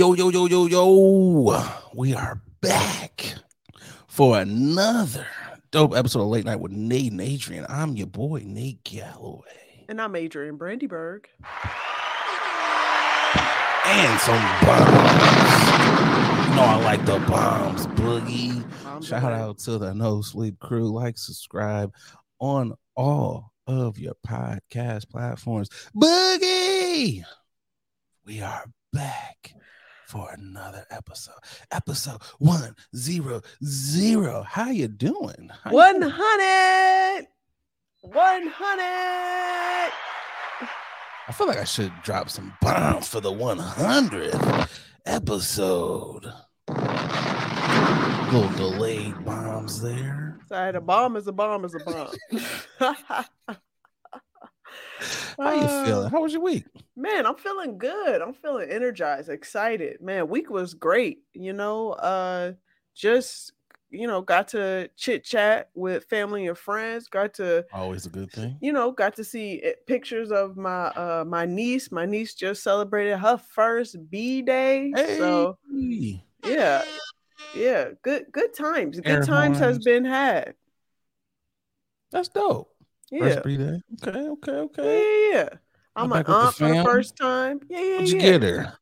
Yo, 0.00 0.14
yo, 0.14 0.30
yo, 0.30 0.46
yo, 0.46 0.64
yo. 0.64 1.62
We 1.92 2.14
are 2.14 2.40
back 2.62 3.34
for 4.08 4.40
another 4.40 5.26
dope 5.72 5.94
episode 5.94 6.22
of 6.22 6.28
Late 6.28 6.46
Night 6.46 6.58
with 6.58 6.72
Nate 6.72 7.12
and 7.12 7.20
Adrian. 7.20 7.66
I'm 7.68 7.96
your 7.96 8.06
boy, 8.06 8.40
Nate 8.46 8.82
Galloway. 8.82 9.84
And 9.90 10.00
I'm 10.00 10.16
Adrian 10.16 10.56
Brandyberg. 10.56 11.26
And 13.84 14.20
some 14.20 14.40
bombs. 14.64 14.88
You 16.48 16.56
know, 16.56 16.64
I 16.64 16.80
like 16.82 17.04
the 17.04 17.18
bombs, 17.28 17.86
Boogie. 17.88 19.04
Shout 19.04 19.30
out 19.30 19.58
to 19.58 19.76
the 19.76 19.92
No 19.92 20.22
Sleep 20.22 20.58
crew. 20.60 20.90
Like, 20.90 21.18
subscribe 21.18 21.92
on 22.38 22.72
all 22.96 23.52
of 23.66 23.98
your 23.98 24.14
podcast 24.26 25.10
platforms. 25.10 25.68
Boogie, 25.94 27.22
we 28.24 28.40
are 28.40 28.64
back 28.94 29.52
for 30.10 30.28
another 30.32 30.84
episode. 30.90 31.38
Episode 31.70 32.20
one 32.40 32.74
zero 32.96 33.42
zero. 33.64 34.42
How 34.42 34.70
you 34.70 34.88
doing? 34.88 35.50
How 35.62 35.70
100! 35.70 37.28
100! 38.02 38.50
I 41.28 41.32
feel 41.32 41.46
like 41.46 41.58
I 41.58 41.64
should 41.64 41.92
drop 42.02 42.28
some 42.28 42.52
bombs 42.60 43.06
for 43.06 43.20
the 43.20 43.30
100th 43.30 44.68
episode. 45.06 46.32
Little 48.32 48.50
delayed 48.56 49.24
bombs 49.24 49.80
there. 49.80 50.40
Sorry, 50.48 50.74
a 50.74 50.80
bomb 50.80 51.14
is 51.14 51.28
a 51.28 51.32
bomb 51.32 51.64
is 51.64 51.76
a 51.76 51.78
bomb. 51.78 53.56
How 55.38 55.52
you 55.52 55.62
Uh, 55.62 55.84
feeling? 55.84 56.10
How 56.10 56.22
was 56.22 56.32
your 56.32 56.42
week? 56.42 56.66
Man, 56.96 57.26
I'm 57.26 57.36
feeling 57.36 57.78
good. 57.78 58.20
I'm 58.20 58.34
feeling 58.34 58.70
energized, 58.70 59.28
excited. 59.28 60.00
Man, 60.00 60.28
week 60.28 60.50
was 60.50 60.74
great. 60.74 61.22
You 61.32 61.52
know, 61.52 61.92
uh 61.92 62.52
just 62.94 63.52
you 63.92 64.06
know, 64.06 64.22
got 64.22 64.46
to 64.48 64.88
chit 64.96 65.24
chat 65.24 65.70
with 65.74 66.04
family 66.04 66.46
and 66.46 66.56
friends, 66.56 67.08
got 67.08 67.34
to 67.34 67.64
Always 67.72 68.06
a 68.06 68.10
good 68.10 68.30
thing. 68.30 68.56
you 68.60 68.72
know, 68.72 68.92
got 68.92 69.16
to 69.16 69.24
see 69.24 69.60
eh, 69.62 69.72
pictures 69.86 70.30
of 70.30 70.56
my 70.56 70.86
uh 70.88 71.24
my 71.26 71.46
niece. 71.46 71.90
My 71.90 72.06
niece 72.06 72.34
just 72.34 72.62
celebrated 72.62 73.18
her 73.18 73.36
first 73.38 73.96
B 74.10 74.42
day. 74.42 74.92
So 75.18 75.56
yeah, 76.44 76.82
yeah, 77.56 77.88
good 78.02 78.26
good 78.30 78.54
times. 78.54 79.00
Good 79.00 79.06
Air 79.06 79.22
times 79.22 79.58
has 79.58 79.78
been 79.78 80.04
had. 80.04 80.54
that's 82.10 82.28
dope. 82.28 82.69
Yeah. 83.10 83.20
First 83.20 83.44
B-Day. 83.44 83.80
Okay, 84.06 84.18
okay, 84.28 84.52
okay. 84.52 85.30
yeah, 85.30 85.36
yeah. 85.36 85.48
I'm 85.96 86.10
back 86.10 86.28
an 86.28 86.34
with 86.34 86.42
the 86.42 86.46
aunt 86.46 86.56
for 86.56 86.68
the 86.68 86.84
first 86.84 87.16
time. 87.16 87.60
Yeah, 87.68 87.80
yeah, 87.80 87.92
What'd 87.94 88.08
you 88.08 88.16
yeah. 88.18 88.22
get 88.38 88.42
her? 88.42 88.72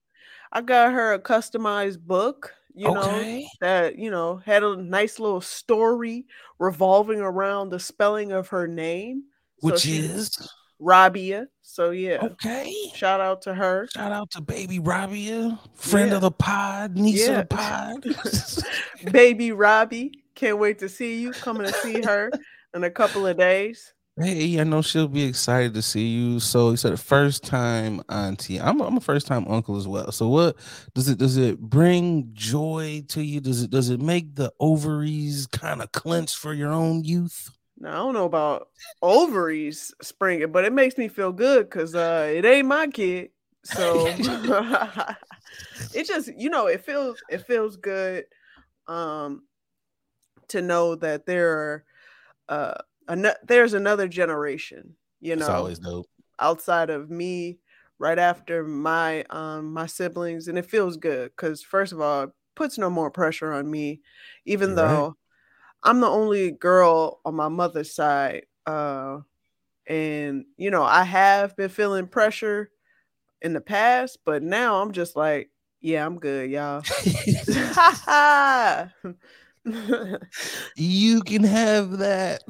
I 0.53 0.61
got 0.61 0.93
her 0.93 1.13
a 1.15 1.19
customized 1.19 2.01
book, 2.01 2.55
you 2.75 2.93
know, 2.93 3.01
okay. 3.03 3.47
that, 3.61 3.99
you 3.99 4.11
know, 4.11 4.37
had 4.45 4.63
a 4.63 4.77
nice 4.77 5.19
little 5.19 5.41
story 5.41 6.27
revolving 6.59 7.21
around 7.21 7.71
the 7.71 7.81
spelling 7.81 8.33
of 8.33 8.49
her 8.49 8.67
name. 8.67 9.25
Which 9.61 9.81
she- 9.81 9.99
is 9.99 10.37
Rabia. 10.79 11.49
So 11.63 11.91
yeah. 11.91 12.19
okay. 12.23 12.73
Shout 12.95 13.21
out 13.21 13.43
to 13.43 13.55
her. 13.55 13.89
Shout 13.93 14.13
out 14.13 14.31
to 14.33 14.41
baby 14.41 14.79
Rabia, 14.79 15.59
friend 15.75 16.11
Yeah. 16.11 16.17
of 16.17 16.23
the 16.23 16.31
pod, 16.31 16.97
niece 16.97 17.27
Yeah. 17.27 17.41
of 17.41 17.49
the 17.49 17.57
pod. 17.57 19.13
Baby 19.13 19.53
Robbie. 19.53 20.25
Can't 20.35 20.59
wait 20.59 20.79
to 20.81 20.89
see 20.89 21.21
you. 21.21 21.33
Coming 21.33 21.67
to 21.67 21.73
see 21.73 22.03
her 22.03 22.31
in 22.75 22.85
a 22.85 22.91
couple 22.91 23.27
of 23.27 23.37
days. 23.37 23.93
Hey, 24.21 24.59
I 24.61 24.65
know 24.65 24.83
she'll 24.83 25.07
be 25.07 25.23
excited 25.23 25.75
to 25.75 25.83
see 25.83 26.07
you. 26.09 26.41
So 26.41 26.71
you 26.71 26.77
said 26.77 26.99
first 26.99 27.45
time 27.45 28.03
auntie. 28.09 28.61
I'm 28.61 28.81
a, 28.81 28.85
I'm 28.87 28.97
a 28.97 29.01
first 29.01 29.29
time 29.29 29.47
uncle 29.47 29.77
as 29.77 29.87
well. 29.87 30.11
So 30.11 30.29
what 30.29 30.57
does 30.95 31.09
it 31.09 31.19
does 31.19 31.37
it 31.37 31.61
bring 31.61 32.31
joy 32.33 33.05
to 33.09 33.23
you? 33.23 33.41
Does 33.41 33.63
it 33.63 33.71
does 33.71 33.91
it 33.91 34.01
make 34.01 34.35
the 34.35 34.53
ovaries 34.59 35.47
kind 35.47 35.81
of 35.83 35.93
clench 35.93 36.35
for 36.37 36.53
your 36.53 36.73
own 36.73 37.05
youth? 37.05 37.51
Now 37.79 37.91
I 37.93 37.97
don't 37.97 38.15
know 38.15 38.25
about 38.25 38.69
ovaries 39.03 39.95
springing, 40.03 40.51
but 40.51 40.65
it 40.65 40.73
makes 40.73 40.99
me 40.99 41.09
feel 41.09 41.33
good 41.33 41.69
because 41.71 41.95
uh 41.95 42.31
it 42.35 42.45
ain't 42.45 42.67
my 42.67 42.89
kid. 42.89 43.31
So 43.65 44.19
it 45.93 46.07
just 46.07 46.31
you 46.37 46.51
know 46.51 46.67
it 46.67 46.85
feels 46.85 47.23
it 47.29 47.47
feels 47.47 47.77
good 47.77 48.25
um 48.89 49.45
to 50.49 50.63
know 50.63 50.95
that 50.97 51.27
there 51.27 51.51
are 51.59 51.85
uh 52.49 52.75
ano- 53.09 53.37
there's 53.47 53.75
another 53.75 54.09
generation, 54.09 54.97
you 55.21 55.37
It's 55.37 55.37
know, 55.37 55.49
always 55.49 55.79
dope. 55.79 56.07
outside 56.39 56.91
of 56.91 57.11
me 57.11 57.59
right 57.99 58.19
after 58.19 58.65
my 58.65 59.25
um 59.31 59.73
my 59.73 59.87
siblings 59.87 60.49
and 60.49 60.59
it 60.59 60.67
feels 60.67 60.97
good 60.97 61.31
because 61.37 61.63
first 61.63 61.93
of 61.93 62.01
all 62.01 62.25
it 62.25 62.31
puts 62.57 62.79
no 62.79 62.91
more 62.91 63.11
pressure 63.11 63.53
on 63.53 63.71
me 63.71 64.01
even 64.45 64.75
You're 64.75 64.79
right. 64.79 65.05
though 65.05 65.17
i'm 65.83 66.01
the 66.01 66.09
only 66.09 66.51
girl 66.53 67.21
on 67.25 67.35
my 67.35 67.49
mother's 67.49 67.95
side 67.95 68.47
uh 68.67 69.19
and 69.87 70.45
you 70.57 70.71
know 70.71 70.83
i 70.83 71.05
have 71.05 71.57
been 71.57 71.69
feeling 71.71 72.07
pressure 72.07 72.71
in 73.43 73.53
the 73.53 73.61
past 73.61 74.19
but 74.25 74.43
now 74.43 74.81
i'm 74.83 74.93
just 74.93 75.17
like 75.17 75.51
yeah 75.81 76.05
i'm 76.07 76.19
good 76.19 76.51
y'all 76.51 76.85
you 80.77 81.23
can 81.23 81.45
have 81.45 81.99
that. 81.99 82.43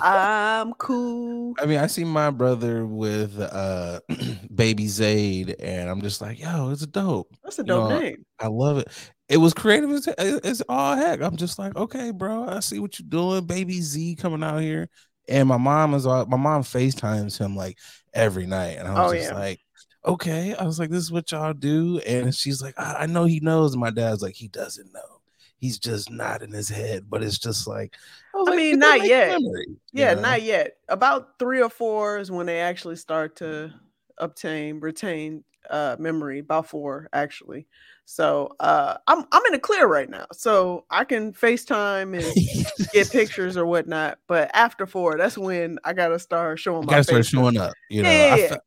i'm 0.00 0.72
cool 0.78 1.54
I 1.60 1.66
mean, 1.66 1.78
I 1.78 1.86
see 1.88 2.04
my 2.04 2.30
brother 2.30 2.86
with 2.86 3.38
uh 3.40 4.00
baby 4.54 4.86
Zaid, 4.86 5.56
and 5.60 5.90
I'm 5.90 6.00
just 6.02 6.20
like, 6.20 6.38
yo, 6.38 6.70
it's 6.70 6.86
dope. 6.86 7.34
that's 7.42 7.58
a 7.58 7.62
You 7.62 7.66
dope 7.66 7.88
know, 7.88 7.88
name 7.88 8.24
I 8.38 8.46
love 8.46 8.78
it. 8.78 8.88
It 9.28 9.38
was 9.38 9.52
creative 9.54 9.90
as 9.90 10.08
it's 10.18 10.62
all 10.68 10.96
heck. 10.96 11.20
I'm 11.20 11.36
just 11.36 11.58
like, 11.58 11.76
okay, 11.76 12.12
bro, 12.12 12.48
I 12.48 12.60
see 12.60 12.78
what 12.78 12.98
you're 12.98 13.08
doing. 13.08 13.44
Baby 13.44 13.80
Z 13.80 14.16
coming 14.16 14.42
out 14.42 14.58
here. 14.62 14.88
And 15.28 15.48
my 15.48 15.58
mom 15.58 15.94
is 15.94 16.06
all 16.06 16.24
my 16.26 16.36
mom 16.38 16.62
FaceTimes 16.62 17.38
him 17.38 17.56
like 17.56 17.76
every 18.14 18.46
night. 18.46 18.78
And 18.78 18.88
I 18.88 18.94
was 18.94 19.10
Oh, 19.10 19.12
just 19.12 19.30
yeah. 19.30 19.34
like, 19.34 19.60
okay. 20.06 20.54
I 20.54 20.64
was 20.64 20.78
like, 20.78 20.90
this 20.90 21.02
is 21.02 21.12
what 21.12 21.30
y'all 21.32 21.52
do. 21.52 21.98
And 22.06 22.34
she's 22.34 22.62
like, 22.62 22.74
I, 22.78 23.02
I 23.02 23.06
know 23.06 23.24
he 23.24 23.40
knows. 23.40 23.72
And 23.72 23.80
my 23.80 23.90
dad's 23.90 24.22
like, 24.22 24.34
he 24.36 24.48
doesn't 24.48 24.92
know. 24.92 25.17
He's 25.58 25.78
just 25.78 26.10
not 26.10 26.42
in 26.42 26.52
his 26.52 26.68
head. 26.68 27.08
But 27.08 27.22
it's 27.22 27.38
just 27.38 27.66
like, 27.66 27.96
I 28.34 28.42
like, 28.44 28.56
mean, 28.56 28.78
not 28.78 29.02
yet. 29.02 29.28
memories," 29.30 29.66
you 29.68 29.76
Yeah, 29.92 30.14
know? 30.14 30.20
not 30.20 30.42
yet. 30.42 30.76
About 30.88 31.38
three 31.38 31.62
or 31.62 31.70
four 31.70 32.18
is 32.18 32.30
when 32.30 32.46
they 32.46 32.60
actually 32.60 32.96
start 32.96 33.36
to 33.36 33.72
obtain, 34.18 34.80
retain 34.80 35.44
uh 35.70 35.96
memory. 35.98 36.38
About 36.40 36.68
four, 36.68 37.08
actually. 37.12 37.66
So 38.04 38.54
uh 38.60 38.96
I'm 39.06 39.24
I'm 39.32 39.42
in 39.46 39.52
the 39.52 39.58
clear 39.58 39.86
right 39.86 40.08
now. 40.08 40.26
So 40.32 40.84
I 40.90 41.04
can 41.04 41.32
FaceTime 41.32 42.16
and 42.16 42.34
get 42.92 43.10
pictures 43.10 43.56
or 43.56 43.66
whatnot. 43.66 44.18
But 44.28 44.50
after 44.54 44.86
four, 44.86 45.16
that's 45.18 45.36
when 45.36 45.78
I 45.84 45.92
gotta 45.92 46.18
start 46.18 46.58
showing 46.58 46.86
my 46.86 46.92
gotta 46.92 47.04
start 47.04 47.26
showing 47.26 47.58
up. 47.58 47.74
You 47.88 48.02
know, 48.02 48.10
Yeah, 48.10 48.34
I, 48.34 48.38
fe- 48.48 48.58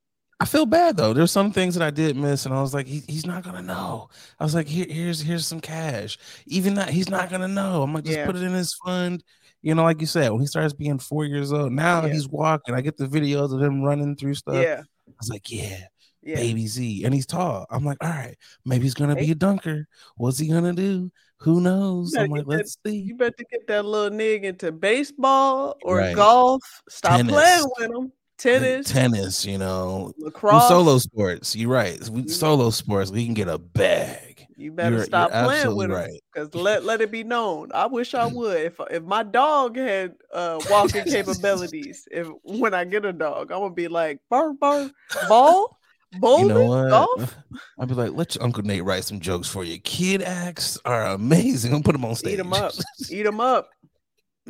I 0.42 0.46
feel 0.46 0.66
bad 0.66 0.98
though. 0.98 1.14
There's 1.14 1.32
some 1.32 1.52
things 1.52 1.76
that 1.76 1.84
I 1.86 1.92
did 1.92 2.16
miss, 2.18 2.46
and 2.48 2.54
I 2.56 2.62
was 2.62 2.74
like, 2.74 2.88
he, 2.88 3.04
he's 3.08 3.28
not 3.28 3.44
gonna 3.44 3.62
know. 3.62 4.10
I 4.40 4.44
was 4.44 4.56
like, 4.56 4.68
Here, 4.68 4.88
here's 4.90 5.22
here's 5.22 5.46
some 5.46 5.60
cash. 5.62 6.18
Even 6.48 6.74
that 6.76 6.90
he's 6.90 7.10
not 7.10 7.30
gonna 7.30 7.48
know. 7.48 7.84
I'm 7.84 7.94
like, 7.94 8.06
just 8.06 8.18
Yeah. 8.18 8.26
put 8.26 8.36
it 8.36 8.42
in 8.42 8.52
his 8.54 8.74
fund. 8.84 9.24
You 9.62 9.76
know, 9.76 9.84
like 9.84 10.02
you 10.02 10.08
said, 10.08 10.32
when 10.32 10.42
he 10.42 10.48
starts 10.48 10.74
being 10.74 10.98
four 10.98 11.26
years 11.26 11.54
old, 11.54 11.72
now 11.72 12.04
Yeah. 12.06 12.14
he's 12.14 12.28
walking. 12.28 12.74
I 12.74 12.82
get 12.82 12.98
the 12.98 13.06
videos 13.06 13.54
of 13.54 13.62
him 13.62 13.84
running 13.84 14.16
through 14.16 14.34
stuff. 14.34 14.56
Yeah, 14.56 14.82
I 15.08 15.12
was 15.20 15.30
like, 15.30 15.52
yeah, 15.52 15.78
yeah. 16.24 16.36
baby 16.38 16.66
Z, 16.66 17.04
and 17.06 17.14
he's 17.14 17.28
tall. 17.28 17.68
I'm 17.70 17.86
like, 17.86 18.00
all 18.02 18.10
right, 18.10 18.36
maybe 18.66 18.84
he's 18.86 18.96
gonna 18.96 19.16
be 19.16 19.30
a 19.30 19.36
dunker. 19.36 19.88
What's 20.16 20.40
he 20.40 20.48
gonna 20.48 20.74
do? 20.74 21.12
Who 21.42 21.62
knows? 21.62 22.16
I'm 22.16 22.32
like, 22.32 22.46
let's 22.48 22.78
see. 22.86 22.98
You 22.98 23.16
better 23.16 23.44
get 23.52 23.68
that 23.68 23.86
little 23.86 24.16
nigga 24.18 24.44
into 24.46 24.72
baseball 24.72 25.76
or 25.84 25.98
Right. 25.98 26.16
golf. 26.16 26.62
Stop 26.90 27.18
Tennis. 27.18 27.32
playing 27.34 27.66
with 27.78 27.90
him. 27.92 28.12
Tennis, 28.42 28.88
tennis, 28.92 29.46
you 29.46 29.58
know, 29.58 30.14
lacrosse. 30.18 30.68
solo 30.68 30.98
sports. 30.98 31.56
You're 31.56 31.70
right. 31.70 32.00
We, 32.10 32.28
solo 32.28 32.70
sports, 32.72 33.12
we 33.12 33.26
can 33.26 33.34
get 33.34 33.48
a 33.48 33.58
bag. 33.58 34.48
You 34.58 34.72
better 34.72 34.96
You're- 34.98 35.06
stop 35.08 35.32
you're 35.34 35.44
playing 35.46 35.76
with 35.76 35.86
him. 35.90 35.96
right. 35.98 36.22
Cause 36.36 36.54
let 36.54 36.84
let 36.86 37.02
it 37.02 37.12
be 37.12 37.24
known. 37.24 37.72
I 37.74 37.88
wish 37.88 38.14
I 38.14 38.26
would. 38.34 38.58
If 38.62 38.80
if 38.92 39.04
my 39.04 39.24
dog 39.24 39.76
had 39.78 40.16
uh 40.34 40.60
walking 40.70 41.04
capabilities, 41.06 42.08
if 42.12 42.28
when 42.44 42.74
I 42.74 42.84
get 42.86 43.06
a 43.06 43.14
dog, 43.14 43.52
I'm 43.52 43.60
gonna 43.60 43.74
be 43.74 43.88
like 43.88 44.20
bar 44.30 44.54
bar 44.54 44.90
ball, 45.28 45.78
bowling, 46.20 46.48
You 46.50 46.54
know 46.54 46.66
what? 46.66 46.90
golf. 46.90 47.36
I'd 47.80 47.88
be 47.88 47.96
like, 47.96 48.12
let 48.14 48.36
your 48.36 48.44
Uncle 48.44 48.64
Nate 48.64 48.84
write 48.84 49.04
some 49.04 49.20
jokes 49.20 49.48
for 49.48 49.64
you. 49.64 49.80
Kid 49.80 50.22
acts 50.22 50.78
are 50.86 51.08
amazing. 51.08 51.72
I'm 51.72 51.82
gonna 51.82 51.84
put 51.84 51.94
them 51.94 52.06
on 52.06 52.16
stage. 52.16 52.34
Eat 52.36 52.38
them 52.38 52.54
up. 52.54 52.74
Eat 53.10 53.24
them 53.24 53.40
up. 53.40 53.70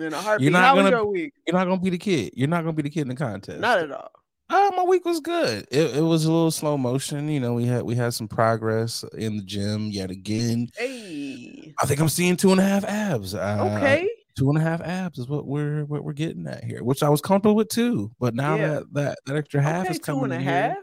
In 0.01 0.13
a 0.13 0.18
heartbeat. 0.21 0.51
not 0.51 0.63
How 0.63 0.75
gonna- 0.75 0.89
your 0.89 1.06
week? 1.06 1.33
You're 1.48 1.56
not 1.56 1.65
gonna 1.65 1.81
be 1.81 1.89
the 1.92 1.98
kid. 1.98 2.33
You're 2.36 2.48
not 2.48 2.62
gonna 2.63 2.74
be 2.74 2.81
the 2.83 2.89
kid 2.89 3.01
in 3.01 3.07
the 3.09 3.15
contest. 3.15 3.59
Not 3.59 3.80
at 3.80 3.92
all. 3.92 4.12
Uh, 4.50 4.69
my 4.75 4.83
week 4.83 5.06
was 5.06 5.21
good. 5.21 5.65
It, 5.71 5.95
it 5.95 6.01
was 6.01 6.25
a 6.25 6.31
little 6.31 6.51
slow 6.51 6.77
motion. 6.77 7.30
You 7.30 7.39
know, 7.39 7.53
we 7.53 7.65
had 7.65 7.83
we 7.83 7.95
had 7.95 8.13
some 8.13 8.27
progress 8.27 9.06
in 9.18 9.38
the 9.38 9.44
gym 9.44 9.92
yet 9.92 10.12
again. 10.12 10.68
Hey. 10.77 11.74
I 11.81 11.86
think 11.86 12.01
I'm 12.01 12.09
seeing 12.09 12.36
two 12.36 12.51
and 12.51 12.59
a 12.59 12.63
half 12.63 12.83
abs. 12.83 13.33
Uh, 13.33 13.75
Okay. 13.77 14.09
two 14.38 14.50
and 14.50 14.57
a 14.57 14.62
half 14.62 14.81
abs 14.81 15.19
is 15.19 15.30
what 15.30 15.45
we're 15.48 15.86
what 15.86 16.04
we're 16.04 16.12
getting 16.13 16.47
at 16.47 16.63
here, 16.65 16.83
which 16.83 17.01
I 17.01 17.07
was 17.09 17.21
comfortable 17.21 17.56
with 17.56 17.69
too. 17.69 18.12
But 18.19 18.36
now 18.36 18.56
Yeah. 18.56 18.68
that, 18.68 18.94
that 18.94 19.18
that 19.27 19.36
extra 19.38 19.62
half 19.62 19.86
Okay. 19.86 19.92
is 19.92 20.00
Two 20.00 20.04
coming 20.13 20.24
and 20.25 20.33
a 20.33 20.36
in 20.36 20.42
here, 20.42 20.51
half. 20.51 20.77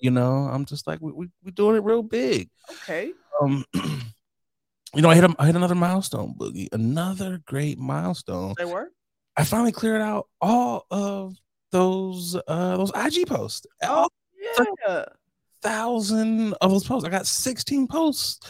You 0.00 0.10
know, 0.10 0.32
I'm 0.52 0.64
just 0.64 0.88
like 0.88 1.00
we 1.00 1.12
we 1.12 1.28
we 1.44 1.52
doing 1.52 1.76
it 1.76 1.84
real 1.84 2.02
big. 2.02 2.48
Okay. 2.72 3.12
um, 3.40 3.64
you 4.94 5.02
know, 5.02 5.10
I 5.10 5.14
hit 5.14 5.24
a, 5.24 5.34
I 5.38 5.46
hit 5.46 5.56
another 5.56 5.74
milestone, 5.74 6.34
Boogie. 6.38 6.68
Another 6.72 7.40
great 7.46 7.78
milestone. 7.78 8.54
They 8.58 8.64
were. 8.64 8.90
I 9.36 9.44
finally 9.44 9.72
cleared 9.72 10.02
out 10.02 10.28
all 10.40 10.86
of 10.90 11.36
those 11.70 12.36
uh 12.46 12.76
those 12.76 12.92
IG 12.94 13.26
posts. 13.26 13.66
Oh 13.82 14.08
yeah. 14.86 15.04
Thousand 15.62 16.54
of 16.54 16.70
those 16.70 16.84
posts. 16.84 17.06
I 17.06 17.10
got 17.10 17.26
16 17.26 17.86
posts 17.86 18.40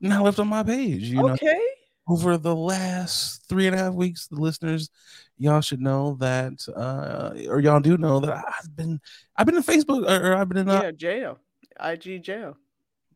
now 0.00 0.24
left 0.24 0.38
on 0.38 0.48
my 0.48 0.62
page. 0.62 1.04
You 1.04 1.16
know, 1.16 1.30
okay. 1.30 1.60
over 2.08 2.36
the 2.36 2.54
last 2.54 3.48
three 3.48 3.66
and 3.66 3.74
a 3.74 3.78
half 3.78 3.94
weeks, 3.94 4.26
the 4.26 4.40
listeners, 4.40 4.90
y'all 5.38 5.60
should 5.60 5.80
know 5.80 6.16
that, 6.20 6.54
uh, 6.74 7.32
or 7.48 7.60
y'all 7.60 7.80
do 7.80 7.96
know 7.96 8.20
that 8.20 8.44
I've 8.46 8.74
been, 8.74 9.00
I've 9.36 9.46
been 9.46 9.56
in 9.56 9.62
Facebook, 9.62 10.08
or, 10.08 10.32
or 10.32 10.36
I've 10.36 10.48
been 10.48 10.58
in, 10.58 10.68
uh, 10.68 10.82
Yeah, 10.82 10.90
jail. 10.92 11.38
IG 11.80 12.22
jail. 12.22 12.56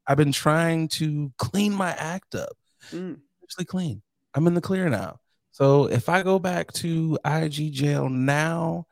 I've 0.06 0.16
been 0.16 0.32
trying 0.32 0.88
to 0.88 1.32
clean 1.38 1.74
my 1.74 1.90
act 1.90 2.34
up, 2.34 2.56
Mm. 2.92 3.18
actually 3.42 3.64
clean. 3.66 4.02
I'm 4.34 4.46
in 4.46 4.54
the 4.54 4.60
clear 4.60 4.88
now. 4.88 5.18
So 5.52 5.86
if 5.86 6.08
I 6.08 6.22
go 6.22 6.38
back 6.38 6.72
to 6.74 7.18
IG 7.24 7.72
jail 7.72 8.08
now, 8.08 8.86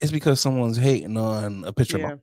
it's 0.00 0.12
because 0.12 0.40
someone's 0.40 0.76
hating 0.76 1.16
on 1.16 1.64
a 1.64 1.72
picture 1.72 1.98
Yeah. 1.98 2.16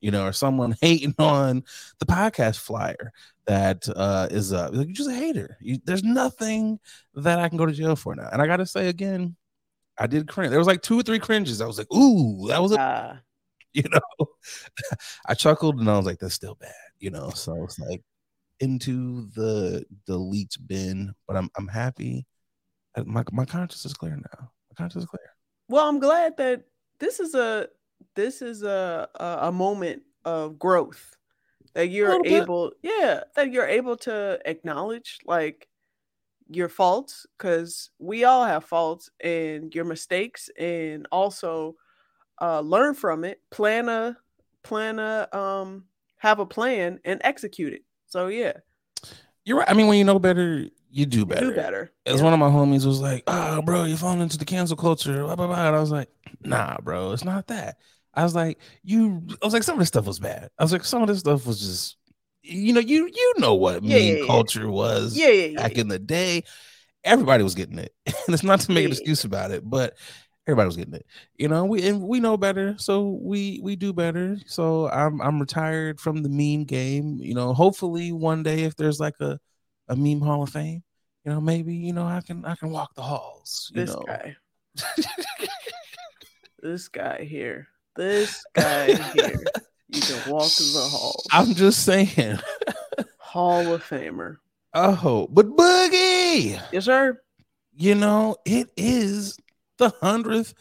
you 0.00 0.10
know, 0.10 0.26
or 0.26 0.32
someone 0.32 0.74
hating 0.80 1.14
on 1.18 1.64
the 1.98 2.06
podcast 2.06 2.58
flyer 2.58 3.12
that 3.46 3.86
uh 3.94 4.28
is. 4.30 4.52
Like, 4.52 4.72
you're 4.72 4.84
just 4.86 5.10
a 5.10 5.14
hater. 5.14 5.56
You, 5.60 5.78
there's 5.84 6.04
nothing 6.04 6.78
that 7.14 7.38
I 7.38 7.48
can 7.48 7.58
go 7.58 7.66
to 7.66 7.72
jail 7.72 7.96
for 7.96 8.14
now. 8.14 8.28
And 8.32 8.40
I 8.40 8.46
gotta 8.46 8.66
say 8.66 8.88
again, 8.88 9.36
I 9.98 10.06
did 10.06 10.28
cringe. 10.28 10.50
There 10.50 10.58
was 10.58 10.68
like 10.68 10.80
two 10.82 10.98
or 11.00 11.02
three 11.02 11.18
cringes. 11.18 11.60
I 11.60 11.66
was 11.66 11.76
like, 11.76 11.92
ooh, 11.92 12.48
that 12.48 12.62
was 12.62 12.72
a 12.72 12.76
Ah, 12.80 13.20
you 13.74 13.84
know. 13.90 14.26
I 15.26 15.34
chuckled 15.34 15.78
and 15.78 15.90
I 15.90 15.96
was 15.96 16.06
like, 16.06 16.18
that's 16.18 16.34
still 16.34 16.54
bad, 16.54 16.72
you 16.98 17.10
know. 17.10 17.30
So 17.30 17.64
it's 17.64 17.78
like 17.78 18.02
into 18.62 19.28
the 19.34 19.84
delete 20.06 20.56
bin, 20.66 21.12
but 21.26 21.36
I'm 21.36 21.50
I'm 21.58 21.68
happy. 21.68 22.24
My 23.04 23.24
my 23.32 23.44
conscience 23.44 23.84
is 23.84 23.92
clear 23.92 24.16
now. 24.16 24.50
My 24.70 24.74
conscience 24.76 25.02
is 25.04 25.10
clear. 25.10 25.34
well, 25.68 25.88
I'm 25.88 25.98
glad 25.98 26.36
that 26.36 26.64
this 27.00 27.20
is 27.20 27.34
a 27.34 27.68
this 28.14 28.40
is 28.40 28.62
a 28.62 29.08
a, 29.16 29.48
a 29.48 29.52
moment 29.52 30.02
of 30.24 30.58
growth 30.58 31.16
that 31.74 31.88
you're 31.88 32.10
little 32.10 32.22
bit. 32.22 32.42
able, 32.42 32.72
yeah, 32.82 33.24
that 33.34 33.50
you're 33.50 33.66
able 33.66 33.96
to 33.96 34.38
acknowledge 34.44 35.18
like 35.26 35.68
your 36.48 36.68
faults 36.68 37.26
because 37.36 37.90
we 37.98 38.24
all 38.24 38.44
have 38.44 38.64
faults 38.64 39.10
and 39.20 39.74
your 39.74 39.84
mistakes, 39.84 40.50
and 40.56 41.08
also 41.10 41.74
uh, 42.40 42.60
learn 42.60 42.94
from 42.94 43.24
it. 43.24 43.40
Plan 43.50 43.88
a 43.88 44.16
plan 44.62 45.00
a 45.00 45.28
um 45.36 45.86
have 46.18 46.38
a 46.38 46.46
plan 46.46 47.00
and 47.04 47.20
execute 47.24 47.72
it. 47.72 47.82
So 48.12 48.28
yeah, 48.28 48.52
You're 49.44 49.58
right. 49.58 49.70
I 49.70 49.74
mean, 49.74 49.86
when 49.86 49.98
you 49.98 50.04
know 50.04 50.18
better, 50.18 50.66
you 50.90 51.06
do 51.06 51.20
you 51.20 51.24
better. 51.24 51.50
do 51.50 51.56
better. 51.56 51.92
As 52.06 52.16
Yeah. 52.16 52.24
one 52.24 52.32
of 52.34 52.38
my 52.38 52.50
homies 52.50 52.84
was 52.86 53.00
like, 53.00 53.24
"Oh, 53.26 53.62
bro, 53.62 53.84
you're 53.84 53.96
falling 53.96 54.20
into 54.20 54.36
the 54.38 54.44
cancel 54.44 54.76
culture." 54.76 55.24
Blah, 55.24 55.36
blah, 55.36 55.46
blah. 55.46 55.66
And 55.68 55.76
I 55.76 55.80
was 55.80 55.90
like, 55.90 56.08
"Nah, 56.42 56.76
bro, 56.82 57.12
it's 57.12 57.24
not 57.24 57.46
that." 57.48 57.78
I 58.14 58.22
was 58.24 58.34
like, 58.34 58.58
"You," 58.84 59.22
I 59.42 59.46
was 59.46 59.54
like, 59.54 59.62
"Some 59.62 59.76
of 59.76 59.78
this 59.80 59.88
stuff 59.88 60.06
was 60.06 60.18
bad." 60.18 60.50
I 60.58 60.62
was 60.62 60.72
like, 60.72 60.84
"Some 60.84 61.02
of 61.02 61.08
this 61.08 61.20
stuff 61.20 61.46
was 61.46 61.60
just, 61.60 61.96
you 62.42 62.74
know, 62.74 62.80
you 62.80 63.06
you 63.12 63.34
know 63.38 63.54
what 63.54 63.82
Yeah, 63.82 63.98
meme 63.98 64.18
yeah, 64.18 64.26
culture 64.26 64.70
was 64.70 65.16
yeah, 65.16 65.28
yeah, 65.28 65.46
yeah. 65.46 65.56
back 65.62 65.78
in 65.78 65.88
the 65.88 65.98
day. 65.98 66.44
Everybody 67.04 67.44
was 67.44 67.54
getting 67.54 67.78
it, 67.78 67.94
and 68.06 68.34
it's 68.34 68.42
not 68.44 68.60
to 68.60 68.72
make 68.72 68.84
an 68.86 68.92
excuse 68.92 69.24
about 69.24 69.50
it, 69.52 69.68
but 69.68 69.94
everybody 70.46 70.66
was 70.66 70.76
getting 70.76 70.94
it. 70.94 71.06
You 71.36 71.48
know, 71.48 71.64
we 71.64 71.86
and 71.88 72.02
we 72.02 72.20
know 72.20 72.36
better, 72.36 72.74
so 72.78 73.18
we 73.22 73.60
we 73.62 73.76
do 73.76 73.92
better. 73.92 74.36
So 74.46 74.88
I'm 74.90 75.20
I'm 75.20 75.38
retired 75.40 76.00
from 76.00 76.22
the 76.22 76.28
meme 76.28 76.64
game. 76.64 77.18
You 77.20 77.34
know, 77.34 77.52
hopefully 77.54 78.12
one 78.12 78.42
day 78.42 78.62
if 78.64 78.76
there's 78.76 79.00
like 79.00 79.14
a 79.20 79.38
a 79.88 79.96
meme 79.96 80.20
hall 80.20 80.42
of 80.42 80.50
fame, 80.50 80.82
you 81.24 81.32
know, 81.32 81.40
maybe 81.40 81.74
you 81.74 81.92
know 81.92 82.04
I 82.06 82.20
can 82.20 82.44
I 82.44 82.54
can 82.56 82.70
walk 82.70 82.94
the 82.94 83.02
halls. 83.02 83.70
You 83.74 83.80
this 83.84 83.94
know, 83.94 84.02
guy. 84.06 84.36
this 86.62 86.88
guy 86.88 87.24
here. 87.24 87.68
This 87.96 88.42
guy 88.54 88.94
here. 88.94 89.40
You 89.88 90.00
can 90.00 90.32
walk 90.32 90.48
the 90.48 90.88
halls. 90.90 91.26
I'm 91.30 91.54
just 91.54 91.84
saying. 91.84 92.38
Hall 93.18 93.74
of 93.74 93.82
Famer. 93.84 94.36
Oh, 94.74 95.28
but 95.30 95.46
Boogie, 95.48 96.58
Yes, 96.72 96.86
sir. 96.86 97.20
you 97.74 97.94
know, 97.94 98.36
it 98.46 98.70
is 98.76 99.36
the 99.82 99.94
hundredth 100.00 100.54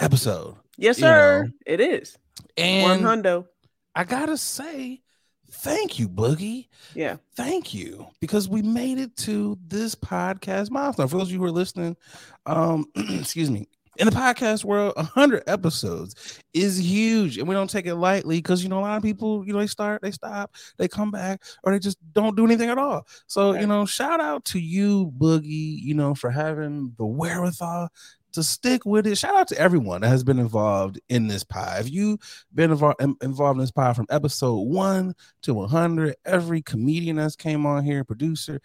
episode, 0.00 0.56
Yes, 0.78 0.98
sir. 0.98 1.44
know, 1.44 1.50
it 1.66 1.80
is. 1.80 2.16
One 2.56 2.66
and 2.66 3.04
hundo. 3.04 3.46
I 3.94 4.04
gotta 4.04 4.36
say, 4.38 5.02
thank 5.50 5.98
you, 5.98 6.08
Boogie. 6.08 6.68
Yeah. 6.94 7.16
Thank 7.34 7.74
you 7.74 8.06
because 8.20 8.48
we 8.48 8.62
made 8.62 8.98
it 8.98 9.14
to 9.18 9.58
this 9.66 9.94
podcast 9.94 10.70
milestone. 10.70 11.08
For 11.08 11.18
those 11.18 11.28
of 11.28 11.32
you 11.32 11.38
who 11.38 11.44
are 11.44 11.50
listening, 11.50 11.96
um, 12.46 12.86
excuse 12.96 13.50
me, 13.50 13.66
in 13.98 14.06
the 14.06 14.12
podcast 14.12 14.64
world, 14.64 14.92
100 14.96 15.44
episodes 15.46 16.40
is 16.52 16.78
huge, 16.78 17.38
and 17.38 17.48
we 17.48 17.54
don't 17.54 17.70
take 17.70 17.86
it 17.86 17.94
lightly 17.94 18.36
because 18.38 18.62
you 18.62 18.68
know 18.68 18.78
a 18.78 18.80
lot 18.80 18.96
of 18.98 19.02
people, 19.02 19.46
you 19.46 19.52
know, 19.54 19.58
they 19.58 19.66
start, 19.66 20.02
they 20.02 20.10
stop, 20.10 20.54
they 20.78 20.88
come 20.88 21.10
back, 21.10 21.42
or 21.62 21.72
they 21.72 21.78
just 21.78 21.96
don't 22.12 22.36
do 22.36 22.44
anything 22.44 22.68
at 22.70 22.78
all. 22.78 23.06
So 23.26 23.52
you 23.54 23.66
know, 23.66 23.86
shout 23.86 24.20
out 24.20 24.44
to 24.46 24.58
you, 24.58 25.12
Boogie, 25.18 25.78
you 25.82 25.94
know, 25.94 26.14
for 26.14 26.30
having 26.30 26.94
the 26.98 27.06
wherewithal 27.06 27.88
to 28.36 28.42
stick 28.42 28.86
with 28.86 29.06
it. 29.06 29.18
Shout 29.18 29.34
out 29.36 29.48
to 29.48 29.58
everyone 29.58 30.00
that 30.00 30.08
has 30.08 30.24
been 30.24 30.38
involved 30.38 30.98
in 31.08 31.26
this 31.28 31.44
pie. 31.44 31.78
If 31.80 31.90
you've 31.90 32.20
been 32.54 32.70
involved 32.70 33.00
involved 33.20 33.56
in 33.56 33.60
this 33.60 33.70
pie 33.72 33.92
from 33.92 34.06
episode 34.08 34.60
one 34.60 35.14
to 35.42 35.52
100, 35.54 36.16
every 36.24 36.62
comedian 36.62 37.16
that's 37.16 37.36
came 37.36 37.66
on 37.66 37.84
here, 37.84 38.04
producer, 38.04 38.60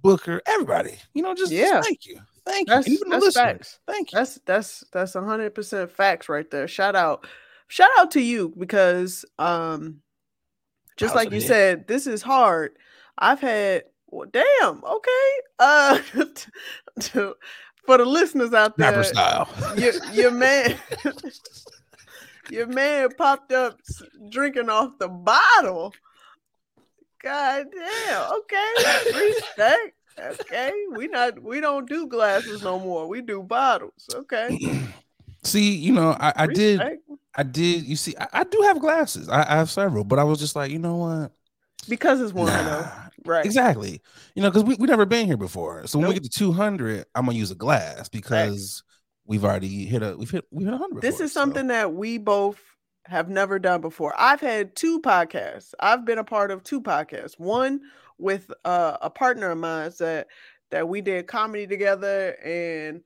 booker, 0.00 0.40
everybody, 0.46 0.96
you 1.12 1.22
know, 1.22 1.34
just, 1.34 1.50
just 1.52 1.72
Yeah. 1.72 1.82
thank 1.82 2.06
you, 2.06 2.20
thank 2.46 2.68
you, 2.68 2.74
That's, 2.74 2.86
and 2.86 2.94
even 2.96 3.08
the 3.10 3.16
listeners, 3.16 3.34
facts. 3.34 3.78
thank 3.86 4.12
you. 4.12 4.18
That's 4.18 4.38
that's 4.46 4.84
that's 4.92 5.14
hundred 5.14 5.54
percent 5.54 5.90
facts 5.90 6.28
right 6.28 6.50
there. 6.50 6.68
Shout 6.68 6.94
out, 6.96 7.26
shout 7.68 7.90
out 7.98 8.10
to 8.12 8.20
you 8.20 8.54
because 8.58 9.24
um, 9.38 10.00
just 10.96 11.14
like 11.14 11.30
you 11.30 11.40
hit? 11.40 11.46
said, 11.48 11.86
this 11.88 12.06
is 12.06 12.22
hard. 12.22 12.76
I've 13.18 13.40
had 13.40 13.84
well, 14.08 14.28
damn 14.30 14.84
okay. 14.84 15.30
Uh, 15.58 15.98
to, 17.00 17.34
for 17.86 17.98
the 17.98 18.04
listeners 18.04 18.52
out 18.52 18.76
there, 18.76 18.90
Rapper 18.90 19.04
style. 19.04 19.48
your, 19.76 19.92
your 20.12 20.30
man 20.30 20.76
your 22.50 22.66
man 22.66 23.08
popped 23.16 23.52
up 23.52 23.78
drinking 24.28 24.68
off 24.68 24.98
the 24.98 25.08
bottle 25.08 25.92
god 27.22 27.66
damn 27.74 28.32
okay 28.32 28.72
respect 29.14 29.96
okay 30.18 30.72
we 30.92 31.08
not 31.08 31.42
we 31.42 31.60
don't 31.60 31.88
do 31.88 32.06
glasses 32.06 32.62
no 32.62 32.78
more 32.78 33.08
we 33.08 33.20
do 33.20 33.42
bottles 33.42 34.06
okay 34.14 34.80
See, 35.44 35.74
you 35.76 35.92
know, 35.92 36.16
I, 36.18 36.32
I 36.36 36.46
did, 36.46 36.80
I 37.34 37.42
did. 37.42 37.84
You 37.84 37.96
see, 37.96 38.14
I, 38.18 38.28
I 38.32 38.44
do 38.44 38.62
have 38.62 38.80
glasses. 38.80 39.28
I, 39.28 39.42
I 39.42 39.56
have 39.56 39.70
several, 39.70 40.02
but 40.02 40.18
I 40.18 40.24
was 40.24 40.38
just 40.38 40.56
like, 40.56 40.70
you 40.70 40.78
know 40.78 40.96
what? 40.96 41.32
Because 41.84 42.20
it's 42.20 42.32
one 42.32 42.48
I 42.48 42.62
know. 42.62 42.80
Nah. 42.80 42.90
right 43.24 43.44
Exactly. 43.44 44.00
You 44.34 44.42
know, 44.42 44.50
because 44.50 44.64
we 44.64 44.74
we 44.76 44.86
never 44.86 45.06
been 45.06 45.26
here 45.26 45.36
before. 45.36 45.86
So 45.86 45.98
when 45.98 46.08
we 46.08 46.14
get 46.14 46.24
to 46.24 46.28
200, 46.30 47.06
I'm 47.14 47.26
gonna 47.26 47.38
use 47.38 47.50
a 47.50 47.54
glass 47.56 48.08
because 48.08 48.82
we've 49.26 49.44
already 49.44 49.86
hit 49.86 50.02
a 50.02 50.16
we've 50.16 50.30
hit 50.30 50.44
we've 50.50 50.66
hit 50.66 50.72
100. 50.72 51.02
this 51.02 51.14
before, 51.14 51.24
is 51.24 51.32
so- 51.32 51.40
something 51.40 51.68
that 51.68 51.94
we 51.94 52.18
both 52.18 52.60
have 53.06 53.28
never 53.28 53.58
done 53.58 53.80
before. 53.80 54.14
I've 54.18 54.40
had 54.40 54.74
two 54.74 55.00
podcasts. 55.00 55.74
I've 55.78 56.04
been 56.04 56.18
a 56.18 56.24
part 56.24 56.50
of 56.50 56.62
two 56.62 56.80
podcasts. 56.80 57.38
One 57.38 57.80
with 58.18 58.50
uh, 58.64 58.96
a 59.02 59.10
partner 59.10 59.50
of 59.50 59.58
mine 59.58 59.92
that 59.98 60.28
that 60.70 60.88
we 60.88 61.00
did 61.00 61.26
comedy 61.26 61.66
together, 61.66 62.36
and 62.44 63.02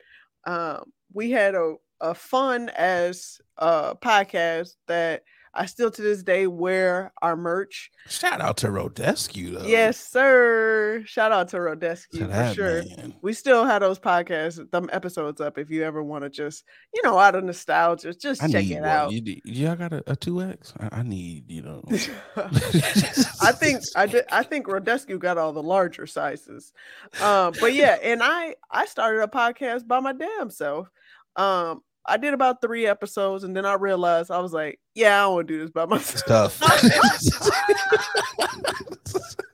um, 0.47 0.85
we 1.12 1.30
had 1.30 1.54
a 1.54 1.75
a 2.00 2.14
fun 2.14 2.68
as 2.76 3.40
uh 3.58 3.94
podcast 3.94 4.76
that 4.87 5.25
I 5.55 5.67
still 5.67 5.90
to 5.90 6.02
this 6.02 6.23
day 6.23 6.47
wear 6.47 7.12
our 7.23 7.37
merch. 7.37 7.90
Shout 8.09 8.40
out 8.40 8.59
to 8.59 8.69
Rodescu 8.69 9.59
though. 9.59 9.67
Yes, 9.67 9.99
sir. 9.99 11.02
Shout 11.07 11.33
out 11.33 11.49
to 11.49 11.57
Rodescu 11.57 12.19
to 12.19 12.26
for 12.28 12.55
sure 12.55 12.83
man. 12.97 13.14
we 13.23 13.33
still 13.33 13.64
have 13.64 13.81
those 13.81 13.99
podcasts, 13.99 14.71
them 14.71 14.88
episodes 14.93 15.40
up 15.40 15.59
if 15.59 15.71
you 15.71 15.83
ever 15.85 16.02
want 16.02 16.25
to 16.25 16.31
just, 16.31 16.64
you 16.95 17.02
know, 17.02 17.19
out 17.19 17.35
of 17.35 17.45
nostalgia, 17.45 18.14
just 18.14 18.43
I 18.43 18.49
check 18.49 18.67
it 18.67 18.75
one. 18.81 18.85
out. 18.85 19.12
You, 19.12 19.21
need- 19.21 19.43
y'all 19.45 19.76
got 19.76 19.93
a, 19.93 19.99
a 20.11 20.17
2X? 20.17 20.73
I, 20.81 20.99
I 21.00 21.02
need, 21.02 21.50
you 21.50 21.62
know. 21.62 21.83
I 22.37 23.52
think 23.52 23.83
I 23.97 24.07
did 24.07 24.25
I 24.31 24.43
think 24.43 24.67
Rodescu 24.67 25.19
got 25.19 25.38
all 25.38 25.52
the 25.52 25.62
larger 25.62 26.07
sizes. 26.07 26.73
Um, 27.21 27.55
but 27.61 27.75
yeah, 27.75 27.97
and 28.02 28.23
I 28.23 28.55
I 28.71 28.87
started 28.87 29.23
a 29.23 29.26
podcast 29.28 29.87
by 29.87 30.00
my 30.00 30.12
damn 30.12 30.50
self. 30.50 30.88
Um, 31.37 31.83
I 32.09 32.17
did 32.17 32.35
about 32.35 32.61
three 32.61 32.87
episodes 32.87 33.45
and 33.45 33.57
then 33.57 33.67
I 33.67 33.75
realized 33.75 34.31
I 34.31 34.38
was 34.38 34.53
like, 34.53 34.81
yeah, 34.95 35.19
I 35.19 35.23
don't 35.23 35.35
want 35.35 35.49
to 35.49 35.55
do 35.55 35.61
this 35.61 35.71
by 35.71 35.85
It's 35.85 35.91
myself. 36.27 36.59
tough. 36.59 36.61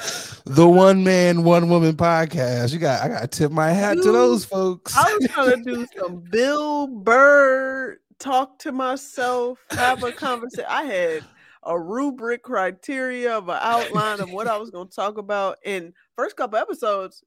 the 0.46 0.68
one 0.68 1.04
man, 1.04 1.44
one 1.44 1.68
woman 1.68 1.94
podcast. 1.94 2.72
You 2.72 2.78
got 2.78 3.02
I 3.02 3.08
gotta 3.08 3.28
tip 3.28 3.52
my 3.52 3.70
hat 3.70 3.96
to 3.98 4.12
those 4.12 4.44
folks. 4.44 4.96
I 4.96 5.16
was 5.20 5.30
trying 5.30 5.64
to 5.64 5.74
do 5.74 5.86
some 5.98 6.24
Bill 6.30 6.86
Burr 6.86 7.98
talk 8.18 8.58
to 8.60 8.72
myself, 8.72 9.58
have 9.70 10.02
a 10.02 10.12
conversation. 10.12 10.66
I 10.68 10.84
had 10.84 11.24
a 11.64 11.78
rubric 11.78 12.42
criteria 12.42 13.36
of 13.36 13.48
an 13.48 13.58
outline 13.60 14.20
of 14.20 14.32
what 14.32 14.46
I 14.46 14.56
was 14.56 14.70
going 14.70 14.88
to 14.88 14.94
talk 14.94 15.18
about. 15.18 15.58
And 15.64 15.92
first 16.16 16.36
couple 16.36 16.58
episodes, 16.58 17.22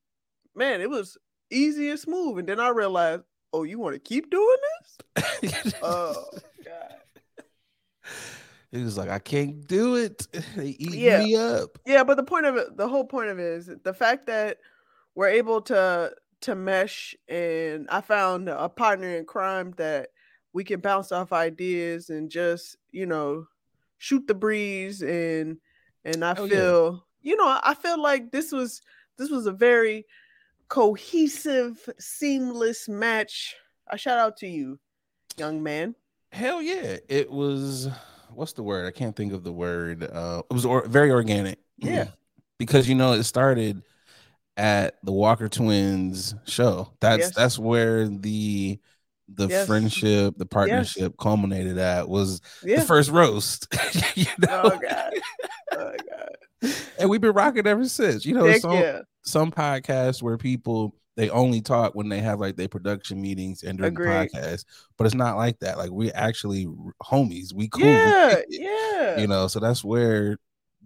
man, 0.56 0.82
it 0.82 0.90
was 0.90 1.18
easy 1.52 1.90
and 1.90 2.00
smooth. 2.00 2.40
And 2.40 2.48
then 2.48 2.60
I 2.60 2.70
realized, 2.70 3.24
oh, 3.54 3.64
you 3.64 3.80
want 3.80 3.96
to 3.96 4.00
keep 4.00 4.30
doing 4.30 4.58
this? 5.16 5.74
oh 5.82 6.26
God. 6.66 6.96
He 8.72 8.84
was 8.84 8.98
like, 8.98 9.10
I 9.10 9.20
can't 9.20 9.68
do 9.68 9.96
it. 9.96 10.28
They 10.56 10.76
eat 10.80 10.96
Yeah. 10.96 11.20
me 11.20 11.36
up. 11.36 11.78
Yeah, 11.86 12.04
but 12.04 12.18
the 12.18 12.24
point 12.24 12.46
of 12.48 12.56
it, 12.56 12.76
the 12.76 12.88
whole 12.88 13.06
point 13.06 13.30
of 13.30 13.40
it 13.40 13.46
is 13.46 13.70
the 13.84 13.94
fact 13.94 14.26
that 14.28 14.58
we're 15.16 15.28
able 15.30 15.62
to 15.64 16.14
to 16.42 16.56
mesh, 16.56 17.16
and 17.30 17.88
I 17.90 18.02
found 18.02 18.50
a 18.50 18.68
partner 18.68 19.10
in 19.16 19.26
crime 19.26 19.74
that 19.78 20.10
we 20.54 20.64
can 20.64 20.82
bounce 20.82 21.12
off 21.12 21.32
ideas 21.32 22.10
and 22.10 22.30
just 22.30 22.76
you 22.92 23.06
know 23.06 23.46
shoot 23.98 24.26
the 24.28 24.34
breeze, 24.34 25.02
and 25.04 25.58
and 26.04 26.26
I 26.26 26.34
Oh, 26.36 26.46
yeah. 26.46 26.56
feel 26.56 27.06
you 27.22 27.36
know 27.38 27.60
I 27.64 27.76
feel 27.76 28.02
like 28.02 28.32
this 28.32 28.52
was 28.52 28.82
this 29.18 29.30
was 29.30 29.46
a 29.46 29.52
very 29.54 30.06
cohesive, 30.68 31.90
seamless 32.00 32.88
match. 32.90 33.56
I 33.90 33.98
shout 33.98 34.18
out 34.20 34.38
to 34.38 34.48
you, 34.48 34.80
young 35.38 35.62
man. 35.64 35.96
Hell 36.32 36.62
yeah. 36.62 36.98
It 37.10 37.30
was 37.32 37.90
what's 38.34 38.54
the 38.54 38.64
word? 38.64 38.88
I 38.88 38.92
can't 38.92 39.16
think 39.16 39.34
of 39.34 39.44
the 39.44 39.54
word. 39.54 40.04
Uh 40.04 40.42
it 40.50 40.54
was 40.54 40.66
or, 40.66 40.88
very 40.88 41.12
organic. 41.12 41.60
Yeah. 41.78 42.08
because 42.58 42.88
you 42.88 42.96
know 42.96 43.14
it 43.14 43.24
started 43.24 43.84
at 44.58 44.96
the 45.04 45.12
Walker 45.12 45.50
twins 45.50 46.34
show. 46.46 46.92
That's 47.02 47.20
Yes. 47.20 47.36
that's 47.36 47.60
where 47.60 48.08
the 48.08 48.80
the 49.28 49.48
Yes. 49.48 49.68
friendship, 49.68 50.36
the 50.38 50.46
partnership 50.46 51.16
culminated 51.20 51.78
at 51.78 52.08
was 52.10 52.42
the 52.62 52.82
first 52.82 53.10
roast. 53.10 53.68
you 54.16 54.26
oh, 54.30 54.46
know? 54.46 54.62
Oh 54.66 54.80
god. 54.80 55.14
Oh 55.72 55.92
god. 56.10 56.74
and 57.00 57.10
we've 57.10 57.22
been 57.22 57.34
rocking 57.34 57.68
ever 57.68 57.88
since. 57.88 58.26
You 58.26 58.36
know, 58.36 58.46
Heck 58.46 58.62
some 58.62 58.74
yeah. 58.74 59.02
some 59.24 59.52
podcasts 59.52 60.22
where 60.22 60.38
people 60.38 60.96
they 61.16 61.30
only 61.30 61.62
talk 61.62 61.94
when 61.94 62.10
they 62.10 62.20
have 62.20 62.40
like 62.40 62.56
their 62.56 62.68
production 62.68 63.22
meetings 63.22 63.64
and 63.64 63.78
during 63.78 63.94
Agreed. 63.94 64.32
the 64.34 64.40
podcast, 64.40 64.66
but 64.98 65.06
it's 65.06 65.16
not 65.16 65.38
like 65.38 65.60
that. 65.60 65.78
Like 65.78 65.92
we 65.92 66.12
actually 66.12 66.66
homies, 67.02 67.54
we 67.54 67.68
cool, 67.68 67.86
Yeah, 67.86 68.42
yeah. 68.50 69.20
you 69.20 69.28
know. 69.28 69.48
So 69.48 69.60
that's 69.60 69.84
where 69.84 70.38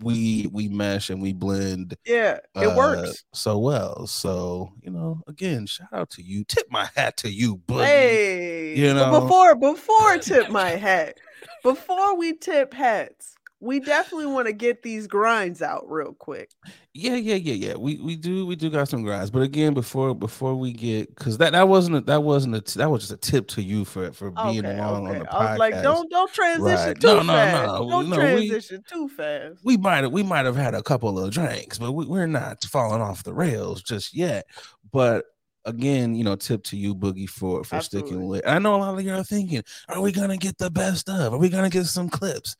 we 0.02 0.48
we 0.52 0.68
mesh 0.68 1.10
and 1.10 1.22
we 1.22 1.34
blend 1.34 1.96
Yeah, 2.06 2.40
it 2.56 2.68
uh, 2.68 2.76
works. 2.76 3.24
so 3.34 3.58
well. 3.58 4.06
So 4.08 4.74
you 4.82 4.92
know, 4.92 5.22
again, 5.28 5.66
shout 5.66 5.90
out 5.94 6.10
to 6.12 6.22
you. 6.22 6.44
Tip 6.44 6.68
my 6.70 6.90
hat 6.96 7.18
to 7.18 7.30
you, 7.32 7.58
buddy. 7.58 7.84
Hey, 7.86 8.76
you 8.78 8.94
know. 8.94 9.22
before 9.22 9.56
before 9.74 10.18
tip 10.18 10.50
my 10.50 10.72
hat, 10.72 11.18
before 11.64 12.18
we 12.18 12.34
tip 12.34 12.74
hats, 12.74 13.37
we 13.60 13.80
definitely 13.80 14.28
want 14.28 14.46
to 14.46 14.54
get 14.54 14.84
these 14.84 15.08
grinds 15.08 15.64
out 15.64 15.90
real 15.90 16.14
quick. 16.14 16.52
Yeah, 16.94 17.16
yeah, 17.16 17.36
yeah, 17.36 17.54
yeah. 17.54 17.76
We 17.76 17.98
we 18.00 18.16
do 18.16 18.46
we 18.46 18.56
do 18.56 18.70
got 18.70 18.88
some 18.88 19.02
grinds, 19.04 19.32
but 19.32 19.42
again, 19.42 19.74
before 19.74 20.14
before 20.14 20.56
we 20.56 20.72
get 20.74 21.10
because 21.16 21.38
that 21.40 21.54
that 21.54 21.68
wasn't 21.68 21.96
a, 21.98 22.02
that 22.02 22.22
wasn't 22.24 22.56
a 22.56 22.78
that 22.78 22.90
was 22.92 23.02
just 23.08 23.14
a 23.14 23.18
tip 23.32 23.48
to 23.50 23.62
you 23.64 23.84
for 23.86 24.12
for 24.14 24.30
being 24.32 24.66
Okay, 24.66 24.78
along 24.78 25.08
okay. 25.08 25.18
on 25.18 25.20
the 25.20 25.26
podcast. 25.26 25.34
I 25.34 25.50
was 25.52 25.60
like, 25.60 25.82
don't 25.82 26.10
don't 26.12 26.34
transition 26.34 26.88
Right. 26.88 27.00
too 27.02 27.08
No, 27.08 27.18
no, 27.24 27.34
fast. 27.34 27.68
no. 27.68 27.90
Don't 27.90 28.10
No, 28.10 28.16
we- 28.18 28.48
transition 28.48 28.84
too 28.88 29.10
fast. 29.10 29.60
we 29.64 29.78
might 29.78 30.04
have 30.04 30.12
we 30.12 30.24
might 30.24 30.46
have 30.46 30.56
had 30.56 30.76
a 30.76 30.84
couple 30.84 31.18
of 31.20 31.32
drinks, 31.32 31.80
but 31.80 31.94
we, 31.94 32.06
we're 32.06 32.28
not 32.28 32.64
falling 32.66 33.02
off 33.02 33.24
the 33.24 33.34
rails 33.34 33.82
just 33.82 34.16
yet. 34.16 34.46
But 34.92 35.26
again, 35.66 36.16
you 36.16 36.24
know, 36.24 36.36
tip 36.36 36.64
to 36.64 36.78
you, 36.78 36.96
Boogie, 36.96 37.28
for 37.30 37.64
for 37.64 37.82
sticking 37.82 38.06
Absolutely. 38.08 38.28
with. 38.40 38.48
I 38.48 38.58
know 38.60 38.76
a 38.76 38.78
lot 38.78 38.98
of 38.98 39.04
you 39.04 39.14
are 39.14 39.24
thinking, 39.24 39.64
are 39.90 40.00
we 40.02 40.12
gonna 40.12 40.38
get 40.38 40.58
the 40.60 40.70
best 40.72 41.10
of? 41.10 41.34
Are 41.34 41.38
we 41.38 41.50
gonna 41.50 41.70
get 41.70 41.86
some 41.86 42.08
clips? 42.10 42.56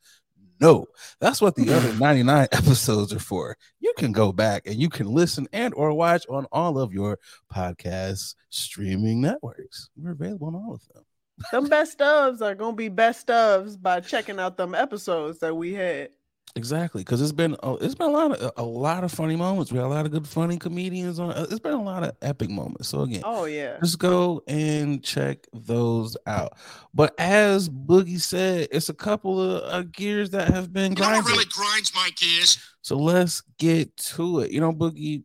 No, 0.60 0.86
that's 1.20 1.40
what 1.40 1.54
the 1.54 1.72
other 1.74 1.92
99 1.94 2.48
episodes 2.52 3.12
are 3.12 3.18
for. 3.18 3.56
You 3.80 3.92
can 3.98 4.12
go 4.12 4.32
back 4.32 4.66
and 4.66 4.76
you 4.76 4.88
can 4.88 5.06
listen 5.06 5.46
and 5.52 5.74
or 5.74 5.92
watch 5.92 6.26
on 6.28 6.46
all 6.52 6.78
of 6.78 6.92
your 6.92 7.18
podcast 7.52 8.34
streaming 8.50 9.20
networks. 9.20 9.90
We're 9.96 10.12
available 10.12 10.48
on 10.48 10.54
all 10.54 10.74
of 10.74 10.86
them. 10.94 11.04
Them 11.52 11.68
best 11.68 11.98
ofs 12.00 12.42
are 12.42 12.54
gonna 12.54 12.74
be 12.74 12.88
best 12.88 13.28
ofs 13.28 13.80
by 13.80 14.00
checking 14.00 14.40
out 14.40 14.56
them 14.56 14.74
episodes 14.74 15.38
that 15.38 15.56
we 15.56 15.72
had. 15.72 16.10
Exactly, 16.56 17.02
because 17.02 17.22
it's 17.22 17.32
been 17.32 17.56
oh, 17.62 17.76
it's 17.76 17.94
been 17.94 18.08
a 18.08 18.12
lot 18.12 18.32
of 18.32 18.52
a 18.56 18.62
lot 18.64 19.04
of 19.04 19.12
funny 19.12 19.36
moments. 19.36 19.70
We 19.70 19.78
had 19.78 19.84
a 19.86 19.88
lot 19.88 20.06
of 20.06 20.10
good 20.12 20.26
funny 20.26 20.56
comedians 20.58 21.18
on. 21.20 21.30
uh, 21.30 21.46
It's 21.50 21.60
been 21.60 21.74
a 21.74 21.82
lot 21.82 22.02
of 22.02 22.16
epic 22.22 22.50
moments. 22.50 22.88
So 22.88 23.02
again, 23.02 23.22
Oh 23.24 23.44
yeah. 23.44 23.76
just 23.82 23.98
go 23.98 24.42
and 24.48 25.02
check 25.04 25.46
those 25.52 26.16
out. 26.26 26.54
But 26.94 27.14
as 27.18 27.68
Boogie 27.68 28.20
said, 28.20 28.68
it's 28.72 28.88
a 28.88 28.94
couple 28.94 29.40
of 29.40 29.62
uh, 29.72 29.82
gears 29.92 30.30
that 30.30 30.48
have 30.48 30.72
been 30.72 30.92
You 30.92 31.02
know 31.02 31.04
what 31.10 31.10
grinding. 31.24 31.32
really 31.32 31.44
grinds 31.50 31.92
my 31.94 32.10
gears? 32.16 32.58
So 32.82 32.96
let's 32.96 33.42
get 33.58 33.96
to 33.96 34.40
it. 34.40 34.50
You 34.50 34.60
know, 34.60 34.72
Boogie, 34.72 35.24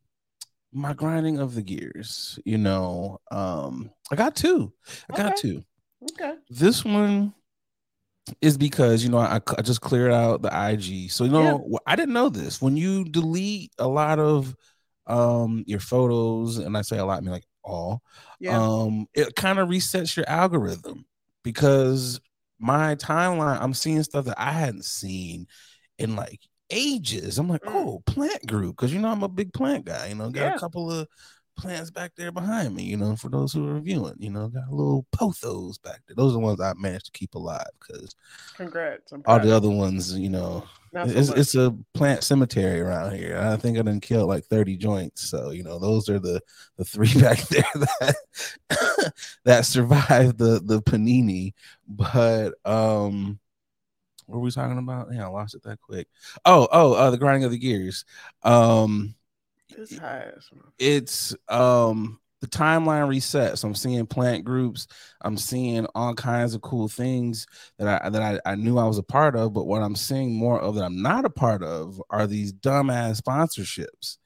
my 0.72 0.94
grinding 0.94 1.40
of 1.40 1.56
the 1.56 1.62
gears. 1.64 2.38
You 2.46 2.58
know, 2.58 3.20
um, 3.32 3.90
I 4.12 4.16
got 4.16 4.36
two. 4.36 4.74
I 5.12 5.16
got 5.18 5.38
two. 5.38 5.64
Okay. 6.12 6.34
This 6.50 6.84
one 6.84 7.34
is 8.42 8.58
because 8.58 9.04
you 9.04 9.10
know 9.10 9.18
I, 9.18 9.40
I 9.58 9.62
just 9.62 9.82
cleared 9.82 10.12
out 10.12 10.42
the 10.42 10.50
IG. 10.72 11.12
So 11.12 11.26
you 11.26 11.32
know 11.32 11.68
wh- 11.72 11.90
I 11.92 11.96
didn't 11.96 12.14
know 12.14 12.30
this. 12.30 12.62
When 12.62 12.78
you 12.78 13.04
delete 13.06 13.72
a 13.78 13.88
lot 13.88 14.20
of 14.20 14.56
um 15.08 15.64
your 15.68 15.80
photos, 15.82 16.58
and 16.58 16.78
I 16.78 16.82
say 16.82 16.98
a 16.98 17.06
lot, 17.06 17.18
I 17.18 17.22
mean 17.22 17.32
like 17.32 17.46
all, 17.64 18.02
Yeah. 18.40 18.58
um, 18.62 19.08
it 19.14 19.36
kind 19.36 19.60
of 19.60 19.70
resets 19.70 20.16
your 20.16 20.28
algorithm 20.30 21.06
because 21.44 22.20
my 22.60 22.96
timeline, 22.96 23.60
I'm 23.62 23.74
seeing 23.74 24.04
stuff 24.04 24.26
that 24.26 24.40
I 24.40 24.52
hadn't 24.52 24.86
seen 24.86 25.48
in 25.98 26.16
like 26.16 26.40
ages. 26.70 27.38
I'm 27.38 27.50
like, 27.50 27.62
Mm. 27.64 27.74
oh, 27.76 28.04
plant 28.06 28.46
group, 28.48 28.78
because 28.78 28.94
you 28.94 29.00
know 29.00 29.10
I'm 29.10 29.24
a 29.24 29.28
big 29.30 29.54
plant 29.54 29.86
guy. 29.86 30.08
You 30.08 30.16
know, 30.16 30.30
got 30.30 30.42
Yeah. 30.44 30.56
a 30.56 30.60
couple 30.60 30.90
of 30.92 31.08
plants 31.56 31.92
back 31.92 32.12
there 32.16 32.32
behind 32.32 32.76
me. 32.76 32.84
You 32.84 32.98
know, 32.98 33.16
for 33.16 33.30
those 33.30 33.54
who 33.54 33.68
are 33.70 33.80
viewing, 33.80 34.16
you 34.18 34.30
know, 34.30 34.48
got 34.48 34.68
a 34.70 34.76
little 34.76 35.06
pothos 35.12 35.78
back 35.78 36.02
there. 36.08 36.16
Those 36.16 36.32
are 36.32 36.34
the 36.34 36.40
ones 36.40 36.62
I 36.62 36.74
managed 36.74 37.06
to 37.06 37.12
keep 37.12 37.36
alive 37.36 37.68
because 37.80 38.16
Congrats. 38.56 39.14
All 39.26 39.40
the 39.40 39.56
other 39.56 39.70
ones, 39.70 40.18
you 40.18 40.30
know, 40.30 40.66
so 40.94 41.02
it's, 41.06 41.30
much. 41.30 41.38
it's 41.40 41.56
a 41.56 41.76
plant 41.94 42.24
cemetery 42.24 42.80
around 42.80 43.16
here. 43.16 43.38
I 43.38 43.58
think 43.58 43.78
I 43.78 43.82
done 43.82 44.00
kill 44.00 44.28
like 44.28 44.46
30 44.46 44.78
joints. 44.78 45.22
So, 45.28 45.50
you 45.50 45.64
know, 45.64 45.80
those 45.80 46.08
are 46.10 46.20
the 46.20 46.42
the 46.78 46.86
three 46.86 47.14
back 47.22 47.40
there 47.48 47.66
that 47.74 48.16
that 49.46 49.66
survived 49.66 50.38
the 50.38 50.62
the 50.64 50.82
panini. 50.82 51.54
But 51.88 52.54
um 52.66 53.40
what 54.28 54.38
were 54.38 54.44
we 54.44 54.52
talking 54.52 54.78
about? 54.78 55.10
Yeah, 55.12 55.26
I 55.26 55.30
lost 55.30 55.56
it 55.56 55.64
that 55.64 55.82
quick. 55.82 56.08
Oh, 56.46 56.68
oh, 56.72 56.94
uh 56.94 57.10
the 57.12 57.18
grinding 57.18 57.44
of 57.44 57.52
the 57.52 57.58
gears. 57.58 58.06
Um 58.44 59.16
This 59.78 59.98
has 59.98 60.50
it's 60.80 61.36
um 61.50 62.20
the 62.44 62.48
timeline 62.50 63.08
resets. 63.08 63.64
I'm 63.64 63.74
seeing 63.74 64.06
plant 64.06 64.44
groups. 64.44 64.88
I'm 65.22 65.38
seeing 65.38 65.86
all 65.96 66.14
kinds 66.14 66.54
of 66.54 66.62
cool 66.62 66.90
things 66.90 67.48
that 67.80 68.04
I 68.04 68.10
that 68.10 68.22
I, 68.46 68.52
I 68.52 68.56
knew 68.56 68.78
I 68.78 68.86
was 68.86 68.98
a 68.98 69.04
part 69.04 69.38
of, 69.38 69.54
but 69.54 69.66
what 69.66 69.82
I'm 69.82 69.96
seeing 69.96 70.36
more 70.36 70.60
of 70.60 70.76
that 70.76 70.84
I'm 70.84 71.02
not 71.02 71.24
a 71.24 71.30
part 71.30 71.64
of 71.64 72.02
are 72.10 72.28
these 72.28 72.52
dumbass 72.52 73.22
sponsorships. 73.22 74.18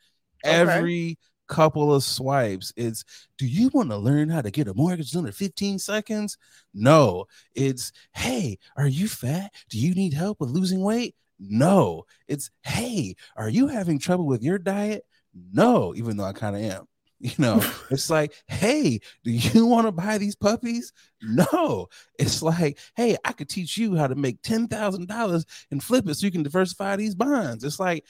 Okay. 0.44 0.56
Every 0.56 1.20
couple 1.48 1.94
of 1.94 2.04
swipes, 2.04 2.74
it's 2.76 3.06
do 3.38 3.46
you 3.46 3.70
want 3.72 3.92
to 3.92 3.98
learn 3.98 4.30
how 4.30 4.42
to 4.42 4.50
get 4.50 4.68
a 4.68 4.74
mortgage 4.74 5.14
in 5.16 5.32
15 5.32 5.78
seconds? 5.78 6.40
No, 6.74 7.26
it's 7.54 7.92
hey, 8.14 8.58
are 8.78 8.88
you 8.88 9.08
fat? 9.08 9.54
Do 9.70 9.78
you 9.78 9.94
need 9.94 10.16
help 10.16 10.40
with 10.40 10.50
losing 10.50 10.82
weight? 10.82 11.14
No, 11.40 12.06
it's 12.28 12.50
hey, 12.64 13.16
are 13.36 13.50
you 13.50 13.68
having 13.68 14.00
trouble 14.00 14.26
with 14.26 14.42
your 14.42 14.58
diet? 14.58 15.06
No, 15.54 15.94
even 15.96 16.18
though 16.18 16.24
I 16.26 16.34
kind 16.34 16.56
of 16.56 16.62
am. 16.62 16.86
You 17.20 17.32
know, 17.40 17.60
it's 17.90 18.12
like, 18.12 18.32
hey, 18.46 19.00
do 19.24 19.32
you 19.32 19.66
want 19.66 19.88
to 19.88 19.92
buy 19.92 20.20
these 20.20 20.36
puppies? 20.36 20.94
No, 21.20 21.88
it's 22.20 22.44
like, 22.44 22.78
hey, 22.96 23.18
I 23.26 23.32
could 23.32 23.50
teach 23.50 23.76
you 23.76 23.96
how 23.96 24.06
to 24.06 24.14
make 24.14 24.44
ten 24.44 24.68
thousand 24.68 25.08
dollars 25.08 25.44
and 25.72 25.84
flip 25.84 26.08
it 26.08 26.14
so 26.14 26.28
you 26.28 26.32
can 26.32 26.44
diversify 26.44 26.96
these 26.96 27.16
bonds. 27.16 27.64
It's 27.64 27.80
like, 27.80 28.06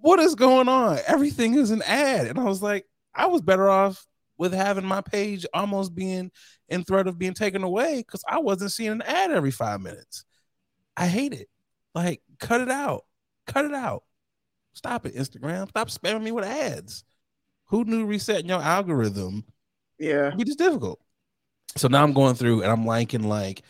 what 0.00 0.20
is 0.20 0.36
going 0.36 0.68
on? 0.68 0.98
Everything 1.08 1.54
is 1.54 1.72
an 1.72 1.82
ad, 1.82 2.28
and 2.28 2.38
I 2.38 2.44
was 2.44 2.62
like, 2.62 2.86
I 3.12 3.26
was 3.26 3.42
better 3.42 3.68
off 3.68 4.06
with 4.38 4.52
having 4.52 4.84
my 4.86 5.00
page 5.00 5.44
almost 5.52 5.92
being 5.92 6.30
in 6.68 6.84
threat 6.84 7.08
of 7.08 7.18
being 7.18 7.34
taken 7.34 7.64
away 7.64 7.98
because 7.98 8.22
I 8.28 8.38
wasn't 8.38 8.72
seeing 8.72 8.92
an 8.92 9.02
ad 9.02 9.32
every 9.32 9.50
five 9.50 9.80
minutes. 9.80 10.24
I 10.96 11.06
hate 11.06 11.32
it. 11.32 11.48
Like, 11.94 12.22
cut 12.38 12.60
it 12.60 12.70
out. 12.70 13.04
Cut 13.46 13.64
it 13.64 13.74
out. 13.74 14.04
Stop 14.74 15.06
it, 15.06 15.14
Instagram. 15.14 15.68
Stop 15.68 15.88
spamming 15.88 16.22
me 16.22 16.32
with 16.32 16.44
ads. 16.44 17.04
Who 17.68 17.84
knew 17.84 18.04
resetting 18.04 18.48
your 18.48 18.60
algorithm 18.60 19.44
yeah. 19.98 20.30
be 20.30 20.44
this 20.44 20.56
difficult? 20.56 21.00
So 21.76 21.88
now 21.88 22.04
I'm 22.04 22.12
going 22.12 22.34
through 22.34 22.62
and 22.62 22.70
I'm 22.70 22.86
liking 22.86 23.22
like 23.22 23.62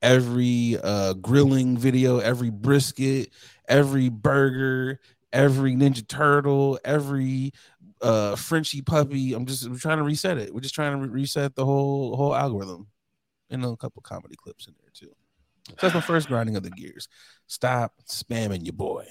every 0.00 0.78
uh 0.82 1.14
grilling 1.14 1.76
video, 1.76 2.18
every 2.18 2.50
brisket, 2.50 3.30
every 3.68 4.08
burger, 4.08 5.00
every 5.32 5.74
Ninja 5.74 6.06
Turtle, 6.06 6.78
every 6.84 7.52
uh 8.00 8.36
Frenchy 8.36 8.82
puppy. 8.82 9.34
I'm 9.34 9.46
just 9.46 9.66
I'm 9.66 9.78
trying 9.78 9.98
to 9.98 10.04
reset 10.04 10.38
it. 10.38 10.54
We're 10.54 10.60
just 10.60 10.74
trying 10.74 10.92
to 10.92 11.06
re- 11.06 11.20
reset 11.20 11.54
the 11.54 11.66
whole 11.66 12.16
whole 12.16 12.34
algorithm. 12.34 12.86
And 13.50 13.64
a 13.64 13.76
couple 13.76 14.00
comedy 14.02 14.36
clips 14.36 14.68
in 14.68 14.74
there 14.80 14.90
too. 14.94 15.12
So 15.68 15.74
that's 15.82 15.94
my 15.94 16.00
first 16.00 16.28
grinding 16.28 16.56
of 16.56 16.62
the 16.62 16.70
gears. 16.70 17.08
Stop 17.48 17.94
spamming 18.08 18.64
your 18.64 18.74
boy. 18.74 19.06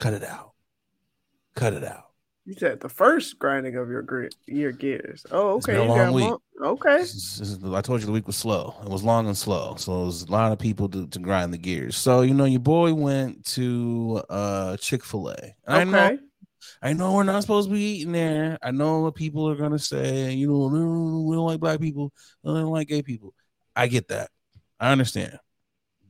Cut 0.00 0.14
it 0.14 0.24
out. 0.24 0.55
Cut 1.56 1.72
it 1.72 1.82
out. 1.82 2.04
You 2.44 2.54
said 2.54 2.78
the 2.78 2.88
first 2.88 3.40
grinding 3.40 3.74
of 3.74 3.88
your 3.88 4.02
grit, 4.02 4.36
your 4.46 4.70
gears. 4.70 5.26
Oh, 5.32 5.56
It's 5.56 5.68
okay. 5.68 5.82
a 5.82 5.86
got 5.88 6.12
long 6.12 6.20
mo- 6.20 6.42
Okay. 6.62 6.98
This 6.98 7.14
is- 7.14 7.38
this 7.40 7.48
is- 7.48 7.64
I 7.64 7.80
told 7.80 8.00
you 8.00 8.06
the 8.06 8.12
week 8.12 8.28
was 8.28 8.36
slow. 8.36 8.76
It 8.84 8.88
was 8.88 9.02
long 9.02 9.26
and 9.26 9.36
slow. 9.36 9.74
So 9.76 10.02
it 10.02 10.06
was 10.06 10.22
a 10.22 10.30
lot 10.30 10.52
of 10.52 10.58
people 10.60 10.88
to, 10.90 11.08
to 11.08 11.18
grind 11.18 11.52
the 11.52 11.58
gears. 11.58 11.96
So 11.96 12.20
you 12.20 12.34
know, 12.34 12.44
your 12.44 12.60
boy 12.60 12.94
went 12.94 13.44
to 13.56 14.22
uh 14.30 14.76
Chick-fil-A. 14.76 15.34
And 15.66 15.76
I 15.76 15.82
know 15.84 16.04
Okay. 16.06 16.18
I 16.82 16.92
know 16.92 17.14
we're 17.14 17.24
not 17.24 17.42
supposed 17.42 17.68
to 17.68 17.74
be 17.74 17.80
eating 17.80 18.12
there. 18.12 18.58
I 18.62 18.70
know 18.70 19.00
what 19.00 19.14
people 19.16 19.48
are 19.48 19.56
gonna 19.56 19.78
say, 19.78 20.32
you 20.32 20.46
know, 20.48 20.68
"No, 20.68 21.22
we 21.22 21.34
don't 21.34 21.46
like 21.46 21.58
black 21.60 21.80
people, 21.80 22.12
we 22.44 22.52
don't 22.54 22.66
like 22.70 22.86
gay 22.88 23.02
people. 23.02 23.34
I 23.74 23.88
get 23.88 24.08
that. 24.08 24.30
I 24.78 24.92
understand. 24.92 25.38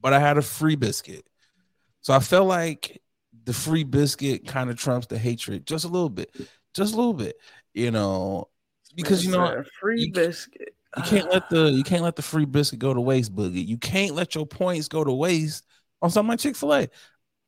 But 0.02 0.12
I 0.12 0.18
had 0.20 0.36
a 0.38 0.42
free 0.42 0.76
biscuit. 0.76 1.24
So 2.02 2.12
I 2.14 2.20
felt 2.20 2.46
like 2.46 3.00
the 3.46 3.52
free 3.52 3.84
biscuit 3.84 4.46
kind 4.46 4.68
of 4.68 4.76
trumps 4.76 5.06
the 5.06 5.16
hatred 5.16 5.66
just 5.66 5.84
a 5.84 5.88
little 5.88 6.10
bit. 6.10 6.30
Just 6.74 6.92
a 6.92 6.96
little 6.96 7.14
bit, 7.14 7.36
you 7.72 7.90
know, 7.90 8.48
because 8.94 9.24
you 9.24 9.30
know 9.30 9.62
free 9.80 10.02
you- 10.02 10.12
biscuit. 10.12 10.74
you 10.96 11.02
can't 11.04 11.32
let 11.32 11.48
the 11.48 11.70
you 11.70 11.82
can't 11.84 12.02
let 12.02 12.16
the 12.16 12.22
free 12.22 12.44
biscuit 12.44 12.80
go 12.80 12.92
to 12.92 13.00
waste, 13.00 13.34
boogie. 13.34 13.66
You 13.66 13.78
can't 13.78 14.14
let 14.14 14.34
your 14.34 14.44
points 14.44 14.88
go 14.88 15.02
to 15.02 15.12
waste 15.12 15.64
on 16.02 16.10
something 16.10 16.30
like 16.30 16.40
Chick 16.40 16.56
Fil 16.56 16.74
A. 16.74 16.88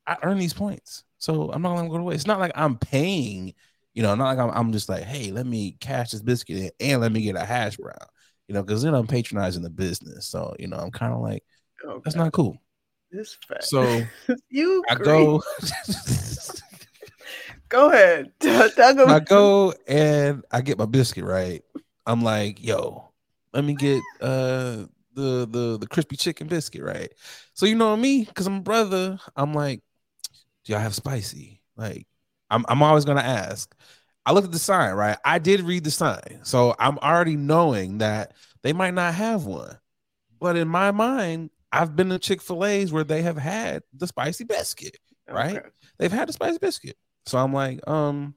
I 0.07 0.17
earn 0.23 0.39
these 0.39 0.53
points, 0.53 1.03
so 1.19 1.51
I'm 1.51 1.61
not 1.61 1.75
gonna 1.75 1.89
go 1.89 1.97
to 1.97 2.03
waste. 2.03 2.21
It's 2.21 2.27
not 2.27 2.39
like 2.39 2.53
I'm 2.55 2.77
paying, 2.77 3.53
you 3.93 4.01
know, 4.01 4.15
not 4.15 4.35
like 4.35 4.39
I'm, 4.39 4.49
I'm 4.57 4.71
just 4.71 4.89
like, 4.89 5.03
hey, 5.03 5.31
let 5.31 5.45
me 5.45 5.77
cash 5.79 6.11
this 6.11 6.23
biscuit 6.23 6.57
in 6.57 6.91
and 6.91 7.01
let 7.01 7.11
me 7.11 7.21
get 7.21 7.35
a 7.35 7.45
hash 7.45 7.77
brown, 7.77 7.97
you 8.47 8.55
know, 8.55 8.63
because 8.63 8.81
then 8.81 8.95
I'm 8.95 9.05
patronizing 9.05 9.61
the 9.61 9.69
business. 9.69 10.25
So 10.25 10.55
you 10.57 10.67
know, 10.67 10.77
I'm 10.77 10.91
kind 10.91 11.13
of 11.13 11.19
like, 11.19 11.43
okay. 11.85 12.01
that's 12.03 12.15
not 12.15 12.31
cool. 12.31 12.57
This 13.11 13.35
fact. 13.47 13.65
So 13.65 14.03
you 14.49 14.83
I 14.89 14.95
go, 14.95 15.41
Go 17.69 17.91
ahead. 17.91 18.31
Talk 18.39 18.77
I 18.79 19.19
go 19.19 19.73
and 19.87 20.43
I 20.51 20.61
get 20.61 20.77
my 20.77 20.85
biscuit 20.85 21.23
right. 21.23 21.63
I'm 22.05 22.23
like, 22.23 22.63
yo, 22.63 23.09
let 23.53 23.63
me 23.63 23.75
get 23.75 24.01
uh 24.19 24.85
the 25.13 25.47
the 25.49 25.77
the 25.79 25.87
crispy 25.87 26.17
chicken 26.17 26.47
biscuit 26.47 26.83
right. 26.83 27.13
So 27.53 27.65
you 27.67 27.75
know 27.75 27.95
me, 27.95 28.25
because 28.25 28.47
I'm 28.47 28.57
a 28.57 28.61
brother. 28.61 29.19
I'm 29.35 29.53
like, 29.53 29.81
do 30.65 30.73
y'all 30.73 30.81
have 30.81 30.95
spicy? 30.95 31.61
Like, 31.77 32.07
I'm 32.49 32.65
I'm 32.67 32.81
always 32.81 33.05
gonna 33.05 33.21
ask. 33.21 33.73
I 34.25 34.31
look 34.31 34.45
at 34.45 34.51
the 34.51 34.59
sign, 34.59 34.93
right? 34.95 35.17
I 35.23 35.39
did 35.39 35.61
read 35.61 35.83
the 35.83 35.91
sign, 35.91 36.39
so 36.43 36.75
I'm 36.79 36.97
already 36.99 37.35
knowing 37.35 37.99
that 37.99 38.33
they 38.63 38.73
might 38.73 38.93
not 38.93 39.13
have 39.13 39.45
one. 39.45 39.77
But 40.39 40.55
in 40.55 40.67
my 40.67 40.91
mind, 40.91 41.51
I've 41.71 41.95
been 41.95 42.09
to 42.09 42.19
Chick 42.19 42.41
Fil 42.41 42.65
A's 42.65 42.91
where 42.91 43.03
they 43.03 43.21
have 43.21 43.37
had 43.37 43.83
the 43.93 44.07
spicy 44.07 44.43
biscuit 44.43 44.97
right? 45.31 45.57
Okay. 45.57 45.69
they've 45.97 46.11
had 46.11 46.27
the 46.27 46.33
spicy 46.33 46.57
biscuit. 46.59 46.97
So 47.25 47.37
I'm 47.37 47.53
like, 47.53 47.87
um, 47.87 48.35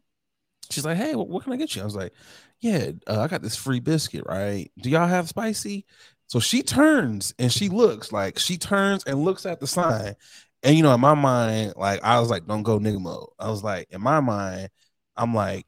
she's 0.71 0.85
like, 0.85 0.97
hey, 0.97 1.15
what, 1.15 1.29
what 1.29 1.45
can 1.45 1.53
I 1.53 1.57
get 1.57 1.75
you? 1.75 1.83
I 1.83 1.85
was 1.85 1.97
like, 1.97 2.12
yeah, 2.61 2.91
uh, 3.07 3.21
I 3.21 3.29
got 3.29 3.43
this 3.43 3.57
free 3.57 3.81
biscuit, 3.81 4.25
right? 4.27 4.71
Do 4.79 4.91
y'all 4.91 5.09
have 5.09 5.29
spicy? 5.29 5.87
So 6.27 6.41
she 6.41 6.62
turns 6.62 7.35
and 7.39 7.53
she 7.53 7.69
looks 7.69 8.12
like 8.12 8.39
she 8.39 8.57
turns 8.57 9.05
and 9.05 9.25
looks 9.25 9.45
at 9.47 9.61
the 9.61 9.67
sign. 9.67 10.15
And 10.62 10.77
you 10.77 10.83
know, 10.83 10.95
in 10.95 11.01
my 11.01 11.15
mind, 11.15 11.75
like 11.77 12.03
I 12.03 12.21
was 12.21 12.31
like, 12.31 12.47
don't 12.47 12.62
go 12.62 12.79
nigga 12.79 13.01
mode. 13.01 13.29
I 13.39 13.51
was 13.51 13.65
like, 13.65 13.89
in 13.91 14.01
my 14.01 14.21
mind, 14.21 14.69
I'm 15.17 15.35
like, 15.35 15.67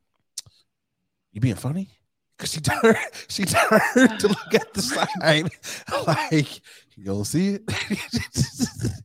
you 1.32 1.40
being 1.40 1.56
funny? 1.56 1.93
Cause 2.44 2.52
she 2.52 2.60
turned, 2.60 2.98
she 3.28 3.44
turned 3.46 4.20
to 4.20 4.28
look 4.28 4.54
at 4.54 4.74
the 4.74 4.82
sign, 4.82 5.48
like, 6.06 6.60
you 6.94 7.04
don't 7.04 7.24
see 7.24 7.56
it. 7.56 9.02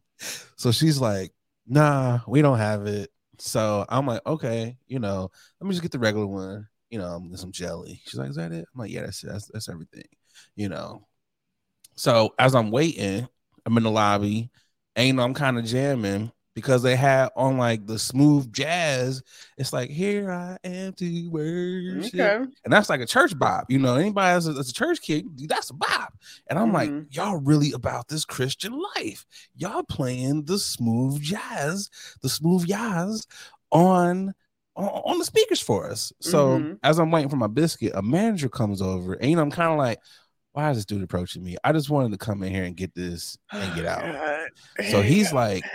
so 0.58 0.74
she's 0.74 1.00
like, 1.00 1.32
nah, 1.66 2.20
we 2.28 2.42
don't 2.42 2.58
have 2.58 2.86
it. 2.86 3.10
So 3.38 3.86
I'm 3.88 4.06
like, 4.06 4.20
okay, 4.28 4.76
you 4.88 5.00
know, 5.00 5.32
let 5.62 5.66
me 5.66 5.72
just 5.72 5.82
get 5.82 5.94
the 5.94 6.00
regular 6.00 6.28
one, 6.28 6.68
you 6.90 7.00
know, 7.00 7.08
um, 7.08 7.34
some 7.38 7.54
jelly. 7.54 8.02
She's 8.04 8.20
like, 8.20 8.32
is 8.32 8.36
that 8.36 8.52
it? 8.52 8.66
I'm 8.76 8.82
like, 8.82 8.92
yeah, 8.92 9.04
that's 9.04 9.24
it. 9.24 9.30
That's, 9.32 9.48
that's 9.48 9.70
everything, 9.70 10.04
you 10.58 10.68
know. 10.68 11.08
So 11.96 12.34
as 12.38 12.56
I'm 12.56 12.72
waiting, 12.72 13.26
I'm 13.66 13.78
in 13.78 13.84
the 13.84 13.90
lobby, 13.90 14.52
and 14.98 15.08
you 15.08 15.14
know, 15.14 15.24
I'm 15.24 15.34
kind 15.34 15.58
of 15.58 15.64
jamming 15.64 16.34
because 16.62 16.84
they 16.84 16.96
had 16.96 17.30
on 17.36 17.58
like 17.58 17.86
the 17.88 17.98
smooth 17.98 18.52
jazz. 18.54 19.22
It's 19.58 19.74
like, 19.74 19.90
here 19.90 20.32
I 20.32 20.58
am 20.64 20.94
to 20.94 21.30
worship. 21.30 22.14
Okay. 22.20 22.46
And 22.64 22.74
that's 22.74 22.90
like 22.90 23.02
a 23.02 23.06
church 23.06 23.38
bop. 23.38 23.66
You 23.70 23.80
know, 23.80 23.96
anybody 23.96 24.34
that's 24.36 24.46
a, 24.48 24.54
that's 24.54 24.70
a 24.70 24.74
church 24.74 25.02
kid, 25.02 25.26
that's 25.48 25.70
a 25.70 25.74
bop. 25.74 26.14
And 26.50 26.60
I'm 26.60 26.72
like, 26.74 26.90
Mhm. 26.90 27.06
y'all 27.10 27.38
really 27.38 27.72
about 27.72 28.08
this 28.08 28.26
Christian 28.26 28.80
life. 28.96 29.26
Y'all 29.56 29.84
playing 29.84 30.46
the 30.46 30.60
smooth 30.60 31.22
jazz, 31.22 31.90
the 32.22 32.30
smooth 32.30 32.68
jazz 32.68 33.26
on 33.72 34.34
on, 34.76 35.18
the 35.18 35.26
speakers 35.26 35.60
for 35.60 35.90
us. 35.92 36.14
So 36.22 36.60
Mhm. 36.60 36.80
as 36.84 37.00
I'm 37.00 37.12
waiting 37.12 37.30
for 37.30 37.36
my 37.36 37.48
biscuit, 37.48 37.92
a 37.96 38.02
manager 38.02 38.48
comes 38.48 38.82
over, 38.82 39.14
and 39.14 39.30
you 39.30 39.36
know, 39.36 39.42
I'm 39.42 39.52
kind 39.52 39.72
of 39.74 39.78
like, 39.78 40.00
why 40.54 40.70
is 40.72 40.78
this 40.78 40.86
dude 40.86 41.04
approaching 41.04 41.44
me? 41.44 41.58
I 41.66 41.74
just 41.74 41.90
wanted 41.90 42.12
to 42.14 42.18
come 42.18 42.44
in 42.44 42.54
here 42.54 42.64
and 42.64 42.78
get 42.78 42.96
this 42.96 43.38
and 43.52 43.76
get 43.76 43.86
out. 43.86 44.06
So 44.90 45.02
he's 45.02 45.34
like, 45.34 45.66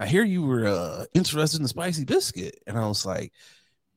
I 0.00 0.06
hear 0.06 0.24
you 0.24 0.42
were 0.42 0.66
uh, 0.66 1.04
interested 1.14 1.58
in 1.58 1.62
the 1.62 1.68
spicy 1.68 2.04
biscuit, 2.04 2.58
and 2.66 2.78
I 2.78 2.86
was 2.86 3.04
like, 3.06 3.32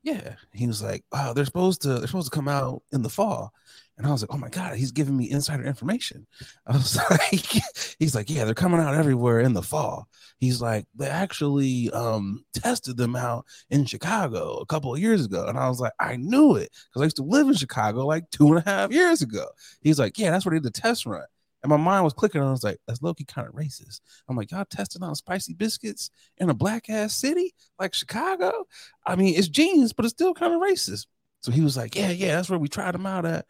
yeah. 0.04 0.36
He 0.54 0.68
was 0.68 0.82
like, 0.82 1.04
wow, 1.12 1.34
they're 1.34 1.46
supposed 1.46 1.84
to 1.84 2.00
they're 2.00 2.08
supposed 2.08 2.32
to 2.32 2.36
come 2.36 2.48
out 2.48 2.82
in 2.92 3.02
the 3.04 3.10
fall, 3.10 3.52
and 3.98 4.08
I 4.08 4.12
was 4.12 4.22
like, 4.24 4.34
oh 4.34 4.38
my 4.38 4.50
god, 4.50 4.76
he's 4.78 4.92
giving 4.92 5.16
me 5.16 5.30
insider 5.30 5.64
information. 5.64 6.26
I 6.68 6.74
was 6.74 6.98
like, 7.10 7.64
he's 8.00 8.16
like, 8.16 8.30
yeah, 8.30 8.46
they're 8.46 8.54
coming 8.56 8.80
out 8.80 8.96
everywhere 8.96 9.40
in 9.42 9.54
the 9.54 9.62
fall. 9.62 10.08
He's 10.40 10.62
like, 10.62 10.86
they 10.96 11.08
actually 11.08 11.92
um 11.92 12.44
tested 12.54 12.98
them 12.98 13.16
out 13.16 13.46
in 13.70 13.86
Chicago 13.86 14.58
a 14.58 14.66
couple 14.66 14.94
of 14.94 15.00
years 15.00 15.26
ago, 15.26 15.46
and 15.48 15.58
I 15.58 15.70
was 15.70 15.80
like, 15.80 15.94
I 16.00 16.18
knew 16.18 16.56
it 16.56 16.70
because 16.90 17.02
I 17.02 17.06
used 17.06 17.18
to 17.18 17.24
live 17.24 17.48
in 17.48 17.54
Chicago 17.56 18.06
like 18.08 18.30
two 18.32 18.48
and 18.48 18.58
a 18.66 18.70
half 18.70 18.92
years 18.92 19.22
ago. 19.22 19.46
He's 19.82 20.00
like, 20.00 20.18
yeah, 20.18 20.32
that's 20.32 20.46
where 20.46 20.52
they 20.54 20.58
did 20.58 20.74
the 20.74 20.82
test 20.82 21.06
run. 21.06 21.26
And 21.64 21.70
my 21.70 21.78
mind 21.78 22.04
was 22.04 22.14
clicking. 22.14 22.42
And 22.42 22.48
I 22.48 22.52
was 22.52 22.64
like, 22.64 22.78
that's 22.88 23.00
lowkey 23.00 23.28
kind 23.28 23.48
of 23.48 23.54
racist. 23.54 24.02
I'm 24.28 24.36
like, 24.36 24.52
y'all 24.52 24.66
testing 24.66 25.04
on 25.04 25.16
spicy 25.16 25.54
biscuits 25.54 26.10
in 26.38 26.50
a 26.50 26.54
black 26.54 26.90
ass 26.90 27.16
city 27.16 27.54
like 27.80 27.94
Chicago? 27.94 28.66
I 29.06 29.16
mean, 29.16 29.36
it's 29.36 29.48
genius, 29.48 29.94
but 29.94 30.06
it's 30.06 30.14
still 30.14 30.34
kind 30.34 30.54
of 30.54 30.62
racist. 30.62 31.06
So 31.42 31.52
he 31.52 31.62
was 31.62 31.78
like, 31.78 31.96
yeah, 31.96 32.12
yeah, 32.12 32.36
that's 32.36 32.50
where 32.50 32.60
we 32.60 32.68
tried 32.68 32.94
them 32.94 33.06
out 33.06 33.26
at. 33.26 33.46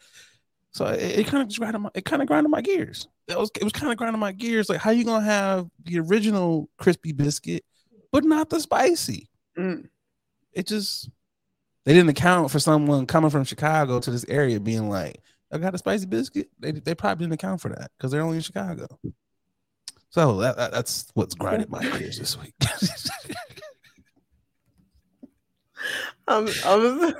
So 0.72 0.86
it, 0.86 1.20
it 1.20 1.28
kind 1.28 1.44
of 1.44 1.50
just 1.50 1.60
grinded 1.60 1.82
my, 1.82 1.90
it 1.94 2.06
kind 2.06 2.22
of 2.22 2.28
grinded 2.28 2.50
my 2.50 2.62
gears. 2.62 3.08
That 3.28 3.38
was 3.40 3.52
it 3.56 3.64
was 3.64 3.74
kind 3.74 3.92
of 3.92 3.98
grinding 3.98 4.20
my 4.20 4.32
gears. 4.32 4.70
Like, 4.70 4.80
how 4.80 4.92
you 4.92 5.04
gonna 5.04 5.26
have 5.26 5.68
the 5.84 6.00
original 6.00 6.70
crispy 6.78 7.12
biscuit, 7.12 7.64
but 8.12 8.24
not 8.24 8.50
the 8.50 8.60
spicy? 8.60 9.30
Mm. 9.58 9.90
It 10.54 10.68
just 10.68 11.10
they 11.86 11.94
didn't 11.94 12.10
account 12.10 12.52
for 12.52 12.60
someone 12.60 13.06
coming 13.06 13.30
from 13.30 13.44
Chicago 13.44 14.00
to 14.00 14.12
this 14.12 14.26
area 14.28 14.60
being 14.60 14.90
like, 14.90 15.22
I 15.52 15.58
got 15.58 15.76
a 15.76 15.78
spicy 15.78 16.06
biscuit. 16.06 16.50
They, 16.60 16.72
they 16.72 16.96
probably 16.96 17.24
didn't 17.26 17.34
account 17.34 17.62
for 17.62 17.70
that 17.70 17.92
because 17.98 18.12
they're 18.12 18.22
only 18.22 18.38
in 18.38 18.44
Chicago. 18.44 18.88
So 20.10 20.38
that, 20.38 20.58
that- 20.58 20.72
that's 20.72 21.10
what's 21.14 21.36
grinded 21.36 21.70
my 21.70 21.82
gears 21.82 22.18
this 22.20 22.38
week. 22.40 22.54
I'm, 26.28 26.48
I'm, 26.66 27.14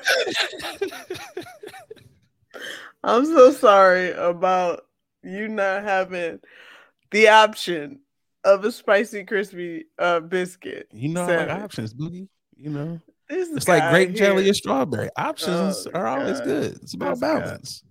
I'm 3.04 3.26
so 3.26 3.52
sorry 3.52 4.12
about 4.12 4.86
you 5.24 5.48
not 5.48 5.84
having 5.84 6.40
the 7.12 7.28
option 7.30 8.00
of 8.44 8.64
a 8.66 8.72
spicy 8.72 9.24
crispy 9.24 9.86
uh 10.00 10.20
biscuit. 10.20 10.88
you 10.92 11.10
know, 11.10 11.26
like 11.28 11.50
options, 11.50 11.94
boogie. 11.94 12.28
You 12.56 12.70
know, 12.70 13.02
This 13.28 13.50
it's 13.50 13.68
like 13.68 13.90
grape 13.92 14.10
guy 14.10 14.16
jelly 14.16 14.44
here- 14.44 14.52
or 14.52 14.56
strawberry. 14.56 15.10
Options 15.18 15.88
Oh, 15.88 15.92
are 15.94 16.08
always 16.08 16.40
good. 16.42 16.78
It's 16.84 16.94
about 16.94 17.12
This 17.12 17.20
balance. 17.20 17.84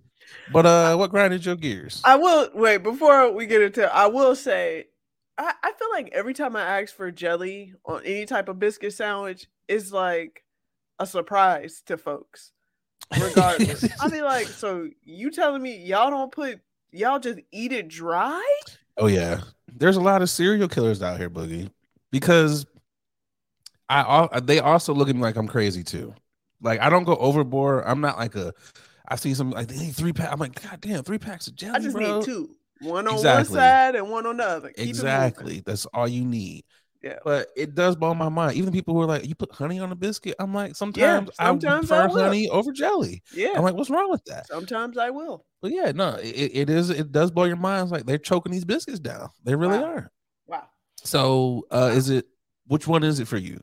But 0.51 0.65
uh, 0.65 0.95
what 0.95 1.11
grinded 1.11 1.45
your 1.45 1.55
gears? 1.55 2.01
I 2.03 2.15
will 2.15 2.49
wait 2.53 2.83
before 2.83 3.31
we 3.31 3.45
get 3.45 3.61
into. 3.61 3.93
I 3.93 4.07
will 4.07 4.35
say, 4.35 4.85
I, 5.37 5.53
I 5.63 5.71
feel 5.71 5.89
like 5.91 6.09
every 6.13 6.33
time 6.33 6.55
I 6.55 6.81
ask 6.81 6.93
for 6.95 7.09
jelly 7.11 7.73
on 7.85 8.01
any 8.03 8.25
type 8.25 8.49
of 8.49 8.59
biscuit 8.59 8.93
sandwich, 8.93 9.47
it's 9.67 9.91
like 9.91 10.43
a 10.99 11.05
surprise 11.05 11.81
to 11.85 11.97
folks. 11.97 12.51
Regardless, 13.19 13.85
I'll 14.01 14.09
be 14.09 14.21
like, 14.21 14.47
so 14.47 14.89
you 15.03 15.31
telling 15.31 15.61
me 15.61 15.77
y'all 15.77 16.09
don't 16.09 16.31
put 16.31 16.61
y'all 16.91 17.19
just 17.19 17.39
eat 17.51 17.71
it 17.71 17.87
dry? 17.87 18.59
Oh 18.97 19.07
yeah, 19.07 19.41
there's 19.73 19.97
a 19.97 20.01
lot 20.01 20.21
of 20.21 20.29
serial 20.29 20.67
killers 20.67 21.01
out 21.01 21.17
here, 21.17 21.29
Boogie, 21.29 21.69
because 22.11 22.65
I 23.89 24.39
they 24.41 24.59
also 24.59 24.93
look 24.93 25.09
at 25.09 25.15
me 25.15 25.21
like 25.21 25.35
I'm 25.35 25.47
crazy 25.47 25.83
too. 25.83 26.13
Like 26.61 26.79
I 26.79 26.89
don't 26.89 27.03
go 27.03 27.15
overboard. 27.17 27.83
I'm 27.85 28.01
not 28.01 28.17
like 28.17 28.35
a. 28.35 28.53
I 29.11 29.15
see 29.17 29.33
some 29.33 29.51
like 29.51 29.67
they 29.67 29.77
need 29.77 29.95
three 29.95 30.13
pack. 30.13 30.31
I'm 30.31 30.39
like, 30.39 30.61
God 30.61 30.79
damn, 30.81 31.03
three 31.03 31.17
packs 31.19 31.47
of 31.47 31.55
jelly, 31.55 31.75
I 31.75 31.79
just 31.79 31.95
bro. 31.95 32.17
need 32.19 32.25
two, 32.25 32.55
one 32.81 33.07
on 33.07 33.15
Exactly. 33.15 33.53
one 33.55 33.59
side 33.61 33.95
and 33.95 34.09
one 34.09 34.25
on 34.25 34.37
the 34.37 34.45
other. 34.45 34.69
Keep. 34.69 34.87
Exactly. 34.87 35.61
That's 35.65 35.85
all 35.87 36.07
you 36.07 36.23
need. 36.25 36.63
Yeah. 37.03 37.17
But 37.25 37.47
it 37.57 37.73
does 37.75 37.95
blow 37.95 38.13
my 38.13 38.29
mind. 38.29 38.55
Even 38.57 38.71
people 38.71 38.93
who 38.93 39.01
are 39.01 39.05
like, 39.07 39.25
"You 39.27 39.33
put 39.35 39.51
honey 39.51 39.79
on 39.79 39.91
a 39.91 39.95
biscuit," 39.95 40.35
I'm 40.39 40.53
like, 40.53 40.75
sometimes, 40.75 41.31
sometimes 41.35 41.91
I 41.91 41.97
I 41.97 42.01
prefer 42.01 42.15
will. 42.15 42.23
honey 42.23 42.47
over 42.47 42.71
jelly. 42.71 43.23
Yeah. 43.33 43.53
I'm 43.55 43.63
like, 43.63 43.73
what's 43.73 43.89
wrong 43.89 44.09
with 44.11 44.23
that? 44.25 44.47
Sometimes 44.47 44.97
I 44.99 45.09
will. 45.09 45.43
But 45.63 45.71
yeah, 45.71 45.91
no, 45.93 46.15
it, 46.21 46.51
it 46.53 46.69
is. 46.69 46.89
It 46.91 47.11
does 47.11 47.31
blow 47.31 47.45
your 47.45 47.55
mind. 47.57 47.83
It's 47.83 47.91
like 47.91 48.05
they're 48.05 48.17
choking 48.19 48.51
these 48.51 48.65
biscuits 48.65 48.99
down. 48.99 49.29
They 49.43 49.55
really 49.55 49.79
Wow. 49.79 49.85
are. 49.85 50.11
Wow. 50.47 50.63
So, 51.03 51.65
uh, 51.71 51.91
is 51.93 52.09
it 52.11 52.27
which 52.67 52.87
one 52.87 53.03
is 53.03 53.19
it 53.19 53.27
for 53.27 53.37
you? 53.37 53.59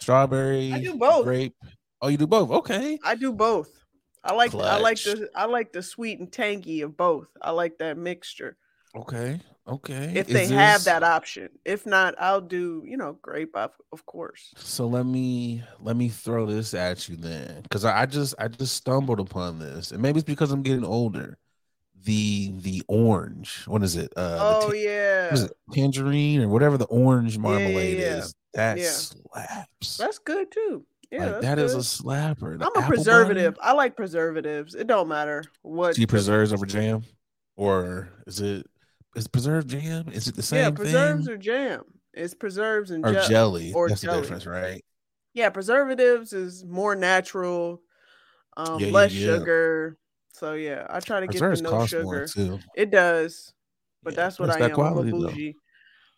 Strawberry, 0.00 0.72
I 0.72 0.80
do 0.80 0.96
both. 0.96 1.24
grape. 1.24 1.54
Oh, 2.02 2.08
you 2.08 2.16
do 2.16 2.26
both. 2.26 2.50
Okay. 2.50 2.98
I 3.04 3.14
do 3.14 3.32
both. 3.32 3.70
I 4.22 4.34
like 4.34 4.54
I 4.54 4.78
like 4.78 5.02
the 5.02 5.30
I 5.34 5.46
like 5.46 5.72
the 5.72 5.82
sweet 5.82 6.18
and 6.18 6.30
tangy 6.30 6.82
of 6.82 6.96
both. 6.96 7.28
I 7.40 7.50
like 7.50 7.78
that 7.78 7.96
mixture. 7.96 8.56
Okay. 8.94 9.40
Okay. 9.68 10.12
If 10.16 10.28
Is 10.28 10.34
they 10.34 10.46
have 10.54 10.84
that 10.84 11.02
option. 11.04 11.48
If 11.64 11.86
not, 11.86 12.14
I'll 12.18 12.40
do, 12.40 12.82
you 12.84 12.96
know, 12.96 13.18
grape 13.22 13.54
of, 13.54 13.70
of 13.92 14.04
course. 14.04 14.52
So 14.56 14.86
let 14.86 15.06
me 15.06 15.62
let 15.78 15.96
me 15.96 16.08
throw 16.08 16.44
this 16.44 16.74
at 16.74 17.08
you 17.08 17.16
then, 17.16 17.62
because 17.62 17.84
I, 17.84 18.06
just 18.06 18.34
I 18.38 18.48
just 18.48 18.74
stumbled 18.74 19.20
upon 19.20 19.60
this, 19.60 19.92
and 19.92 20.02
maybe 20.02 20.18
it's 20.18 20.26
because 20.26 20.50
I'm 20.50 20.62
getting 20.62 20.84
older. 20.84 21.38
The 22.02 22.52
the 22.56 22.82
orange, 22.88 23.64
what 23.66 23.82
is 23.82 23.94
it? 23.94 24.10
Uh, 24.16 24.38
oh 24.40 24.68
ta- 24.68 24.74
yeah. 24.74 25.34
it? 25.34 25.52
Tangerine 25.72 26.40
or 26.40 26.48
whatever 26.48 26.78
the 26.78 26.86
orange 26.86 27.34
yeah, 27.34 27.42
marmalade 27.42 27.98
yeah. 27.98 28.16
is. 28.16 28.34
That 28.54 28.78
Yeah. 28.78 28.88
slaps. 28.88 29.98
That's 29.98 30.18
good 30.18 30.50
too. 30.50 30.84
Yeah. 31.10 31.30
like 31.32 31.40
that 31.42 31.58
is 31.58 31.72
a 31.72 31.76
good. 31.76 31.84
slapper. 31.84 32.58
The 32.58 32.66
I'm 32.66 32.84
a 32.84 32.86
preservative. 32.86 33.54
butter- 33.56 33.66
I 33.68 33.72
like 33.72 33.96
preservatives. 33.96 34.74
It 34.74 34.86
don't 34.86 35.08
matter 35.08 35.44
what 35.62 35.94
Do 35.96 36.00
you 36.00 36.06
preserves 36.06 36.52
over 36.52 36.66
jam, 36.66 37.02
or 37.56 38.08
is 38.26 38.40
it 38.40 38.66
is 39.16 39.26
preserved 39.26 39.68
jam? 39.68 40.08
Is 40.12 40.28
it 40.28 40.36
the 40.36 40.42
same 40.42 40.58
Yeah, 40.64 40.70
preserves 40.70 41.26
thing? 41.26 41.34
or 41.34 41.38
jam. 41.38 41.82
It's 42.14 42.34
preserves 42.34 42.90
and 42.92 43.04
or 43.04 43.12
je- 43.14 43.28
jelly? 43.28 43.72
or 43.72 43.88
That's 43.88 44.02
jelly. 44.02 44.16
the 44.16 44.22
difference, 44.22 44.46
right? 44.46 44.84
Yeah, 45.34 45.50
preservatives 45.50 46.32
is 46.32 46.64
more 46.64 46.94
natural, 46.96 47.82
um, 48.56 48.78
Yeah, 48.80 48.86
yeah, 48.88 48.92
less 48.92 49.12
yeah. 49.12 49.26
sugar. 49.36 49.96
So 50.32 50.54
yeah, 50.54 50.86
I 50.90 51.00
try 51.00 51.20
to 51.20 51.26
get 51.26 51.32
Preserves 51.40 51.60
the 51.60 51.64
no 51.64 51.70
cost 51.70 51.90
sugar. 51.90 52.02
more 52.04 52.26
too. 52.26 52.58
It 52.76 52.90
does, 52.90 53.52
but 54.02 54.14
Yeah, 54.14 54.16
that's 54.24 54.38
what 54.38 54.50
I 54.50 54.58
that 54.60 54.70
am. 54.70 54.74
quality, 54.76 55.10
I'm 55.10 55.14
a 55.16 55.20
though. 55.20 55.52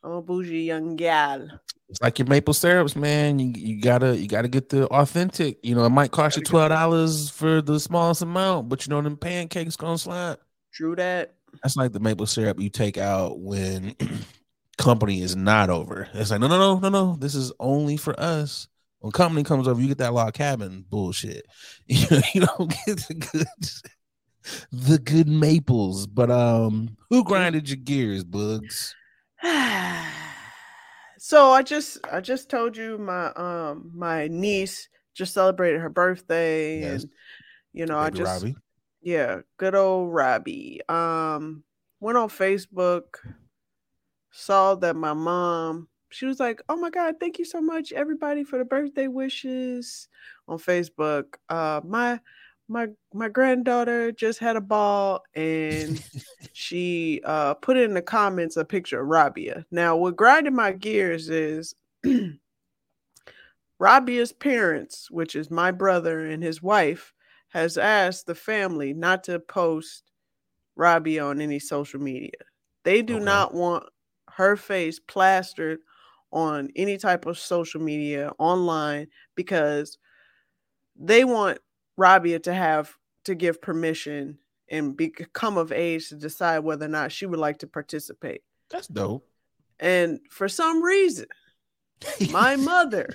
I'm 0.04 0.12
a 0.16 0.22
bougie 0.22 0.62
young 0.64 0.96
gal. 0.96 1.48
It's 1.92 2.00
like 2.00 2.18
your 2.18 2.26
maple 2.26 2.54
syrups, 2.54 2.96
man. 2.96 3.38
You 3.38 3.52
you 3.54 3.78
gotta 3.78 4.16
you 4.16 4.26
gotta 4.26 4.48
get 4.48 4.70
the 4.70 4.86
authentic. 4.86 5.58
You 5.62 5.74
know, 5.74 5.84
it 5.84 5.90
might 5.90 6.10
cost 6.10 6.38
you 6.38 6.42
twelve 6.42 6.70
dollars 6.70 7.28
for 7.28 7.60
the 7.60 7.78
smallest 7.78 8.22
amount, 8.22 8.70
but 8.70 8.86
you 8.86 8.90
know 8.90 9.02
them 9.02 9.18
pancakes 9.18 9.76
gonna 9.76 9.98
slap. 9.98 10.40
True 10.72 10.96
that. 10.96 11.34
That's 11.62 11.76
like 11.76 11.92
the 11.92 12.00
maple 12.00 12.24
syrup 12.24 12.58
you 12.58 12.70
take 12.70 12.96
out 12.96 13.40
when 13.40 13.94
company 14.78 15.20
is 15.20 15.36
not 15.36 15.68
over. 15.68 16.08
It's 16.14 16.30
like 16.30 16.40
no 16.40 16.46
no 16.46 16.58
no 16.58 16.78
no 16.78 16.88
no. 16.88 17.16
This 17.20 17.34
is 17.34 17.52
only 17.60 17.98
for 17.98 18.18
us. 18.18 18.68
When 19.00 19.12
company 19.12 19.42
comes 19.44 19.68
over, 19.68 19.78
you 19.78 19.88
get 19.88 19.98
that 19.98 20.14
log 20.14 20.32
cabin 20.32 20.86
bullshit. 20.88 21.44
You, 21.88 22.06
know, 22.10 22.22
you 22.32 22.40
don't 22.40 22.74
get 22.86 23.06
the 23.06 23.14
good 23.32 23.46
the 24.72 24.98
good 24.98 25.28
maples. 25.28 26.06
But 26.06 26.30
um, 26.30 26.96
who 27.10 27.22
grinded 27.22 27.68
your 27.68 27.76
gears, 27.76 28.24
bugs? 28.24 28.94
so 31.24 31.52
I 31.52 31.62
just 31.62 31.98
I 32.10 32.20
just 32.20 32.50
told 32.50 32.76
you 32.76 32.98
my 32.98 33.26
um 33.34 33.92
my 33.94 34.26
niece 34.26 34.88
just 35.14 35.32
celebrated 35.34 35.80
her 35.80 35.88
birthday 35.88 36.80
Yes. 36.80 37.02
and 37.02 37.10
you 37.72 37.86
know 37.86 37.96
I 37.96 38.10
just 38.10 38.42
Robbie. 38.42 38.56
yeah 39.02 39.42
good 39.56 39.76
old 39.76 40.12
Robbie 40.12 40.80
um 40.88 41.62
went 42.00 42.18
on 42.18 42.28
Facebook 42.28 43.04
saw 44.32 44.74
that 44.74 44.96
my 44.96 45.12
mom 45.12 45.86
she 46.10 46.26
was 46.26 46.40
like 46.40 46.60
oh 46.68 46.76
my 46.76 46.90
god 46.90 47.14
thank 47.20 47.38
you 47.38 47.44
so 47.44 47.60
much 47.60 47.92
everybody 47.92 48.42
for 48.42 48.58
the 48.58 48.64
birthday 48.64 49.06
wishes 49.06 50.08
on 50.48 50.58
Facebook 50.58 51.34
uh 51.48 51.80
my 51.84 52.18
my 52.72 52.88
my 53.14 53.28
granddaughter 53.28 54.12
just 54.12 54.38
had 54.38 54.56
a 54.56 54.60
ball 54.60 55.22
and 55.34 56.02
she 56.52 57.20
uh 57.24 57.54
put 57.54 57.76
in 57.76 57.94
the 57.94 58.02
comments 58.02 58.56
a 58.56 58.64
picture 58.64 59.00
of 59.02 59.08
Rabia. 59.08 59.66
Now, 59.70 59.96
what 59.96 60.16
grinded 60.16 60.54
my 60.54 60.72
gears 60.72 61.30
is 61.30 61.74
Rabia's 63.78 64.32
parents, 64.32 65.10
which 65.10 65.34
is 65.34 65.50
my 65.50 65.70
brother 65.72 66.24
and 66.24 66.42
his 66.42 66.62
wife, 66.62 67.12
has 67.48 67.76
asked 67.76 68.26
the 68.26 68.34
family 68.34 68.94
not 68.94 69.24
to 69.24 69.38
post 69.40 70.04
Rabia 70.76 71.24
on 71.24 71.40
any 71.40 71.58
social 71.58 72.00
media. 72.00 72.30
They 72.84 73.02
do 73.02 73.14
Okay. 73.16 73.24
not 73.24 73.54
want 73.54 73.84
her 74.30 74.56
face 74.56 74.98
plastered 75.00 75.80
on 76.32 76.70
any 76.76 76.96
type 76.98 77.26
of 77.26 77.38
social 77.38 77.80
media 77.80 78.32
online 78.38 79.08
because 79.34 79.98
they 80.96 81.24
want 81.24 81.58
Rabia 81.96 82.38
to 82.40 82.54
have 82.54 82.96
to 83.24 83.34
give 83.34 83.62
permission 83.62 84.38
and 84.68 84.96
become 84.96 85.58
of 85.58 85.70
age 85.70 86.08
to 86.08 86.16
decide 86.16 86.60
whether 86.60 86.86
or 86.86 86.88
not 86.88 87.12
she 87.12 87.26
would 87.26 87.38
like 87.38 87.58
to 87.58 87.66
participate. 87.66 88.42
That's 88.70 88.86
dope. 88.86 89.28
And 89.78 90.20
for 90.30 90.48
some 90.48 90.82
reason, 90.82 91.26
my 92.30 92.56
mother 92.56 93.08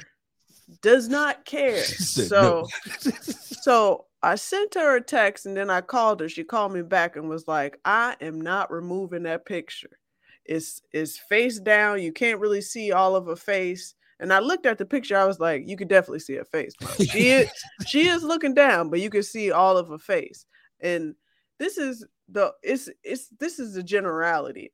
does 0.81 1.07
not 1.07 1.45
care. 1.45 1.83
So 1.83 2.67
no. 3.05 3.11
so 3.61 4.05
I 4.21 4.35
sent 4.35 4.73
her 4.75 4.97
a 4.97 5.01
text 5.01 5.45
and 5.45 5.55
then 5.55 5.69
I 5.69 5.81
called 5.81 6.19
her. 6.19 6.29
She 6.29 6.43
called 6.43 6.73
me 6.73 6.81
back 6.81 7.15
and 7.15 7.29
was 7.29 7.47
like, 7.47 7.79
I 7.85 8.15
am 8.21 8.41
not 8.41 8.71
removing 8.71 9.23
that 9.23 9.45
picture. 9.45 9.99
It's 10.45 10.81
it's 10.91 11.17
face 11.17 11.59
down. 11.59 12.01
You 12.01 12.13
can't 12.13 12.39
really 12.39 12.61
see 12.61 12.91
all 12.91 13.15
of 13.15 13.25
her 13.25 13.35
face. 13.35 13.95
And 14.19 14.33
I 14.33 14.39
looked 14.39 14.65
at 14.65 14.77
the 14.77 14.85
picture, 14.85 15.17
I 15.17 15.25
was 15.25 15.39
like, 15.39 15.67
you 15.67 15.77
could 15.77 15.87
definitely 15.87 16.19
see 16.19 16.35
her 16.35 16.45
face. 16.45 16.73
She 16.97 17.29
is 17.29 17.49
she 17.85 18.07
is 18.07 18.23
looking 18.23 18.53
down, 18.53 18.89
but 18.89 18.99
you 18.99 19.09
can 19.09 19.23
see 19.23 19.51
all 19.51 19.77
of 19.77 19.89
her 19.89 19.97
face. 19.97 20.45
And 20.79 21.15
this 21.59 21.77
is 21.77 22.05
the 22.29 22.53
it's 22.63 22.89
it's 23.03 23.29
this 23.39 23.59
is 23.59 23.73
the 23.73 23.83
generality 23.83 24.73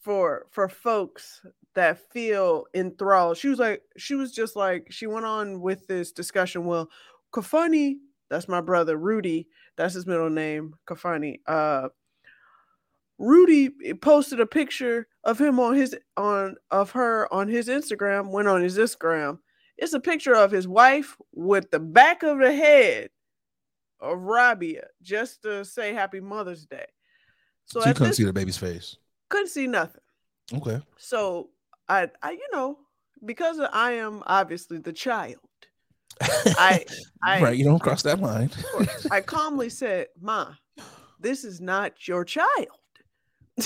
for 0.00 0.46
for 0.50 0.68
folks 0.68 1.40
that 1.74 1.98
feel 2.12 2.66
enthralled. 2.74 3.36
She 3.36 3.48
was 3.48 3.58
like, 3.58 3.82
she 3.96 4.14
was 4.14 4.32
just 4.32 4.54
like, 4.54 4.86
she 4.90 5.08
went 5.08 5.26
on 5.26 5.60
with 5.60 5.88
this 5.88 6.12
discussion. 6.12 6.64
Well, 6.66 6.88
Kafani, 7.32 7.96
that's 8.30 8.46
my 8.46 8.60
brother 8.60 8.96
Rudy, 8.96 9.48
that's 9.76 9.94
his 9.94 10.06
middle 10.06 10.30
name, 10.30 10.74
Kafani. 10.86 11.40
Uh 11.46 11.88
Rudy 13.18 13.70
eh, 13.84 13.92
posted 14.00 14.40
a 14.40 14.46
picture 14.46 15.06
of 15.22 15.40
him 15.40 15.60
on 15.60 15.74
his 15.74 15.96
on 16.16 16.56
of 16.70 16.90
her 16.92 17.32
on 17.32 17.48
his 17.48 17.68
Instagram, 17.68 18.30
went 18.30 18.48
on 18.48 18.62
his 18.62 18.78
Instagram. 18.78 19.38
It's 19.76 19.92
a 19.92 20.00
picture 20.00 20.34
of 20.34 20.50
his 20.50 20.68
wife 20.68 21.16
with 21.32 21.70
the 21.70 21.80
back 21.80 22.22
of 22.22 22.38
the 22.38 22.52
head 22.54 23.10
of 24.00 24.18
Rabia 24.20 24.86
just 25.02 25.42
to 25.42 25.64
say 25.64 25.92
happy 25.92 26.20
Mother's 26.20 26.66
Day. 26.66 26.86
So, 27.66 27.80
So 27.80 27.88
you 27.88 27.94
couldn't 27.94 28.08
this, 28.08 28.16
see 28.18 28.24
the 28.24 28.32
baby's 28.32 28.58
face. 28.58 28.96
couldn't 29.28 29.48
see 29.48 29.66
nothing. 29.66 30.02
Okay. 30.52 30.80
So 30.98 31.50
I 31.88 32.10
I 32.22 32.32
you 32.32 32.48
know, 32.52 32.78
because 33.24 33.58
I 33.72 33.92
am 33.92 34.22
obviously 34.26 34.78
the 34.78 34.92
child, 34.92 35.38
I 36.20 36.84
I 37.22 37.40
right, 37.42 37.56
you 37.56 37.64
don't 37.64 37.78
cross 37.78 38.02
that 38.02 38.20
line. 38.20 38.50
I 39.10 39.20
calmly 39.26 39.70
said, 39.70 40.08
Ma, 40.20 40.52
this 41.20 41.44
is 41.44 41.60
not 41.60 42.06
your 42.06 42.24
child. 42.24 42.68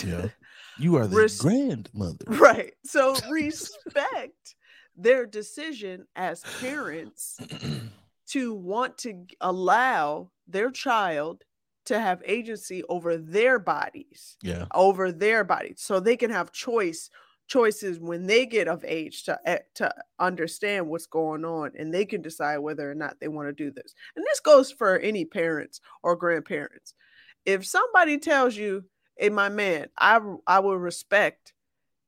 Yeah. 0.05 0.29
You 0.81 0.95
are 0.95 1.09
the 1.09 1.17
Res- 1.17 1.41
grandmother. 1.41 2.25
Right. 2.29 2.73
So 2.85 3.17
respect 3.31 4.55
their 4.97 5.27
decision 5.27 6.07
as 6.15 6.45
parents 6.61 7.37
to 8.29 8.55
want 8.55 8.97
to 8.99 9.27
allow 9.41 10.31
their 10.47 10.71
child 10.71 11.43
to 11.87 11.99
have 11.99 12.23
agency 12.25 12.85
over 12.89 13.17
their 13.17 13.59
bodies, 13.59 14.37
yeah. 14.43 14.67
over 14.73 15.11
their 15.11 15.43
bodies, 15.43 15.81
so 15.81 15.99
they 15.99 16.17
can 16.17 16.31
have 16.31 16.53
choice 16.53 17.11
choices 17.49 17.99
when 17.99 18.27
they 18.27 18.45
get 18.45 18.69
of 18.69 18.85
age 18.87 19.25
to 19.25 19.39
eh, 19.47 19.59
to 19.75 19.91
understand 20.19 20.87
what's 20.87 21.07
going 21.07 21.47
on 21.47 21.73
and 21.79 21.93
they 21.93 22.05
can 22.05 22.21
decide 22.21 22.59
whether 22.59 22.91
or 22.91 22.95
not 22.95 23.17
they 23.21 23.29
want 23.29 23.49
to 23.49 23.53
do 23.53 23.71
this. 23.71 23.95
And 24.15 24.25
this 24.25 24.41
goes 24.41 24.71
for 24.71 24.99
any 24.99 25.25
parents 25.25 25.81
or 26.03 26.15
grandparents. 26.15 26.95
If 27.47 27.67
somebody 27.67 28.19
tells 28.19 28.55
you, 28.55 28.85
"Hey, 29.19 29.29
my 29.29 29.49
man, 29.49 29.89
I 29.99 30.21
I 30.47 30.61
will 30.61 30.79
respect 30.79 31.53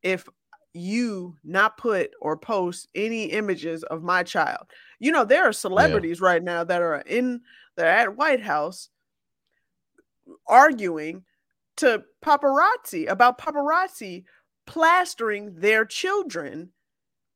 if 0.03 0.29
you 0.73 1.37
not 1.43 1.77
put 1.77 2.13
or 2.21 2.37
post 2.37 2.89
any 2.95 3.25
images 3.25 3.83
of 3.83 4.03
my 4.03 4.23
child. 4.23 4.67
You 4.99 5.13
know, 5.13 5.25
there 5.25 5.45
are 5.45 5.53
celebrities 5.53 6.21
right 6.21 6.43
now 6.43 6.65
that 6.65 6.81
are 6.81 7.03
in 7.07 7.41
they're 7.77 7.87
at 7.87 8.17
White 8.17 8.43
House 8.43 8.89
arguing 10.47 11.25
to 11.77 12.03
paparazzi 12.23 13.09
about 13.09 13.39
paparazzi 13.39 14.25
plastering 14.67 15.55
their 15.57 15.85
children 15.85 16.71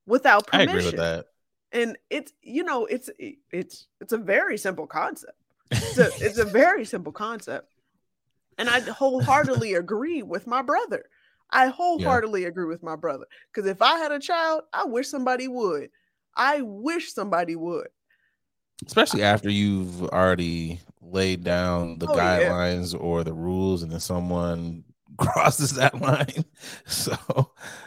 without 0.06 0.48
I 0.52 0.58
permission. 0.58 0.78
agree 0.78 0.86
with 0.86 0.96
that. 0.96 1.26
And 1.72 1.96
it's 2.10 2.32
you 2.40 2.62
know, 2.62 2.86
it's 2.86 3.10
it's 3.18 3.86
it's 4.00 4.12
a 4.12 4.18
very 4.18 4.58
simple 4.58 4.86
concept. 4.86 5.36
It's 5.70 5.98
a, 5.98 6.10
it's 6.20 6.38
a 6.38 6.44
very 6.44 6.84
simple 6.84 7.10
concept. 7.12 7.73
And 8.58 8.68
I 8.68 8.80
wholeheartedly 8.80 9.74
agree 9.74 10.22
with 10.22 10.46
my 10.46 10.62
brother. 10.62 11.04
I 11.50 11.68
wholeheartedly 11.68 12.42
yeah. 12.42 12.48
agree 12.48 12.66
with 12.66 12.82
my 12.82 12.96
brother. 12.96 13.26
Because 13.52 13.68
if 13.68 13.80
I 13.82 13.98
had 13.98 14.12
a 14.12 14.18
child, 14.18 14.62
I 14.72 14.84
wish 14.84 15.08
somebody 15.08 15.48
would. 15.48 15.90
I 16.36 16.62
wish 16.62 17.12
somebody 17.12 17.56
would. 17.56 17.88
Especially 18.86 19.22
after 19.22 19.48
you've 19.48 20.02
already 20.02 20.80
laid 21.00 21.44
down 21.44 21.98
the 21.98 22.08
oh, 22.08 22.14
guidelines 22.14 22.92
yeah. 22.92 22.98
or 22.98 23.22
the 23.22 23.32
rules, 23.32 23.82
and 23.82 23.92
then 23.92 24.00
someone 24.00 24.84
crosses 25.18 25.72
that 25.74 26.00
line. 26.00 26.44
So 26.86 27.16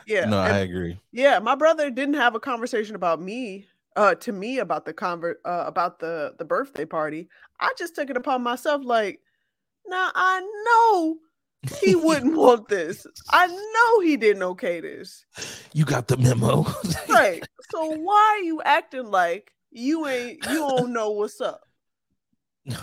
yeah, 0.06 0.25
no, 0.25 0.41
and, 0.41 0.53
I 0.53 0.60
agree. 0.60 0.99
Yeah, 1.12 1.39
my 1.39 1.56
brother 1.56 1.89
didn't 1.89 2.15
have 2.15 2.36
a 2.36 2.39
conversation 2.39 2.95
about 2.95 3.21
me 3.21 3.65
uh 3.95 4.15
to 4.15 4.32
me 4.32 4.60
about 4.60 4.86
the 4.86 4.93
convert 4.93 5.41
uh, 5.45 5.63
about 5.65 5.99
the 5.99 6.36
the 6.38 6.45
birthday 6.45 6.86
party. 6.86 7.27
I 7.60 7.73
just 7.77 7.95
took 7.95 8.10
it 8.10 8.17
upon 8.17 8.43
myself 8.43 8.84
like, 8.86 9.19
now 9.88 10.12
I 10.13 10.39
know 10.65 11.17
he 11.82 11.95
wouldn't 11.95 12.36
want 12.36 12.67
this. 12.69 13.06
I 13.30 13.47
know 13.47 14.00
he 14.02 14.17
didn't 14.17 14.43
okay 14.43 14.80
this. 14.80 15.26
You 15.73 15.86
got 15.86 16.08
the 16.08 16.17
memo. 16.17 16.65
right. 17.10 17.47
So 17.71 17.86
why 17.86 18.38
are 18.38 18.43
you 18.43 18.62
acting 18.62 19.12
like 19.12 19.52
you 19.71 20.08
ain't 20.08 20.45
you 20.47 20.58
don't 20.58 20.93
know 20.93 21.12
what's 21.12 21.41
up? 21.41 21.62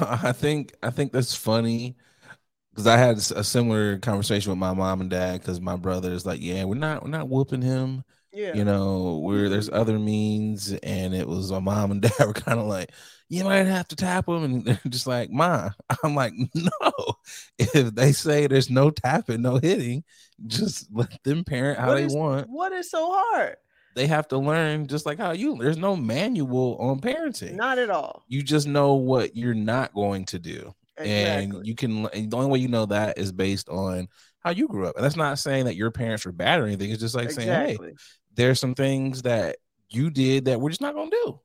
I 0.01 0.33
think 0.33 0.75
I 0.83 0.91
think 0.91 1.13
that's 1.13 1.35
funny 1.35 1.97
because 2.71 2.87
I 2.87 2.97
had 2.97 3.17
a 3.17 3.45
similar 3.45 3.99
conversation 3.99 4.51
with 4.51 4.59
my 4.59 4.73
mom 4.73 5.01
and 5.01 5.11
dad 5.11 5.41
because 5.41 5.61
my 5.61 5.77
brother 5.77 6.13
is 6.13 6.27
like, 6.27 6.41
yeah, 6.41 6.65
we're 6.65 6.75
not 6.75 7.03
we're 7.03 7.11
not 7.11 7.29
whooping 7.29 7.63
him. 7.63 8.05
Yeah. 8.35 8.55
You 8.55 8.65
know, 8.65 9.19
where 9.19 9.49
there's 9.49 9.71
other 9.71 9.99
means, 9.99 10.73
and 10.83 11.15
it 11.15 11.29
was 11.29 11.53
my 11.53 11.61
mom 11.61 11.93
and 11.93 12.03
dad 12.03 12.27
were 12.27 12.33
kind 12.33 12.59
of 12.59 12.67
like, 12.67 12.91
you 13.29 13.45
might 13.45 13.67
have 13.67 13.89
to 13.89 13.97
tap 13.97 14.27
them, 14.27 14.45
and 14.45 14.65
they're 14.65 14.81
just 14.89 15.07
like, 15.07 15.31
ma. 15.31 15.71
I'm 16.05 16.15
like, 16.15 16.35
no. 16.55 16.93
If 17.59 17.95
they 17.95 18.13
say 18.13 18.47
there's 18.47 18.71
no 18.71 18.91
tapping, 18.91 19.43
no 19.43 19.59
hitting, 19.59 20.05
just 20.47 20.89
let 20.93 21.23
them 21.23 21.45
parent 21.45 21.79
how 21.79 21.89
what 21.89 21.95
they 21.97 22.05
is, 22.05 22.15
want. 22.15 22.49
What 22.49 22.73
is 22.73 22.91
so 22.91 23.11
hard? 23.13 23.57
They 23.95 24.09
have 24.09 24.27
to 24.29 24.39
learn 24.39 24.89
just 24.89 25.07
like 25.07 25.19
how 25.19 25.31
you. 25.31 25.57
There's 25.57 25.79
no 25.79 25.95
manual 25.95 26.77
on 26.81 27.01
parenting. 27.01 27.55
Not 27.55 27.79
at 27.79 27.91
all. 27.91 28.25
You 28.27 28.43
just 28.43 28.67
know 28.67 28.95
what 28.95 29.37
you're 29.37 29.55
not 29.55 29.95
going 29.95 30.25
to 30.27 30.41
do. 30.41 30.75
Exactly. 30.97 31.57
And 31.57 31.67
you 31.67 31.75
can 31.75 32.03
the 32.03 32.37
only 32.37 32.51
way 32.51 32.59
you 32.59 32.69
know 32.69 32.87
that 32.87 33.19
is 33.19 33.31
based 33.33 33.69
on 33.69 34.09
how 34.41 34.51
you 34.51 34.69
grew 34.69 34.87
up. 34.87 34.97
And 34.97 35.05
that's 35.05 35.17
not 35.17 35.39
saying 35.39 35.65
that 35.65 35.77
your 35.77 35.91
parents 35.91 36.27
were 36.27 36.33
bad 36.33 36.61
or 36.61 36.67
anything. 36.67 36.91
It's 36.91 37.01
just 37.01 37.15
like 37.15 37.27
exactly. 37.27 37.77
saying, 37.77 37.79
hey, 37.79 37.95
there's 38.35 38.61
some 38.61 38.75
things 38.75 39.23
that 39.23 39.57
you 39.91 40.11
did 40.11 40.47
that 40.47 40.61
we're 40.61 40.71
just 40.71 40.81
not 40.81 40.95
gonna 40.95 41.11
do. 41.11 41.41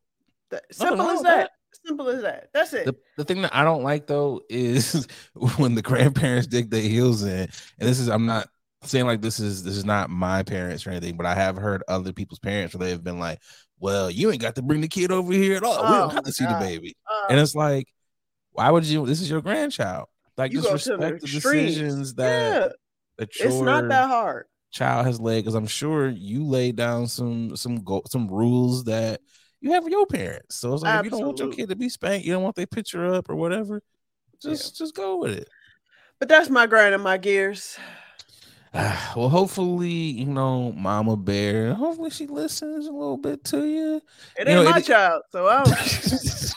That, 0.52 0.64
simple 0.72 1.10
as 1.10 1.22
that. 1.22 1.24
that. 1.24 1.52
Simple 1.86 2.10
as 2.10 2.22
that. 2.24 2.50
That's 2.54 2.74
it. 2.74 2.86
The, 2.86 2.96
the 3.18 3.24
thing 3.24 3.42
that 3.44 3.56
I 3.56 3.64
don't 3.64 3.84
like 3.84 4.08
though 4.08 4.42
is 4.50 5.08
when 5.58 5.76
the 5.76 5.82
grandparents 5.82 6.48
dig 6.48 6.70
their 6.70 6.82
heels 6.82 7.24
in. 7.24 7.50
And 7.80 7.90
this 7.90 8.00
is 8.00 8.08
I'm 8.08 8.26
not 8.26 8.48
saying 8.84 9.06
like 9.06 9.22
this 9.22 9.40
is 9.40 9.64
this 9.64 9.78
is 9.78 9.86
not 9.86 10.10
my 10.10 10.44
parents 10.44 10.86
or 10.86 10.92
anything, 10.92 11.18
but 11.18 11.26
I 11.26 11.36
have 11.36 11.58
heard 11.58 11.84
other 11.88 12.14
people's 12.14 12.40
parents 12.40 12.76
where 12.76 12.88
they've 12.88 13.04
been 13.04 13.20
like, 13.20 13.40
Well, 13.80 14.10
you 14.10 14.32
ain't 14.32 14.42
got 14.42 14.56
to 14.56 14.62
bring 14.62 14.82
the 14.82 14.88
kid 14.88 15.12
over 15.12 15.32
here 15.32 15.58
at 15.58 15.64
all. 15.64 15.78
Oh, 15.80 15.92
we 15.92 15.98
don't 15.98 16.14
have 16.14 16.24
to 16.24 16.34
see 16.34 16.46
God. 16.46 16.62
the 16.62 16.66
baby. 16.66 16.96
Uh, 17.10 17.28
and 17.30 17.40
it's 17.40 17.56
like, 17.56 17.88
why 18.52 18.70
would 18.70 18.86
you 18.86 19.06
this 19.06 19.22
is 19.22 19.30
your 19.30 19.42
grandchild? 19.42 20.08
Like 20.38 20.52
just 20.52 20.72
respect 20.72 21.22
the, 21.22 21.28
the 21.28 21.34
decisions 21.34 22.14
that, 22.16 22.62
yeah. 22.62 22.68
that 23.18 23.30
it's 23.40 23.60
not 23.60 23.90
that 23.90 24.08
hard 24.08 24.46
child 24.72 25.06
has 25.06 25.20
laid 25.20 25.42
because 25.42 25.56
I'm 25.56 25.68
sure 25.68 26.10
you 26.10 26.46
laid 26.46 26.76
down 26.76 27.08
some 27.08 27.56
some 27.56 27.84
go- 27.84 28.04
some 28.10 28.28
rules 28.28 28.86
that 28.86 29.22
you 29.62 29.72
have 29.72 29.84
for 29.84 29.90
your 29.90 30.06
parents. 30.06 30.56
So 30.56 30.74
it's 30.74 30.84
like 30.84 30.94
Absolutely. 30.94 31.08
if 31.08 31.12
you 31.12 31.20
don't 31.20 31.28
want 31.28 31.40
your 31.40 31.52
kid 31.52 31.70
to 31.70 31.76
be 31.76 31.90
spanked, 31.90 32.26
you 32.26 32.34
don't 32.34 32.44
want 32.44 32.56
their 32.56 32.68
picture 32.68 33.14
up 33.14 33.30
or 33.30 33.36
whatever, 33.36 33.82
just 34.42 34.76
yeah. 34.76 34.86
just 34.86 34.96
go 34.96 35.18
with 35.18 35.32
it. 35.32 35.50
But 36.20 36.30
that's 36.30 36.50
my 36.50 36.68
grind 36.68 36.94
and 36.94 37.04
my 37.04 37.18
gears. 37.18 37.78
Uh, 38.74 38.96
well, 39.16 39.30
hopefully, 39.30 39.90
you 39.90 40.26
know, 40.26 40.72
Mama 40.74 41.18
Bear. 41.18 41.74
Hopefully, 41.74 42.10
she 42.10 42.28
listens 42.28 42.88
a 42.88 42.92
little 42.92 43.18
bit 43.18 43.44
to 43.46 43.66
you. 43.66 44.02
It 44.38 44.48
you 44.48 44.54
ain't 44.54 44.66
know, 44.66 44.72
my 44.72 44.78
it, 44.78 44.86
child, 44.86 45.24
so 45.32 45.48
I 45.48 45.64
don't. 45.64 45.78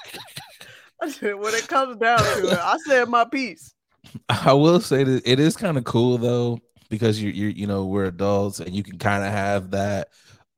when 1.20 1.54
it 1.54 1.66
comes 1.68 1.96
down 1.96 2.18
to 2.18 2.48
it, 2.48 2.58
I 2.58 2.76
said 2.86 3.08
my 3.08 3.24
piece. 3.24 3.74
I 4.28 4.52
will 4.52 4.80
say 4.80 5.04
that 5.04 5.22
it 5.24 5.40
is 5.40 5.56
kind 5.56 5.78
of 5.78 5.84
cool 5.84 6.18
though 6.18 6.60
because 6.92 7.22
you're, 7.22 7.32
you're 7.32 7.50
you 7.50 7.66
know 7.66 7.86
we're 7.86 8.04
adults 8.04 8.60
and 8.60 8.74
you 8.76 8.82
can 8.82 8.98
kind 8.98 9.24
of 9.24 9.32
have 9.32 9.70
that 9.70 10.08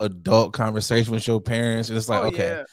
adult 0.00 0.52
conversation 0.52 1.14
with 1.14 1.28
your 1.28 1.40
parents 1.40 1.88
and 1.88 1.96
it's 1.96 2.08
like 2.08 2.24
oh, 2.24 2.26
okay 2.26 2.48
yeah. 2.48 2.64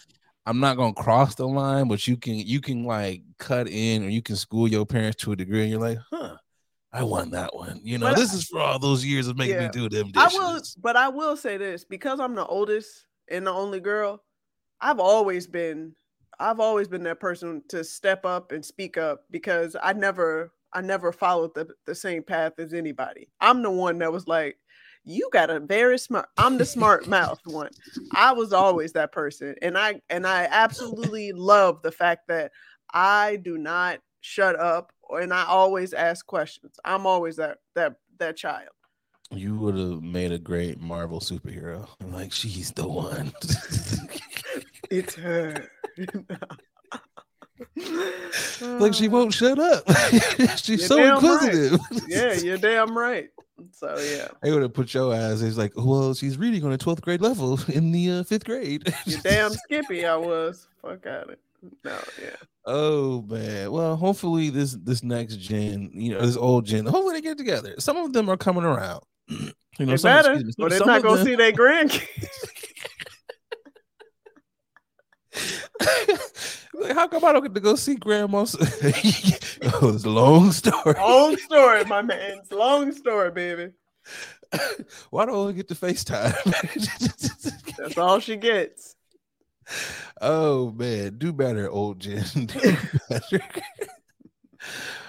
i'm 0.47 0.59
not 0.59 0.77
gonna 0.77 0.95
cross 0.95 1.35
the 1.35 1.47
line 1.47 1.87
but 1.87 2.07
you 2.07 2.17
can 2.17 2.33
you 2.33 2.59
can 2.59 2.83
like 2.85 3.21
cut 3.37 3.69
in 3.69 4.03
or 4.03 4.09
you 4.09 4.19
can 4.19 4.35
school 4.35 4.67
your 4.67 4.83
parents 4.83 5.17
to 5.17 5.31
a 5.31 5.35
degree 5.35 5.61
and 5.61 5.69
you're 5.69 5.79
like 5.79 5.99
huh 6.09 6.35
I 6.93 7.03
won 7.03 7.29
that 7.31 7.55
one. 7.55 7.79
You 7.85 7.97
know, 7.99 8.07
but 8.07 8.17
this 8.17 8.33
I, 8.33 8.35
is 8.35 8.47
for 8.47 8.59
all 8.59 8.77
those 8.77 9.05
years 9.05 9.29
of 9.29 9.37
making 9.37 9.55
yeah. 9.55 9.67
me 9.67 9.69
do 9.71 9.87
them 9.87 10.11
dishes. 10.11 10.35
I 10.35 10.37
will, 10.37 10.61
but 10.81 10.97
I 10.97 11.07
will 11.07 11.37
say 11.37 11.55
this 11.55 11.85
because 11.85 12.19
I'm 12.19 12.35
the 12.35 12.45
oldest 12.45 13.05
and 13.29 13.47
the 13.47 13.51
only 13.53 13.79
girl. 13.79 14.21
I've 14.81 14.99
always 14.99 15.47
been, 15.47 15.95
I've 16.37 16.59
always 16.59 16.89
been 16.89 17.03
that 17.03 17.21
person 17.21 17.63
to 17.69 17.85
step 17.85 18.25
up 18.25 18.51
and 18.51 18.65
speak 18.65 18.97
up 18.97 19.21
because 19.31 19.77
I 19.81 19.93
never 19.93 20.51
I 20.73 20.81
never 20.81 21.11
followed 21.11 21.53
the, 21.53 21.67
the 21.85 21.95
same 21.95 22.23
path 22.23 22.53
as 22.59 22.73
anybody. 22.73 23.29
I'm 23.39 23.61
the 23.61 23.71
one 23.71 23.99
that 23.99 24.11
was 24.11 24.27
like, 24.27 24.57
you 25.03 25.29
got 25.33 25.49
a 25.49 25.59
very 25.59 25.97
smart 25.97 26.27
i'm 26.37 26.57
the 26.57 26.65
smart 26.65 27.07
mouth 27.07 27.39
one. 27.45 27.71
I 28.13 28.33
was 28.33 28.53
always 28.53 28.93
that 28.93 29.11
person 29.11 29.55
and 29.61 29.77
i 29.77 29.99
and 30.09 30.27
i 30.27 30.47
absolutely 30.49 31.31
love 31.31 31.81
the 31.81 31.91
fact 31.91 32.27
that 32.27 32.51
i 32.93 33.37
do 33.37 33.57
not 33.57 33.99
shut 34.21 34.59
up 34.59 34.91
and 35.09 35.33
i 35.33 35.43
always 35.45 35.93
ask 35.93 36.25
questions. 36.25 36.79
I'm 36.85 37.05
always 37.05 37.35
that 37.37 37.57
that 37.75 37.95
that 38.19 38.37
child. 38.37 38.69
You 39.33 39.55
would 39.55 39.77
have 39.77 40.03
made 40.03 40.33
a 40.33 40.37
great 40.37 40.81
marvel 40.81 41.19
superhero. 41.19 41.87
I'm 42.01 42.13
like 42.13 42.31
she's 42.31 42.71
the 42.71 42.87
one. 42.87 43.33
It's 44.89 45.15
her 45.15 45.69
like 48.61 48.93
she 48.93 49.07
won't 49.07 49.33
shut 49.33 49.59
up. 49.59 49.83
She's 50.57 50.87
so 50.87 51.15
inquisitive. 51.15 51.79
Right. 51.91 52.01
Yeah, 52.07 52.33
you're 52.43 52.57
damn 52.57 52.97
right. 52.97 53.29
So 53.71 53.95
yeah, 53.99 54.27
they 54.41 54.51
would 54.51 54.63
have 54.63 54.73
put 54.73 54.93
your 54.93 55.13
ass. 55.13 55.39
He's 55.39 55.57
like, 55.57 55.73
well, 55.75 56.13
she's 56.13 56.37
reading 56.37 56.65
on 56.65 56.73
a 56.73 56.77
12th 56.77 57.01
grade 57.01 57.21
level 57.21 57.59
in 57.67 57.91
the 57.91 58.11
uh, 58.11 58.23
fifth 58.23 58.45
grade. 58.45 58.91
you 59.05 59.17
damn 59.21 59.51
skippy, 59.51 60.05
I 60.05 60.15
was. 60.15 60.67
Fuck 60.81 61.05
at 61.05 61.29
it. 61.29 61.39
No, 61.83 61.97
yeah. 62.19 62.35
Oh 62.65 63.21
man. 63.23 63.71
Well, 63.71 63.95
hopefully 63.95 64.49
this 64.49 64.73
this 64.73 65.03
next 65.03 65.37
gen, 65.37 65.91
you 65.93 66.13
know, 66.13 66.25
this 66.25 66.37
old 66.37 66.65
gen, 66.65 66.85
hopefully 66.85 67.15
they 67.15 67.21
get 67.21 67.37
together. 67.37 67.75
Some 67.77 67.97
of 67.97 68.13
them 68.13 68.29
are 68.29 68.37
coming 68.37 68.63
around. 68.63 69.03
You 69.79 69.85
know, 69.85 69.93
they 69.93 69.97
some, 69.97 70.11
better, 70.11 70.43
or 70.59 70.69
they're 70.69 70.79
not 70.85 71.01
gonna 71.01 71.15
them... 71.15 71.25
see 71.25 71.35
their 71.35 71.53
grandkids. 71.53 72.27
Like, 76.81 76.95
how 76.95 77.07
come 77.07 77.25
I 77.25 77.31
don't 77.31 77.43
get 77.43 77.55
to 77.55 77.61
go 77.61 77.75
see 77.75 77.95
grandma? 77.95 78.39
oh, 78.39 78.45
it's 78.53 80.05
a 80.05 80.09
long 80.09 80.51
story. 80.51 80.95
Long 80.95 81.37
story, 81.37 81.85
my 81.85 82.01
man. 82.01 82.39
It's 82.39 82.51
long 82.51 82.91
story, 82.91 83.31
baby. 83.31 83.71
Why 85.09 85.25
don't 85.25 85.49
I 85.49 85.51
get 85.53 85.67
to 85.69 85.75
FaceTime? 85.75 86.35
That's 87.77 87.97
all 87.97 88.19
she 88.19 88.35
gets. 88.35 88.95
Oh 90.19 90.71
man, 90.71 91.17
do 91.17 91.31
better, 91.31 91.69
old 91.69 91.99
Jen. 91.99 92.49
Better. 93.09 93.41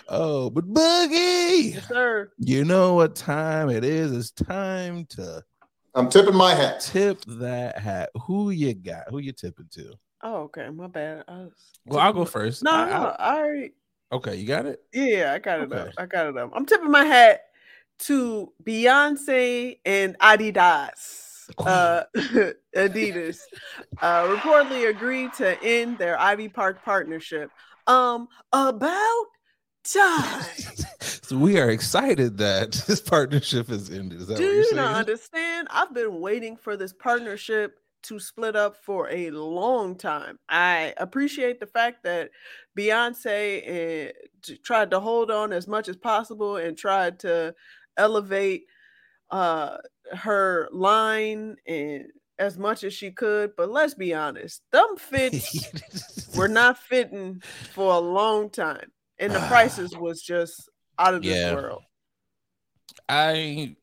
oh, 0.08 0.50
but 0.50 0.66
Boogie, 0.66 1.74
yes, 1.74 1.88
sir. 1.88 2.30
You 2.38 2.64
know 2.64 2.94
what 2.94 3.16
time 3.16 3.70
it 3.70 3.84
is? 3.84 4.12
It's 4.12 4.30
time 4.30 5.06
to. 5.10 5.42
I'm 5.94 6.08
tipping 6.08 6.36
my 6.36 6.54
hat. 6.54 6.80
Tip 6.80 7.22
that 7.26 7.78
hat. 7.78 8.10
Who 8.26 8.50
you 8.50 8.74
got? 8.74 9.04
Who 9.10 9.18
you 9.18 9.32
tipping 9.32 9.68
to? 9.72 9.94
Oh, 10.22 10.42
okay. 10.42 10.68
My 10.70 10.86
bad. 10.86 11.24
well, 11.86 12.00
I'll 12.00 12.12
go 12.12 12.24
first. 12.24 12.62
No, 12.62 12.72
I, 12.72 12.88
no, 12.88 12.94
I, 12.94 13.16
I 13.18 13.38
already. 13.38 13.72
Okay, 14.12 14.36
you 14.36 14.46
got 14.46 14.66
it. 14.66 14.82
Yeah, 14.92 15.32
I 15.34 15.38
got 15.38 15.60
it 15.60 15.72
okay. 15.72 15.88
up. 15.88 15.94
I 15.96 16.06
got 16.06 16.26
it 16.26 16.36
up. 16.36 16.52
I'm 16.54 16.66
tipping 16.66 16.90
my 16.90 17.04
hat 17.04 17.40
to 18.00 18.52
Beyonce 18.62 19.78
and 19.84 20.18
Adidas. 20.18 21.28
Uh, 21.58 22.04
Adidas 22.74 23.40
uh, 24.00 24.26
reportedly 24.28 24.88
agreed 24.88 25.34
to 25.34 25.60
end 25.62 25.98
their 25.98 26.18
Ivy 26.18 26.48
Park 26.48 26.82
partnership. 26.84 27.50
Um, 27.86 28.28
about 28.52 29.26
time. 29.84 30.44
so 31.00 31.36
we 31.36 31.58
are 31.58 31.68
excited 31.68 32.38
that 32.38 32.72
this 32.86 33.00
partnership 33.00 33.70
is 33.70 33.90
ended. 33.90 34.22
Is 34.22 34.28
that 34.28 34.38
Do 34.38 34.44
you 34.44 34.74
not 34.74 34.94
understand? 34.94 35.68
I've 35.70 35.92
been 35.92 36.20
waiting 36.20 36.56
for 36.56 36.76
this 36.76 36.92
partnership 36.92 37.78
to 38.04 38.18
split 38.18 38.56
up 38.56 38.76
for 38.76 39.08
a 39.10 39.30
long 39.30 39.96
time. 39.96 40.38
I 40.48 40.94
appreciate 40.96 41.60
the 41.60 41.66
fact 41.66 42.04
that 42.04 42.30
Beyonce 42.78 44.08
uh, 44.08 44.12
tried 44.64 44.90
to 44.90 45.00
hold 45.00 45.30
on 45.30 45.52
as 45.52 45.68
much 45.68 45.88
as 45.88 45.96
possible 45.96 46.56
and 46.56 46.76
tried 46.76 47.20
to 47.20 47.54
elevate 47.96 48.64
uh, 49.30 49.78
her 50.12 50.68
line 50.72 51.56
and 51.66 52.06
as 52.38 52.58
much 52.58 52.84
as 52.84 52.92
she 52.92 53.10
could. 53.10 53.52
But 53.56 53.70
let's 53.70 53.94
be 53.94 54.14
honest, 54.14 54.62
them 54.72 54.96
fits 54.96 56.36
were 56.36 56.48
not 56.48 56.78
fitting 56.78 57.42
for 57.72 57.92
a 57.92 57.98
long 57.98 58.50
time, 58.50 58.90
and 59.18 59.32
the 59.32 59.40
prices 59.40 59.96
was 59.96 60.22
just 60.22 60.68
out 60.98 61.14
of 61.14 61.22
this 61.22 61.52
world. 61.54 61.82
I 63.08 63.76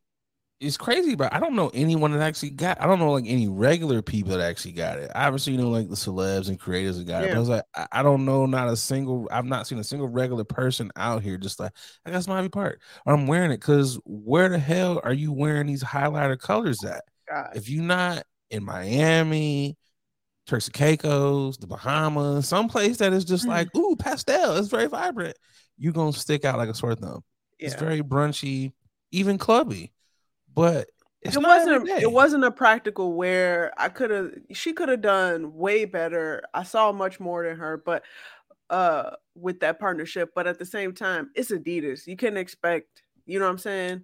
it's 0.59 0.75
crazy, 0.75 1.15
but 1.15 1.33
I 1.33 1.39
don't 1.39 1.55
know 1.55 1.71
anyone 1.73 2.11
that 2.11 2.21
actually 2.21 2.49
got. 2.49 2.81
I 2.81 2.85
don't 2.85 2.99
know 2.99 3.13
like 3.13 3.25
any 3.27 3.47
regular 3.47 4.01
people 4.01 4.31
that 4.31 4.41
actually 4.41 4.73
got 4.73 4.99
it. 4.99 5.09
Obviously, 5.15 5.53
you 5.53 5.59
know, 5.59 5.69
like 5.69 5.87
the 5.87 5.95
celebs 5.95 6.49
and 6.49 6.59
creators 6.59 6.97
that 6.97 7.07
got 7.07 7.23
yeah. 7.23 7.27
it. 7.27 7.29
But 7.29 7.35
I 7.35 7.39
was 7.39 7.49
like, 7.49 7.63
I, 7.75 7.87
I, 7.93 8.03
don't 8.03 8.25
know, 8.25 8.45
not 8.45 8.67
a 8.67 8.75
single. 8.75 9.29
I've 9.31 9.45
not 9.45 9.67
seen 9.67 9.79
a 9.79 9.83
single 9.85 10.09
regular 10.09 10.43
person 10.43 10.91
out 10.97 11.23
here 11.23 11.37
just 11.37 11.61
like 11.61 11.71
I 12.05 12.11
got 12.11 12.25
some 12.25 12.33
Ivy 12.33 12.49
Park. 12.49 12.81
I'm 13.05 13.25
wearing 13.25 13.51
it 13.51 13.61
because 13.61 13.99
where 14.05 14.49
the 14.49 14.59
hell 14.59 14.99
are 15.03 15.13
you 15.13 15.31
wearing 15.31 15.67
these 15.67 15.83
highlighter 15.83 16.37
colors 16.37 16.83
at? 16.83 17.03
God. 17.29 17.51
If 17.55 17.69
you're 17.69 17.83
not 17.83 18.23
in 18.49 18.65
Miami, 18.65 19.77
Turks 20.45 20.65
and 20.67 20.73
Caicos, 20.73 21.57
the 21.57 21.67
Bahamas, 21.67 22.49
someplace 22.49 22.97
that 22.97 23.13
is 23.13 23.23
just 23.23 23.45
mm. 23.45 23.49
like 23.49 23.73
ooh 23.77 23.95
pastel, 23.95 24.57
it's 24.57 24.67
very 24.67 24.87
vibrant. 24.87 25.37
You're 25.77 25.93
gonna 25.93 26.11
stick 26.11 26.43
out 26.43 26.57
like 26.57 26.69
a 26.69 26.73
sore 26.73 26.95
thumb. 26.95 27.23
Yeah. 27.57 27.67
It's 27.67 27.75
very 27.79 28.01
brunchy, 28.01 28.73
even 29.11 29.37
clubby 29.37 29.93
but 30.59 30.89
it 31.21 31.37
wasn't 31.37 31.87
it 31.87 32.11
wasn't 32.11 32.43
a 32.43 32.51
practical 32.51 33.13
where 33.13 33.73
I 33.77 33.89
could 33.89 34.09
have 34.09 34.31
she 34.51 34.73
could 34.73 34.89
have 34.89 35.01
done 35.01 35.53
way 35.55 35.85
better. 35.85 36.43
I 36.53 36.63
saw 36.63 36.91
much 36.91 37.19
more 37.19 37.45
than 37.45 37.57
her, 37.57 37.77
but 37.77 38.03
uh 38.69 39.11
with 39.35 39.61
that 39.61 39.79
partnership, 39.79 40.31
but 40.35 40.47
at 40.47 40.59
the 40.59 40.65
same 40.65 40.93
time, 40.93 41.29
it's 41.33 41.51
Adidas. 41.51 42.07
You 42.07 42.17
can 42.17 42.35
expect, 42.35 43.03
you 43.25 43.39
know 43.39 43.45
what 43.45 43.51
I'm 43.51 43.57
saying? 43.57 44.03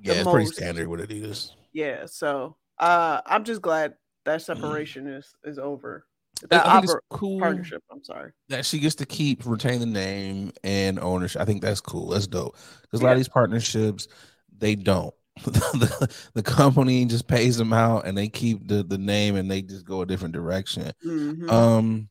Yeah, 0.00 0.14
it's 0.14 0.24
most. 0.24 0.34
pretty 0.34 0.50
standard 0.50 0.88
with 0.88 1.08
Adidas. 1.08 1.50
Yeah, 1.72 2.06
so 2.06 2.56
uh 2.78 3.20
I'm 3.26 3.44
just 3.44 3.62
glad 3.62 3.94
that 4.24 4.40
mm-hmm. 4.40 4.60
separation 4.60 5.06
mm. 5.06 5.18
is 5.18 5.34
is 5.44 5.58
over. 5.58 6.06
That 6.48 6.86
cool 7.10 7.38
partnership. 7.38 7.82
I'm 7.92 8.02
sorry 8.02 8.30
that 8.48 8.64
she 8.64 8.78
gets 8.78 8.94
to 8.96 9.06
keep 9.06 9.44
retain 9.44 9.80
the 9.80 9.86
name 9.86 10.52
and 10.62 11.00
ownership. 11.00 11.42
I 11.42 11.44
think 11.44 11.62
that's 11.62 11.80
cool. 11.80 12.08
That's 12.08 12.28
dope 12.28 12.56
because 12.82 13.00
a 13.00 13.04
lot 13.04 13.12
of 13.12 13.18
these 13.18 13.28
partnerships 13.28 14.08
they 14.56 14.74
don't. 14.74 15.14
The, 15.44 16.14
the 16.34 16.42
company 16.42 17.04
just 17.04 17.26
pays 17.26 17.56
them 17.56 17.72
out 17.72 18.06
and 18.06 18.16
they 18.16 18.28
keep 18.28 18.66
the, 18.66 18.82
the 18.82 18.98
name 18.98 19.36
and 19.36 19.50
they 19.50 19.62
just 19.62 19.84
go 19.84 20.02
a 20.02 20.06
different 20.06 20.34
direction. 20.34 20.92
Mm-hmm. 21.04 21.50
Um, 21.50 22.08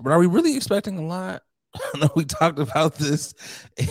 but 0.00 0.12
are 0.12 0.18
we 0.18 0.26
really 0.26 0.56
expecting 0.56 0.98
a 0.98 1.06
lot? 1.06 1.42
I 1.94 1.98
know 1.98 2.10
we 2.16 2.24
talked 2.24 2.58
about 2.58 2.94
this 2.94 3.34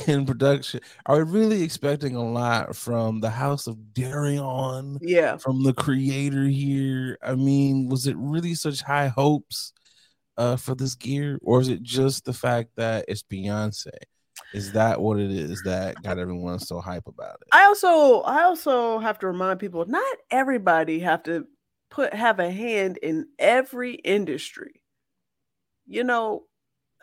in 0.08 0.26
production. 0.26 0.80
Are 1.06 1.24
we 1.24 1.40
really 1.40 1.64
expecting 1.64 2.16
a 2.16 2.24
lot 2.24 2.76
from 2.76 3.22
the 3.22 3.30
House 3.30 3.68
of 3.68 3.78
Deréon? 3.94 4.98
Yeah, 5.02 5.38
from 5.38 5.64
the 5.64 5.74
creator 5.74 6.46
here. 6.46 7.18
I 7.22 7.36
mean, 7.36 7.88
was 7.88 8.08
it 8.08 8.16
really 8.18 8.56
such 8.56 8.82
high 8.82 9.08
hopes 9.08 9.74
uh, 10.38 10.56
for 10.56 10.76
this 10.76 10.96
gear, 10.96 11.40
or 11.44 11.62
is 11.62 11.70
it 11.70 11.84
just 11.84 12.26
the 12.26 12.34
fact 12.34 12.72
that 12.78 13.06
it's 13.08 13.24
Beyonce? 13.24 13.90
Is 14.54 14.72
that 14.74 15.02
what 15.02 15.20
it 15.20 15.32
is 15.32 15.64
that 15.64 16.02
got 16.02 16.20
everyone 16.20 16.60
so 16.60 16.80
hype 16.80 17.08
about 17.08 17.40
it? 17.42 17.54
I 17.54 17.66
also 17.66 18.22
I 18.22 18.44
also 18.44 19.00
have 19.00 19.20
to 19.20 19.28
remind 19.28 19.60
people 19.60 19.86
not 19.86 20.18
everybody 20.32 21.00
have 21.00 21.24
to 21.24 21.48
put 21.90 22.14
have 22.14 22.40
a 22.40 22.52
hand 22.52 22.98
in 22.98 23.30
every 23.40 23.96
industry. 23.96 24.84
You 25.86 26.04
know, 26.04 26.48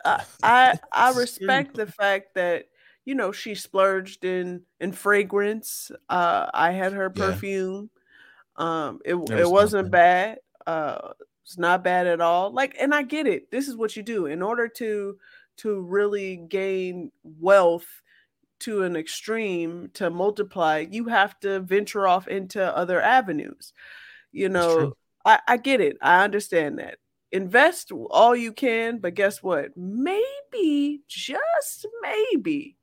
I 0.05 0.23
I, 0.43 0.75
I 0.93 1.09
respect 1.15 1.75
the 1.75 1.87
fact 1.87 2.35
that 2.35 2.67
you 3.05 3.15
know 3.15 3.31
she 3.31 3.55
splurged 3.55 4.25
in 4.25 4.65
in 4.79 4.93
fragrance. 4.93 5.91
Uh 6.09 6.49
I 6.53 6.71
had 6.71 6.93
her 6.93 7.09
perfume. 7.11 7.91
Yeah. 8.57 8.87
Um 8.89 9.01
it 9.05 9.15
it 9.15 9.47
wasn't 9.49 9.91
bad. 9.91 10.39
Uh 10.67 11.13
it's 11.43 11.57
not 11.57 11.83
bad 11.83 12.07
at 12.07 12.21
all. 12.21 12.51
Like 12.51 12.75
and 12.79 12.95
I 12.95 13.03
get 13.03 13.27
it. 13.27 13.51
This 13.51 13.67
is 13.67 13.77
what 13.77 13.95
you 13.97 14.03
do 14.03 14.27
in 14.27 14.41
order 14.43 14.67
to 14.69 15.19
to 15.57 15.79
really 15.81 16.37
gain 16.37 17.11
wealth 17.23 17.87
to 18.59 18.83
an 18.83 18.95
extreme 18.95 19.89
to 19.93 20.09
multiply, 20.09 20.85
you 20.89 21.05
have 21.05 21.39
to 21.41 21.59
venture 21.59 22.07
off 22.07 22.27
into 22.27 22.63
other 22.75 23.01
avenues. 23.01 23.73
You 24.31 24.49
know, 24.49 24.93
I, 25.25 25.39
I 25.47 25.57
get 25.57 25.81
it. 25.81 25.97
I 26.01 26.23
understand 26.23 26.79
that. 26.79 26.97
Invest 27.31 27.91
all 27.91 28.35
you 28.35 28.53
can, 28.53 28.99
but 28.99 29.13
guess 29.13 29.43
what? 29.43 29.75
Maybe, 29.75 31.01
just 31.07 31.85
maybe, 32.01 32.77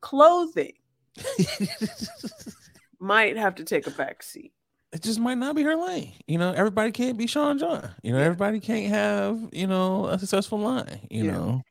clothing 0.00 0.74
might 3.00 3.36
have 3.36 3.56
to 3.56 3.64
take 3.64 3.86
a 3.86 3.90
back 3.90 4.22
seat 4.22 4.52
it 4.96 5.02
just 5.02 5.20
might 5.20 5.36
not 5.36 5.54
be 5.54 5.62
her 5.62 5.76
lane. 5.76 6.14
You 6.26 6.38
know, 6.38 6.52
everybody 6.52 6.90
can't 6.90 7.18
be 7.18 7.26
Sean 7.26 7.58
John. 7.58 7.90
You 8.02 8.12
know, 8.12 8.18
everybody 8.18 8.60
can't 8.60 8.88
have, 8.90 9.38
you 9.52 9.66
know, 9.66 10.06
a 10.06 10.18
successful 10.18 10.58
line, 10.58 11.06
you 11.10 11.24
yeah. 11.24 11.32
know. 11.32 11.62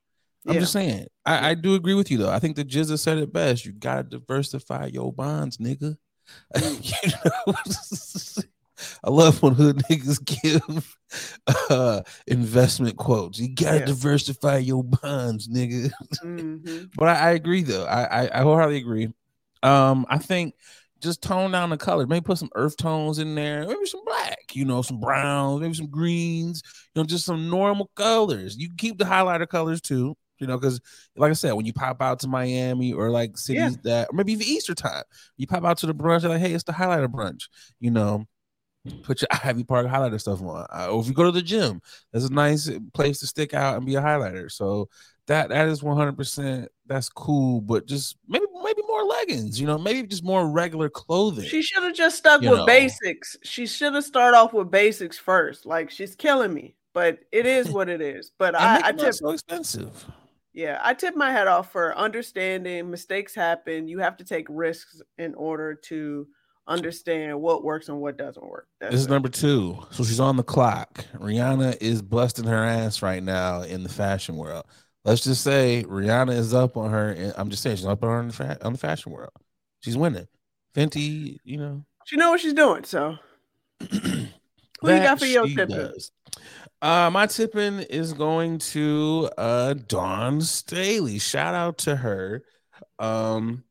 I'm 0.48 0.54
yeah. 0.54 0.60
just 0.60 0.74
saying. 0.74 1.08
I, 1.26 1.52
I, 1.52 1.54
do 1.56 1.74
agree 1.74 1.96
with 1.96 2.12
you 2.12 2.20
though. 2.20 2.30
I 2.30 2.40
think 2.40 2.56
the 2.56 2.64
GZA 2.64 3.00
said 3.00 3.18
it 3.18 3.34
best. 3.34 3.66
You 3.66 3.72
gotta 3.72 4.04
diversify 4.04 4.88
your 4.88 5.12
bonds, 5.12 5.58
nigga. 5.58 5.98
you 6.62 7.12
know? 7.12 7.54
I 9.04 9.10
love 9.10 9.42
when 9.42 9.54
hood 9.54 9.78
niggas 9.90 10.24
give 10.24 10.98
uh, 11.70 12.02
investment 12.28 12.98
quotes. 12.98 13.40
You 13.40 13.56
gotta 13.56 13.80
yeah. 13.80 13.86
diversify 13.86 14.58
your 14.58 14.84
bonds, 14.84 15.48
nigga. 15.48 15.92
Mm-hmm. 16.24 16.86
but 16.96 17.08
I, 17.08 17.30
I, 17.30 17.32
agree 17.32 17.64
though. 17.64 17.86
I, 17.86 18.04
I, 18.04 18.40
I 18.40 18.42
wholeheartedly 18.44 18.78
agree. 18.78 19.10
Um, 19.64 20.06
I 20.10 20.20
think 20.20 20.54
just 21.02 21.24
tone 21.24 21.52
down 21.52 21.70
the 21.70 21.78
color. 21.78 22.06
Maybe 22.06 22.24
put 22.24 22.38
some 22.38 22.50
earth 22.54 22.78
tones 22.78 23.18
in 23.18 23.34
there. 23.34 23.66
Maybe 23.66 23.86
some 23.86 24.04
black. 24.06 24.54
You 24.54 24.66
know, 24.66 24.82
some 24.82 25.00
browns. 25.00 25.62
Maybe 25.62 25.74
some 25.74 25.90
greens. 25.90 26.62
You 26.94 27.02
know, 27.02 27.06
just 27.06 27.26
some 27.26 27.50
normal 27.50 27.90
colors. 27.96 28.58
You 28.58 28.68
can 28.68 28.78
keep 28.78 28.98
the 29.00 29.06
highlighter 29.06 29.48
colors 29.48 29.82
too 29.82 30.16
you 30.38 30.48
know, 30.48 30.58
because 30.58 30.82
like 31.16 31.32
I 31.32 31.34
said, 31.34 31.54
when 31.54 31.66
you 31.66 31.74
pop 31.74 32.02
out 32.02 32.20
to 32.20 32.28
Miami 32.28 32.94
or 32.94 33.10
like 33.10 33.38
cities 33.38 33.78
yeah. 33.78 33.82
that, 33.84 34.08
or 34.12 34.16
maybe 34.16 34.34
even 34.34 34.48
Easter 34.48 34.76
time, 34.76 35.04
you 35.38 35.48
pop 35.48 35.64
out 35.64 35.78
to 35.80 35.88
the 35.88 35.96
brunch, 35.96 36.28
like, 36.28 36.42
hey, 36.42 36.54
it's 36.54 36.64
the 36.64 36.74
highlighter 36.74 37.08
brunch, 37.08 37.44
you 37.80 37.92
know, 37.92 38.26
put 39.04 39.22
your 39.22 39.28
Ivy 39.44 39.64
Park 39.64 39.88
highlighter 39.88 40.20
stuff 40.20 40.42
on. 40.42 40.66
Uh, 40.72 40.88
or 40.92 41.02
if 41.02 41.08
you 41.08 41.14
go 41.14 41.24
to 41.24 41.32
the 41.32 41.42
gym, 41.42 41.82
that's 42.12 42.26
a 42.26 42.34
nice 42.34 42.70
place 42.94 43.20
to 43.20 43.28
stick 43.28 43.54
out 43.54 43.78
and 43.78 43.86
be 43.86 43.96
a 43.96 44.02
highlighter. 44.02 44.52
So 44.52 44.90
that 45.28 45.50
that 45.50 45.68
is 45.68 45.82
100% 45.82 46.68
that's 46.86 47.10
cool, 47.10 47.62
but 47.62 47.88
just 47.88 48.18
maybe 48.28 48.46
maybe 48.64 48.82
more 48.88 49.04
leggings, 49.04 49.60
you 49.60 49.68
know, 49.68 49.78
maybe 49.78 50.08
just 50.08 50.24
more 50.24 50.48
regular 50.48 50.90
clothing. 50.90 51.46
She 51.46 51.62
should 51.62 51.84
have 51.84 51.96
just 51.96 52.18
stuck 52.18 52.42
with 52.42 52.52
know. 52.52 52.66
basics. 52.66 53.38
She 53.44 53.66
should 53.66 53.94
have 53.94 54.04
started 54.04 54.38
off 54.38 54.54
with 54.54 54.70
basics 54.70 55.18
first. 55.18 55.66
Like 55.66 55.90
she's 55.90 56.16
killing 56.16 56.54
me, 56.54 56.76
but 56.94 57.20
it 57.32 57.46
is 57.46 57.70
what 57.72 57.90
it 57.90 58.02
is. 58.02 58.32
But 58.38 58.56
I, 58.56 58.90
I 58.90 58.92
tip 58.92 59.14
so 59.14 59.30
expensive. 59.30 60.06
Yeah, 60.56 60.80
I 60.82 60.94
tip 60.94 61.18
my 61.18 61.32
hat 61.32 61.50
off 61.50 61.74
for 61.74 61.96
understanding 61.98 62.90
mistakes 62.90 63.36
happen. 63.36 63.90
You 63.90 64.00
have 64.00 64.16
to 64.18 64.24
take 64.24 64.48
risks 64.50 65.02
in 65.18 65.36
order 65.36 65.76
to 65.76 66.28
understand 66.66 67.42
what 67.42 67.66
works 67.66 67.90
and 67.90 68.00
what 68.00 68.18
doesn't 68.18 68.48
work. 68.48 68.70
That's 68.80 68.94
this 68.94 69.02
is 69.02 69.08
it. 69.08 69.10
number 69.10 69.28
two. 69.28 69.78
So 69.92 70.06
she's 70.06 70.22
on 70.22 70.38
the 70.38 70.44
clock. 70.44 71.04
Rihanna 71.16 71.82
is 71.82 72.02
busting 72.02 72.46
her 72.46 72.64
ass 72.64 73.02
right 73.02 73.22
now 73.22 73.64
in 73.64 73.84
the 73.84 73.90
fashion 73.90 74.38
world. 74.38 74.66
Let's 75.04 75.26
just 75.26 75.44
say 75.44 75.84
Rihanna 75.90 76.38
is 76.38 76.54
up 76.54 76.78
on 76.78 76.90
her. 76.90 77.34
I'm 77.36 77.50
just 77.50 77.62
saying 77.62 77.76
she's 77.76 77.86
up 77.86 78.02
on 78.02 78.10
her 78.10 78.18
on 78.20 78.28
the, 78.30 78.34
fa- 78.34 78.58
on 78.62 78.72
the 78.72 78.80
fashion 78.80 79.12
world. 79.12 79.34
She's 79.82 79.98
winning. 79.98 80.28
Fenty, 80.74 81.38
you 81.44 81.58
know. 81.58 81.86
She 82.06 82.16
know 82.16 82.30
what 82.30 82.40
she's 82.40 82.54
doing. 82.54 82.86
So 82.86 83.18
who 83.92 83.98
you 84.00 84.30
got 84.82 85.20
for 85.20 85.26
your 85.26 85.48
tip? 85.48 85.70
Uh, 86.82 87.10
my 87.10 87.26
tipping 87.26 87.80
is 87.80 88.14
going 88.14 88.58
to 88.60 89.30
uh 89.38 89.74
Dawn 89.88 90.42
Staley. 90.42 91.20
Shout 91.20 91.56
out 91.56 91.78
to 91.80 91.96
her. 91.96 92.44
Um, 93.00 93.64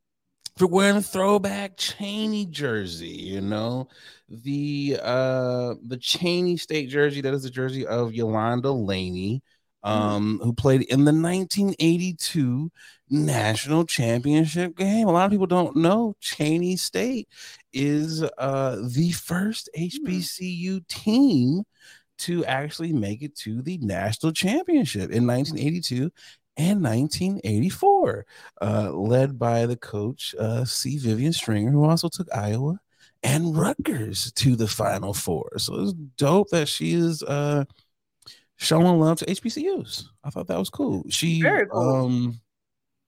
for 0.57 0.67
wearing 0.67 0.97
a 0.97 1.03
throwback 1.03 1.77
Cheyney 1.77 2.49
jersey, 2.49 3.09
you 3.09 3.41
know, 3.41 3.89
the 4.29 4.99
uh 5.03 5.75
the 5.87 5.99
Cheyney 5.99 6.59
State 6.59 6.89
jersey 6.89 7.21
that 7.21 7.35
is 7.35 7.43
the 7.43 7.51
jersey 7.51 7.87
of 7.87 8.15
Yolanda 8.15 8.71
Laney, 8.71 9.43
um, 9.83 10.41
who 10.43 10.53
played 10.53 10.83
in 10.83 11.05
the 11.05 11.13
1982 11.13 12.71
national 13.11 13.85
championship 13.85 14.77
game. 14.77 15.09
A 15.09 15.13
lot 15.13 15.27
of 15.27 15.31
people 15.31 15.47
don't 15.47 15.77
know 15.77 16.15
Cheyney 16.23 16.79
State 16.79 17.29
is 17.73 18.23
uh 18.23 18.77
the 18.89 19.13
first 19.13 19.69
HBCU 19.77 20.87
team 20.89 21.65
to 22.19 22.45
actually 22.45 22.93
make 22.93 23.23
it 23.23 23.37
to 23.37 23.63
the 23.63 23.79
national 23.79 24.33
championship 24.33 25.11
in 25.11 25.27
1982 25.27 26.11
and 26.57 26.83
1984, 26.83 28.27
uh, 28.63 28.93
led 28.93 29.39
by 29.39 29.67
the 29.67 29.77
coach 29.77 30.35
uh, 30.39 30.65
C. 30.65 30.99
Vivian 30.99 31.33
Stringer, 31.33 31.71
who 31.71 31.85
also 31.85 32.09
took 32.09 32.33
Iowa 32.35 32.79
and 33.23 33.57
Rutgers 33.57 34.31
to 34.33 34.55
the 34.55 34.69
Final 34.69 35.15
Four. 35.15 35.59
So 35.59 35.81
it's 35.81 35.93
dope 35.93 36.51
that 36.51 36.69
she 36.69 36.93
is 36.93 37.23
uh, 37.23 37.65
showing 38.57 39.01
love 39.01 39.19
to 39.19 39.27
HBCUs. 39.27 40.05
I 40.23 40.31
thought 40.31 40.47
that 40.49 40.59
was 40.59 40.71
cool. 40.71 41.05
She 41.09 41.43
cool. 41.43 41.79
Um, 41.79 42.41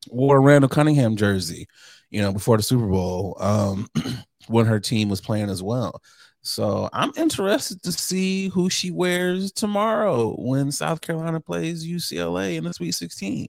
wore 0.08 0.38
a 0.38 0.40
Randall 0.40 0.68
Cunningham 0.68 1.16
jersey, 1.16 1.68
you 2.10 2.22
know, 2.22 2.32
before 2.32 2.56
the 2.56 2.62
Super 2.62 2.86
Bowl 2.86 3.36
um, 3.40 3.86
when 4.48 4.66
her 4.66 4.80
team 4.80 5.08
was 5.08 5.20
playing 5.20 5.50
as 5.50 5.62
well. 5.62 6.00
So 6.46 6.88
I'm 6.92 7.10
interested 7.16 7.82
to 7.82 7.90
see 7.90 8.48
who 8.50 8.70
she 8.70 8.92
wears 8.92 9.50
tomorrow 9.50 10.36
when 10.38 10.70
South 10.70 11.00
Carolina 11.00 11.40
plays 11.40 11.84
UCLA 11.84 12.54
in 12.54 12.62
the 12.62 12.72
Sweet 12.72 12.92
16. 12.92 13.48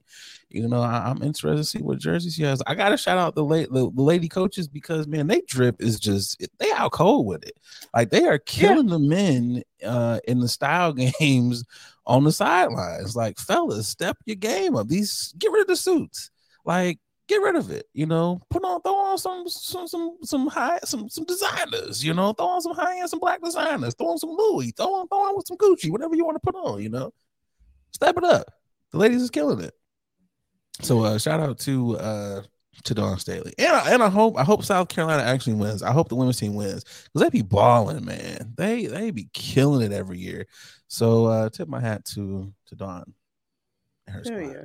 You 0.50 0.66
know, 0.66 0.82
I, 0.82 1.08
am 1.08 1.22
interested 1.22 1.58
to 1.58 1.64
see 1.64 1.78
what 1.78 2.00
jersey 2.00 2.30
she 2.30 2.42
has. 2.42 2.60
I 2.66 2.74
got 2.74 2.88
to 2.88 2.96
shout 2.96 3.16
out 3.16 3.36
the 3.36 3.44
late 3.44 3.70
the, 3.70 3.88
the, 3.88 4.02
lady 4.02 4.28
coaches 4.28 4.66
because 4.66 5.06
man, 5.06 5.28
they 5.28 5.42
drip 5.42 5.80
is 5.80 6.00
just 6.00 6.44
they 6.58 6.72
out 6.72 6.90
cold 6.90 7.26
with 7.26 7.44
it. 7.44 7.56
Like 7.94 8.10
they 8.10 8.26
are 8.26 8.38
killing 8.38 8.88
yeah. 8.88 8.94
the 8.94 8.98
men 8.98 9.62
uh, 9.86 10.18
in 10.26 10.40
the 10.40 10.48
style 10.48 10.92
games 11.20 11.64
on 12.04 12.24
the 12.24 12.32
sidelines. 12.32 13.14
Like 13.14 13.38
fellas, 13.38 13.86
step 13.86 14.16
your 14.26 14.36
game 14.36 14.74
up. 14.74 14.88
These 14.88 15.34
get 15.38 15.52
rid 15.52 15.62
of 15.62 15.68
the 15.68 15.76
suits. 15.76 16.32
Like 16.64 16.98
get 17.28 17.42
rid 17.42 17.56
of 17.56 17.70
it. 17.70 17.86
You 17.92 18.06
know, 18.06 18.40
put 18.50 18.64
on 18.64 18.80
throw 18.82 18.96
on 18.96 19.18
some 19.18 19.48
some 19.48 19.86
some 19.86 20.16
some 20.24 20.46
high 20.48 20.78
some 20.84 21.08
some 21.08 21.24
designers. 21.24 22.04
You 22.04 22.14
know, 22.14 22.32
throw 22.32 22.46
on 22.46 22.60
some 22.60 22.74
high 22.74 22.98
end 22.98 23.10
some 23.10 23.20
black 23.20 23.42
designers. 23.42 23.94
Throw 23.94 24.08
on 24.08 24.18
some 24.18 24.30
Louis. 24.30 24.72
Throw 24.72 24.94
on 24.94 25.08
throw 25.08 25.18
on 25.18 25.36
with 25.36 25.46
some 25.46 25.56
Gucci. 25.56 25.90
Whatever 25.90 26.16
you 26.16 26.24
want 26.24 26.36
to 26.36 26.52
put 26.52 26.58
on. 26.58 26.82
You 26.82 26.88
know, 26.88 27.12
step 27.92 28.16
it 28.16 28.24
up. 28.24 28.46
The 28.90 28.98
ladies 28.98 29.22
is 29.22 29.30
killing 29.30 29.60
it. 29.60 29.74
So 30.80 31.04
uh, 31.04 31.18
shout 31.18 31.40
out 31.40 31.58
to 31.60 31.96
uh 31.98 32.42
to 32.84 32.94
Dawn 32.94 33.18
Staley, 33.18 33.52
and 33.58 33.68
I, 33.74 33.92
and 33.92 34.02
I 34.02 34.08
hope 34.08 34.38
I 34.38 34.44
hope 34.44 34.64
South 34.64 34.88
Carolina 34.88 35.24
actually 35.24 35.54
wins. 35.54 35.82
I 35.82 35.92
hope 35.92 36.08
the 36.08 36.14
women's 36.14 36.38
team 36.38 36.54
wins 36.54 36.84
because 36.84 37.22
they 37.22 37.30
be 37.30 37.42
balling, 37.42 38.04
man. 38.04 38.54
They 38.56 38.86
they 38.86 39.10
be 39.10 39.28
killing 39.32 39.82
it 39.82 39.92
every 39.92 40.18
year. 40.18 40.46
So 40.86 41.26
uh 41.26 41.48
tip 41.50 41.68
my 41.68 41.80
hat 41.80 42.04
to 42.14 42.52
to 42.66 42.74
Dawn. 42.76 43.12
Yeah. 44.24 44.64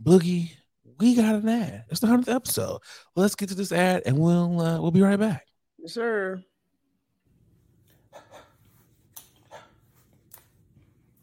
Boogie, 0.00 0.52
we 0.98 1.14
got 1.14 1.34
an 1.34 1.48
ad. 1.48 1.84
It's 1.90 2.00
the 2.00 2.06
hundredth 2.06 2.28
episode. 2.28 2.80
Let's 3.16 3.34
get 3.34 3.48
to 3.50 3.54
this 3.54 3.72
ad, 3.72 4.02
and 4.06 4.18
we'll 4.18 4.60
uh, 4.60 4.80
we'll 4.80 4.90
be 4.90 5.02
right 5.02 5.18
back. 5.18 5.46
Yes, 5.78 5.94
sir. 5.94 6.42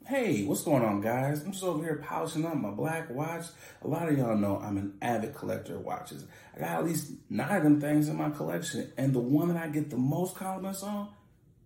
Hey, 0.08 0.44
what's 0.44 0.64
going 0.64 0.84
on, 0.84 1.02
guys? 1.02 1.44
I'm 1.44 1.52
just 1.52 1.64
over 1.64 1.84
here 1.84 2.04
polishing 2.04 2.44
up 2.44 2.56
my 2.56 2.72
black 2.72 3.12
watch. 3.12 3.46
A 3.84 3.88
lot 3.88 4.10
of 4.10 4.18
y'all 4.18 4.36
know 4.36 4.58
I'm 4.58 4.78
an 4.78 4.98
avid 5.04 5.36
collector 5.36 5.76
of 5.76 5.86
watches. 5.86 6.26
I 6.56 6.62
got 6.62 6.80
at 6.80 6.86
least 6.86 7.12
nine 7.30 7.58
of 7.58 7.64
them 7.64 7.80
things 7.80 8.10
in 8.10 8.16
my 8.16 8.32
collection, 8.32 8.92
and 8.98 9.14
the 9.14 9.20
one 9.20 9.50
that 9.50 9.58
I 9.58 9.68
get 9.68 9.92
the 9.92 9.98
most 9.98 10.36
compliments 10.36 10.82
on 10.82 11.10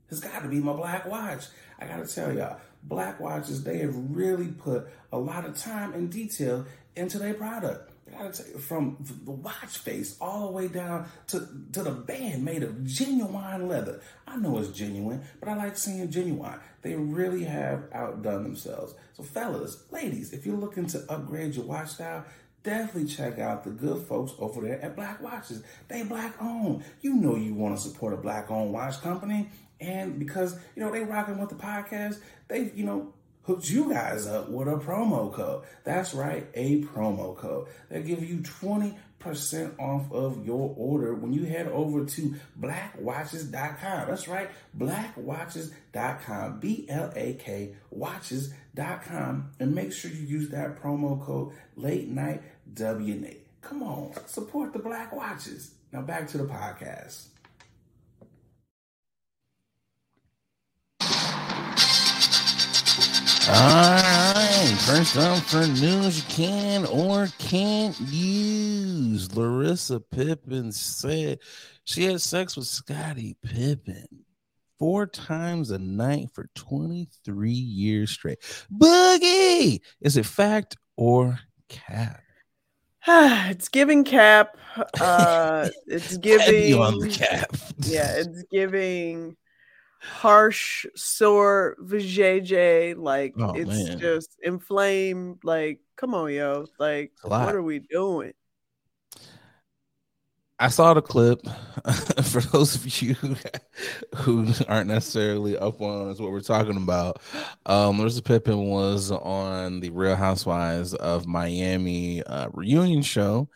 has 0.10 0.20
got 0.20 0.44
to 0.44 0.50
be 0.50 0.60
my 0.60 0.74
black 0.74 1.06
watch. 1.06 1.46
I 1.80 1.86
got 1.86 2.06
to 2.06 2.14
tell 2.14 2.36
y'all, 2.36 2.58
black 2.84 3.22
watches, 3.22 3.64
they 3.64 3.78
have 3.78 3.96
really 3.96 4.50
put 4.50 4.90
a 5.14 5.18
lot 5.18 5.46
of 5.46 5.58
time 5.58 5.94
and 5.94 6.12
detail 6.12 6.66
into 6.98 7.20
their 7.20 7.34
product 7.34 7.93
gotta 8.14 8.44
tell 8.44 8.52
you, 8.52 8.58
from 8.60 8.98
the 9.26 9.32
watch 9.32 9.78
face 9.78 10.18
all 10.20 10.48
the 10.48 10.52
way 10.54 10.68
down 10.68 11.08
to, 11.28 11.48
to 11.74 11.84
the 11.84 11.92
band 11.92 12.44
made 12.46 12.64
of 12.64 12.86
genuine 12.86 13.68
leather. 13.68 14.02
I 14.28 14.38
know 14.38 14.58
it's 14.58 14.70
genuine, 14.70 15.24
but 15.40 15.50
I 15.50 15.56
like 15.56 15.78
seeing 15.78 16.10
genuine. 16.10 16.60
They 16.82 16.96
really 16.96 17.44
have 17.44 17.84
outdone 17.94 18.44
themselves. 18.44 18.96
So, 19.14 19.24
fellas, 19.24 19.84
ladies, 19.92 20.34
if 20.34 20.46
you're 20.46 20.58
looking 20.58 20.88
to 20.88 21.06
upgrade 21.12 21.56
your 21.56 21.66
watch 21.66 21.90
style, 21.90 22.26
definitely 22.64 23.06
check 23.10 23.40
out 23.40 23.64
the 23.64 23.70
good 23.70 24.06
folks 24.08 24.34
over 24.40 24.62
there 24.62 24.82
at 24.82 24.96
Black 24.96 25.22
Watches. 25.22 25.64
They 25.88 26.04
black 26.04 26.36
owned. 26.42 26.84
You 27.02 27.14
know 27.14 27.36
you 27.36 27.54
want 27.54 27.78
to 27.78 27.82
support 27.82 28.14
a 28.14 28.18
black 28.18 28.50
owned 28.50 28.74
watch 28.74 29.02
company. 29.02 29.50
And 29.80 30.18
because, 30.18 30.58
you 30.76 30.84
know, 30.84 30.92
they 30.92 31.02
rocking 31.02 31.38
with 31.38 31.50
the 31.50 31.56
podcast, 31.56 32.20
they, 32.48 32.72
you 32.74 32.86
know, 32.86 33.14
hooked 33.44 33.70
you 33.70 33.90
guys 33.90 34.26
up 34.28 34.50
with 34.50 34.68
a 34.68 34.78
promo 34.78 35.32
code. 35.32 35.64
That's 35.84 36.14
right, 36.14 36.48
a 36.54 36.82
promo 36.84 37.36
code. 37.36 37.68
They 37.90 38.02
give 38.02 38.24
you 38.24 38.38
20% 38.38 38.96
off 39.80 40.12
of 40.12 40.46
your 40.46 40.74
order 40.78 41.14
when 41.14 41.34
you 41.34 41.46
head 41.46 41.68
over 41.68 42.06
to 42.06 42.36
blackwatches.com. 42.60 44.08
That's 44.08 44.28
right, 44.28 44.50
blackwatches.com. 44.78 46.60
B 46.60 46.86
L 46.90 47.12
A 47.16 47.34
K 47.34 47.76
watches.com. 47.92 49.52
And 49.60 49.76
make 49.76 49.94
sure 49.94 50.12
you 50.12 50.26
use 50.26 50.50
that 50.50 50.82
promo 50.82 51.22
code 51.22 51.54
late 51.76 52.08
night 52.08 52.42
WNA. 52.74 53.38
Come 53.62 53.84
on, 53.84 54.14
support 54.28 54.74
the 54.74 54.80
Black 54.80 55.14
Watches. 55.14 55.72
Now 55.92 56.02
back 56.02 56.28
to 56.30 56.38
the 56.38 56.46
podcast. 56.46 57.28
All 63.50 63.54
right. 63.56 64.76
First 64.86 65.18
up 65.18 65.38
for 65.40 65.68
news 65.68 66.18
you 66.18 66.24
can 66.30 66.86
or 66.86 67.28
can't 67.40 68.00
use. 68.00 69.36
Larissa 69.36 70.00
Pippen 70.00 70.72
said 70.72 71.40
she 71.84 72.06
had 72.06 72.22
sex 72.22 72.56
with 72.56 72.68
Scottie 72.68 73.36
Pippen 73.44 74.08
four 74.80 75.06
times 75.08 75.72
a 75.72 75.78
night 75.78 76.30
for 76.34 76.50
23 76.56 77.52
years 77.52 78.12
straight. 78.12 78.40
Boogie! 78.72 79.82
Is 80.00 80.16
it 80.16 80.26
fact 80.26 80.78
or 80.96 81.40
cap? 81.68 82.22
it's 83.08 83.68
giving 83.68 84.06
cap. 84.06 84.56
Uh, 85.02 85.68
it's 85.88 86.16
giving 86.16 86.80
on 86.80 86.98
the 87.00 87.10
cap. 87.10 87.56
yeah, 87.80 88.14
it's 88.16 88.44
giving 88.52 89.36
harsh, 90.04 90.86
sore 90.96 91.78
vajayjay. 91.82 92.98
Like 92.98 93.34
oh, 93.38 93.54
it's 93.54 93.70
man. 93.70 94.00
just 94.00 94.38
inflamed. 94.44 95.40
Like, 95.44 95.80
come 95.96 96.14
on, 96.14 96.32
yo. 96.32 96.66
Like, 96.78 97.12
what 97.24 97.56
are 97.56 97.64
we 97.64 97.80
doing? 97.80 98.34
I 100.60 100.70
saw 100.70 100.94
the 100.94 101.02
clip. 101.02 101.42
For 102.24 102.40
those 102.40 102.76
of 102.76 103.02
you 103.02 103.16
who 104.16 104.48
aren't 104.70 104.88
necessarily 104.88 105.58
up 105.58 105.82
on 105.82 106.10
what 106.16 106.32
we're 106.32 106.42
talking 106.42 106.78
about, 106.78 107.22
um, 107.66 108.00
Larissa 108.00 108.22
Pippen 108.22 108.68
was 108.68 109.12
on 109.12 109.80
the 109.80 109.90
Real 109.90 110.16
Housewives 110.16 110.94
of 110.94 111.26
Miami 111.26 112.24
uh, 112.24 112.50
reunion 112.54 113.02
show, 113.02 113.50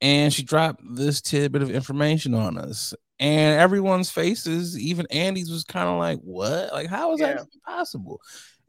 and 0.00 0.32
she 0.32 0.42
dropped 0.42 0.80
this 0.88 1.20
tidbit 1.20 1.60
of 1.60 1.70
information 1.70 2.34
on 2.34 2.56
us 2.56 2.94
and 3.18 3.60
everyone's 3.60 4.10
faces, 4.10 4.78
even 4.78 5.06
Andy's, 5.10 5.50
was 5.50 5.64
kind 5.64 5.88
of 5.88 5.98
like, 5.98 6.18
"What? 6.20 6.72
Like, 6.72 6.88
how 6.88 7.14
is 7.14 7.20
yeah. 7.20 7.34
that 7.34 7.46
possible?" 7.64 8.20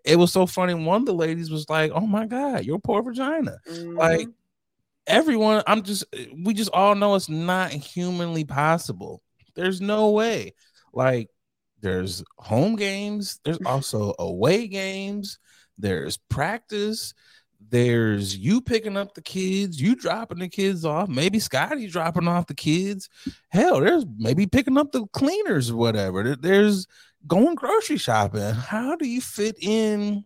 It 0.03 0.17
was 0.17 0.31
so 0.31 0.45
funny. 0.45 0.73
One 0.73 1.01
of 1.01 1.05
the 1.07 1.13
ladies 1.13 1.49
was 1.49 1.69
like, 1.69 1.91
"Oh 1.93 2.05
my 2.05 2.25
god, 2.25 2.65
your 2.65 2.79
poor 2.79 3.01
vagina!" 3.01 3.57
Mm-hmm. 3.67 3.97
Like 3.97 4.27
everyone, 5.07 5.63
I'm 5.67 5.83
just, 5.83 6.05
we 6.43 6.53
just 6.53 6.71
all 6.71 6.95
know 6.95 7.15
it's 7.15 7.29
not 7.29 7.71
humanly 7.71 8.43
possible. 8.43 9.21
There's 9.55 9.81
no 9.81 10.11
way. 10.11 10.53
Like, 10.93 11.29
there's 11.81 12.23
home 12.37 12.75
games. 12.75 13.39
There's 13.43 13.59
also 13.65 14.13
away 14.19 14.67
games. 14.67 15.39
There's 15.77 16.17
practice 16.17 17.13
there's 17.75 18.37
you 18.37 18.61
picking 18.61 18.95
up 18.95 19.15
the 19.15 19.21
kids, 19.21 19.81
you 19.81 19.95
dropping 19.95 20.39
the 20.39 20.47
kids 20.47 20.85
off, 20.85 21.09
maybe 21.09 21.39
Scottie 21.39 21.87
dropping 21.87 22.25
off 22.25 22.47
the 22.47 22.53
kids. 22.53 23.09
Hell, 23.49 23.81
there's 23.81 24.05
maybe 24.17 24.47
picking 24.47 24.77
up 24.77 24.93
the 24.93 25.05
cleaners 25.07 25.71
or 25.71 25.75
whatever. 25.75 26.37
There's 26.37 26.87
going 27.27 27.55
grocery 27.55 27.97
shopping. 27.97 28.53
How 28.53 28.95
do 28.95 29.05
you 29.05 29.19
fit 29.19 29.57
in 29.59 30.23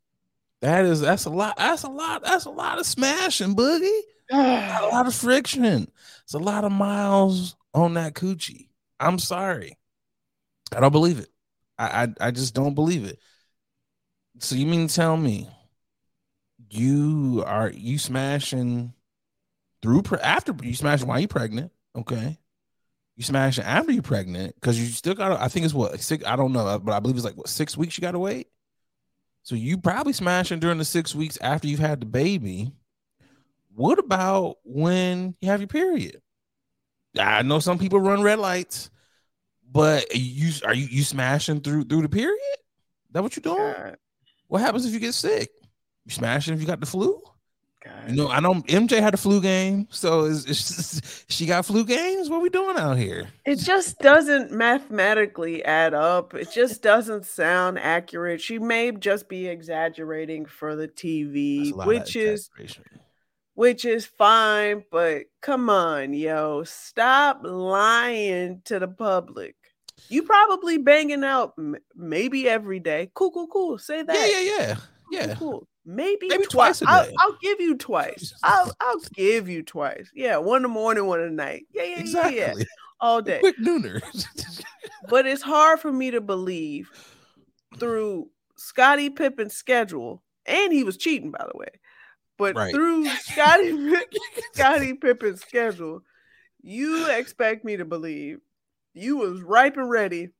That 0.60 0.84
is 0.84 1.00
that's 1.00 1.24
a 1.26 1.30
lot. 1.30 1.56
That's 1.56 1.84
a 1.84 1.88
lot. 1.88 2.24
That's 2.24 2.46
a 2.46 2.50
lot 2.50 2.80
of 2.80 2.86
smashing, 2.86 3.54
boogie. 3.54 4.00
a 4.30 4.88
lot 4.92 5.06
of 5.06 5.14
friction. 5.14 5.88
It's 6.24 6.34
a 6.34 6.38
lot 6.38 6.64
of 6.64 6.72
miles 6.72 7.54
on 7.74 7.94
that 7.94 8.14
coochie. 8.14 8.68
I'm 9.00 9.18
sorry. 9.18 9.76
I 10.74 10.80
don't 10.80 10.92
believe 10.92 11.18
it. 11.18 11.28
I, 11.78 12.04
I, 12.04 12.28
I 12.28 12.30
just 12.30 12.54
don't 12.54 12.74
believe 12.74 13.04
it. 13.04 13.18
So 14.40 14.54
you 14.54 14.66
mean 14.66 14.88
to 14.88 14.94
tell 14.94 15.16
me 15.16 15.48
you 16.70 17.42
are 17.46 17.70
you 17.70 17.98
smashing 17.98 18.92
through 19.82 20.02
pre- 20.02 20.18
after 20.18 20.54
you 20.62 20.74
smashing 20.74 21.08
while 21.08 21.20
you 21.20 21.28
pregnant? 21.28 21.72
Okay. 21.96 22.38
You 23.16 23.24
smashing 23.24 23.64
after 23.64 23.92
you 23.92 24.02
pregnant 24.02 24.54
because 24.54 24.78
you 24.78 24.86
still 24.86 25.14
got. 25.14 25.40
I 25.40 25.48
think 25.48 25.64
it's 25.64 25.74
what 25.74 25.98
six. 26.00 26.24
I 26.24 26.36
don't 26.36 26.52
know, 26.52 26.66
uh, 26.66 26.78
but 26.78 26.92
I 26.92 27.00
believe 27.00 27.16
it's 27.16 27.24
like 27.24 27.36
what 27.36 27.48
six 27.48 27.76
weeks 27.76 27.98
you 27.98 28.02
got 28.02 28.12
to 28.12 28.18
wait. 28.18 28.48
So 29.42 29.54
you 29.54 29.78
probably 29.78 30.12
smashing 30.12 30.60
during 30.60 30.78
the 30.78 30.84
six 30.84 31.14
weeks 31.14 31.38
after 31.40 31.66
you've 31.66 31.80
had 31.80 32.00
the 32.00 32.06
baby. 32.06 32.72
What 33.74 33.98
about 33.98 34.58
when 34.64 35.34
you 35.40 35.50
have 35.50 35.60
your 35.60 35.68
period? 35.68 36.20
I 37.16 37.42
know 37.42 37.58
some 37.58 37.78
people 37.78 38.00
run 38.00 38.22
red 38.22 38.38
lights, 38.38 38.90
but 39.70 40.14
you 40.14 40.52
are 40.64 40.74
you 40.74 40.86
you 40.86 41.02
smashing 41.02 41.60
through 41.60 41.84
through 41.84 42.02
the 42.02 42.08
period? 42.08 42.38
That 43.12 43.22
what 43.22 43.36
you 43.36 43.42
doing? 43.42 43.56
God. 43.56 43.96
What 44.48 44.60
happens 44.60 44.86
if 44.86 44.92
you 44.92 45.00
get 45.00 45.14
sick? 45.14 45.50
You 46.04 46.12
smashing 46.12 46.54
if 46.54 46.60
you 46.60 46.66
got 46.66 46.80
the 46.80 46.86
flu? 46.86 47.20
God. 47.84 48.10
You 48.10 48.16
know, 48.16 48.28
I 48.28 48.40
know 48.40 48.54
MJ 48.54 49.00
had 49.00 49.14
a 49.14 49.18
flu 49.18 49.40
game, 49.40 49.86
so 49.90 50.24
is, 50.24 50.46
is, 50.46 51.24
she 51.28 51.46
got 51.46 51.64
flu 51.64 51.84
games? 51.84 52.28
What 52.28 52.42
we 52.42 52.48
doing 52.48 52.76
out 52.76 52.96
here? 52.96 53.28
It 53.44 53.56
just 53.56 53.98
doesn't 53.98 54.50
mathematically 54.50 55.64
add 55.64 55.94
up. 55.94 56.34
It 56.34 56.50
just 56.50 56.82
doesn't 56.82 57.26
sound 57.26 57.78
accurate. 57.78 58.40
She 58.40 58.58
may 58.58 58.90
just 58.92 59.28
be 59.28 59.46
exaggerating 59.46 60.46
for 60.46 60.76
the 60.76 60.88
TV, 60.88 61.72
which 61.86 62.16
is 62.16 62.50
which 63.58 63.84
is 63.84 64.06
fine, 64.06 64.84
but 64.88 65.24
come 65.40 65.68
on, 65.68 66.12
yo, 66.12 66.62
stop 66.62 67.40
lying 67.42 68.62
to 68.64 68.78
the 68.78 68.86
public. 68.86 69.56
You 70.08 70.22
probably 70.22 70.78
banging 70.78 71.24
out 71.24 71.54
m- 71.58 71.74
maybe 71.96 72.48
every 72.48 72.78
day. 72.78 73.10
Cool, 73.14 73.32
cool, 73.32 73.48
cool. 73.48 73.76
Say 73.76 74.04
that. 74.04 74.14
Yeah, 74.14 74.38
yeah, 74.38 74.58
yeah. 74.60 74.76
Yeah. 75.10 75.34
Cool, 75.34 75.50
cool. 75.50 75.68
Maybe, 75.84 76.28
Maybe 76.28 76.44
twice. 76.44 76.78
twice 76.78 76.88
I'll, 76.88 77.10
I'll, 77.18 77.36
give 77.42 77.60
you 77.60 77.76
twice. 77.76 78.32
I'll 78.44 78.72
I'll 78.78 79.00
give 79.14 79.48
you 79.48 79.64
twice. 79.64 80.08
Yeah, 80.14 80.36
one 80.36 80.58
in 80.58 80.62
the 80.62 80.68
morning, 80.68 81.06
one 81.06 81.20
in 81.20 81.34
the 81.34 81.42
night. 81.42 81.66
Yeah, 81.74 81.82
yeah, 81.82 81.98
exactly. 81.98 82.36
yeah, 82.36 82.54
yeah. 82.56 82.64
All 83.00 83.22
day. 83.22 83.40
Quick 83.40 83.58
nooner. 83.58 84.00
but 85.08 85.26
it's 85.26 85.42
hard 85.42 85.80
for 85.80 85.90
me 85.90 86.12
to 86.12 86.20
believe 86.20 86.92
through 87.80 88.30
Scottie 88.54 89.10
Pippen's 89.10 89.56
schedule, 89.56 90.22
and 90.46 90.72
he 90.72 90.84
was 90.84 90.96
cheating, 90.96 91.32
by 91.32 91.44
the 91.50 91.58
way. 91.58 91.70
But 92.38 92.54
right. 92.54 92.72
through 92.72 93.06
Scottie 93.20 93.94
Scottie 94.54 94.94
Pippen's 94.94 95.42
schedule, 95.42 96.02
you 96.62 97.10
expect 97.10 97.64
me 97.64 97.76
to 97.76 97.84
believe 97.84 98.38
you 98.94 99.18
was 99.18 99.42
ripe 99.42 99.76
and 99.76 99.90
ready 99.90 100.30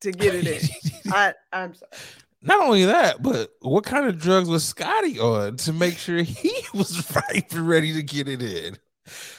to 0.00 0.12
get 0.12 0.34
it 0.34 0.46
in. 0.46 0.92
I 1.12 1.34
I'm 1.52 1.74
sorry. 1.74 1.90
Not 2.42 2.62
only 2.62 2.86
that, 2.86 3.22
but 3.22 3.50
what 3.60 3.84
kind 3.84 4.06
of 4.06 4.18
drugs 4.18 4.48
was 4.48 4.64
Scottie 4.64 5.20
on 5.20 5.56
to 5.58 5.74
make 5.74 5.98
sure 5.98 6.22
he 6.22 6.54
was 6.72 7.14
ripe 7.14 7.52
and 7.52 7.68
ready 7.68 7.92
to 7.92 8.02
get 8.02 8.28
it 8.28 8.40
in? 8.40 8.78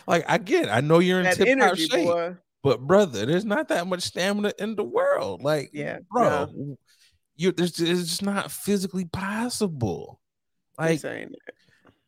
Like 0.06 0.26
again, 0.28 0.70
I 0.70 0.82
know 0.82 1.00
you're 1.00 1.20
in 1.20 1.24
that 1.24 1.38
tip 1.38 1.58
top 1.58 1.78
shape, 1.78 2.06
boy. 2.06 2.36
but 2.62 2.82
brother, 2.82 3.26
there's 3.26 3.46
not 3.46 3.70
that 3.70 3.88
much 3.88 4.04
stamina 4.04 4.54
in 4.60 4.76
the 4.76 4.84
world. 4.84 5.42
Like, 5.42 5.72
yeah, 5.74 6.00
bro, 6.12 6.48
yeah. 6.54 6.76
you 7.38 7.52
there's 7.54 7.80
it's 7.80 8.02
just 8.02 8.22
not 8.22 8.52
physically 8.52 9.06
possible. 9.06 10.21
Like, 10.78 11.04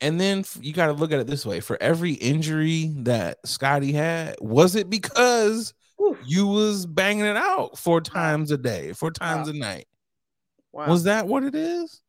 and 0.02 0.20
then 0.20 0.44
you 0.60 0.74
got 0.74 0.88
to 0.88 0.94
look 0.94 1.12
at 1.12 1.20
it 1.20 1.28
this 1.28 1.46
way: 1.46 1.60
for 1.60 1.78
every 1.82 2.14
injury 2.14 2.92
that 2.98 3.38
Scottie 3.46 3.94
had, 3.94 4.36
was 4.40 4.76
it 4.76 4.90
because 4.90 5.74
Ooh. 6.02 6.18
you 6.26 6.48
was 6.48 6.86
banging 6.86 7.26
it 7.26 7.38
out 7.38 7.78
four 7.78 8.02
times 8.02 8.52
a 8.52 8.58
day, 8.58 8.94
four 8.94 9.12
times 9.12 9.48
wow. 9.48 9.54
a 9.54 9.58
night? 9.58 9.88
Wow. 10.72 10.88
Was 10.88 11.04
that 11.04 11.28
what 11.28 11.44
it 11.44 11.56
is? 11.56 12.02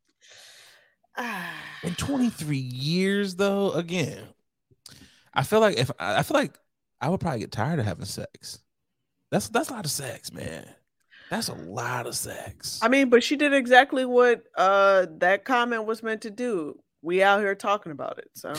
In 1.83 1.95
23 1.95 2.57
years, 2.57 3.37
though, 3.37 3.73
again, 3.73 4.23
I 5.35 5.43
feel 5.43 5.61
like 5.61 5.77
if 5.77 5.91
I 5.99 6.23
feel 6.23 6.37
like 6.37 6.59
I 7.01 7.09
would 7.09 7.21
probably 7.21 7.41
get 7.41 7.53
tired 7.53 7.79
of 7.79 7.85
having 7.85 8.07
sex. 8.07 8.61
That's 9.31 9.49
that's 9.49 9.69
a 9.69 9.73
lot 9.73 9.85
of 9.85 9.91
sex, 9.91 10.33
man. 10.33 10.67
That's 11.35 11.49
a 11.49 11.55
lot 11.55 12.07
of 12.07 12.14
sex. 12.14 12.78
I 12.80 12.87
mean, 12.87 13.11
but 13.11 13.24
she 13.24 13.35
did 13.35 13.53
exactly 13.53 14.05
what 14.05 14.45
uh 14.57 15.07
that 15.18 15.45
comment 15.45 15.85
was 15.85 16.01
meant 16.01 16.22
to 16.22 16.30
do. 16.30 16.78
We 17.03 17.24
out 17.24 17.41
here 17.41 17.57
talking 17.57 17.91
about 17.91 18.18
it, 18.18 18.30
so. 18.35 18.53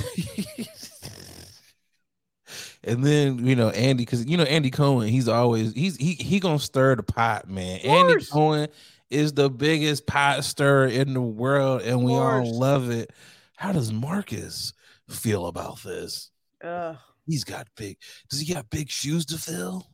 and 2.84 3.02
then 3.02 3.46
you 3.46 3.56
know 3.56 3.70
Andy, 3.70 4.04
because 4.04 4.26
you 4.26 4.36
know 4.36 4.44
Andy 4.44 4.72
Cohen, 4.72 5.08
he's 5.08 5.30
always 5.30 5.72
he's 5.72 5.96
he 5.96 6.16
he 6.16 6.42
gonna 6.42 6.60
stir 6.60 6.98
the 6.98 7.04
pot, 7.04 7.50
man. 7.50 7.80
Andy 7.80 8.26
Cohen 8.26 8.68
is 9.10 9.32
the 9.32 9.50
biggest 9.50 10.06
pot 10.06 10.44
stirrer 10.44 10.88
in 10.88 11.14
the 11.14 11.22
world, 11.22 11.82
and 11.82 12.04
we 12.04 12.12
all 12.12 12.60
love 12.60 12.90
it. 12.90 13.14
How 13.56 13.72
does 13.72 13.94
Marcus 13.94 14.74
feel 15.10 15.48
about 15.48 15.82
this? 15.82 16.30
Uh, 16.62 16.96
he's 17.26 17.46
got 17.46 17.70
big. 17.78 17.96
Does 18.30 18.42
he 18.42 18.54
got 18.54 18.70
big 18.70 18.90
shoes 18.90 19.26
to 19.28 19.38
fill? 19.38 19.88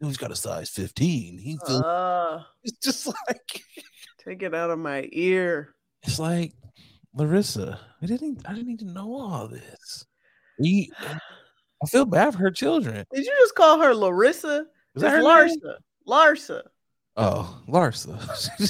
He's 0.00 0.16
got 0.16 0.30
a 0.30 0.36
size 0.36 0.70
15. 0.70 1.38
He 1.38 1.58
feels 1.66 1.82
uh, 1.82 2.42
it's 2.64 2.78
just 2.78 3.06
like 3.28 3.62
take 4.24 4.42
it 4.42 4.54
out 4.54 4.70
of 4.70 4.78
my 4.78 5.08
ear. 5.12 5.74
It's 6.02 6.18
like 6.18 6.54
Larissa. 7.14 7.78
I 8.02 8.06
didn't 8.06 8.42
I 8.46 8.54
didn't 8.54 8.68
need 8.68 8.80
to 8.80 8.86
know 8.86 9.14
all 9.14 9.48
this. 9.48 10.06
We 10.58 10.90
I 11.82 11.86
feel 11.86 12.04
bad 12.04 12.32
for 12.32 12.38
her 12.38 12.50
children. 12.50 13.04
Did 13.12 13.24
you 13.24 13.36
just 13.40 13.54
call 13.54 13.80
her 13.80 13.94
Larissa? 13.94 14.66
Is 14.94 15.02
that 15.02 15.12
her 15.12 15.22
Larsa? 15.22 15.48
Name? 15.62 15.74
Larsa. 16.08 16.62
Oh, 17.16 17.60
Larsa. 17.68 18.16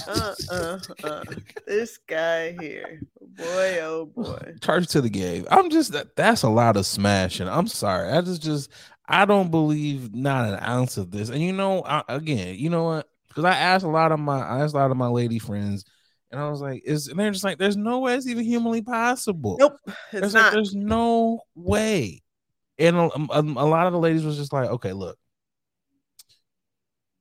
uh, 0.08 0.34
uh, 0.54 1.06
uh. 1.06 1.24
This 1.66 1.98
guy 1.98 2.56
here. 2.60 3.00
Boy, 3.20 3.78
oh 3.80 4.06
boy. 4.06 4.54
Charge 4.60 4.88
to 4.88 5.00
the 5.00 5.10
game. 5.10 5.46
I'm 5.50 5.70
just 5.70 5.92
that 5.92 6.16
that's 6.16 6.42
a 6.42 6.48
lot 6.48 6.76
of 6.76 6.86
smashing. 6.86 7.48
I'm 7.48 7.66
sorry. 7.68 8.10
I 8.10 8.20
just 8.22 8.42
just 8.42 8.70
I 9.10 9.24
don't 9.24 9.50
believe 9.50 10.14
not 10.14 10.48
an 10.48 10.60
ounce 10.62 10.96
of 10.96 11.10
this. 11.10 11.28
And 11.28 11.42
you 11.42 11.52
know, 11.52 11.82
I, 11.82 12.02
again, 12.08 12.56
you 12.56 12.70
know 12.70 12.84
what? 12.84 13.08
Because 13.28 13.44
I 13.44 13.54
asked 13.54 13.84
a 13.84 13.88
lot 13.88 14.12
of 14.12 14.20
my 14.20 14.40
I 14.40 14.60
asked 14.60 14.74
a 14.74 14.78
lot 14.78 14.90
of 14.90 14.96
my 14.96 15.08
lady 15.08 15.38
friends, 15.38 15.84
and 16.30 16.40
I 16.40 16.48
was 16.48 16.60
like, 16.60 16.82
is 16.84 17.08
and 17.08 17.18
they're 17.18 17.30
just 17.30 17.44
like, 17.44 17.58
there's 17.58 17.76
no 17.76 18.00
way 18.00 18.14
it's 18.14 18.26
even 18.26 18.44
humanly 18.44 18.82
possible. 18.82 19.56
Nope. 19.58 19.76
It's 20.12 20.34
not. 20.34 20.44
Like, 20.44 20.52
there's 20.52 20.74
no 20.74 21.40
way. 21.54 22.22
And 22.78 22.96
a, 22.96 23.10
a, 23.30 23.40
a 23.40 23.68
lot 23.68 23.86
of 23.86 23.92
the 23.92 23.98
ladies 23.98 24.24
was 24.24 24.36
just 24.36 24.52
like, 24.52 24.70
okay, 24.70 24.92
look, 24.92 25.18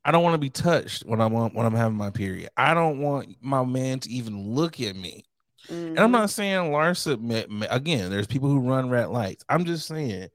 I 0.06 0.12
don't 0.12 0.24
want 0.24 0.36
to 0.36 0.40
be 0.40 0.50
touched 0.50 1.04
when 1.06 1.20
I'm 1.20 1.36
on, 1.36 1.52
when 1.52 1.66
I'm 1.66 1.76
having 1.76 1.98
my 1.98 2.12
period. 2.12 2.50
I 2.56 2.74
don't 2.74 3.00
want 3.00 3.36
my 3.42 3.66
man 3.66 4.00
to 4.00 4.10
even 4.10 4.54
look 4.54 4.80
at 4.80 4.96
me. 4.96 5.26
Mm-hmm. 5.68 5.74
And 5.74 6.00
I'm 6.00 6.06
mm-hmm. 6.06 6.12
not 6.14 6.30
saying 6.30 6.72
Larsa 6.72 7.68
again. 7.70 8.10
There's 8.10 8.28
people 8.28 8.50
who 8.50 8.62
run 8.62 8.90
red 8.90 9.10
lights. 9.10 9.44
I'm 9.50 9.66
just 9.66 9.88
saying, 9.88 10.30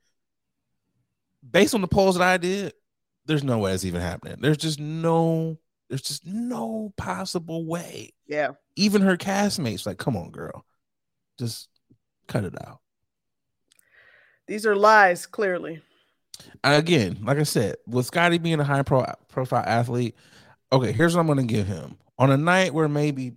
based 1.49 1.74
on 1.74 1.80
the 1.80 1.88
polls 1.88 2.16
that 2.16 2.26
I 2.26 2.36
did, 2.36 2.72
there's 3.26 3.45
no 3.45 3.59
way 3.59 3.72
it's 3.72 3.84
even 3.84 4.01
happening. 4.01 4.36
There's 4.40 4.57
just 4.57 4.78
no, 4.80 5.59
there's 5.88 6.03
just 6.03 6.26
no 6.26 6.92
possible 6.97 7.64
way. 7.66 8.12
Yeah. 8.26 8.53
Even 8.76 9.03
her 9.03 9.16
castmates, 9.16 9.86
like, 9.86 9.99
come 9.99 10.16
on, 10.16 10.30
girl, 10.30 10.64
just 11.38 11.68
cut 12.26 12.45
it 12.45 12.55
out. 12.66 12.80
These 14.47 14.66
are 14.66 14.76
lies, 14.76 15.26
clearly 15.26 15.80
again, 16.62 17.18
like 17.22 17.38
I 17.38 17.42
said, 17.42 17.76
with 17.86 18.07
Scottie 18.07 18.38
being 18.38 18.61
a 18.61 18.64
high 18.64 18.82
pro, 18.82 19.05
profile 19.28 19.64
athlete, 19.66 20.14
okay, 20.72 20.92
here's 20.92 21.14
what 21.14 21.20
I'm 21.20 21.26
going 21.26 21.38
to 21.38 21.45
give 21.45 21.66
him. 21.66 21.97
On 22.18 22.30
a 22.30 22.36
night 22.36 22.72
where 22.72 22.88
maybe 22.88 23.32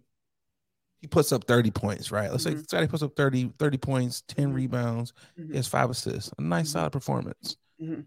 he 0.99 1.07
puts 1.07 1.31
up 1.31 1.45
30 1.45 1.71
points, 1.71 2.11
right? 2.11 2.31
Let's 2.31 2.45
mm-hmm. 2.45 2.59
say 2.59 2.63
Scottie 2.63 2.87
puts 2.87 3.03
up 3.03 3.15
30, 3.15 3.53
30 3.57 3.77
points, 3.77 4.23
10 4.27 4.45
mm-hmm. 4.45 4.55
rebounds, 4.55 5.13
mm-hmm. 5.39 5.51
he 5.51 5.57
has 5.57 5.67
five 5.67 5.89
assists, 5.89 6.31
a 6.37 6.41
nice 6.41 6.67
mm-hmm. 6.67 6.79
solid 6.79 6.91
performance. 6.91 7.57
Mm-hmm. 7.81 8.01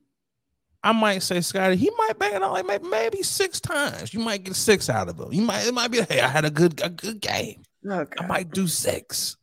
I 0.83 0.93
might 0.93 1.23
say 1.23 1.41
Scottie, 1.43 1.77
he 1.77 1.91
might 1.99 2.18
bang 2.18 2.35
it 2.35 2.43
out 2.43 2.53
like 2.53 2.66
maybe, 2.66 2.89
maybe 2.89 3.23
six 3.23 3.61
times. 3.61 4.14
You 4.14 4.21
might 4.21 4.45
get 4.45 4.57
six 4.57 4.89
out 4.89 5.09
of 5.09 5.18
him. 5.18 5.33
You 5.33 5.43
might 5.43 5.66
it 5.66 5.75
might 5.75 5.91
be 5.91 6.01
hey, 6.03 6.21
I 6.21 6.29
had 6.29 6.45
a 6.45 6.51
good 6.51 6.81
a 6.83 6.89
good 6.89 7.21
game. 7.21 7.62
Okay. 7.87 8.12
I 8.18 8.27
might 8.27 8.51
do 8.51 8.66
six. 8.66 9.37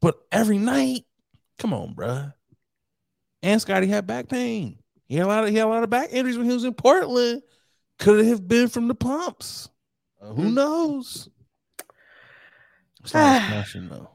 But 0.00 0.18
every 0.32 0.58
night, 0.58 1.04
come 1.58 1.74
on, 1.74 1.94
bruh. 1.94 2.32
And 3.42 3.60
Scottie 3.60 3.86
had 3.86 4.06
back 4.06 4.28
pain. 4.28 4.78
He 5.08 5.16
had 5.16 5.26
a 5.26 5.28
lot 5.28 5.44
of 5.44 5.50
he 5.50 5.56
had 5.56 5.66
a 5.66 5.68
lot 5.68 5.82
of 5.82 5.90
back 5.90 6.08
injuries 6.10 6.38
when 6.38 6.46
he 6.46 6.54
was 6.54 6.64
in 6.64 6.74
Portland. 6.74 7.42
Could 7.98 8.20
it 8.20 8.28
have 8.28 8.48
been 8.48 8.68
from 8.68 8.88
the 8.88 8.94
pumps. 8.94 9.68
Uh, 10.20 10.32
who 10.32 10.44
hmm. 10.44 10.54
knows? 10.54 11.28
It's 13.02 13.12
not 13.12 13.42
smashing 13.48 13.88
though. 13.88 14.10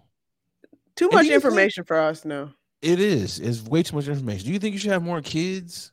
Too 0.96 1.10
much 1.12 1.28
information 1.28 1.84
think, 1.84 1.88
for 1.88 1.98
us 1.98 2.26
now. 2.26 2.54
It 2.86 3.00
is. 3.00 3.40
It's 3.40 3.64
way 3.64 3.82
too 3.82 3.96
much 3.96 4.08
information. 4.08 4.46
Do 4.46 4.54
you 4.54 4.60
think 4.60 4.74
you 4.74 4.80
should 4.80 4.92
have 4.92 5.02
more 5.02 5.20
kids 5.20 5.92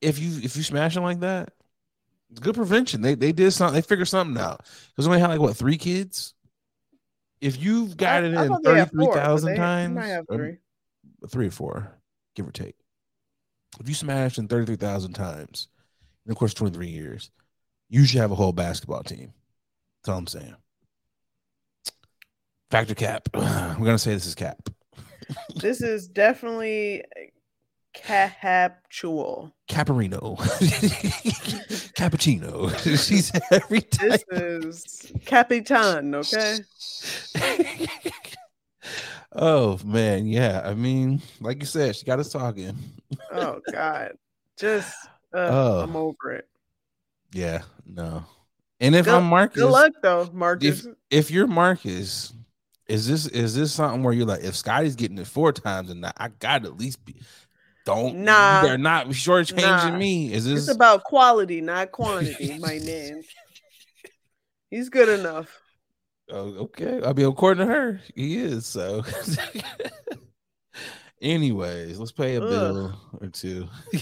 if 0.00 0.18
you 0.18 0.40
if 0.42 0.56
you 0.56 0.64
smashing 0.64 1.04
like 1.04 1.20
that? 1.20 1.50
It's 2.30 2.40
good 2.40 2.56
prevention. 2.56 3.00
They 3.00 3.14
they 3.14 3.30
did 3.30 3.52
something. 3.52 3.74
They 3.74 3.80
figured 3.80 4.08
something 4.08 4.42
out. 4.42 4.66
Because 4.88 5.06
only 5.06 5.20
had 5.20 5.30
like 5.30 5.38
what 5.38 5.56
three 5.56 5.78
kids. 5.78 6.34
If 7.40 7.62
you've 7.62 7.96
got 7.96 8.24
I, 8.24 8.26
it 8.26 8.34
in 8.34 8.56
thirty 8.64 8.90
three 8.90 9.06
thousand 9.06 9.54
times, 9.54 10.26
three. 10.28 10.56
three 11.30 11.46
or 11.46 11.52
four 11.52 11.96
give 12.34 12.48
or 12.48 12.50
take. 12.50 12.74
If 13.78 13.88
you 13.88 13.94
smashed 13.94 14.38
in 14.38 14.48
33,000 14.48 15.12
times 15.12 15.68
in 16.24 16.30
the 16.30 16.34
course 16.34 16.52
of 16.52 16.58
23 16.58 16.88
years, 16.88 17.30
you 17.88 18.04
should 18.04 18.20
have 18.20 18.32
a 18.32 18.36
whole 18.36 18.52
basketball 18.52 19.02
team. 19.02 19.32
That's 20.02 20.08
all 20.10 20.18
I'm 20.18 20.26
saying. 20.26 20.56
Factor 22.70 22.94
cap. 22.94 23.28
We're 23.34 23.74
going 23.76 23.94
to 23.94 23.98
say 23.98 24.14
this 24.14 24.26
is 24.26 24.34
cap. 24.34 24.58
This 25.56 25.80
is 25.82 26.08
definitely 26.08 27.04
Capsule. 27.92 29.54
Caparino. 29.68 30.36
Cappuccino. 31.96 32.70
She's 33.06 33.32
every 33.50 33.80
time. 33.82 34.10
This 34.10 34.24
is 34.30 35.12
Capitan, 35.24 36.14
okay? 36.16 36.58
oh 39.32 39.78
man, 39.84 40.26
yeah. 40.26 40.62
I 40.64 40.74
mean, 40.74 41.22
like 41.40 41.60
you 41.60 41.66
said, 41.66 41.96
she 41.96 42.04
got 42.04 42.18
us 42.18 42.30
talking. 42.30 42.76
Oh 43.32 43.60
God. 43.72 44.12
Just 44.58 44.94
uh, 45.32 45.48
Oh. 45.50 45.80
I'm 45.82 45.96
over 45.96 46.32
it. 46.32 46.48
Yeah, 47.32 47.62
no. 47.86 48.24
And 48.80 48.94
if 48.94 49.06
Good- 49.06 49.14
I'm 49.14 49.24
Marcus, 49.24 49.62
Good 49.62 49.70
luck 49.70 49.92
though, 50.02 50.28
Marcus. 50.32 50.86
if 51.10 51.30
you're 51.30 51.46
Marcus, 51.46 52.32
is 52.86 53.06
this 53.08 53.26
is 53.26 53.54
this 53.54 53.72
something 53.72 54.02
where 54.02 54.12
you're 54.12 54.26
like, 54.26 54.44
if 54.44 54.54
Scottie's 54.56 54.96
getting 54.96 55.18
it 55.18 55.26
four 55.26 55.52
times 55.52 55.90
and 55.90 56.04
I 56.04 56.28
gotta 56.38 56.66
at 56.68 56.76
least 56.78 57.04
be 57.04 57.16
don't 57.86 58.24
Nah. 58.24 58.62
they're 58.62 58.78
not 58.78 59.08
shortchanging 59.08 59.92
Nah. 59.92 59.98
me. 59.98 60.32
Is 60.32 60.44
this 60.46 60.68
it's 60.68 60.74
about 60.74 61.04
quality, 61.04 61.60
not 61.60 61.92
quantity, 61.92 62.58
my 62.58 62.78
man. 62.84 63.22
He's 64.70 64.88
good 64.88 65.08
enough. 65.20 65.60
Oh, 66.30 66.48
okay. 66.64 67.02
I 67.04 67.12
mean, 67.12 67.26
according 67.26 67.66
to 67.66 67.72
her, 67.72 68.00
he 68.14 68.38
is. 68.38 68.66
So, 68.66 69.02
anyways, 71.22 71.98
let's 71.98 72.12
pay 72.12 72.36
a 72.36 72.42
Ugh. 72.42 72.48
bill 72.50 73.00
or 73.20 73.26
two, 73.28 73.68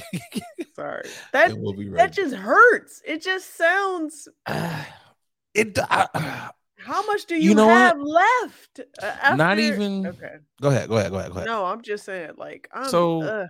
Sorry. 0.76 1.04
That 1.32 1.56
we'll 1.58 1.74
be 1.74 1.88
right. 1.88 1.98
that 1.98 2.12
just 2.12 2.34
hurts. 2.34 3.02
It 3.06 3.22
just 3.22 3.56
sounds 3.56 4.28
back. 4.46 4.88
it. 5.54 5.78
I- 5.78 6.50
how 6.84 7.04
much 7.06 7.26
do 7.26 7.34
you, 7.36 7.50
You 7.50 7.54
know 7.54 7.66
what? 7.66 7.76
have 7.76 8.00
left? 8.00 8.80
Uh, 9.02 9.34
Not 9.36 9.58
even- 9.58 10.06
Okay. 10.06 10.36
go 10.60 10.68
ahead. 10.68 10.88
Go 10.88 10.96
ahead. 10.96 11.10
Go 11.10 11.18
ahead. 11.18 11.30
Go 11.32 11.36
ahead. 11.38 11.46
No, 11.46 11.64
I'm 11.64 11.82
just 11.82 12.04
saying, 12.04 12.32
like, 12.36 12.68
I'm, 12.72 12.88
So- 12.88 13.22
ugh. 13.22 13.48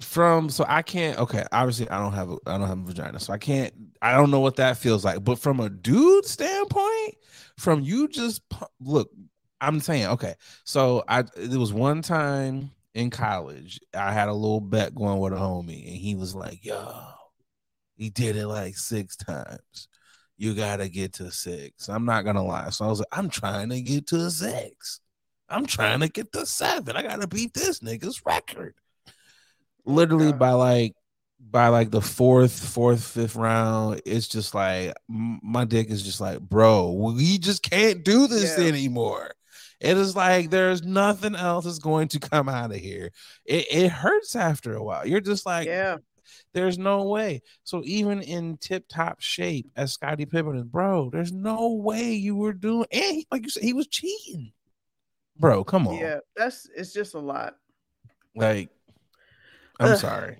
From 0.00 0.50
so 0.50 0.64
I 0.66 0.82
can't. 0.82 1.16
Okay, 1.16 1.44
obviously 1.52 1.88
I 1.88 1.98
don't 2.00 2.14
have 2.14 2.28
a 2.28 2.36
I 2.46 2.58
don't 2.58 2.66
have 2.66 2.78
a 2.80 2.82
vagina, 2.82 3.20
so 3.20 3.32
I 3.32 3.38
can't. 3.38 3.72
I 4.00 4.16
don't 4.16 4.32
know 4.32 4.40
what 4.40 4.56
that 4.56 4.76
feels 4.76 5.04
like. 5.04 5.22
But 5.22 5.38
from 5.38 5.60
a 5.60 5.68
dude 5.70 6.24
standpoint, 6.24 7.14
from 7.56 7.82
you 7.82 8.08
just 8.08 8.42
look. 8.80 9.10
I'm 9.60 9.78
saying 9.78 10.06
okay. 10.06 10.34
So 10.64 11.04
I 11.06 11.22
there 11.36 11.60
was 11.60 11.72
one 11.72 12.02
time 12.02 12.72
in 12.94 13.10
college 13.10 13.78
I 13.94 14.12
had 14.12 14.28
a 14.28 14.32
little 14.32 14.60
bet 14.60 14.92
going 14.92 15.20
with 15.20 15.34
a 15.34 15.36
homie, 15.36 15.86
and 15.86 15.96
he 15.96 16.16
was 16.16 16.34
like, 16.34 16.64
"Yo, 16.64 17.04
he 17.94 18.10
did 18.10 18.34
it 18.34 18.48
like 18.48 18.76
six 18.76 19.14
times. 19.14 19.86
You 20.42 20.54
gotta 20.54 20.88
get 20.88 21.12
to 21.14 21.30
six. 21.30 21.88
I'm 21.88 22.04
not 22.04 22.24
gonna 22.24 22.44
lie. 22.44 22.70
So 22.70 22.84
I 22.84 22.88
was 22.88 22.98
like, 22.98 23.06
I'm 23.12 23.30
trying 23.30 23.68
to 23.68 23.80
get 23.80 24.08
to 24.08 24.28
six. 24.28 24.98
I'm 25.48 25.66
trying 25.66 26.00
to 26.00 26.08
get 26.08 26.32
to 26.32 26.44
seven. 26.46 26.96
I 26.96 27.02
gotta 27.04 27.28
beat 27.28 27.54
this 27.54 27.78
nigga's 27.78 28.26
record. 28.26 28.74
Oh 29.06 29.12
Literally 29.84 30.32
God. 30.32 30.40
by 30.40 30.50
like 30.50 30.94
by 31.38 31.68
like 31.68 31.92
the 31.92 32.00
fourth, 32.00 32.58
fourth, 32.58 33.04
fifth 33.04 33.36
round, 33.36 34.02
it's 34.04 34.26
just 34.26 34.52
like 34.52 34.94
my 35.08 35.64
dick 35.64 35.90
is 35.90 36.02
just 36.02 36.20
like, 36.20 36.40
bro, 36.40 36.90
we 36.90 37.38
just 37.38 37.62
can't 37.62 38.04
do 38.04 38.26
this 38.26 38.58
Yeah. 38.58 38.64
anymore. 38.64 39.30
It 39.80 39.96
is 39.96 40.16
like 40.16 40.50
there's 40.50 40.82
nothing 40.82 41.36
else 41.36 41.66
is 41.66 41.78
going 41.78 42.08
to 42.08 42.18
come 42.18 42.48
out 42.48 42.72
of 42.72 42.78
here. 42.78 43.12
It, 43.44 43.66
it 43.70 43.88
hurts 43.90 44.34
after 44.34 44.74
a 44.74 44.82
while. 44.82 45.06
You're 45.06 45.20
just 45.20 45.46
like, 45.46 45.68
yeah, 45.68 45.98
there's 46.54 46.78
no 46.78 47.04
way. 47.04 47.42
So 47.64 47.82
even 47.84 48.22
in 48.22 48.56
tip 48.58 48.86
top 48.88 49.20
shape 49.20 49.70
as 49.76 49.92
Scottie 49.92 50.26
Pippen 50.26 50.56
is, 50.56 50.64
bro, 50.64 51.10
there's 51.10 51.32
no 51.32 51.72
way 51.72 52.12
you 52.12 52.36
were 52.36 52.52
doing. 52.52 52.86
And 52.92 53.16
he, 53.16 53.26
like 53.30 53.44
you 53.44 53.50
said, 53.50 53.62
he 53.62 53.72
was 53.72 53.86
cheating, 53.86 54.52
bro. 55.38 55.64
Come 55.64 55.88
on, 55.88 55.96
yeah. 55.96 56.18
That's 56.36 56.68
it's 56.74 56.92
just 56.92 57.14
a 57.14 57.20
lot. 57.20 57.56
like 58.34 58.70
I'm 59.80 59.92
Ugh. 59.92 59.98
sorry. 59.98 60.38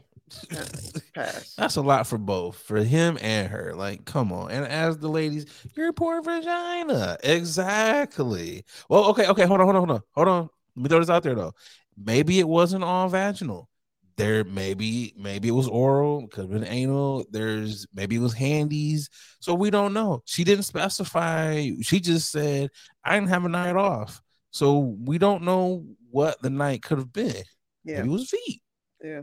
That's 1.56 1.76
a 1.76 1.82
lot 1.82 2.06
for 2.06 2.18
both, 2.18 2.56
for 2.56 2.78
him 2.78 3.18
and 3.20 3.48
her. 3.48 3.74
Like, 3.74 4.04
come 4.04 4.32
on. 4.32 4.50
And 4.50 4.66
as 4.66 4.98
the 4.98 5.08
ladies, 5.08 5.46
your 5.76 5.92
poor 5.92 6.22
vagina. 6.22 7.18
Exactly. 7.22 8.64
Well, 8.88 9.04
okay, 9.10 9.26
okay. 9.28 9.44
Hold 9.44 9.60
on, 9.60 9.66
hold 9.66 9.76
on, 9.76 9.88
hold 9.88 9.90
on, 9.90 10.02
hold 10.14 10.28
on. 10.28 10.50
Let 10.76 10.82
me 10.82 10.88
throw 10.88 11.00
this 11.00 11.10
out 11.10 11.22
there 11.22 11.34
though. 11.34 11.52
Maybe 11.96 12.38
it 12.38 12.48
wasn't 12.48 12.84
all 12.84 13.08
vaginal. 13.08 13.68
There, 14.16 14.44
maybe, 14.44 15.14
maybe 15.16 15.48
it 15.48 15.52
was 15.52 15.68
oral, 15.68 16.28
could 16.28 16.42
have 16.42 16.50
been 16.50 16.66
anal. 16.66 17.24
There's 17.30 17.86
maybe 17.94 18.16
it 18.16 18.20
was 18.20 18.34
handies. 18.34 19.08
So 19.40 19.54
we 19.54 19.70
don't 19.70 19.94
know. 19.94 20.22
She 20.26 20.44
didn't 20.44 20.64
specify. 20.64 21.70
She 21.80 22.00
just 22.00 22.30
said, 22.30 22.70
I 23.04 23.14
didn't 23.14 23.30
have 23.30 23.44
a 23.44 23.48
night 23.48 23.76
off. 23.76 24.20
So 24.50 24.78
we 24.78 25.18
don't 25.18 25.44
know 25.44 25.86
what 26.10 26.40
the 26.42 26.50
night 26.50 26.82
could 26.82 26.98
have 26.98 27.12
been. 27.12 27.42
Yeah, 27.84 27.96
Maybe 27.98 28.08
it 28.08 28.12
was 28.12 28.30
feet 28.30 28.62
yeah. 29.02 29.22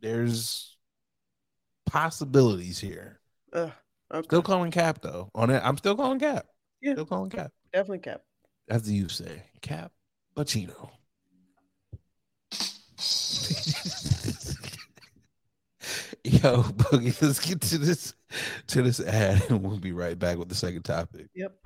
there's 0.00 0.76
possibilities 1.86 2.78
here. 2.78 3.20
Ugh. 3.52 3.70
Okay. 4.12 4.26
Still 4.26 4.42
calling 4.42 4.70
cap 4.70 5.00
though. 5.00 5.30
On 5.34 5.50
it, 5.50 5.62
I'm 5.64 5.76
still 5.78 5.96
calling 5.96 6.18
cap. 6.18 6.46
Yeah. 6.80 6.92
Still 6.92 7.06
calling 7.06 7.30
cap. 7.30 7.50
Definitely 7.72 8.00
cap. 8.00 8.22
As 8.68 8.90
you 8.90 9.08
say, 9.08 9.42
cap 9.60 9.92
Pacino. 10.36 10.90
Yo, 16.24 16.62
Boogie, 16.62 17.20
let's 17.20 17.40
get 17.40 17.60
to 17.60 17.78
this 17.78 18.14
to 18.68 18.82
this 18.82 19.00
ad 19.00 19.42
and 19.48 19.62
we'll 19.62 19.78
be 19.78 19.92
right 19.92 20.16
back 20.16 20.38
with 20.38 20.48
the 20.48 20.54
second 20.54 20.82
topic. 20.82 21.26
Yep. 21.34 21.56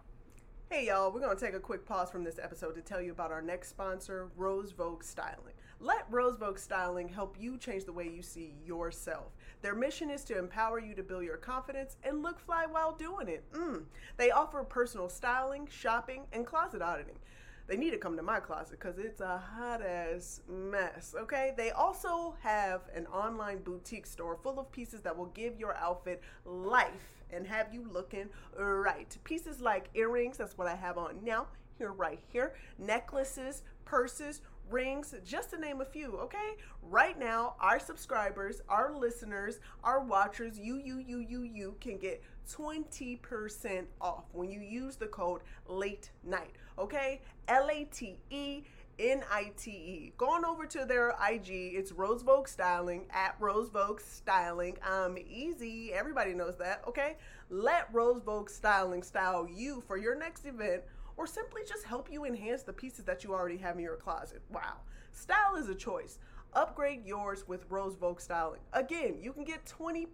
Hey 0.71 0.87
y'all, 0.87 1.13
we're 1.13 1.21
gonna 1.21 1.39
take 1.39 1.55
a 1.55 1.61
quick 1.61 1.85
pause 1.85 2.11
from 2.11 2.25
this 2.25 2.39
episode 2.43 2.75
to 2.75 2.81
tell 2.81 3.01
you 3.01 3.13
about 3.13 3.31
our 3.31 3.43
next 3.43 3.69
sponsor, 3.69 4.31
Rose 4.35 4.73
Vogue 4.73 5.05
Styling. 5.05 5.55
Let 5.79 6.07
Rose 6.11 6.39
Vogue 6.39 6.59
Styling 6.59 7.07
help 7.07 7.37
you 7.39 7.59
change 7.59 7.85
the 7.85 7.93
way 7.93 8.09
you 8.09 8.23
see 8.23 8.55
yourself. 8.65 9.37
Their 9.61 9.75
mission 9.75 10.11
is 10.11 10.25
to 10.25 10.39
empower 10.39 10.81
you 10.81 10.95
to 10.95 11.03
build 11.03 11.25
your 11.25 11.37
confidence 11.37 11.99
and 12.03 12.23
look 12.23 12.41
fly 12.41 12.65
while 12.65 12.93
doing 12.93 13.29
it. 13.29 13.45
Mm. 13.53 13.85
They 14.17 14.31
offer 14.31 14.65
personal 14.65 15.11
styling, 15.11 15.69
shopping, 15.71 16.25
and 16.33 16.47
closet 16.47 16.81
auditing. 16.81 17.19
They 17.67 17.77
need 17.77 17.91
to 17.91 17.99
come 17.99 18.17
to 18.17 18.23
my 18.23 18.39
closet 18.39 18.79
because 18.79 18.99
it's 18.99 19.21
a 19.21 19.39
hot 19.39 19.85
ass 19.85 20.41
mess, 20.49 21.15
okay? 21.19 21.53
They 21.57 21.71
also 21.71 22.37
have 22.41 22.83
an 22.95 23.07
online 23.07 23.59
boutique 23.63 24.07
store 24.07 24.39
full 24.43 24.61
of 24.61 24.71
pieces 24.71 25.01
that 25.03 25.17
will 25.17 25.27
give 25.27 25.59
your 25.59 25.77
outfit 25.77 26.23
life 26.45 27.25
and 27.31 27.47
have 27.47 27.75
you 27.75 27.89
looking 27.91 28.29
right. 28.57 29.17
Pieces 29.25 29.61
like 29.61 29.91
earrings, 29.95 30.39
that's 30.39 30.57
what 30.57 30.69
I 30.69 30.77
have 30.77 30.97
on 30.97 31.19
now, 31.25 31.49
here, 31.77 31.93
right 31.93 32.21
here, 32.29 32.55
necklaces, 32.79 33.63
purses, 33.85 34.43
rings, 34.71 35.15
just 35.25 35.51
to 35.51 35.59
name 35.59 35.81
a 35.81 35.85
few, 35.85 36.17
okay? 36.19 36.55
Right 36.83 37.19
now, 37.19 37.55
our 37.61 37.79
subscribers, 37.79 38.63
our 38.69 38.95
listeners, 38.95 39.61
our 39.85 40.05
watchers, 40.05 40.59
you, 40.59 40.77
you, 40.77 40.99
you, 40.99 41.19
you, 41.19 41.43
you 41.43 41.77
can 41.81 41.99
get 41.99 42.23
20% 42.51 43.85
off 44.01 44.25
when 44.33 44.51
you 44.51 44.61
use 44.61 44.97
the 44.97 45.07
code 45.07 45.43
late 45.69 46.11
night, 46.25 46.53
okay? 46.79 47.21
L 47.49 47.69
A 47.71 47.85
T 47.85 48.19
E 48.31 48.63
N 48.99 49.23
I 49.31 49.53
T 49.57 49.71
E. 49.71 50.13
Go 50.17 50.31
on 50.31 50.45
over 50.45 50.67
to 50.67 50.85
their 50.85 51.11
IG. 51.31 51.49
It's 51.51 51.93
Rose 51.93 52.23
Vogue 52.23 52.49
Styling 52.49 53.05
at 53.11 53.37
Rose 53.39 53.69
Vogue 53.69 54.01
Styling. 54.01 54.79
Um, 54.91 55.19
easy. 55.19 55.93
Everybody 55.93 56.33
knows 56.33 56.57
that, 56.57 56.83
okay? 56.89 57.17
Let 57.51 57.89
Rose 57.93 58.23
Vogue 58.25 58.49
Styling 58.49 59.03
style 59.03 59.47
you 59.53 59.83
for 59.87 59.97
your 59.97 60.17
next 60.17 60.47
event 60.47 60.83
or 61.17 61.27
simply 61.27 61.63
just 61.67 61.85
help 61.85 62.11
you 62.11 62.25
enhance 62.25 62.63
the 62.63 62.73
pieces 62.73 63.05
that 63.05 63.25
you 63.25 63.33
already 63.33 63.57
have 63.57 63.77
in 63.77 63.83
your 63.83 63.97
closet. 63.97 64.43
Wow. 64.51 64.79
Style 65.13 65.57
is 65.57 65.69
a 65.69 65.75
choice. 65.75 66.19
Upgrade 66.53 67.05
yours 67.05 67.47
with 67.47 67.67
Rose 67.69 67.97
Vogue 67.97 68.21
Styling. 68.21 68.61
Again, 68.73 69.19
you 69.21 69.33
can 69.33 69.45
get 69.45 69.67
20% 69.67 70.07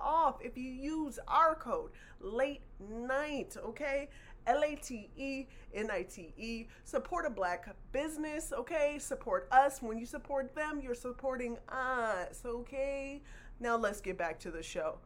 off 0.00 0.36
if 0.40 0.56
you 0.56 0.70
use 0.70 1.18
our 1.26 1.56
code 1.56 1.90
late 2.20 2.60
night, 2.78 3.56
okay? 3.64 4.08
L 4.46 4.62
A 4.62 4.76
T 4.76 5.10
E 5.16 5.46
N 5.74 5.90
I 5.90 6.02
T 6.02 6.32
E. 6.36 6.66
Support 6.84 7.26
a 7.26 7.30
black 7.30 7.68
business, 7.92 8.52
okay? 8.52 8.98
Support 8.98 9.48
us. 9.52 9.82
When 9.82 9.98
you 9.98 10.06
support 10.06 10.54
them, 10.54 10.80
you're 10.82 10.94
supporting 10.94 11.58
us, 11.68 12.42
okay? 12.44 13.22
Now 13.60 13.76
let's 13.76 14.00
get 14.00 14.18
back 14.18 14.38
to 14.40 14.50
the 14.50 14.62
show. 14.62 14.98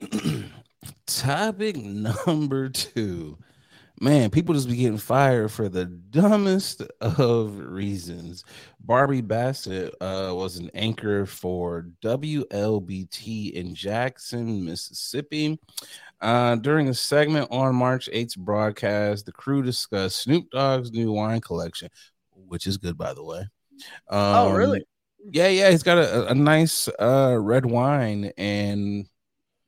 Topic 1.06 1.76
number 1.76 2.68
two. 2.68 3.38
Man, 4.04 4.28
people 4.28 4.54
just 4.54 4.68
be 4.68 4.76
getting 4.76 4.98
fired 4.98 5.50
for 5.50 5.70
the 5.70 5.86
dumbest 5.86 6.82
of 7.00 7.58
reasons. 7.58 8.44
Barbie 8.80 9.22
Bassett 9.22 9.94
uh, 9.98 10.30
was 10.34 10.58
an 10.58 10.70
anchor 10.74 11.24
for 11.24 11.86
WLBT 12.02 13.52
in 13.52 13.74
Jackson, 13.74 14.62
Mississippi. 14.62 15.58
Uh, 16.20 16.56
during 16.56 16.90
a 16.90 16.94
segment 16.94 17.48
on 17.50 17.74
March 17.74 18.10
8th 18.12 18.36
broadcast, 18.36 19.24
the 19.24 19.32
crew 19.32 19.62
discussed 19.62 20.18
Snoop 20.18 20.50
Dogg's 20.50 20.92
new 20.92 21.10
wine 21.10 21.40
collection, 21.40 21.88
which 22.34 22.66
is 22.66 22.76
good, 22.76 22.98
by 22.98 23.14
the 23.14 23.24
way. 23.24 23.48
oh, 24.10 24.50
Um, 24.50 24.54
really? 24.54 24.84
yeah, 25.32 25.48
yeah, 25.48 25.70
he's 25.70 25.82
got 25.82 25.96
a, 25.96 26.26
a 26.28 26.34
nice 26.34 26.88
uh 27.00 27.38
red 27.40 27.64
wine, 27.64 28.32
and 28.36 29.08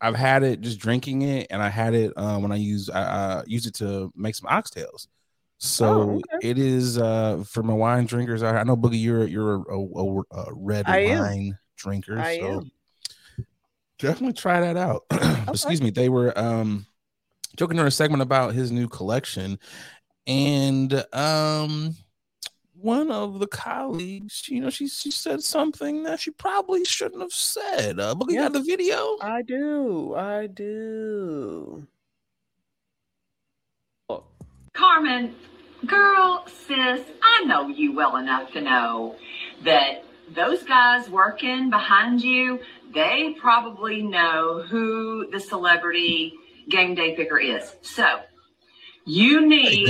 I've 0.00 0.14
had 0.16 0.42
it 0.42 0.60
just 0.60 0.78
drinking 0.78 1.22
it, 1.22 1.46
and 1.50 1.62
I 1.62 1.68
had 1.68 1.94
it 1.94 2.12
um 2.16 2.42
when 2.42 2.52
I 2.52 2.56
use 2.56 2.90
I 2.90 3.00
uh, 3.02 3.42
use 3.46 3.66
it 3.66 3.74
to 3.76 4.12
make 4.14 4.34
some 4.34 4.48
oxtails. 4.50 5.08
So 5.58 5.86
Oh, 5.86 6.22
okay. 6.34 6.48
it 6.50 6.58
is 6.58 6.98
uh 6.98 7.42
for 7.48 7.62
my 7.62 7.72
wine 7.72 8.06
drinkers. 8.06 8.42
I, 8.42 8.58
I 8.58 8.62
know 8.64 8.76
Boogie, 8.76 9.00
you're 9.00 9.26
you're 9.26 9.62
a, 9.70 9.78
a, 9.78 10.22
a 10.32 10.54
red 10.54 10.86
I 10.86 11.00
am. 11.00 11.18
wine 11.20 11.58
drinker. 11.76 12.18
I 12.18 12.38
so 12.38 12.44
am. 12.58 12.70
definitely 13.98 14.34
try 14.34 14.60
that 14.60 14.76
out. 14.76 15.04
Excuse 15.48 15.80
me. 15.82 15.90
They 15.90 16.08
were 16.08 16.36
um 16.38 16.86
joking 17.56 17.76
during 17.76 17.88
a 17.88 17.92
segment 17.92 18.22
about 18.22 18.54
his 18.54 18.70
new 18.70 18.88
collection, 18.88 19.58
and 20.26 21.04
um 21.14 21.94
one 22.86 23.10
of 23.10 23.40
the 23.40 23.48
colleagues, 23.48 24.48
you 24.48 24.60
know, 24.60 24.70
she 24.70 24.86
she 24.88 25.10
said 25.10 25.42
something 25.42 26.04
that 26.04 26.20
she 26.20 26.30
probably 26.30 26.84
shouldn't 26.84 27.20
have 27.20 27.32
said. 27.32 27.98
Uh, 27.98 28.14
Boogie 28.14 28.34
Yeah. 28.34 28.42
got 28.42 28.52
the 28.52 28.60
video. 28.62 29.16
I 29.20 29.42
do. 29.42 30.14
I 30.14 30.46
do. 30.46 31.86
Carmen, 34.72 35.34
girl, 35.86 36.46
sis, 36.46 37.00
I 37.22 37.44
know 37.44 37.68
you 37.68 37.92
well 37.94 38.16
enough 38.16 38.52
to 38.52 38.60
know 38.60 39.16
that 39.64 40.04
those 40.34 40.62
guys 40.62 41.08
working 41.08 41.70
behind 41.70 42.22
you, 42.22 42.60
they 42.94 43.34
probably 43.40 44.02
know 44.02 44.62
who 44.68 45.28
the 45.30 45.40
celebrity 45.40 46.34
game 46.68 46.94
day 46.94 47.16
picker 47.16 47.38
is. 47.38 47.74
So 47.82 48.20
you 49.06 49.46
need 49.46 49.86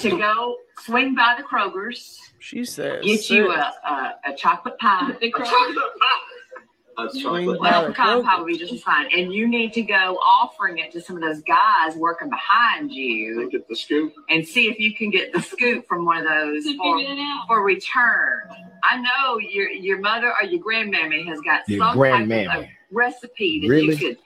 to 0.00 0.18
go 0.18 0.56
swing 0.80 1.14
by 1.14 1.36
the 1.38 1.44
Kroger's, 1.44 2.18
She 2.44 2.62
says. 2.66 3.02
get 3.02 3.30
you 3.30 3.50
a, 3.52 3.72
a, 3.88 4.14
a 4.32 4.36
chocolate 4.36 4.78
pie. 4.78 5.12
A 5.22 5.30
chocolate 5.30 5.76
pie. 5.76 7.08
Swing 7.10 7.46
by 7.46 7.56
Well, 7.58 7.86
pecan 7.86 8.22
pie 8.22 8.38
would 8.38 8.46
be 8.46 8.58
just 8.58 8.84
fine. 8.84 9.08
And 9.16 9.32
you 9.32 9.48
need 9.48 9.72
to 9.72 9.82
go 9.82 10.16
offering 10.18 10.76
it 10.78 10.92
to 10.92 11.00
some 11.00 11.16
of 11.16 11.22
those 11.22 11.42
guys 11.42 11.96
working 11.96 12.28
behind 12.28 12.92
you 12.92 13.48
Get 13.50 13.66
the 13.66 13.74
scoop. 13.74 14.12
and 14.28 14.46
see 14.46 14.68
if 14.68 14.78
you 14.78 14.94
can 14.94 15.08
get 15.10 15.32
the 15.32 15.40
scoop 15.40 15.88
from 15.88 16.04
one 16.04 16.18
of 16.18 16.24
those 16.24 16.64
for, 16.76 16.98
figure 16.98 17.12
it 17.14 17.18
out. 17.18 17.44
for 17.48 17.64
return. 17.64 18.42
I 18.84 18.98
know 19.00 19.38
your 19.38 19.70
your 19.70 19.98
mother 20.00 20.30
or 20.40 20.46
your 20.46 20.62
grandmammy 20.62 21.26
has 21.26 21.40
got 21.40 21.62
Your 21.66 21.78
some 21.78 21.96
type 21.98 22.22
of 22.22 22.28
grandmammy. 22.28 22.68
recipe 22.92 23.60
that 23.62 23.68
Really? 23.68 23.94
you 23.94 23.96
could 23.96 24.18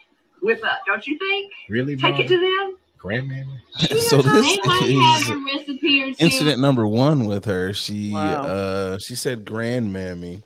whip 0.42 0.60
up, 0.64 0.80
don't 0.86 1.06
you 1.06 1.16
think? 1.18 1.52
Really, 1.70 1.96
Take 1.96 2.18
it 2.18 2.26
to 2.28 2.36
them. 2.38 2.76
Grandmammy. 2.98 3.58
so 4.08 4.22
this 4.22 4.46
is 4.46 4.58
have 4.64 5.30
a 5.30 5.44
recipe 5.44 6.02
or 6.02 6.14
two. 6.14 6.24
incident 6.24 6.60
number 6.60 6.86
one 6.86 7.24
with 7.26 7.44
her. 7.44 7.72
She 7.72 8.12
Wow. 8.12 8.42
uh 8.42 8.98
she 8.98 9.14
said 9.14 9.44
grandmammy. 9.44 10.42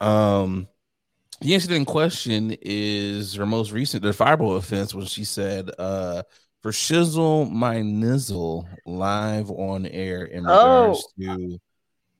Um 0.00 0.68
the 1.40 1.54
incident 1.54 1.78
in 1.78 1.84
question 1.86 2.56
is 2.60 3.34
her 3.34 3.46
most 3.46 3.72
recent 3.72 4.02
the 4.02 4.12
fireball 4.12 4.56
offense 4.56 4.94
when 4.94 5.06
she 5.06 5.24
said 5.24 5.70
uh 5.78 6.22
for 6.62 6.70
shizzle 6.70 7.50
my 7.50 7.76
nizzle 7.76 8.66
live 8.86 9.50
on 9.50 9.86
air 9.86 10.24
in 10.24 10.44
regards 10.44 11.06
to 11.18 11.58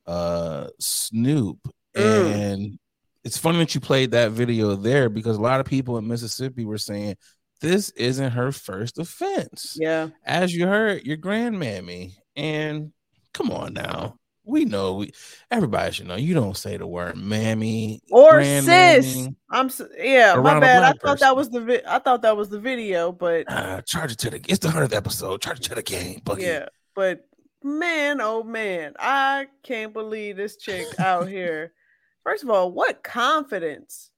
uh 0.07 0.67
Snoop. 0.79 1.59
Mm. 1.95 2.33
And 2.33 2.79
it's 3.23 3.37
funny 3.37 3.59
that 3.59 3.75
you 3.75 3.81
played 3.81 4.11
that 4.11 4.31
video 4.31 4.75
there 4.75 5.09
because 5.09 5.37
a 5.37 5.41
lot 5.41 5.59
of 5.59 5.65
people 5.65 5.97
in 5.97 6.07
Mississippi 6.07 6.65
were 6.65 6.77
saying 6.79 7.15
this 7.61 7.89
isn't 7.91 8.31
her 8.31 8.51
first 8.51 8.97
offense 8.99 9.77
Yeah. 9.79 10.09
as 10.25 10.53
you 10.53 10.67
heard, 10.67 11.03
your 11.05 11.17
grandmammy. 11.17 12.13
And 12.35 12.91
come 13.33 13.51
on 13.51 13.73
now. 13.73 14.17
We 14.43 14.65
know 14.65 14.95
we 14.95 15.13
everybody 15.51 15.91
should 15.93 16.07
know 16.07 16.15
you 16.15 16.33
don't 16.33 16.57
say 16.57 16.75
the 16.75 16.87
word 16.87 17.15
mammy 17.15 18.01
Or 18.09 18.43
sis. 18.43 19.27
I'm 19.51 19.69
yeah, 19.97 20.33
my 20.35 20.59
bad. 20.59 20.83
I 20.83 20.93
thought 20.93 21.19
that 21.19 21.35
was 21.35 21.49
the 21.51 21.61
vi- 21.61 21.83
I 21.87 21.99
thought 21.99 22.23
that 22.23 22.35
was 22.35 22.49
the 22.49 22.59
video, 22.59 23.11
but 23.11 23.45
Uh, 23.47 23.81
charge 23.83 24.13
it 24.13 24.17
to 24.19 24.31
the 24.31 24.41
it's 24.47 24.59
the 24.59 24.71
hundredth 24.71 24.93
episode. 24.95 25.41
Charge 25.41 25.59
it 25.59 25.63
to 25.69 25.75
the 25.75 25.83
game, 25.83 26.21
Boogie. 26.21 26.41
yeah, 26.41 26.65
but 26.95 27.23
man, 27.63 28.19
oh 28.19 28.41
man, 28.43 28.93
I 28.97 29.47
can't 29.63 29.93
believe 29.93 30.37
this 30.37 30.57
chick 30.57 30.87
out 30.99 31.27
here. 31.29 31.73
First 32.23 32.43
of 32.43 32.49
all, 32.49 32.71
what 32.71 33.03
confidence? 33.03 34.10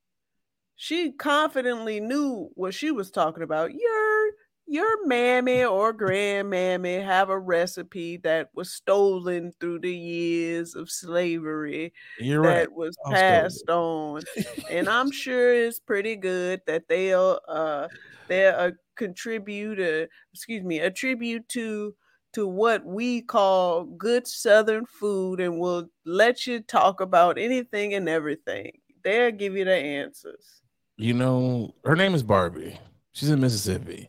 She 0.76 1.12
confidently 1.12 2.00
knew 2.00 2.50
what 2.56 2.74
she 2.74 2.92
was 2.92 3.12
talking 3.12 3.44
about. 3.44 3.74
Your 3.74 4.32
your 4.66 5.06
mammy 5.06 5.64
or 5.64 5.94
grandmammy 5.94 7.04
have 7.04 7.30
a 7.30 7.38
recipe 7.38 8.18
that 8.18 8.50
was 8.54 8.74
stolen 8.74 9.54
through 9.60 9.80
the 9.80 9.96
years 9.96 10.74
of 10.76 10.90
slavery 10.90 11.94
You're 12.20 12.42
that 12.42 12.70
right. 12.70 12.72
was 12.72 12.96
stole 12.96 13.14
passed 13.14 13.70
on 13.70 14.22
and 14.70 14.90
i'm 14.90 15.12
sure 15.24 15.54
it's 15.54 15.80
pretty 15.80 16.16
good 16.16 16.62
that 16.66 16.88
they'll 16.88 17.40
uh 17.48 17.88
they'll 18.30 18.56
uh, 18.56 18.72
contribute 18.96 19.80
uh, 19.80 20.08
excuse 20.34 20.64
me 20.64 20.80
attribute 20.80 21.48
to 21.50 21.94
to 22.32 22.48
what 22.48 22.86
we 22.86 23.22
call 23.22 23.84
good 23.84 24.26
southern 24.26 24.86
food 24.86 25.40
and 25.40 25.60
will 25.60 25.90
let 26.06 26.48
you 26.48 26.60
talk 26.62 27.02
about 27.02 27.38
anything 27.38 27.94
and 27.94 28.08
everything 28.10 28.72
they'll 29.04 29.32
give 29.32 29.56
you 29.56 29.66
the 29.66 29.76
answers 29.76 30.63
You 30.98 31.14
know, 31.14 31.74
her 31.84 31.96
name 31.96 32.14
is 32.14 32.24
Barbie. 32.24 32.80
She's 33.14 33.30
in 33.30 33.42
Mississippi. 33.42 34.08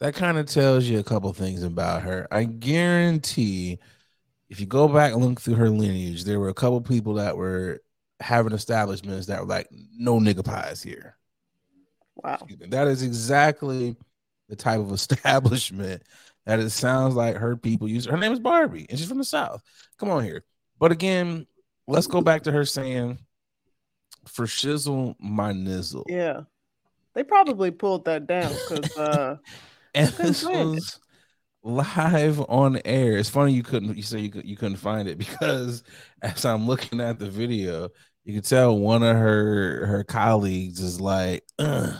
That 0.00 0.14
kind 0.14 0.38
of 0.38 0.46
tells 0.46 0.84
you 0.84 0.98
a 0.98 1.04
couple 1.04 1.32
things 1.32 1.62
about 1.62 2.02
her. 2.02 2.28
I 2.30 2.44
guarantee 2.44 3.78
if 4.48 4.60
you 4.60 4.66
go 4.66 4.88
back 4.88 5.12
and 5.12 5.24
look 5.24 5.40
through 5.40 5.56
her 5.56 5.70
lineage, 5.70 6.24
there 6.24 6.40
were 6.40 6.48
a 6.48 6.54
couple 6.54 6.80
people 6.80 7.14
that 7.14 7.36
were 7.36 7.82
having 8.20 8.52
establishments 8.52 9.26
that 9.26 9.40
were 9.40 9.46
like, 9.46 9.68
no 9.96 10.18
nigga 10.18 10.44
pies 10.44 10.82
here. 10.82 11.16
wow 12.16 12.38
That 12.68 12.88
is 12.88 13.02
exactly 13.02 13.96
the 14.48 14.56
type 14.56 14.80
of 14.80 14.92
establishment 14.92 16.02
that 16.46 16.60
it 16.60 16.70
sounds 16.70 17.14
like 17.14 17.36
her 17.36 17.56
people 17.56 17.88
use. 17.88 18.06
Her 18.06 18.16
name 18.16 18.32
is 18.32 18.40
Barbie, 18.40 18.86
and 18.88 18.98
she's 18.98 19.08
from 19.08 19.18
the 19.18 19.24
South. 19.24 19.62
Come 19.98 20.10
on 20.10 20.24
here. 20.24 20.44
But 20.78 20.92
again, 20.92 21.46
let's 21.86 22.06
go 22.06 22.22
back 22.22 22.44
to 22.44 22.52
her 22.52 22.64
saying, 22.64 23.18
for 24.28 24.46
shizzle 24.46 25.14
my 25.20 25.52
nizzle. 25.52 26.06
yeah 26.06 26.42
they 27.14 27.24
probably 27.24 27.70
pulled 27.70 28.06
that 28.06 28.26
down 28.26 28.58
because 28.58 28.96
uh 28.96 29.36
and 29.94 30.12
this 30.22 30.44
was 30.44 31.00
live 31.64 32.40
on 32.48 32.80
air. 32.84 33.18
It's 33.18 33.30
funny 33.30 33.52
you 33.54 33.62
couldn't 33.64 33.96
you 33.96 34.02
say 34.02 34.20
you 34.20 34.30
could, 34.30 34.46
you 34.46 34.56
couldn't 34.56 34.78
find 34.78 35.08
it 35.08 35.18
because 35.18 35.82
as 36.22 36.44
I'm 36.44 36.66
looking 36.66 37.00
at 37.00 37.18
the 37.18 37.30
video, 37.30 37.90
you 38.24 38.34
can 38.34 38.42
tell 38.42 38.78
one 38.78 39.02
of 39.02 39.16
her 39.16 39.86
her 39.86 40.04
colleagues 40.04 40.80
is 40.80 41.00
like, 41.00 41.44
Ugh. 41.58 41.94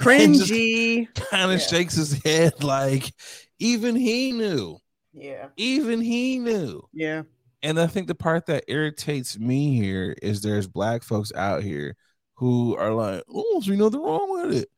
Cringy 0.00 1.08
kind 1.14 1.52
of 1.52 1.60
Yeah. 1.60 1.62
shakes 1.62 1.94
his 1.94 2.14
head 2.24 2.64
like 2.64 3.12
even 3.60 3.96
he 3.96 4.32
knew, 4.32 4.78
yeah 5.12 5.48
even 5.56 6.00
he 6.00 6.38
knew. 6.38 6.82
yeah 6.92 7.22
And 7.64 7.80
I 7.80 7.86
think 7.86 8.08
the 8.08 8.14
part 8.14 8.44
that 8.46 8.64
irritates 8.68 9.38
me 9.38 9.74
here 9.74 10.14
is 10.20 10.42
there's 10.42 10.66
black 10.68 11.02
folks 11.02 11.32
out 11.34 11.62
here 11.62 11.96
who 12.34 12.76
are 12.76 12.92
like, 12.92 13.22
oh, 13.32 13.62
so 13.64 13.70
you 13.70 13.78
know 13.78 13.88
the 13.88 13.98
wrong 13.98 14.30
with 14.30 14.54
it. 14.54 14.68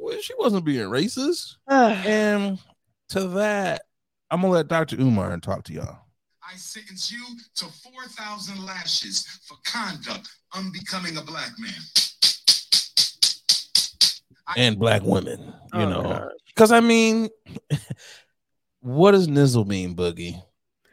Well, 0.00 0.16
she 0.20 0.32
wasn't 0.38 0.64
being 0.64 0.88
racist. 0.88 1.56
And 1.68 2.60
to 3.08 3.26
that, 3.28 3.82
I'm 4.30 4.40
gonna 4.40 4.52
let 4.52 4.68
Dr. 4.68 4.94
Umar 5.00 5.36
talk 5.38 5.64
to 5.64 5.72
y'all. 5.72 5.98
I 6.48 6.54
sentence 6.56 7.10
you 7.10 7.24
to 7.56 7.64
4,000 7.64 8.64
lashes 8.64 9.26
for 9.48 9.56
conduct 9.66 10.28
unbecoming 10.54 11.16
a 11.16 11.22
black 11.22 11.50
man. 11.58 11.72
And 14.56 14.78
black 14.78 15.02
women, 15.02 15.40
you 15.74 15.80
Oh, 15.80 15.88
know. 15.88 16.30
Because 16.46 16.70
I 16.70 16.78
mean, 16.78 17.30
what 18.80 19.10
does 19.10 19.26
nizzle 19.26 19.66
mean, 19.66 19.96
Boogie? 19.96 20.40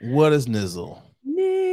What 0.04 0.34
is 0.34 0.48
nizzle? 0.48 1.02
Nigga. 1.26 1.64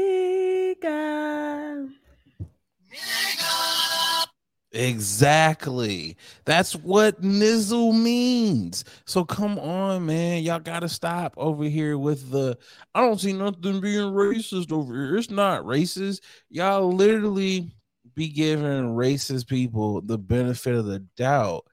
Exactly. 4.70 6.16
That's 6.44 6.76
what 6.76 7.20
nizzle 7.22 7.92
means. 7.92 8.84
So 9.04 9.24
come 9.24 9.58
on, 9.58 10.06
man. 10.06 10.44
Y'all 10.44 10.60
gotta 10.60 10.88
stop 10.88 11.34
over 11.36 11.64
here 11.64 11.98
with 11.98 12.30
the 12.30 12.56
I 12.94 13.00
don't 13.00 13.20
see 13.20 13.32
nothing 13.32 13.80
being 13.80 14.12
racist 14.12 14.70
over 14.70 14.94
here. 14.94 15.16
It's 15.16 15.30
not 15.30 15.64
racist. 15.64 16.20
Y'all 16.50 16.92
literally 16.92 17.72
be 18.14 18.28
giving 18.28 18.94
racist 18.94 19.48
people 19.48 20.02
the 20.02 20.18
benefit 20.18 20.76
of 20.76 20.84
the 20.84 21.00
doubt. 21.16 21.64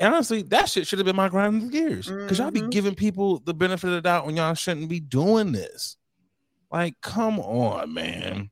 And 0.00 0.14
honestly, 0.14 0.42
that 0.42 0.68
shit 0.68 0.86
should 0.86 0.98
have 0.98 1.06
been 1.06 1.16
my 1.16 1.28
grinding 1.28 1.70
gears. 1.70 2.06
Because 2.06 2.38
y'all 2.38 2.50
be 2.50 2.60
Mhm. 2.62 2.70
giving 2.70 2.94
people 2.94 3.40
the 3.40 3.54
benefit 3.54 3.88
of 3.88 3.94
the 3.94 4.00
doubt 4.02 4.26
when 4.26 4.36
y'all 4.36 4.54
shouldn't 4.54 4.88
be 4.88 5.00
doing 5.00 5.52
this. 5.52 5.96
Like, 6.70 7.00
come 7.00 7.40
on, 7.40 7.92
man. 7.94 8.50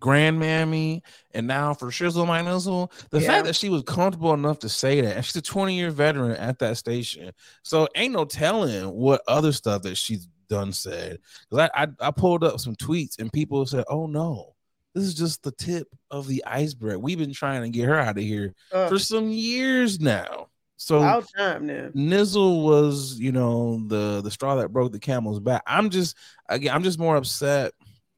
Grandmammy, 0.00 1.00
and 1.32 1.46
now 1.46 1.72
for 1.72 1.86
Shizzle 1.90 2.26
My 2.26 2.42
Nizzle, 2.42 2.90
the 3.10 3.20
Yeah. 3.20 3.26
fact 3.28 3.46
that 3.46 3.56
she 3.56 3.70
was 3.70 3.82
comfortable 3.84 4.34
enough 4.34 4.58
to 4.58 4.68
say 4.68 5.00
that, 5.00 5.16
and 5.16 5.24
she's 5.24 5.36
a 5.36 5.42
20 5.42 5.74
year 5.74 5.90
veteran 5.90 6.32
at 6.32 6.58
that 6.58 6.76
station, 6.76 7.32
so 7.62 7.88
ain't 7.94 8.12
no 8.12 8.26
telling 8.26 8.90
what 8.92 9.22
other 9.26 9.52
stuff 9.52 9.82
that 9.82 9.96
she's 9.96 10.28
done 10.48 10.72
said. 10.72 11.18
Because 11.48 11.70
I, 11.74 11.84
I 11.84 11.88
I 12.08 12.10
pulled 12.10 12.44
up 12.44 12.60
some 12.60 12.76
tweets 12.76 13.18
and 13.18 13.32
people 13.32 13.64
said, 13.66 13.84
"Oh 13.88 14.06
no, 14.06 14.54
this 14.96 15.04
is 15.04 15.14
just 15.14 15.42
the 15.42 15.52
tip 15.52 15.86
of 16.10 16.26
the 16.26 16.42
iceberg. 16.46 16.96
We've 16.96 17.18
been 17.18 17.32
trying 17.32 17.62
to 17.62 17.68
get 17.68 17.86
her 17.86 17.98
out 17.98 18.16
of 18.16 18.24
here 18.24 18.54
Ugh. 18.72 18.88
for 18.88 18.98
some 18.98 19.28
years 19.30 20.00
now." 20.00 20.48
So 20.78 20.98
About 20.98 21.26
time 21.36 21.66
now. 21.66 21.88
Nizzle 21.94 22.62
was, 22.64 23.18
you 23.18 23.32
know, 23.32 23.86
the 23.88 24.20
the 24.22 24.30
straw 24.30 24.56
that 24.56 24.72
broke 24.72 24.92
the 24.92 24.98
camel's 24.98 25.40
back. 25.40 25.62
I'm 25.66 25.90
just 25.90 26.16
again, 26.48 26.74
I'm 26.74 26.82
just 26.82 26.98
more 26.98 27.16
upset 27.16 27.72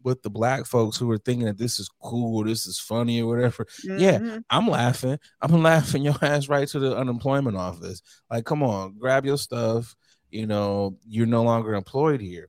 with 0.04 0.22
the 0.22 0.30
black 0.30 0.64
folks 0.64 0.96
who 0.96 1.10
are 1.10 1.18
thinking 1.18 1.46
that 1.46 1.58
this 1.58 1.78
is 1.80 1.88
cool, 2.02 2.44
this 2.44 2.66
is 2.66 2.78
funny 2.78 3.20
or 3.22 3.28
whatever. 3.28 3.66
Yeah, 3.84 4.18
Mhm. 4.18 4.42
I'm 4.50 4.68
laughing. 4.68 5.18
I'm 5.40 5.62
laughing 5.62 6.02
your 6.04 6.16
ass 6.22 6.48
right 6.48 6.66
to 6.68 6.78
the 6.78 6.96
unemployment 6.96 7.56
office. 7.56 8.00
Like, 8.30 8.44
come 8.44 8.62
on, 8.62 8.96
grab 8.98 9.26
your 9.26 9.38
stuff. 9.38 9.94
You 10.30 10.46
know, 10.46 10.96
you're 11.06 11.26
no 11.26 11.42
longer 11.42 11.74
employed 11.74 12.20
here. 12.20 12.48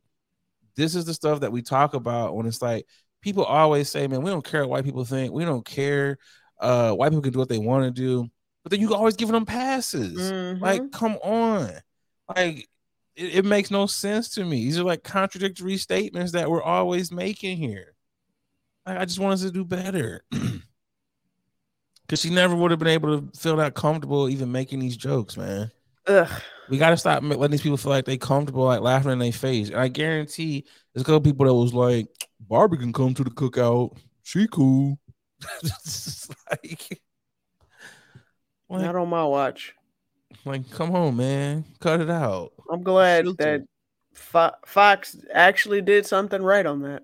This 0.76 0.96
is 0.96 1.06
the 1.06 1.14
stuff 1.14 1.40
that 1.42 1.52
we 1.52 1.62
talk 1.62 1.94
about 1.94 2.36
when 2.36 2.46
it's 2.46 2.62
like 2.62 2.86
people 3.22 3.44
always 3.44 3.90
say, 3.90 4.08
man, 4.08 4.22
we 4.22 4.32
don't 4.32 4.46
care 4.46 4.62
what 4.62 4.70
white 4.70 4.86
people 4.86 5.06
think. 5.06 5.34
We 5.34 5.46
don't 5.46 5.66
care. 5.66 6.18
Uh, 6.60 6.92
white 6.94 7.10
people 7.10 7.22
can 7.22 7.34
do 7.34 7.40
what 7.40 7.50
they 7.50 7.58
want 7.58 7.86
to 7.86 7.92
do, 7.92 8.30
but 8.64 8.72
then 8.72 8.82
you 8.82 8.94
always 8.94 9.16
giving 9.16 9.34
them 9.34 9.46
passes. 9.46 10.32
Mhm. 10.32 10.60
Like, 10.60 10.92
come 10.92 11.18
on. 11.24 11.72
Like, 12.36 12.68
it, 13.16 13.36
it 13.36 13.46
makes 13.46 13.72
no 13.72 13.86
sense 13.86 14.30
to 14.32 14.44
me. 14.44 14.66
These 14.66 14.80
are 14.80 14.84
like 14.84 15.04
contradictory 15.04 15.78
statements 15.78 16.34
that 16.34 16.50
we're 16.50 16.64
always 16.64 17.12
making 17.12 17.58
here. 17.58 17.96
Like, 18.86 18.98
I 18.98 19.06
just 19.06 19.20
want 19.20 19.34
us 19.34 19.42
to 19.42 19.52
do 19.52 19.64
better. 19.64 20.24
Cause 22.10 22.22
she 22.22 22.32
never 22.32 22.56
would 22.56 22.72
have 22.72 22.80
been 22.80 22.88
able 22.88 23.22
to 23.22 23.38
feel 23.38 23.58
that 23.58 23.76
comfortable 23.76 24.30
even 24.30 24.52
making 24.52 24.80
these 24.80 24.98
jokes, 24.98 25.38
man. 25.38 25.72
Ugh. 26.08 26.28
We 26.68 26.80
got 26.80 26.90
to 26.90 26.98
stop 26.98 27.22
letting 27.22 27.52
these 27.52 27.62
people 27.62 27.78
feel 27.78 27.92
like 27.92 28.06
they 28.06 28.18
comfortable, 28.18 28.66
like 28.66 28.82
laughing 28.82 29.12
in 29.12 29.20
their 29.20 29.32
face. 29.32 29.70
And 29.70 29.78
I 29.80 29.90
guarantee 29.90 30.66
there's 30.94 31.02
a 31.04 31.06
couple 31.06 31.22
people 31.22 31.46
that 31.46 31.54
was 31.54 31.74
like, 31.74 32.08
Barbie 32.40 32.78
can 32.78 32.94
come 32.94 33.14
to 33.14 33.24
the 33.24 33.30
cookout. 33.30 33.98
She 34.24 34.48
cool. 34.48 34.98
It's 35.64 36.30
like, 36.50 37.02
like, 38.70 38.82
Not 38.82 38.96
on 38.96 39.10
my 39.10 39.24
watch. 39.24 39.74
like, 40.46 40.70
come 40.72 40.96
on, 40.96 41.16
man, 41.18 41.66
cut 41.80 42.02
it 42.02 42.10
out. 42.10 42.52
I'm 42.72 42.84
glad 42.84 43.26
Filter. 43.26 43.44
that 43.60 43.68
Fo- 44.14 44.56
Fox 44.66 45.16
actually 45.34 45.82
did 45.82 46.06
something 46.06 46.42
right 46.42 46.66
on 46.66 46.82
that. 46.82 47.04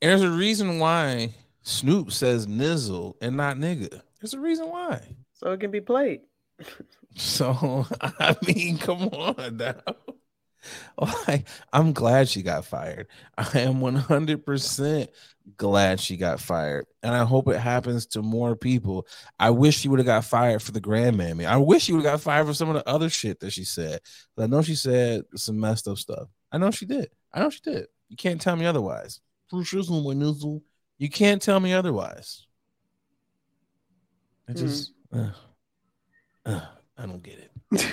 And 0.00 0.10
there's 0.10 0.22
a 0.22 0.30
reason 0.30 0.78
why 0.78 1.34
Snoop 1.62 2.12
says 2.12 2.46
nizzle 2.46 3.16
and 3.20 3.36
not 3.36 3.56
nigga. 3.56 4.00
There's 4.20 4.34
a 4.34 4.40
reason 4.40 4.68
why. 4.70 5.02
So 5.34 5.50
it 5.52 5.60
can 5.60 5.70
be 5.70 5.80
played. 5.80 6.20
So 7.16 7.84
I 8.00 8.36
mean, 8.46 8.78
come 8.78 9.08
on 9.08 9.56
now. 9.56 9.74
Like, 11.28 11.46
I'm 11.72 11.92
glad 11.92 12.28
she 12.28 12.42
got 12.42 12.64
fired. 12.64 13.06
I 13.38 13.60
am 13.60 13.80
100% 13.80 15.08
glad 15.56 16.00
she 16.00 16.16
got 16.16 16.40
fired. 16.40 16.86
And 17.02 17.14
I 17.14 17.24
hope 17.24 17.48
it 17.48 17.58
happens 17.58 18.06
to 18.06 18.22
more 18.22 18.56
people. 18.56 19.06
I 19.38 19.50
wish 19.50 19.78
she 19.78 19.88
would 19.88 20.00
have 20.00 20.06
got 20.06 20.24
fired 20.24 20.60
for 20.62 20.72
the 20.72 20.80
grandmammy. 20.80 21.46
I 21.46 21.56
wish 21.56 21.84
she 21.84 21.92
would 21.92 22.04
have 22.04 22.14
got 22.14 22.20
fired 22.20 22.46
for 22.46 22.54
some 22.54 22.68
of 22.68 22.74
the 22.74 22.88
other 22.88 23.08
shit 23.08 23.40
that 23.40 23.52
she 23.52 23.64
said. 23.64 24.00
But 24.36 24.44
I 24.44 24.46
know 24.46 24.62
she 24.62 24.74
said 24.74 25.22
some 25.36 25.60
messed 25.60 25.86
up 25.88 25.98
stuff. 25.98 26.28
I 26.50 26.58
know 26.58 26.70
she 26.70 26.86
did. 26.86 27.08
I 27.32 27.40
know 27.40 27.50
she 27.50 27.60
did. 27.60 27.86
You 28.08 28.16
can't 28.16 28.40
tell 28.40 28.56
me 28.56 28.66
otherwise. 28.66 29.20
For 29.50 29.60
shizzle, 29.60 30.04
my 30.04 30.14
nizzle. 30.14 30.62
You 30.98 31.08
can't 31.08 31.40
tell 31.40 31.60
me 31.60 31.72
otherwise. 31.72 32.46
I 34.48 34.52
Hmm. 34.52 34.58
just, 34.58 34.92
uh, 35.12 35.30
uh, 36.44 36.60
I 36.96 37.06
don't 37.06 37.22
get 37.22 37.38
it. 37.70 37.92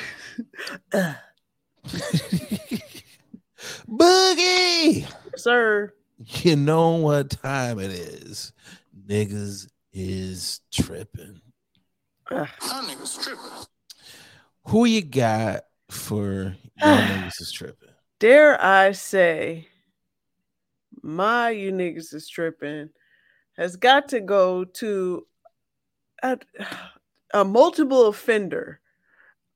Ugh. 0.93 1.16
Boogie, 3.88 5.07
Sir. 5.36 5.93
you 6.17 6.55
know 6.55 6.95
what 6.97 7.29
time 7.29 7.79
it 7.79 7.91
is. 7.91 8.51
Niggas 9.07 9.67
is 9.93 10.61
tripping. 10.71 11.41
Ugh. 12.31 12.47
Who 14.67 14.86
you 14.86 15.03
got 15.03 15.65
for 15.89 16.55
your 16.75 16.97
niggas 16.97 17.41
is 17.41 17.51
tripping? 17.51 17.89
Dare 18.19 18.59
I 18.63 18.93
say, 18.93 19.67
my 21.03 21.51
you 21.51 21.71
niggas 21.71 22.13
is 22.13 22.27
tripping 22.27 22.89
has 23.57 23.75
got 23.75 24.09
to 24.09 24.19
go 24.19 24.65
to 24.65 25.25
a, 26.23 26.38
a 27.33 27.45
multiple 27.45 28.07
offender 28.07 28.79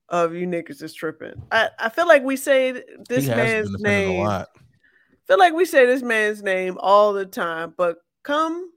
of 0.10 0.34
you 0.34 0.47
niggas 0.47 0.82
is 0.84 0.93
tripping. 0.93 1.41
I, 1.51 1.70
I 1.80 1.89
feel 1.89 2.07
like 2.07 2.24
we 2.24 2.36
say 2.36 2.84
this 3.07 3.28
man's 3.28 3.72
name. 3.80 4.22
a 4.22 4.24
lot. 4.24 4.49
feel 5.28 5.39
like 5.39 5.53
we 5.53 5.66
say 5.66 5.86
this 5.86 6.01
man's 6.01 6.43
name 6.43 6.78
all 6.80 7.14
the 7.14 7.26
time, 7.26 7.74
but 7.78 7.97
come 8.24 8.72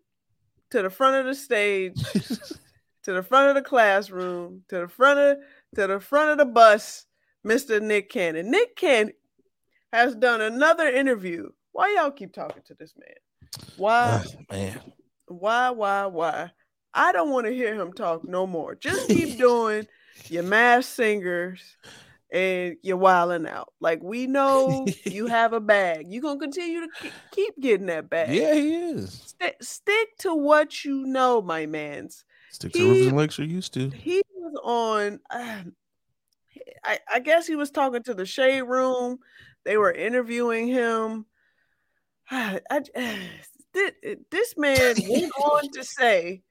to 0.70 0.82
the 0.82 0.90
front 0.90 1.16
of 1.16 1.26
the 1.26 1.34
stage, 1.34 1.94
to 3.02 3.12
the 3.12 3.22
front 3.22 3.48
of 3.48 3.54
the 3.54 3.68
classroom, 3.68 4.62
to 4.68 4.80
the 4.80 4.88
front 4.88 5.18
of 5.18 5.38
to 5.74 5.86
the 5.86 6.00
front 6.00 6.30
of 6.30 6.38
the 6.38 6.52
bus, 6.52 7.06
Mr. 7.46 7.80
Nick 7.80 8.10
Cannon. 8.10 8.50
Nick 8.50 8.76
Cannon 8.76 9.12
has 9.92 10.14
done 10.14 10.40
another 10.40 10.88
interview. 10.88 11.50
Why 11.72 11.94
y'all 11.96 12.10
keep 12.10 12.32
talking 12.32 12.62
to 12.66 12.74
this 12.74 12.94
man? 12.98 13.16
Why, 13.76 14.24
man, 14.50 14.80
why, 15.26 15.70
why, 15.70 16.06
why? 16.06 16.50
I 16.94 17.12
don't 17.12 17.30
want 17.30 17.46
to 17.46 17.54
hear 17.54 17.74
him 17.74 17.92
talk 17.92 18.26
no 18.28 18.46
more. 18.46 18.74
Just 18.74 19.08
keep 19.08 19.38
doing 19.38 19.86
your 20.32 20.42
Masked 20.42 20.92
Singers 20.94 21.60
and 22.32 22.76
you're 22.82 22.96
wilding 22.96 23.46
out. 23.46 23.72
Like 23.80 24.02
we 24.02 24.26
know 24.26 24.86
you 25.04 25.26
have 25.26 25.52
a 25.52 25.60
bag. 25.60 26.06
You're 26.08 26.22
gonna 26.22 26.40
continue 26.40 26.80
to 26.80 27.10
keep 27.30 27.58
getting 27.60 27.86
that 27.86 28.08
bag. 28.10 28.34
yeah, 28.34 28.54
he 28.54 28.74
is. 28.74 29.22
Sti- 29.26 29.54
stick 29.60 30.16
to 30.20 30.34
what 30.34 30.84
you 30.84 31.04
know, 31.06 31.42
my 31.42 31.66
man's. 31.66 32.24
Stick 32.50 32.72
to 32.72 32.78
He- 32.78 32.88
Rivers 32.88 33.06
and 33.08 33.16
Lakes 33.16 33.38
you're 33.38 33.46
used 33.46 33.74
to. 33.74 33.90
He 33.90 34.22
was 34.34 34.54
on. 34.64 35.20
um, 35.30 35.72
I, 36.84 36.98
I 37.12 37.18
guess 37.20 37.46
he 37.46 37.56
was 37.56 37.70
talking 37.70 38.02
to 38.04 38.14
the 38.14 38.26
shade 38.26 38.62
room. 38.62 39.18
They 39.64 39.76
were 39.76 39.92
interviewing 39.92 40.66
him. 40.68 41.26
I, 42.30 42.60
thi- 43.74 44.16
this 44.30 44.54
man 44.56 44.96
went 45.08 45.32
on 45.44 45.70
to 45.72 45.84
say, 45.98 46.42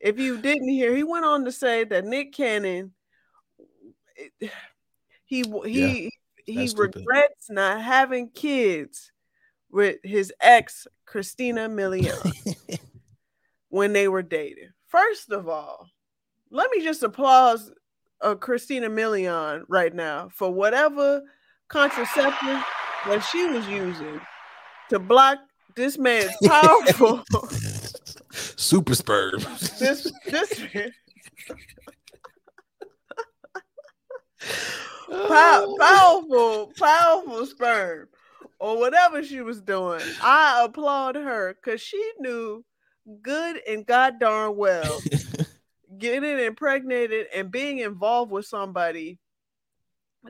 if 0.00 0.18
you 0.18 0.38
didn't 0.38 0.68
hear, 0.68 0.94
he 0.94 1.02
went 1.04 1.24
on 1.24 1.44
to 1.44 1.52
say 1.52 1.84
that 1.84 2.04
Nick 2.04 2.32
Cannon, 2.32 2.92
it- 4.16 4.50
he 5.24 5.42
he 5.64 6.10
he 6.44 6.56
that's 6.56 6.72
stupid. 6.72 6.96
regrets 6.96 7.50
not 7.50 7.80
having 7.82 8.28
kids 8.30 9.10
with 9.70 9.96
his 10.02 10.32
ex 10.40 10.86
Christina 11.06 11.68
Milian 11.68 12.32
when 13.68 13.92
they 13.92 14.08
were 14.08 14.22
dating. 14.22 14.68
First 14.86 15.30
of 15.32 15.48
all, 15.48 15.88
let 16.50 16.70
me 16.70 16.82
just 16.82 17.02
applause 17.02 17.72
uh, 18.20 18.34
Christina 18.36 18.88
Milian 18.88 19.64
right 19.68 19.92
now 19.92 20.28
for 20.32 20.52
whatever 20.52 21.22
contraceptive 21.68 22.62
that 23.06 23.20
she 23.32 23.46
was 23.46 23.66
using 23.66 24.20
to 24.90 24.98
block 24.98 25.38
this 25.74 25.98
man's 25.98 26.30
powerful 26.46 27.24
Super 28.30 28.94
sperm. 28.94 29.40
this 29.78 30.12
this 30.26 30.60
man, 30.74 30.92
pow- 35.08 35.64
oh. 35.66 35.76
powerful 35.78 36.72
powerful 36.78 37.46
sperm 37.46 38.08
or 38.58 38.78
whatever 38.78 39.22
she 39.22 39.40
was 39.40 39.60
doing. 39.60 40.00
I 40.22 40.62
applaud 40.64 41.16
her 41.16 41.54
because 41.54 41.80
she 41.80 42.02
knew 42.18 42.64
good 43.20 43.60
and 43.68 43.84
god 43.84 44.18
darn 44.18 44.56
well 44.56 45.00
getting 45.98 46.38
impregnated 46.38 47.26
and 47.34 47.50
being 47.50 47.78
involved 47.78 48.32
with 48.32 48.46
somebody 48.46 49.18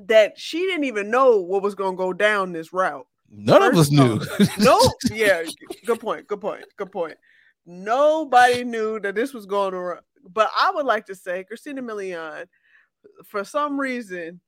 that 0.07 0.39
she 0.39 0.59
didn't 0.59 0.85
even 0.85 1.11
know 1.11 1.41
what 1.41 1.63
was 1.63 1.75
going 1.75 1.95
to 1.95 1.99
go 1.99 2.13
down 2.13 2.53
this 2.53 2.73
route. 2.73 3.07
None 3.31 3.63
of 3.63 3.77
us 3.77 3.91
knew. 3.91 4.21
No, 4.59 4.79
yeah, 5.13 5.43
good 5.87 6.01
point, 6.01 6.27
good 6.27 6.41
point, 6.41 6.65
good 6.77 6.93
point. 6.93 7.17
Nobody 7.67 8.65
knew 8.65 9.01
that 9.01 9.15
this 9.15 9.33
was 9.33 9.47
going 9.47 9.73
to. 9.73 9.79
Run. 9.79 9.99
But 10.29 10.51
I 10.57 10.71
would 10.75 10.87
like 10.87 11.07
to 11.07 11.15
say, 11.15 11.45
Christina 11.45 11.83
Milian, 11.83 12.47
for 13.25 13.45
some 13.45 13.79
reason, 13.79 14.41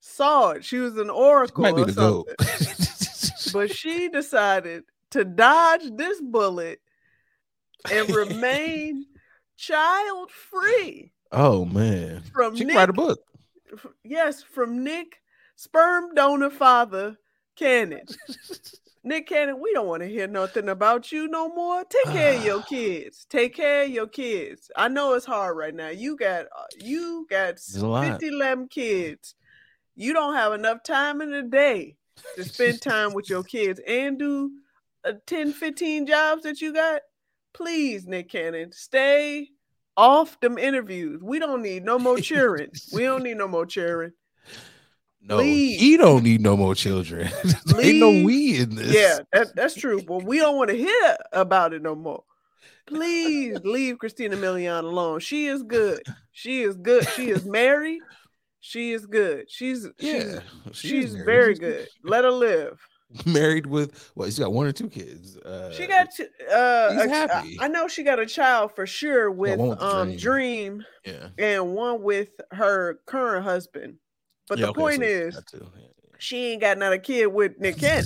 saw 0.00 0.50
it. 0.50 0.64
She 0.64 0.78
was 0.78 0.96
an 0.96 1.10
oracle 1.10 1.66
or 1.66 1.90
something. 1.90 2.34
but 3.52 3.74
she 3.74 4.08
decided 4.08 4.84
to 5.10 5.24
dodge 5.24 5.82
this 5.96 6.20
bullet 6.20 6.80
and 7.90 8.10
remain 8.14 9.06
child 9.56 10.30
free 10.30 11.12
oh 11.32 11.64
man, 11.64 12.22
from 12.32 12.54
she 12.54 12.60
can 12.60 12.68
Nick. 12.68 12.76
write 12.76 12.90
a 12.90 12.92
book. 12.92 13.18
yes, 14.04 14.42
from 14.42 14.84
Nick, 14.84 15.20
sperm 15.56 16.14
donor 16.14 16.50
father 16.50 17.16
Cannon. 17.56 18.06
Nick 19.08 19.26
Cannon, 19.26 19.58
we 19.58 19.72
don't 19.72 19.86
want 19.86 20.02
to 20.02 20.08
hear 20.08 20.26
nothing 20.26 20.68
about 20.68 21.10
you 21.10 21.28
no 21.28 21.48
more. 21.48 21.82
Take 21.84 22.12
care 22.12 22.36
of 22.36 22.44
your 22.44 22.62
kids. 22.68 23.26
Take 23.30 23.54
care 23.54 23.84
of 23.84 23.90
your 23.90 24.06
kids. 24.06 24.70
I 24.76 24.88
know 24.88 25.14
it's 25.14 25.24
hard 25.24 25.56
right 25.56 25.74
now. 25.74 25.88
You 25.88 26.14
got 26.14 26.44
uh, 26.44 26.64
you 26.78 27.26
got 27.30 27.58
50 27.58 28.28
11 28.28 28.68
kids. 28.68 29.34
You 29.96 30.12
don't 30.12 30.34
have 30.34 30.52
enough 30.52 30.82
time 30.82 31.22
in 31.22 31.30
the 31.30 31.42
day 31.42 31.96
to 32.36 32.44
spend 32.44 32.82
time 32.82 33.14
with 33.14 33.30
your 33.30 33.42
kids 33.42 33.80
and 33.88 34.18
do 34.18 34.50
uh, 35.04 35.14
10, 35.26 35.54
15 35.54 36.06
jobs 36.06 36.42
that 36.42 36.60
you 36.60 36.74
got. 36.74 37.00
Please, 37.54 38.06
Nick 38.06 38.28
Cannon, 38.28 38.72
stay 38.72 39.48
off 39.96 40.38
them 40.40 40.58
interviews. 40.58 41.22
We 41.22 41.38
don't 41.38 41.62
need 41.62 41.82
no 41.82 41.98
more 41.98 42.18
cheering. 42.18 42.70
we 42.92 43.04
don't 43.04 43.22
need 43.22 43.38
no 43.38 43.48
more 43.48 43.64
cheering. 43.64 44.12
No, 45.20 45.38
Leave. 45.38 45.80
he 45.80 45.96
don't 45.96 46.22
need 46.22 46.40
no 46.40 46.56
more 46.56 46.74
children. 46.74 47.28
Ain't 47.78 47.98
no 47.98 48.24
we 48.24 48.58
in 48.58 48.74
this. 48.76 48.94
Yeah, 48.94 49.18
that, 49.32 49.54
that's 49.54 49.74
true. 49.74 50.00
But 50.02 50.24
we 50.24 50.38
don't 50.38 50.56
want 50.56 50.70
to 50.70 50.76
hear 50.76 51.16
about 51.32 51.72
it 51.74 51.82
no 51.82 51.94
more. 51.94 52.24
Please 52.86 53.58
leave 53.64 53.98
Christina 53.98 54.36
Milian 54.36 54.84
alone. 54.84 55.20
She 55.20 55.46
is 55.46 55.62
good. 55.62 56.00
She 56.32 56.62
is 56.62 56.76
good. 56.76 57.06
She 57.10 57.28
is 57.28 57.44
married. 57.44 58.00
She 58.60 58.92
is 58.92 59.06
good. 59.06 59.50
She's 59.50 59.86
yeah. 59.98 60.40
she's, 60.72 60.76
she 60.76 60.88
she's 60.88 61.14
very 61.14 61.54
good. 61.54 61.88
Let 62.04 62.24
her 62.24 62.30
live. 62.30 62.80
Married 63.26 63.66
with 63.66 64.10
what? 64.14 64.26
She's 64.26 64.38
got 64.38 64.52
one 64.52 64.66
or 64.66 64.72
two 64.72 64.88
kids. 64.88 65.36
Uh, 65.38 65.70
She 65.72 65.86
got 65.86 66.10
to, 66.12 66.24
uh 66.52 67.02
a- 67.04 67.08
happy. 67.08 67.56
I 67.60 67.68
know 67.68 67.88
she 67.88 68.02
got 68.02 68.18
a 68.18 68.26
child 68.26 68.72
for 68.74 68.86
sure 68.86 69.30
with, 69.30 69.58
with 69.58 69.80
um 69.80 70.16
Dream. 70.16 70.18
Dream 70.18 70.84
yeah. 71.04 71.28
and 71.38 71.74
one 71.74 72.02
with 72.02 72.30
her 72.52 73.00
current 73.06 73.44
husband. 73.44 73.96
But 74.48 74.58
Yeah, 74.58 74.66
the 74.66 74.70
okay, 74.70 74.80
point 74.80 74.96
so 75.02 75.02
is 75.08 75.44
yeah. 75.54 75.60
she 76.18 76.52
ain't 76.52 76.60
got 76.60 76.76
another 76.76 76.98
kid 76.98 77.26
with 77.26 77.58
Nick 77.58 77.76
Cannon. 77.80 78.04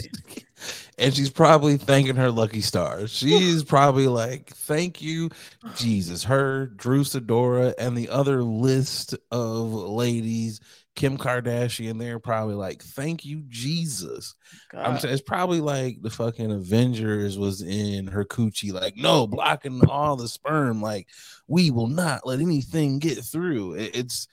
and 0.99 1.15
she's 1.15 1.31
probably 1.31 1.77
thanking 1.77 2.17
her 2.17 2.31
lucky 2.31 2.61
stars. 2.61 3.11
She's 3.17 3.65
probably 3.65 4.07
like, 4.07 4.51
"Thank 4.51 5.01
you, 5.03 5.31
Jesus." 5.77 6.25
Her, 6.25 6.67
Drew 6.67 7.03
Sidora, 7.05 7.75
and 7.79 7.97
the 7.97 8.09
other 8.11 8.43
list 8.43 9.15
of 9.31 9.69
ladies, 9.73 10.61
Kim 10.95 11.17
Kardashian. 11.17 11.99
They're 11.99 12.19
probably 12.19 12.55
like, 12.55 12.83
"Thank 12.83 13.25
you, 13.25 13.43
Jesus." 13.49 14.35
I'm 14.75 14.99
saying 14.99 15.13
it's 15.15 15.23
probably 15.23 15.61
like 15.61 16.01
the 16.03 16.11
fucking 16.11 16.51
Avengers 16.53 17.39
was 17.39 17.63
in 17.63 18.07
her 18.07 18.25
coochie, 18.25 18.73
like, 18.73 18.97
no, 18.97 19.27
blocking 19.27 19.81
all 19.89 20.17
the 20.17 20.29
sperm. 20.29 20.81
Like, 20.83 21.09
we 21.49 21.71
will 21.71 21.89
not 21.89 22.27
let 22.27 22.41
anything 22.41 22.99
get 22.99 23.25
through. 23.25 23.75
It- 23.75 23.97
It's, 23.97 24.29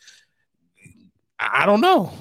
I 1.40 1.64
I 1.64 1.66
don't 1.66 1.82
know. 1.82 2.12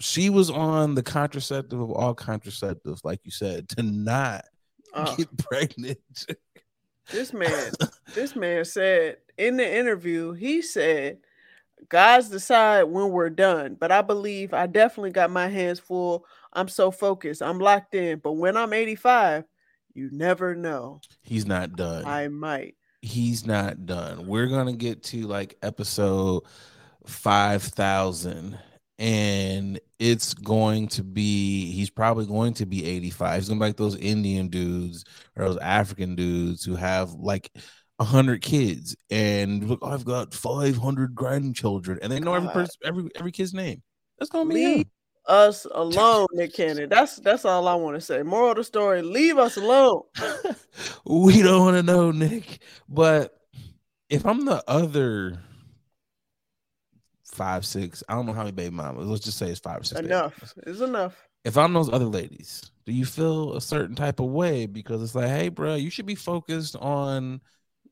She 0.00 0.30
was 0.30 0.48
on 0.50 0.94
the 0.94 1.02
contraceptive 1.02 1.80
of 1.80 1.90
all 1.90 2.14
contraceptives, 2.14 3.00
like 3.04 3.20
you 3.24 3.30
said, 3.32 3.68
to 3.70 3.82
not 3.82 4.44
Uh, 4.94 5.14
get 5.16 5.36
pregnant. 5.38 5.98
this 7.10 7.32
man, 7.32 7.72
this 8.14 8.36
man 8.36 8.64
said 8.64 9.16
in 9.36 9.56
the 9.56 9.76
interview, 9.76 10.32
he 10.32 10.62
said, 10.62 11.18
"Guys 11.88 12.28
decide 12.28 12.84
when 12.84 13.10
we're 13.10 13.30
done, 13.30 13.76
but 13.78 13.90
I 13.90 14.02
believe 14.02 14.54
I 14.54 14.66
definitely 14.66 15.10
got 15.10 15.30
my 15.30 15.48
hands 15.48 15.80
full. 15.80 16.24
I'm 16.52 16.68
so 16.68 16.90
focused. 16.90 17.42
I'm 17.42 17.58
locked 17.58 17.94
in. 17.94 18.20
But 18.20 18.32
when 18.32 18.56
I'm 18.56 18.72
85, 18.72 19.44
you 19.94 20.08
never 20.12 20.54
know. 20.54 21.00
He's 21.22 21.46
not 21.46 21.72
done. 21.72 22.04
I 22.06 22.28
might." 22.28 22.74
he's 23.00 23.46
not 23.46 23.86
done. 23.86 24.26
We're 24.26 24.48
gonna 24.48 24.72
get 24.72 25.04
to 25.04 25.26
like 25.28 25.56
episode 25.62 26.42
five 27.08 27.62
thousand, 27.62 28.58
and 28.98 29.80
it's 29.98 30.34
going 30.34 30.88
to 30.88 31.02
be 31.02 31.72
he's 31.72 31.90
probably 31.90 32.26
going 32.26 32.54
to 32.54 32.66
be 32.66 32.84
85. 32.84 33.40
He's 33.40 33.48
gonna 33.48 33.60
be 33.60 33.66
like 33.66 33.76
those 33.76 33.96
Indian 33.96 34.48
dudes 34.48 35.04
or 35.36 35.46
those 35.46 35.58
African 35.58 36.14
dudes 36.14 36.64
who 36.64 36.76
have 36.76 37.12
like 37.14 37.50
a 37.98 38.04
hundred 38.04 38.42
kids 38.42 38.96
and 39.10 39.68
look, 39.68 39.80
I've 39.82 40.04
got 40.04 40.32
500 40.32 41.14
grandchildren, 41.14 41.98
and 42.02 42.12
they 42.12 42.20
know 42.20 42.34
every 42.34 42.50
person, 42.50 42.74
every 42.84 43.08
every 43.16 43.32
kid's 43.32 43.54
name. 43.54 43.82
That's 44.18 44.30
gonna 44.30 44.48
be 44.48 44.54
Leave 44.54 44.78
him. 44.78 44.90
us 45.26 45.66
alone, 45.72 46.26
Nick 46.32 46.54
Cannon. 46.54 46.88
That's 46.88 47.16
that's 47.16 47.44
all 47.44 47.66
I 47.66 47.74
want 47.74 47.96
to 47.96 48.00
say. 48.00 48.22
Moral 48.22 48.50
of 48.50 48.56
the 48.56 48.64
story: 48.64 49.02
Leave 49.02 49.38
us 49.38 49.56
alone. 49.56 50.02
we 51.04 51.42
don't 51.42 51.64
want 51.64 51.76
to 51.76 51.82
know, 51.82 52.10
Nick. 52.10 52.60
But 52.88 53.36
if 54.08 54.24
I'm 54.24 54.44
the 54.44 54.62
other 54.68 55.40
five, 57.38 57.64
six, 57.64 58.02
I 58.08 58.14
don't 58.14 58.26
know 58.26 58.32
how 58.32 58.40
many 58.40 58.52
baby 58.52 58.74
mamas. 58.74 59.06
Let's 59.06 59.24
just 59.24 59.38
say 59.38 59.48
it's 59.48 59.60
five 59.60 59.80
or 59.80 59.84
six. 59.84 60.00
Enough 60.00 60.54
is 60.66 60.80
enough. 60.82 61.16
If 61.44 61.56
I'm 61.56 61.72
those 61.72 61.88
other 61.90 62.04
ladies, 62.04 62.70
do 62.84 62.92
you 62.92 63.06
feel 63.06 63.54
a 63.54 63.60
certain 63.60 63.94
type 63.94 64.20
of 64.20 64.26
way 64.26 64.66
because 64.66 65.02
it's 65.02 65.14
like, 65.14 65.28
hey, 65.28 65.48
bro, 65.48 65.76
you 65.76 65.88
should 65.88 66.04
be 66.06 66.14
focused 66.14 66.76
on 66.76 67.40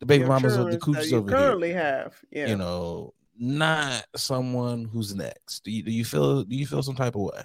the 0.00 0.06
baby 0.06 0.20
Your 0.20 0.28
mamas 0.28 0.56
of 0.56 0.66
the 0.66 0.72
children 0.78 0.92
that 0.94 1.00
coochies 1.00 1.10
you 1.10 1.18
over 1.18 1.30
here. 1.30 1.38
currently 1.38 1.72
have. 1.72 2.14
Yeah. 2.30 2.48
You 2.48 2.56
know, 2.56 3.14
not 3.38 4.04
someone 4.16 4.84
who's 4.84 5.14
next. 5.14 5.64
Do 5.64 5.70
you 5.70 5.82
do 5.82 5.92
you 5.92 6.04
feel 6.04 6.42
do 6.44 6.54
you 6.56 6.66
feel 6.66 6.82
some 6.82 6.96
type 6.96 7.14
of 7.14 7.22
way? 7.22 7.42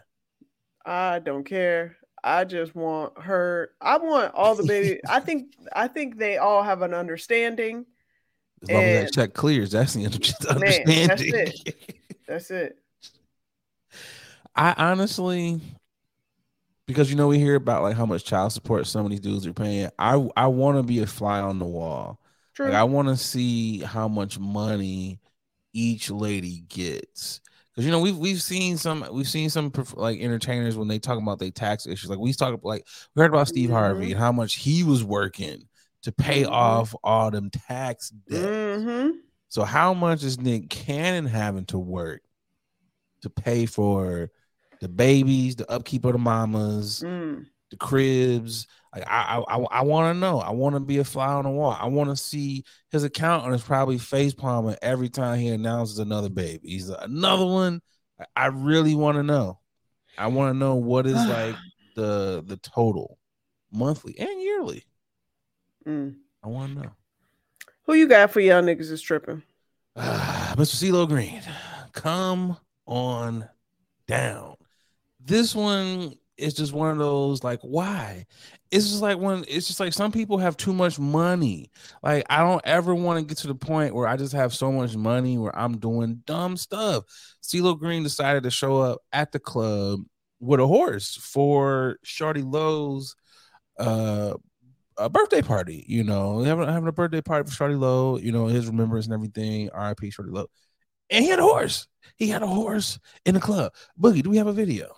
I 0.86 1.20
don't 1.20 1.44
care. 1.46 1.98
I 2.24 2.44
just 2.44 2.76
want 2.76 3.20
her. 3.22 3.72
I 3.80 3.98
want 3.98 4.34
all 4.36 4.56
the 4.56 4.64
baby. 4.64 5.00
I 5.10 5.20
think. 5.20 5.54
I 5.74 5.88
think 5.88 6.18
they 6.18 6.38
all 6.38 6.64
have 6.64 6.82
an 6.82 6.94
understanding. 6.94 7.86
As 8.64 8.70
long 8.70 8.84
as 8.84 8.98
And- 8.98 9.08
that 9.08 9.14
check 9.14 9.34
clears, 9.34 9.72
that's 9.72 9.94
the 9.94 10.02
Man, 10.02 10.12
that's 10.12 10.46
understanding. 10.48 11.54
That's 12.28 12.50
it. 12.52 12.78
I 14.56 14.74
honestly, 14.78 15.60
because 16.88 17.10
you 17.10 17.16
know 17.18 17.28
we 17.28 17.40
hear 17.40 17.56
about 17.56 17.82
like 17.84 17.96
how 17.96 18.06
much 18.06 18.24
child 18.26 18.52
support 18.54 18.88
some 18.88 19.04
of 19.06 19.12
these 19.12 19.20
dudes 19.20 19.46
are 19.48 19.54
paying. 19.54 19.90
I 20.00 20.30
I 20.38 20.48
want 20.48 20.78
to 20.78 20.84
be 20.84 21.00
a 21.00 21.08
fly 21.08 21.40
on 21.40 21.60
the 21.60 21.66
wall. 21.66 22.20
True. 22.54 22.68
Like 22.68 22.76
I 22.76 22.84
want 22.84 23.08
to 23.08 23.18
see 23.18 23.80
how 23.80 24.08
much 24.08 24.40
money 24.40 25.20
each 25.74 26.10
lady 26.10 26.64
gets. 26.70 27.42
Because 27.72 27.86
you 27.86 27.92
know 27.92 28.00
we've 28.00 28.18
we've 28.18 28.42
seen 28.42 28.78
some 28.78 29.06
we've 29.12 29.28
seen 29.30 29.50
some 29.50 29.72
like 29.96 30.20
entertainers 30.22 30.76
when 30.78 30.88
they 30.90 31.00
talk 31.00 31.18
about 31.18 31.40
their 31.40 31.52
tax 31.52 31.88
issues. 31.88 32.10
Like 32.10 32.20
we 32.20 32.34
talked 32.34 32.64
like 32.66 32.86
we 33.16 33.22
heard 33.22 33.32
about 33.34 33.48
Steve 33.48 33.70
Harvey 33.70 34.08
Mhm. 34.08 34.12
and 34.12 34.20
how 34.20 34.32
much 34.34 34.56
he 34.56 34.84
was 34.84 35.04
working 35.04 35.68
to 36.04 36.12
pay 36.12 36.44
Mhm. 36.44 36.52
off 36.52 36.96
all 37.04 37.32
them 37.32 37.50
tax 37.50 38.10
debt. 38.10 38.42
mm-hmm. 38.44 39.18
So 39.50 39.64
how 39.64 39.94
much 39.94 40.24
is 40.24 40.40
Nick 40.40 40.70
Cannon 40.70 41.26
having 41.26 41.66
to 41.66 41.78
work 41.78 42.22
to 43.22 43.30
pay 43.30 43.66
for 43.66 44.30
the 44.80 44.88
babies, 44.90 45.56
the 45.58 45.70
upkeep 45.70 46.06
of 46.06 46.14
the 46.14 46.18
mamas, 46.20 47.02
Mm. 47.06 47.46
the 47.70 47.78
cribs? 47.78 48.68
Like 48.94 49.04
I 49.08 49.42
I 49.48 49.58
I, 49.58 49.82
want 49.84 50.14
to 50.14 50.20
know. 50.20 50.40
I 50.40 50.50
want 50.52 50.76
to 50.76 50.80
be 50.82 50.98
a 50.98 51.04
fly 51.04 51.32
on 51.34 51.44
the 51.44 51.50
wall. 51.50 51.78
I 51.80 51.86
want 51.88 52.10
to 52.10 52.16
see 52.16 52.66
his 52.92 53.04
accountant 53.06 53.56
is 53.56 53.62
probably 53.62 53.98
face 53.98 54.34
palming 54.34 54.76
every 54.82 55.08
time 55.10 55.40
he 55.40 55.48
announces 55.50 56.00
another 56.00 56.30
baby. 56.30 56.68
He's 56.70 56.90
like, 56.90 57.04
another 57.06 57.46
one. 57.46 57.82
I, 58.20 58.26
I 58.36 58.46
really 58.48 58.96
want 58.96 59.16
to 59.18 59.24
know. 59.24 59.60
I 60.18 60.28
want 60.28 60.54
to 60.54 60.58
know 60.58 60.76
what 60.76 61.06
is 61.06 61.14
like 61.28 61.56
the 61.96 62.44
the 62.46 62.58
total 62.58 63.18
monthly 63.72 64.18
and 64.20 64.42
yearly. 64.42 64.84
Mm. 65.88 66.16
I 66.44 66.48
want 66.48 66.76
to 66.76 66.84
know. 66.84 66.92
Who 67.86 67.94
you 67.94 68.08
got 68.08 68.32
for 68.32 68.40
y'all 68.40 68.62
niggas 68.62 68.92
is 68.92 69.02
tripping? 69.02 69.44
Ah, 69.96 70.54
Mr. 70.58 70.76
CeeLo 70.76 71.08
Green, 71.08 71.42
come 71.92 72.58
on 72.86 73.48
down. 74.08 74.56
This 75.20 75.54
one 75.54 76.14
is 76.38 76.54
just 76.54 76.74
one 76.74 76.92
of 76.92 76.98
those 76.98 77.44
like, 77.44 77.60
why? 77.62 78.26
It's 78.72 78.88
just 78.90 79.02
like 79.02 79.18
when 79.18 79.44
it's 79.48 79.68
just 79.68 79.80
like 79.80 79.94
some 79.94 80.12
people 80.12 80.38
have 80.38 80.58
too 80.58 80.74
much 80.74 80.98
money. 80.98 81.70
Like, 82.02 82.26
I 82.30 82.40
don't 82.40 82.62
ever 82.66 82.96
want 82.96 83.20
to 83.20 83.26
get 83.26 83.40
to 83.40 83.48
the 83.48 83.56
point 83.56 83.94
where 83.94 84.08
I 84.08 84.16
just 84.16 84.34
have 84.34 84.54
so 84.54 84.72
much 84.72 84.96
money 84.96 85.38
where 85.38 85.58
I'm 85.58 85.78
doing 85.78 86.22
dumb 86.26 86.58
stuff. 86.58 87.04
CeeLo 87.44 87.78
Green 87.78 88.04
decided 88.04 88.44
to 88.44 88.52
show 88.52 88.80
up 88.80 89.02
at 89.12 89.32
the 89.32 89.40
club 89.40 90.02
with 90.40 90.60
a 90.60 90.68
horse 90.68 91.18
for 91.18 91.98
Shawty 92.06 92.50
Lo's 92.50 93.16
uh 93.78 94.34
a 95.06 95.10
birthday 95.10 95.42
party, 95.42 95.86
you 95.88 96.04
know, 96.04 96.42
having, 96.44 96.68
having 96.68 96.88
a 96.88 96.92
birthday 96.92 97.22
party 97.22 97.50
for 97.50 97.56
Shawty 97.56 97.80
Lo, 97.80 98.18
you 98.18 98.32
know, 98.32 98.48
his 98.48 98.68
remembrance 98.68 99.06
and 99.06 99.14
everything. 99.14 99.66
RIP 99.66 100.00
Shawty 100.00 100.32
Lo. 100.32 100.48
And 101.10 101.24
he 101.24 101.30
had 101.30 101.40
a 101.40 101.44
horse. 101.44 101.88
He 102.16 102.30
had 102.30 102.44
a 102.44 102.48
horse 102.48 103.00
in 103.26 103.34
the 103.34 103.40
club. 103.42 103.74
Boogie, 104.00 104.24
do 104.24 104.30
we 104.30 104.38
have 104.38 104.48
a 104.48 104.54
video? 104.54 104.96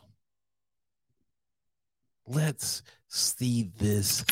Let's 2.27 2.83
see 3.07 3.71
this 3.77 4.23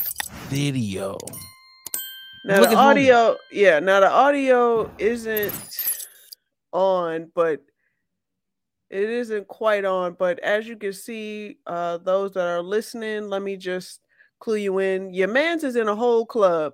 video. 0.49 1.17
Now 2.45 2.59
Look 2.61 2.69
the 2.69 2.75
at 2.75 2.81
home. 2.81 2.89
audio, 2.89 3.37
yeah. 3.51 3.79
Now 3.79 3.99
the 3.99 4.11
audio 4.11 4.91
isn't 4.97 5.53
on, 6.71 7.31
but 7.33 7.61
it 8.89 9.09
isn't 9.09 9.47
quite 9.47 9.85
on. 9.85 10.13
But 10.13 10.39
as 10.39 10.67
you 10.67 10.75
can 10.75 10.93
see, 10.93 11.57
uh, 11.65 11.97
those 11.97 12.33
that 12.33 12.47
are 12.47 12.61
listening, 12.61 13.29
let 13.29 13.41
me 13.41 13.57
just 13.57 14.00
clue 14.41 14.55
you 14.57 14.79
in. 14.79 15.13
Your 15.13 15.29
man's 15.29 15.63
is 15.63 15.75
in 15.77 15.87
a 15.87 15.95
whole 15.95 16.25
club 16.25 16.73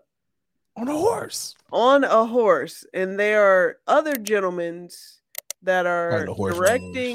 On 0.75 0.87
a 0.87 0.93
horse. 0.97 1.55
on 1.71 2.03
a 2.03 2.25
horse, 2.25 2.83
and 2.93 3.19
there 3.19 3.43
are 3.43 3.77
other 3.87 4.15
gentlemen's 4.15 5.21
that 5.61 5.85
are 5.85 6.25
directing, 6.25 6.57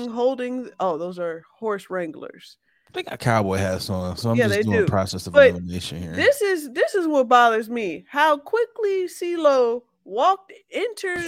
wranglers. 0.03 0.15
holding. 0.15 0.71
Oh, 0.79 0.99
those 0.99 1.19
are 1.19 1.43
horse 1.59 1.91
wranglers. 1.91 2.59
They 2.93 3.03
got 3.03 3.19
cowboy 3.21 3.57
hats 3.57 3.89
on, 3.89 4.17
so 4.19 4.31
I'm 4.31 4.37
Yeah, 4.37 4.49
just 4.49 4.63
doing 4.65 4.79
do. 4.81 4.85
a 4.85 4.87
process 4.87 5.27
of 5.27 5.33
But 5.33 5.51
elimination 5.51 6.03
here. 6.03 6.13
This 6.13 6.43
is 6.43 6.71
this 6.73 6.95
is 6.95 7.07
what 7.07 7.27
bothers 7.29 7.71
me. 7.71 8.05
How 8.09 8.37
quickly 8.37 9.07
CeeLo 9.09 9.83
walked, 10.05 10.53
entered, 10.71 11.25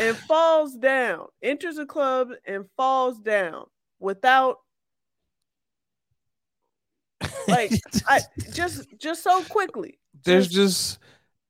and 0.00 0.16
falls 0.16 0.74
down. 0.76 1.26
Enters 1.42 1.76
a 1.78 1.84
club 1.86 2.30
and 2.46 2.64
falls 2.76 3.18
down 3.20 3.66
without 4.00 4.60
like 7.48 7.72
I 8.08 8.20
just 8.52 8.86
just 8.98 9.22
so 9.22 9.42
quickly. 9.44 9.98
there's 10.24 10.48
just 10.48 10.98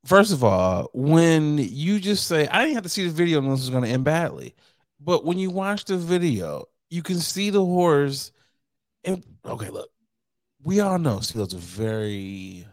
first 0.04 0.32
of 0.32 0.44
all, 0.44 0.90
when 0.92 1.58
you 1.58 1.98
just 2.00 2.26
say, 2.26 2.46
I 2.48 2.62
didn't 2.62 2.74
have 2.74 2.82
to 2.84 2.88
see 2.88 3.04
the 3.06 3.12
video 3.12 3.40
was 3.40 3.70
going 3.70 3.84
to 3.84 3.88
end 3.90 4.04
badly, 4.04 4.54
but 5.00 5.24
when 5.24 5.38
you 5.38 5.50
watch 5.50 5.84
the 5.86 5.96
video, 5.96 6.66
you 6.90 7.02
can 7.02 7.18
see 7.20 7.50
the 7.50 7.64
horse. 7.64 8.32
And 9.04 9.22
okay, 9.44 9.70
look, 9.70 9.90
we 10.62 10.80
all 10.80 10.98
know 10.98 11.20
Steel's 11.20 11.54
a 11.54 11.58
very 11.58 12.66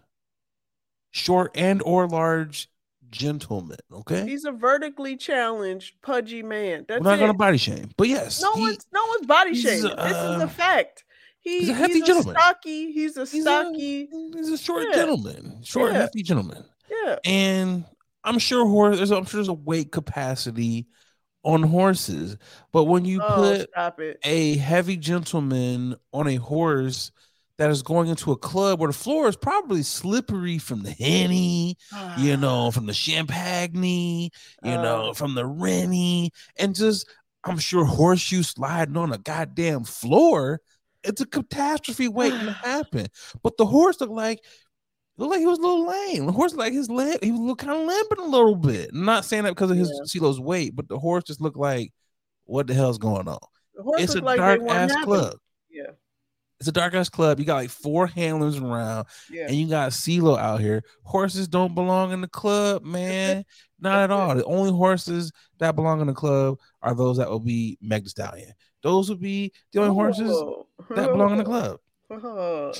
short 1.11 1.51
and 1.55 1.81
or 1.83 2.07
large 2.07 2.69
gentleman. 3.09 3.77
Okay, 3.91 4.25
He's 4.25 4.45
a 4.45 4.51
vertically 4.51 5.17
challenged, 5.17 6.01
pudgy 6.01 6.43
man. 6.43 6.85
That's 6.87 7.01
we're 7.01 7.09
not 7.09 7.15
it. 7.15 7.19
going 7.19 7.31
to 7.31 7.37
body 7.37 7.57
shame, 7.57 7.91
but 7.97 8.07
yes, 8.07 8.41
no 8.41 8.53
he- 8.53 8.61
one's 8.61 8.85
no 8.93 9.05
one's 9.07 9.25
body 9.27 9.55
shaming. 9.55 9.83
this 9.83 10.11
is 10.11 10.15
uh, 10.15 10.39
a 10.43 10.47
fact. 10.47 11.03
He, 11.41 11.59
he's 11.59 11.67
he's 11.67 11.69
a 11.69 11.73
hefty 11.73 12.01
a 12.01 12.05
gentleman. 12.05 12.35
stocky. 12.35 12.91
He's 12.91 13.17
a 13.17 13.25
stocky. 13.25 14.07
he's 14.07 14.13
a- 14.13 14.37
he's 14.37 14.49
a 14.49 14.57
short 14.57 14.85
Yeah. 14.89 14.95
gentleman, 14.95 15.61
short, 15.63 15.91
Yeah. 15.91 15.99
hefty 15.99 16.23
gentleman. 16.23 16.63
yeah. 16.89 17.17
and 17.25 17.85
I'm 18.23 18.37
sure 18.39 18.65
horse. 18.67 18.97
There's, 18.97 19.11
I'm 19.11 19.25
sure 19.25 19.39
there's 19.39 19.47
a 19.47 19.53
weight 19.53 19.91
capacity 19.91 20.85
on 21.43 21.63
horses, 21.63 22.37
but 22.71 22.83
when 22.83 23.03
you 23.05 23.19
oh, 23.23 23.65
put 23.67 23.69
a 24.23 24.57
heavy 24.57 24.95
gentleman 24.97 25.95
on 26.13 26.27
a 26.27 26.35
horse 26.35 27.11
that 27.57 27.71
is 27.71 27.81
going 27.81 28.09
into 28.09 28.31
a 28.31 28.37
club 28.37 28.79
where 28.79 28.87
the 28.91 28.93
floor 28.93 29.27
is 29.27 29.35
probably 29.35 29.81
slippery 29.81 30.59
from 30.59 30.83
the 30.83 30.91
henny, 30.91 31.77
you 32.17 32.37
know, 32.37 32.69
from 32.69 32.85
the 32.85 32.93
champagne, 32.93 34.29
you 34.63 34.71
Uh. 34.71 34.81
know, 34.83 35.13
from 35.13 35.33
the 35.33 35.45
rennie, 35.45 36.31
and 36.57 36.75
just 36.75 37.07
I'm 37.43 37.57
sure 37.57 37.85
horseshoe 37.85 38.43
sliding 38.43 38.97
on 38.97 39.11
a 39.11 39.17
goddamn 39.17 39.83
floor. 39.85 40.61
It's 41.03 41.21
a 41.21 41.25
catastrophe 41.25 42.07
waiting 42.07 42.39
to 42.41 42.51
happen. 42.63 43.07
But 43.43 43.57
the 43.57 43.65
horse 43.65 43.99
looked 43.99 44.13
like 44.13 44.39
looked 45.17 45.31
like 45.31 45.39
he 45.39 45.45
was 45.45 45.59
a 45.59 45.61
little 45.61 45.87
lame. 45.87 46.25
The 46.25 46.31
horse 46.31 46.53
like 46.55 46.73
his 46.73 46.89
leg, 46.89 47.19
he 47.23 47.31
was 47.31 47.55
kind 47.57 47.79
of 47.79 47.85
limping 47.87 48.19
a 48.19 48.27
little 48.27 48.55
bit. 48.55 48.89
I'm 48.93 49.05
not 49.05 49.25
saying 49.25 49.43
that 49.43 49.51
because 49.51 49.71
of 49.71 49.77
his 49.77 49.89
Yeah. 49.89 50.19
CeeLo's 50.21 50.39
weight, 50.39 50.75
but 50.75 50.87
the 50.87 50.97
horse 50.99 51.23
just 51.25 51.41
looked 51.41 51.57
like 51.57 51.91
what 52.45 52.67
the 52.67 52.73
hell's 52.73 52.97
going 52.97 53.27
on? 53.27 53.39
It's 53.97 54.15
a 54.15 54.21
like 54.21 54.37
dark 54.37 54.61
ass 54.67 54.91
it. 54.91 55.03
club. 55.03 55.35
Yeah, 55.69 55.91
It's 56.59 56.67
a 56.67 56.71
dark 56.71 56.93
ass 56.93 57.09
club. 57.09 57.39
You 57.39 57.45
got 57.45 57.55
like 57.55 57.69
four 57.69 58.07
handlers 58.07 58.57
around, 58.57 59.07
yeah. 59.31 59.47
and 59.47 59.55
you 59.55 59.67
got 59.67 59.91
CeeLo 59.91 60.37
out 60.37 60.59
here. 60.59 60.83
Horses 61.03 61.47
don't 61.47 61.73
belong 61.73 62.11
in 62.11 62.21
the 62.21 62.27
club, 62.27 62.83
man. 62.83 63.45
Not 63.79 63.99
at 64.03 64.11
all. 64.11 64.35
The 64.35 64.43
only 64.45 64.71
horses 64.71 65.31
that 65.59 65.75
belong 65.75 66.01
in 66.01 66.07
the 66.07 66.13
club 66.13 66.59
are 66.81 66.93
those 66.93 67.17
that 67.17 67.29
will 67.29 67.39
be 67.39 67.77
Meg 67.81 68.07
Stallion. 68.07 68.53
Those 68.83 69.09
would 69.09 69.21
be 69.21 69.51
the 69.73 69.81
only 69.81 69.93
horses 69.93 70.31
Oh. 70.31 70.67
that 70.89 71.11
belong 71.11 71.31
in 71.33 71.37
the 71.39 71.43
club. 71.43 71.79
Oh. 72.11 72.73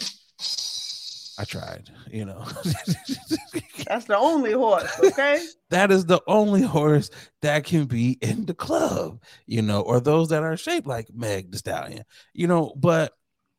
I 1.39 1.45
tried, 1.45 1.89
you 2.12 2.26
know. 2.26 2.43
That's 3.88 4.06
the 4.06 4.18
only 4.18 4.52
horse, 4.52 4.91
okay? 5.04 5.43
that 5.70 5.89
is 5.91 6.06
the 6.06 6.22
only 6.28 6.62
horse 6.62 7.10
that 7.41 7.64
can 7.64 7.86
be 7.86 8.18
in 8.22 8.45
the 8.45 8.54
club, 8.54 9.22
you 9.47 9.62
know, 9.62 9.82
or 9.82 9.99
those 9.99 10.30
that 10.30 10.43
are 10.43 10.58
shaped 10.58 10.86
like 10.86 11.08
Meg 11.14 11.52
Thee 11.52 11.58
Stallion, 11.58 12.04
you 12.34 12.47
know, 12.47 12.74
but 12.76 13.14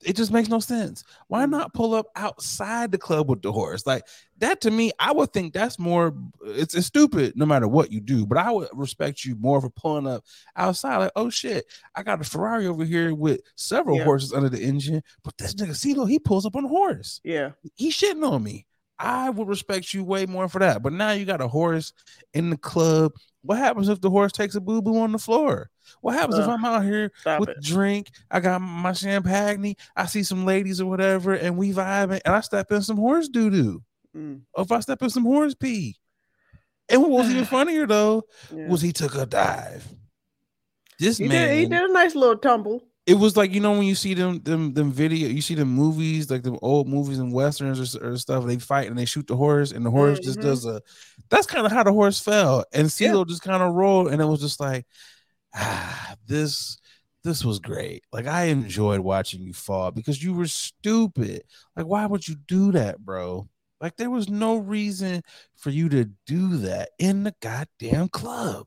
it 0.05 0.17
just 0.17 0.33
makes 0.33 0.49
no 0.49 0.61
sense. 0.61 1.05
Why 1.29 1.45
mm. 1.45 1.51
not 1.51 1.75
pull 1.75 1.95
up 1.95 2.07
outside 2.17 2.93
the 2.93 2.99
club 2.99 3.29
with 3.29 3.43
the 3.43 3.53
horse? 3.53 3.87
Like 3.87 4.05
that 4.39 4.61
to 4.63 4.71
me, 4.71 4.93
I 4.99 5.13
would 5.13 5.33
think 5.33 5.53
that's 5.53 5.79
more 5.79 6.15
it's, 6.45 6.75
it's 6.75 6.87
stupid 6.87 7.35
no 7.37 7.47
matter 7.47 7.69
what 7.69 7.93
you 7.93 8.01
do, 8.01 8.27
but 8.27 8.39
I 8.39 8.51
would 8.51 8.69
respect 8.73 9.25
you 9.25 9.37
more 9.37 9.61
for 9.61 9.71
pulling 9.71 10.07
up 10.07 10.25
outside. 10.57 10.99
Like, 10.99 11.13
oh 11.17 11.31
shit, 11.31 11.67
I 11.95 12.03
got 12.03 12.21
a 12.21 12.25
Ferrari 12.25 12.67
over 12.67 12.85
here 12.85 13.15
with 13.15 13.41
several 13.57 13.99
Yeah. 13.99 14.05
horses 14.05 14.33
under 14.33 14.49
the 14.49 14.63
engine, 14.63 15.03
but 15.25 15.37
this 15.39 15.55
nigga 15.55 15.71
CeeLo, 15.71 16.09
he 16.09 16.19
pulls 16.19 16.47
up 16.47 16.57
on 16.57 16.65
a 16.65 16.69
horse 16.69 17.21
Yeah. 17.25 17.53
he 17.75 17.91
shitting 17.91 18.29
on 18.29 18.43
me. 18.43 18.67
I 18.99 19.31
would 19.31 19.49
respect 19.49 19.93
you 19.93 20.05
way 20.05 20.27
more 20.27 20.49
for 20.49 20.61
that. 20.61 20.81
But 20.83 20.93
now 20.93 21.11
you 21.11 21.25
got 21.25 21.41
a 21.41 21.49
horse 21.49 21.93
in 22.35 22.51
the 22.51 22.57
club. 22.57 23.13
What 23.43 23.59
happens 23.59 23.89
if 23.89 24.01
the 24.01 24.11
horse 24.11 24.31
takes 24.31 24.55
a 24.55 24.61
boo 24.61 24.81
boo 24.81 25.01
on 25.01 25.11
the 25.11 25.19
floor? 25.19 25.71
What 26.01 26.15
happens 26.15 26.39
if 26.39 26.47
I'm 26.49 26.65
out 26.65 26.85
here 26.85 27.13
with 27.39 27.49
it. 27.51 27.63
drink? 27.63 28.09
I 28.31 28.41
got 28.41 28.61
my 28.61 28.93
champagne. 28.93 29.75
I 29.97 30.07
see 30.07 30.23
some 30.23 30.45
ladies 30.45 30.81
or 30.81 30.87
whatever, 30.87 31.35
and 31.35 31.57
we 31.57 31.73
vibing, 31.73 32.21
and 32.25 32.35
I 32.35 32.41
step 32.41 32.71
in 32.73 32.83
some 32.83 32.97
horse 32.97 33.29
doo 33.29 33.51
doo. 33.51 33.83
Mm, 34.17 34.43
Or 34.55 34.65
if 34.65 34.73
I 34.73 34.81
step 34.81 35.03
in 35.03 35.11
some 35.11 35.25
horse 35.25 35.55
pee. 35.55 35.97
And 36.89 37.01
what 37.01 37.11
was 37.11 37.31
even 37.31 37.45
funnier 37.57 37.87
though 37.87 38.25
yeah. 38.55 38.69
was 38.69 38.83
he 38.83 38.93
took 38.93 39.15
a 39.15 39.25
dive. 39.27 39.87
This 40.99 41.19
he, 41.19 41.29
man, 41.29 41.49
did, 41.49 41.59
he 41.59 41.67
did 41.67 41.91
a 41.91 41.93
nice 41.93 42.15
little 42.15 42.37
tumble. 42.37 42.83
it 43.07 43.15
was 43.15 43.37
like 43.37 43.53
you 43.53 43.61
know 43.61 43.73
when 43.73 43.83
you 43.85 43.95
see 43.97 44.15
them 44.15 44.41
them 44.43 44.73
them 44.75 44.93
video 44.93 45.29
you 45.29 45.41
see 45.43 45.55
the 45.57 45.65
movies 45.65 46.31
like 46.31 46.43
the 46.45 46.57
old 46.63 46.87
movies 46.87 47.19
and 47.19 47.33
westerns 47.33 47.97
or, 47.97 48.13
or 48.13 48.17
stuff 48.17 48.45
they 48.47 48.59
fight 48.59 48.87
and 48.89 48.97
they 48.97 49.05
shoot 49.05 49.27
the 49.27 49.35
horse 49.37 49.73
and 49.73 49.85
the 49.85 49.91
horse 49.91 50.21
just 50.21 50.39
Mhm. 50.39 50.43
does 50.43 50.65
a 50.67 50.81
that's 51.29 51.47
kind 51.47 51.67
of 51.67 51.73
how 51.73 51.83
the 51.83 51.93
horse 51.93 52.21
fell 52.21 52.65
and 52.73 52.95
Yeah. 53.01 53.25
Just 53.27 53.43
kind 53.43 53.63
of 53.63 53.75
rolled 53.75 54.09
and 54.13 54.21
it 54.23 54.27
was 54.27 54.41
just 54.41 54.61
like 54.61 54.87
ah 55.55 56.15
this 56.27 56.79
this 57.25 57.45
was 57.45 57.59
great 57.61 58.03
like 58.13 58.27
I 58.27 58.45
enjoyed 58.45 59.01
watching 59.01 59.43
you 59.43 59.53
fall 59.53 59.91
because 59.91 60.23
you 60.23 60.35
were 60.35 60.47
stupid 60.47 61.43
like 61.77 61.87
why 61.87 62.07
would 62.07 62.27
you 62.27 62.37
do 62.47 62.73
that 62.73 62.99
bro 63.05 63.49
like 63.81 63.97
there 63.97 64.11
was 64.11 64.29
no 64.29 64.57
reason 64.57 65.23
for 65.57 65.71
you 65.71 65.89
to 65.91 66.07
do 66.27 66.57
that 66.59 66.91
in 66.99 67.25
the 67.25 67.35
goddamn 67.41 68.09
club 68.09 68.67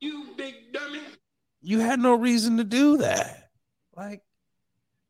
You 0.00 0.28
big 0.36 0.72
dummy. 0.72 1.00
you 1.62 1.80
had 1.80 2.00
no 2.00 2.14
reason 2.14 2.56
to 2.58 2.64
do 2.64 2.98
that. 2.98 3.50
Like, 3.96 4.22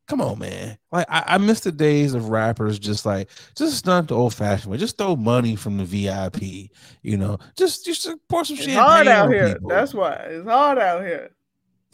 come 0.07 0.21
on, 0.21 0.39
man. 0.39 0.77
Like, 0.91 1.05
I, 1.09 1.23
I 1.27 1.37
miss 1.37 1.61
the 1.61 1.71
days 1.71 2.13
of 2.13 2.29
rappers 2.29 2.79
just 2.79 3.05
like 3.05 3.29
just 3.55 3.77
stunt 3.77 4.09
the 4.09 4.15
old 4.15 4.33
fashioned 4.33 4.71
way. 4.71 4.77
Just 4.77 4.97
throw 4.97 5.15
money 5.15 5.55
from 5.55 5.77
the 5.77 5.85
VIP, 5.85 6.69
you 7.01 7.17
know. 7.17 7.37
Just 7.57 7.85
just 7.85 8.09
pour 8.27 8.43
some 8.45 8.57
It's 8.57 8.65
shit. 8.65 8.75
hard 8.75 9.07
out 9.07 9.29
here. 9.31 9.57
That's 9.67 9.93
why. 9.93 10.13
It's 10.27 10.47
hard 10.47 10.77
out 10.77 11.01
here. 11.01 11.31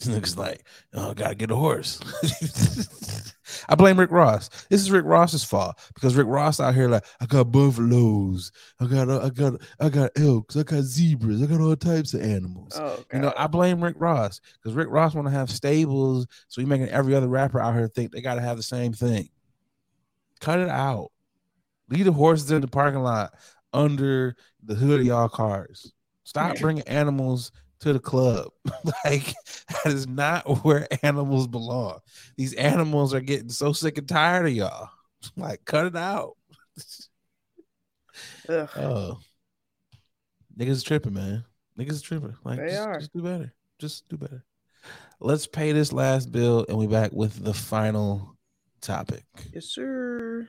This 0.00 0.06
nigga's 0.14 0.38
like, 0.38 0.62
oh, 0.94 1.10
I 1.10 1.14
gotta 1.14 1.34
get 1.34 1.50
a 1.50 1.56
horse. 1.56 1.98
I 3.68 3.74
blame 3.74 3.98
Rick 3.98 4.10
Ross. 4.10 4.48
This 4.68 4.80
is 4.80 4.90
Rick 4.90 5.04
Ross's 5.04 5.44
fault 5.44 5.78
because 5.94 6.14
Rick 6.14 6.26
Ross 6.26 6.60
out 6.60 6.74
here 6.74 6.88
like, 6.88 7.04
I 7.20 7.26
got 7.26 7.52
buffaloes, 7.52 8.52
I 8.80 8.86
got, 8.86 9.08
uh, 9.08 9.24
I 9.24 9.30
got, 9.30 9.60
I 9.80 9.88
got 9.88 10.10
elks, 10.16 10.56
I 10.56 10.62
got 10.62 10.82
zebras, 10.82 11.42
I 11.42 11.46
got 11.46 11.60
all 11.60 11.76
types 11.76 12.14
of 12.14 12.22
animals. 12.22 12.72
Oh, 12.76 13.04
You 13.12 13.20
know, 13.20 13.32
I 13.36 13.46
blame 13.46 13.82
Rick 13.82 13.96
Ross 13.98 14.40
because 14.54 14.74
Rick 14.74 14.88
Ross 14.90 15.14
want 15.14 15.26
to 15.26 15.32
have 15.32 15.50
stables, 15.50 16.26
so 16.48 16.60
he 16.60 16.66
making 16.66 16.88
every 16.88 17.14
other 17.14 17.28
rapper 17.28 17.60
out 17.60 17.74
here 17.74 17.88
think 17.88 18.12
they 18.12 18.20
got 18.20 18.36
to 18.36 18.42
have 18.42 18.56
the 18.56 18.62
same 18.62 18.92
thing. 18.92 19.28
Cut 20.40 20.60
it 20.60 20.68
out. 20.68 21.10
Leave 21.88 22.04
the 22.04 22.12
horses 22.12 22.50
in 22.50 22.60
the 22.60 22.68
parking 22.68 23.02
lot 23.02 23.34
under 23.72 24.36
the 24.62 24.74
hood 24.74 25.00
of 25.00 25.06
y'all 25.06 25.28
cars. 25.28 25.92
Stop 26.24 26.58
bringing 26.60 26.86
animals 26.86 27.50
to 27.80 27.92
the 27.92 28.00
club. 28.00 28.48
like 29.04 29.34
that 29.84 29.92
is 29.92 30.06
not 30.06 30.64
where 30.64 30.88
animals 31.02 31.46
belong. 31.46 32.00
These 32.36 32.54
animals 32.54 33.14
are 33.14 33.20
getting 33.20 33.48
so 33.50 33.72
sick 33.72 33.98
and 33.98 34.08
tired 34.08 34.46
of 34.46 34.52
y'all. 34.52 34.90
Like, 35.36 35.64
cut 35.64 35.86
it 35.86 35.96
out. 35.96 36.36
Ugh. 38.48 38.68
Oh, 38.76 39.18
niggas 40.56 40.84
tripping, 40.84 41.14
man. 41.14 41.44
Niggas 41.76 42.02
tripping. 42.04 42.36
Like, 42.44 42.58
They 42.60 42.68
just, 42.68 42.86
are. 42.86 42.98
just 43.00 43.12
do 43.12 43.22
better. 43.22 43.52
Just 43.80 44.08
do 44.08 44.16
better. 44.16 44.44
Let's 45.20 45.48
pay 45.48 45.72
this 45.72 45.92
last 45.92 46.30
bill, 46.30 46.64
and 46.68 46.78
we 46.78 46.86
back 46.86 47.10
with 47.12 47.42
the 47.44 47.52
final 47.52 48.36
topic. 48.80 49.24
Yes, 49.52 49.66
sir. 49.66 50.48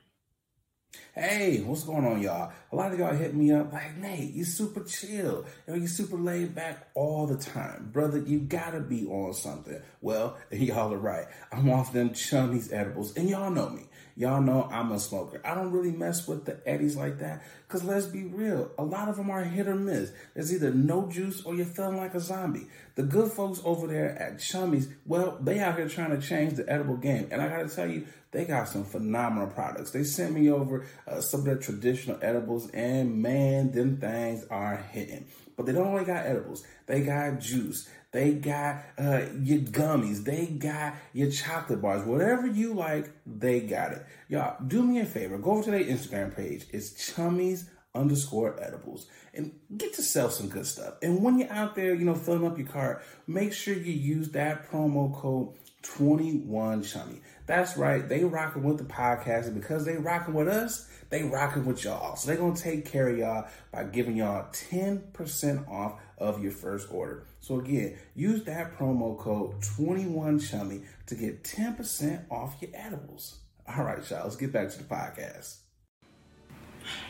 Hey, 1.13 1.61
what's 1.61 1.83
going 1.83 2.05
on, 2.05 2.21
y'all? 2.21 2.51
A 2.71 2.75
lot 2.75 2.93
of 2.93 2.99
y'all 2.99 3.13
hit 3.13 3.35
me 3.35 3.51
up 3.51 3.73
like, 3.73 3.97
Nate, 3.97 4.33
you 4.33 4.43
super 4.43 4.83
chill. 4.83 5.45
You 5.67 5.85
super 5.85 6.17
laid 6.17 6.55
back 6.55 6.87
all 6.93 7.27
the 7.27 7.37
time. 7.37 7.89
Brother, 7.91 8.19
you 8.19 8.39
gotta 8.39 8.79
be 8.79 9.05
on 9.05 9.33
something. 9.33 9.81
Well, 10.01 10.37
y'all 10.51 10.93
are 10.93 10.97
right. 10.97 11.27
I'm 11.51 11.69
off 11.69 11.93
them 11.93 12.11
chummies 12.11 12.71
edibles, 12.71 13.15
and 13.17 13.29
y'all 13.29 13.51
know 13.51 13.69
me. 13.69 13.88
Y'all 14.19 14.41
know 14.41 14.67
I'm 14.69 14.91
a 14.91 14.99
smoker. 14.99 15.39
I 15.45 15.55
don't 15.55 15.71
really 15.71 15.93
mess 15.93 16.27
with 16.27 16.43
the 16.43 16.59
eddies 16.65 16.97
like 16.97 17.19
that, 17.19 17.41
because 17.65 17.85
let's 17.85 18.05
be 18.05 18.25
real, 18.25 18.69
a 18.77 18.83
lot 18.83 19.07
of 19.07 19.15
them 19.15 19.29
are 19.29 19.45
hit 19.45 19.65
or 19.65 19.75
miss. 19.75 20.11
There's 20.33 20.53
either 20.53 20.71
no 20.73 21.07
juice 21.07 21.41
or 21.45 21.55
you're 21.55 21.65
feeling 21.65 21.95
like 21.95 22.13
a 22.15 22.19
zombie. 22.19 22.67
The 22.95 23.03
good 23.03 23.31
folks 23.31 23.61
over 23.63 23.87
there 23.87 24.21
at 24.21 24.39
Chummies, 24.39 24.91
well, 25.05 25.37
they 25.39 25.59
out 25.59 25.77
here 25.77 25.87
trying 25.87 26.19
to 26.19 26.19
change 26.19 26.55
the 26.55 26.69
edible 26.69 26.97
game. 26.97 27.29
And 27.31 27.41
I 27.41 27.47
gotta 27.47 27.73
tell 27.73 27.89
you, 27.89 28.07
they 28.31 28.43
got 28.43 28.67
some 28.67 28.83
phenomenal 28.83 29.47
products. 29.47 29.91
They 29.91 30.03
sent 30.03 30.33
me 30.33 30.51
over 30.51 30.85
uh, 31.07 31.21
some 31.21 31.39
of 31.39 31.45
their 31.45 31.55
traditional 31.55 32.19
edibles, 32.21 32.69
and 32.71 33.21
man, 33.21 33.71
them 33.71 34.01
things 34.01 34.45
are 34.51 34.85
hitting. 34.91 35.27
But 35.55 35.65
they 35.65 35.71
don't 35.71 35.87
only 35.87 36.03
got 36.03 36.25
edibles, 36.25 36.65
they 36.87 37.03
got 37.03 37.39
juice. 37.39 37.87
They 38.11 38.33
got 38.33 38.83
uh, 38.97 39.25
your 39.41 39.59
gummies. 39.59 40.23
They 40.23 40.47
got 40.47 40.95
your 41.13 41.29
chocolate 41.29 41.81
bars. 41.81 42.05
Whatever 42.05 42.47
you 42.47 42.73
like, 42.73 43.11
they 43.25 43.61
got 43.61 43.91
it. 43.91 44.05
Y'all, 44.27 44.57
do 44.65 44.81
me 44.81 44.99
a 44.99 45.05
favor. 45.05 45.37
Go 45.37 45.51
over 45.51 45.63
to 45.63 45.71
their 45.71 45.83
Instagram 45.83 46.35
page. 46.35 46.65
It's 46.71 47.11
chummies 47.11 47.67
underscore 47.95 48.61
edibles 48.61 49.07
and 49.33 49.51
get 49.75 49.97
yourself 49.97 50.31
some 50.31 50.47
good 50.47 50.65
stuff. 50.65 50.95
And 51.01 51.23
when 51.23 51.39
you're 51.39 51.51
out 51.51 51.75
there, 51.75 51.93
you 51.93 52.05
know, 52.05 52.15
filling 52.15 52.45
up 52.45 52.57
your 52.57 52.67
cart, 52.67 53.03
make 53.27 53.53
sure 53.53 53.73
you 53.73 53.93
use 53.93 54.29
that 54.31 54.69
promo 54.69 55.13
code 55.13 55.55
21 55.83 56.83
Chummy. 56.83 57.21
That's 57.45 57.77
right, 57.77 58.07
they 58.07 58.23
rocking 58.23 58.63
with 58.63 58.77
the 58.77 58.83
podcast, 58.83 59.47
and 59.47 59.55
because 59.55 59.85
they 59.85 59.97
rocking 59.97 60.33
with 60.33 60.47
us, 60.47 60.87
they 61.09 61.23
rocking 61.23 61.65
with 61.65 61.83
y'all. 61.83 62.15
So 62.15 62.27
they're 62.27 62.37
gonna 62.37 62.55
take 62.55 62.85
care 62.85 63.09
of 63.09 63.17
y'all 63.17 63.47
by 63.71 63.85
giving 63.85 64.17
y'all 64.17 64.47
10% 64.51 65.67
off 65.67 65.99
of 66.19 66.43
your 66.43 66.51
first 66.51 66.91
order. 66.91 67.25
So 67.39 67.59
again, 67.59 67.97
use 68.15 68.43
that 68.43 68.77
promo 68.77 69.17
code 69.17 69.59
21Chummy 69.61 70.83
to 71.07 71.15
get 71.15 71.43
10% 71.43 72.29
off 72.29 72.57
your 72.61 72.71
edibles. 72.73 73.39
All 73.67 73.83
right, 73.83 74.07
y'all, 74.09 74.23
let's 74.23 74.35
get 74.35 74.51
back 74.51 74.69
to 74.69 74.77
the 74.77 74.83
podcast. 74.83 75.57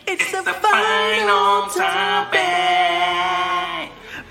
It's 0.07 0.31
the 0.31 0.43
final 0.43 1.67
topic. 1.67 2.39
It's 4.21 4.28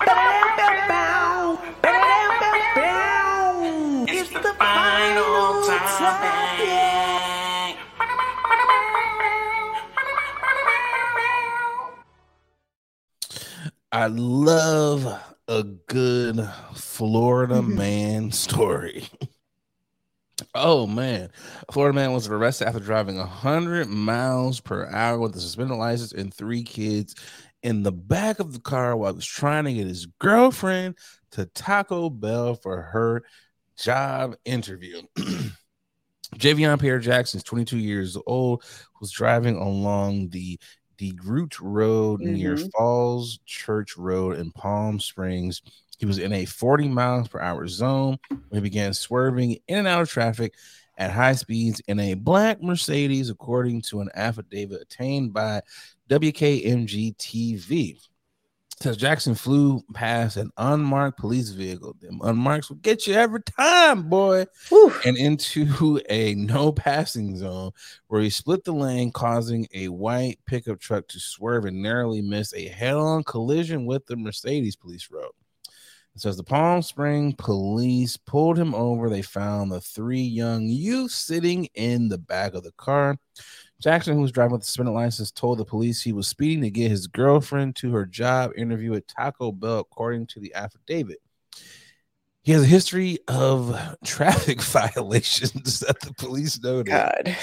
I 13.98 14.06
love 14.06 15.20
a 15.48 15.64
good 15.64 16.48
Florida 16.72 17.56
mm-hmm. 17.56 17.76
man 17.76 18.30
story. 18.30 19.08
Oh 20.54 20.86
man, 20.86 21.30
a 21.68 21.72
Florida 21.72 21.96
man 21.96 22.12
was 22.12 22.28
arrested 22.28 22.68
after 22.68 22.78
driving 22.78 23.18
100 23.18 23.88
miles 23.88 24.60
per 24.60 24.86
hour 24.86 25.18
with 25.18 25.34
a 25.34 25.40
suspended 25.40 25.76
license 25.78 26.12
and 26.12 26.32
three 26.32 26.62
kids 26.62 27.16
in 27.64 27.82
the 27.82 27.90
back 27.90 28.38
of 28.38 28.52
the 28.52 28.60
car 28.60 28.96
while 28.96 29.10
he 29.10 29.16
was 29.16 29.26
trying 29.26 29.64
to 29.64 29.74
get 29.74 29.88
his 29.88 30.06
girlfriend 30.20 30.96
to 31.32 31.46
Taco 31.46 32.08
Bell 32.08 32.54
for 32.54 32.80
her 32.80 33.24
job 33.76 34.36
interview. 34.44 35.02
Javion 36.36 36.80
Pierre 36.80 37.00
Jackson 37.00 37.38
is 37.38 37.44
22 37.44 37.78
years 37.78 38.16
old, 38.28 38.62
was 39.00 39.10
driving 39.10 39.56
along 39.56 40.28
the 40.28 40.60
DeGroodt 40.98 41.58
Road 41.60 42.20
near 42.20 42.56
Mhm. 42.56 42.70
Falls 42.72 43.38
Church 43.46 43.96
Road 43.96 44.38
in 44.38 44.50
Palm 44.52 45.00
Springs. 45.00 45.62
He 45.98 46.06
was 46.06 46.18
in 46.18 46.32
a 46.32 46.44
40 46.44 46.88
miles 46.88 47.28
per 47.28 47.40
hour 47.40 47.66
zone 47.66 48.18
when 48.28 48.42
he 48.52 48.60
began 48.60 48.92
swerving 48.94 49.52
in 49.68 49.78
and 49.78 49.88
out 49.88 50.02
of 50.02 50.08
traffic 50.10 50.54
at 50.96 51.10
high 51.12 51.34
speeds 51.34 51.80
in 51.86 52.00
a 52.00 52.14
black 52.14 52.62
Mercedes, 52.62 53.30
according 53.30 53.82
to 53.82 54.00
an 54.00 54.08
affidavit 54.14 54.82
obtained 54.82 55.32
by 55.32 55.62
WKMG 56.08 57.14
TV. 57.18 57.98
Says 58.80 58.96
Jackson 58.96 59.34
flew 59.34 59.82
past 59.92 60.36
an 60.36 60.52
unmarked 60.56 61.18
police 61.18 61.48
vehicle. 61.50 61.96
Them 62.00 62.20
unmarks 62.20 62.68
will 62.68 62.76
get 62.76 63.08
you 63.08 63.14
every 63.14 63.42
time, 63.42 64.08
boy 64.08 64.46
Whew. 64.68 64.92
and 65.04 65.16
into 65.16 66.00
a 66.08 66.36
no 66.36 66.70
passing 66.70 67.36
zone 67.36 67.72
where 68.06 68.22
he 68.22 68.30
split 68.30 68.62
the 68.62 68.72
lane, 68.72 69.10
causing 69.10 69.66
a 69.74 69.88
white 69.88 70.38
pickup 70.46 70.78
truck 70.78 71.08
to 71.08 71.18
swerve 71.18 71.64
and 71.64 71.82
narrowly 71.82 72.22
miss 72.22 72.54
a 72.54 72.68
head 72.68 72.94
on 72.94 73.24
collision 73.24 73.84
with 73.84 74.06
the 74.06 74.16
Mercedes 74.16 74.76
police 74.76 75.08
wrote. 75.10 75.34
It 76.14 76.22
says 76.22 76.36
the 76.36 76.44
Palm 76.44 76.82
Spring 76.82 77.32
police 77.32 78.16
pulled 78.16 78.58
him 78.58 78.76
over. 78.76 79.10
They 79.10 79.22
found 79.22 79.72
the 79.72 79.80
three 79.80 80.22
young 80.22 80.68
youths 80.68 81.16
sitting 81.16 81.66
in 81.74 82.08
the 82.08 82.18
back 82.18 82.54
of 82.54 82.62
the 82.62 82.72
car. 82.72 83.18
Jackson, 83.80 84.14
who 84.14 84.22
was 84.22 84.32
driving 84.32 84.52
with 84.52 84.62
a 84.62 84.64
suspended 84.64 84.94
license, 84.94 85.30
told 85.30 85.58
the 85.58 85.64
police 85.64 86.02
he 86.02 86.12
was 86.12 86.26
speeding 86.26 86.62
to 86.62 86.70
get 86.70 86.90
his 86.90 87.06
girlfriend 87.06 87.76
to 87.76 87.92
her 87.92 88.04
job 88.04 88.52
interview 88.56 88.94
at 88.94 89.06
Taco 89.06 89.52
Bell, 89.52 89.80
according 89.80 90.26
to 90.28 90.40
the 90.40 90.52
affidavit. 90.54 91.18
He 92.42 92.52
has 92.52 92.62
a 92.62 92.66
history 92.66 93.18
of 93.28 93.78
traffic 94.04 94.60
violations 94.62 95.80
that 95.86 96.00
the 96.00 96.12
police 96.14 96.60
noted. 96.60 96.86
God. 96.86 97.36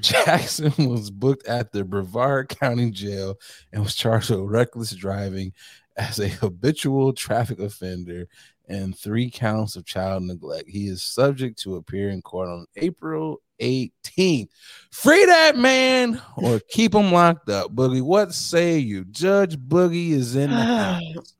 Jackson 0.00 0.72
was 0.88 1.10
booked 1.10 1.46
at 1.48 1.72
the 1.72 1.84
Brevard 1.84 2.50
County 2.50 2.90
Jail 2.90 3.36
and 3.72 3.82
was 3.82 3.96
charged 3.96 4.30
with 4.30 4.40
reckless 4.40 4.92
driving 4.92 5.52
as 5.96 6.20
a 6.20 6.28
habitual 6.28 7.12
traffic 7.12 7.58
offender 7.58 8.28
and 8.68 8.96
three 8.96 9.30
counts 9.30 9.76
of 9.76 9.84
child 9.84 10.22
neglect. 10.22 10.68
He 10.68 10.86
is 10.88 11.02
subject 11.02 11.58
to 11.60 11.76
appear 11.76 12.10
in 12.10 12.22
court 12.22 12.48
on 12.48 12.66
April 12.76 13.40
18th. 13.60 14.48
Free 14.90 15.24
that 15.24 15.56
man 15.56 16.20
or 16.36 16.60
keep 16.68 16.94
him 16.94 17.12
locked 17.12 17.48
up. 17.48 17.74
Boogie, 17.74 18.02
what 18.02 18.32
say 18.34 18.78
you? 18.78 19.04
Judge 19.06 19.56
Boogie 19.56 20.10
is 20.10 20.36
in 20.36 20.50
the 20.50 20.56
house. 20.56 21.34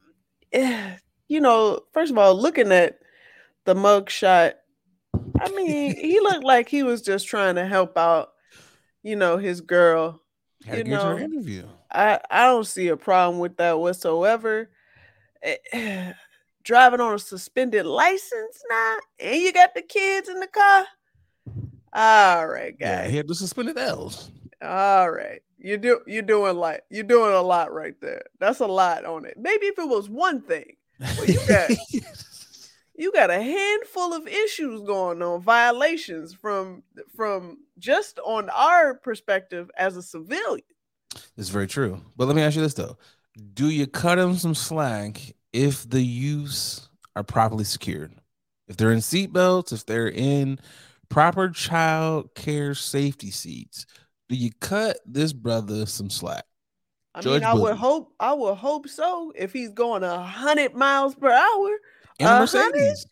Yeah, 0.52 0.96
you 1.28 1.40
know, 1.40 1.80
first 1.92 2.10
of 2.10 2.18
all, 2.18 2.34
looking 2.34 2.72
at 2.72 2.98
the 3.64 3.74
mug 3.74 4.10
shot, 4.10 4.55
I 5.40 5.50
mean, 5.50 5.96
he 5.96 6.20
looked 6.22 6.44
like 6.44 6.68
he 6.68 6.82
was 6.82 7.02
just 7.02 7.28
trying 7.28 7.56
to 7.56 7.66
help 7.66 7.96
out, 7.96 8.30
you 9.02 9.16
know, 9.16 9.36
his 9.36 9.60
girl. 9.60 10.22
Had 10.66 10.78
you 10.78 10.84
get 10.84 10.98
to 10.98 11.05
her 11.05 11.14
know, 11.14 11.18
interview. 11.18 11.66
I 11.90 12.20
I 12.30 12.46
don't 12.46 12.66
see 12.66 12.88
a 12.88 12.96
problem 12.96 13.38
with 13.38 13.56
that 13.59 13.78
whatsoever. 13.78 14.70
Eh, 15.42 16.12
Driving 16.69 17.01
on 17.01 17.15
a 17.15 17.19
suspended 17.19 17.86
license 17.86 18.62
now, 18.69 18.97
and 19.20 19.40
you 19.40 19.55
got 19.55 19.74
the 19.74 19.81
kids 19.81 20.28
in 20.28 20.39
the 20.39 20.47
car. 20.47 20.85
All 21.95 22.47
right, 22.47 22.77
Yeah, 22.78 23.03
guys. 23.05 23.11
he 23.11 23.16
had 23.16 23.27
the 23.27 23.35
suspended 23.35 23.78
L's. 23.78 24.31
All 24.61 25.11
right. 25.11 25.40
You 25.57 25.78
do 25.78 26.01
you're 26.07 26.20
doing 26.23 26.57
like 26.59 26.82
you're 26.90 27.05
doing 27.05 27.32
a 27.32 27.40
lot 27.40 27.73
right 27.73 27.95
there. 28.03 28.23
That's 28.39 28.61
a 28.61 28.66
lot 28.66 29.07
on 29.07 29.24
it. 29.24 29.39
Maybe 29.39 29.65
if 29.65 29.78
it 29.78 29.89
was 29.89 30.11
one 30.11 30.43
thing. 30.43 30.77
you 31.27 31.39
got- 31.49 31.70
You 32.95 33.12
got 33.12 33.31
a 33.31 33.40
handful 33.40 34.12
of 34.12 34.27
issues 34.28 34.81
going 34.82 35.23
on, 35.23 35.40
violations 35.40 36.35
from 36.35 36.82
from 37.16 37.59
just 37.78 38.19
on 38.19 38.51
our 38.51 38.93
perspective 38.95 39.70
as 39.78 39.97
a 39.97 40.03
civilian. 40.03 40.66
It's 41.39 41.49
very 41.49 41.66
true. 41.69 42.03
But 42.16 42.27
let 42.27 42.36
me 42.36 42.43
ask 42.43 42.57
you 42.57 42.62
this 42.62 42.74
though: 42.74 42.99
Do 43.55 43.70
you 43.70 43.86
cut 43.86 44.19
him 44.19 44.35
some 44.36 44.55
slack 44.55 45.32
if 45.52 45.88
the 45.88 46.02
youths 46.02 46.88
are 47.16 47.24
properly 47.24 47.64
secured? 47.64 48.14
If 48.68 48.76
they're 48.76 48.92
in 48.92 48.98
seatbelts, 48.98 49.72
if 49.72 49.86
they're 49.86 50.10
in 50.10 50.58
proper 51.08 51.48
child 51.48 52.34
care 52.34 52.74
safety 52.74 53.30
seats, 53.30 53.86
do 54.28 54.36
you 54.36 54.50
cut 54.60 54.98
this 55.06 55.32
brother 55.32 55.86
some 55.86 56.10
slack? 56.10 56.44
I 57.14 57.20
Judge 57.20 57.40
mean, 57.42 57.50
I 57.50 57.54
would 57.54 57.76
hope 57.76 58.12
I 58.20 58.32
would 58.32 58.54
hope 58.54 58.88
so 58.88 59.32
if 59.34 59.52
he's 59.52 59.70
going 59.70 60.04
a 60.04 60.22
hundred 60.22 60.74
miles 60.74 61.14
per 61.14 61.30
hour. 61.30 61.70
In 62.18 62.26
a 62.26 62.36
A 62.36 62.40
Mercedes. 62.40 63.06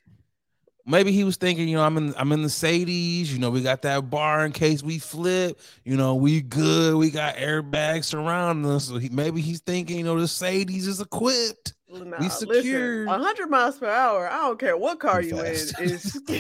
Maybe 0.88 1.10
he 1.10 1.24
was 1.24 1.36
thinking, 1.36 1.68
you 1.68 1.76
know, 1.76 1.82
I'm 1.84 1.96
in 1.96 2.14
I'm 2.16 2.30
in 2.32 2.42
the 2.42 2.48
Sadies, 2.48 3.26
you 3.26 3.38
know, 3.40 3.50
we 3.50 3.60
got 3.62 3.82
that 3.82 4.08
bar 4.08 4.46
in 4.46 4.52
case 4.52 4.82
we 4.84 4.98
flip, 5.00 5.58
you 5.84 5.96
know, 5.96 6.14
we 6.14 6.40
good, 6.40 6.94
we 6.94 7.10
got 7.10 7.34
airbags 7.36 8.04
surrounding 8.04 8.70
us. 8.70 8.84
So 8.84 8.98
he 8.98 9.08
maybe 9.08 9.40
he's 9.40 9.60
thinking, 9.60 9.98
you 9.98 10.04
know, 10.04 10.18
the 10.18 10.26
Sadies 10.26 10.86
is 10.86 11.00
equipped. 11.00 11.74
Nah, 11.88 12.18
We 12.20 12.28
listen, 12.46 13.08
a 13.08 13.18
hundred 13.18 13.48
miles 13.50 13.78
per 13.78 13.88
hour. 13.88 14.28
I 14.30 14.38
don't 14.42 14.58
care 14.60 14.76
what 14.76 15.00
car 15.00 15.22
you 15.22 15.38
in. 15.40 15.44
Is 15.46 16.20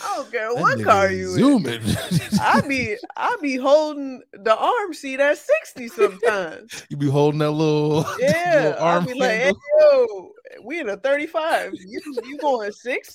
I 0.00 0.16
don't 0.16 0.30
care 0.30 0.48
That 0.54 0.60
what 0.60 0.84
car 0.84 1.10
you 1.10 1.28
in. 1.34 1.38
zooming. 1.38 1.80
I 2.40 2.60
be 2.68 2.96
I 3.16 3.36
be 3.42 3.56
holding 3.56 4.22
the 4.32 4.56
arm 4.56 4.94
seat 4.94 5.18
at 5.20 5.38
60 5.38 5.88
sometimes. 5.88 6.86
you 6.88 6.96
be 6.96 7.08
holding 7.08 7.38
that 7.40 7.50
little, 7.50 8.04
Yeah. 8.18 8.54
little 8.68 8.82
arm 8.84 9.04
be 9.06 9.14
like, 9.14 9.30
hey, 9.30 9.52
yo, 9.80 10.30
we 10.62 10.80
in 10.80 10.88
a 10.88 10.96
35. 10.96 11.72
You 11.74 12.00
you 12.24 12.38
going 12.38 12.72
60? 12.72 13.14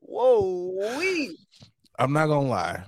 Whoa, 0.00 0.96
we 0.98 1.36
I'm 1.98 2.12
not 2.12 2.26
gonna 2.28 2.48
lie. 2.48 2.84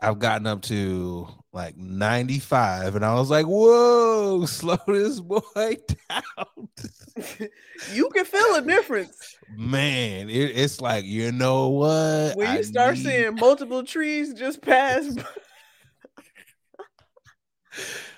I've 0.00 0.18
gotten 0.18 0.46
up 0.46 0.62
to 0.62 1.28
like 1.52 1.76
95, 1.76 2.96
and 2.96 3.04
I 3.04 3.14
was 3.14 3.30
like, 3.30 3.46
"Whoa, 3.46 4.44
slow 4.46 4.76
this 4.86 5.20
boy 5.20 5.40
down." 5.56 6.68
you 7.94 8.08
can 8.10 8.24
feel 8.26 8.56
a 8.56 8.60
difference 8.62 9.36
Man, 9.56 10.28
it, 10.28 10.34
it's 10.54 10.80
like 10.82 11.04
you 11.06 11.32
know 11.32 11.68
what? 11.70 12.36
when 12.36 12.52
you 12.52 12.58
I 12.58 12.62
start 12.62 12.96
need- 12.96 13.04
seeing 13.04 13.34
multiple 13.36 13.82
trees 13.84 14.34
just 14.34 14.60
pass. 14.60 15.06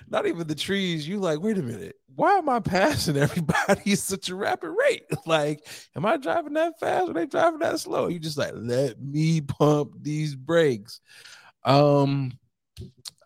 not 0.09 0.25
even 0.25 0.47
the 0.47 0.55
trees. 0.55 1.07
You 1.07 1.19
like, 1.19 1.39
wait 1.41 1.57
a 1.57 1.61
minute, 1.63 1.95
why 2.19 2.37
am 2.37 2.49
I 2.49 2.59
passing 2.59 3.15
everybody 3.15 3.91
at 3.93 3.97
such 3.99 4.27
a 4.27 4.35
rapid 4.35 4.71
rate? 4.71 5.03
Like, 5.25 5.65
am 5.95 6.05
I 6.05 6.17
driving 6.17 6.53
that 6.53 6.79
fast? 6.79 7.09
Or 7.09 7.13
they 7.13 7.25
driving 7.25 7.59
that 7.59 7.79
slow? 7.79 8.07
You 8.07 8.19
just 8.19 8.37
like, 8.37 8.51
let 8.55 8.99
me 8.99 9.39
pump 9.41 9.93
these 10.01 10.35
brakes. 10.35 10.99
Um, 11.63 12.33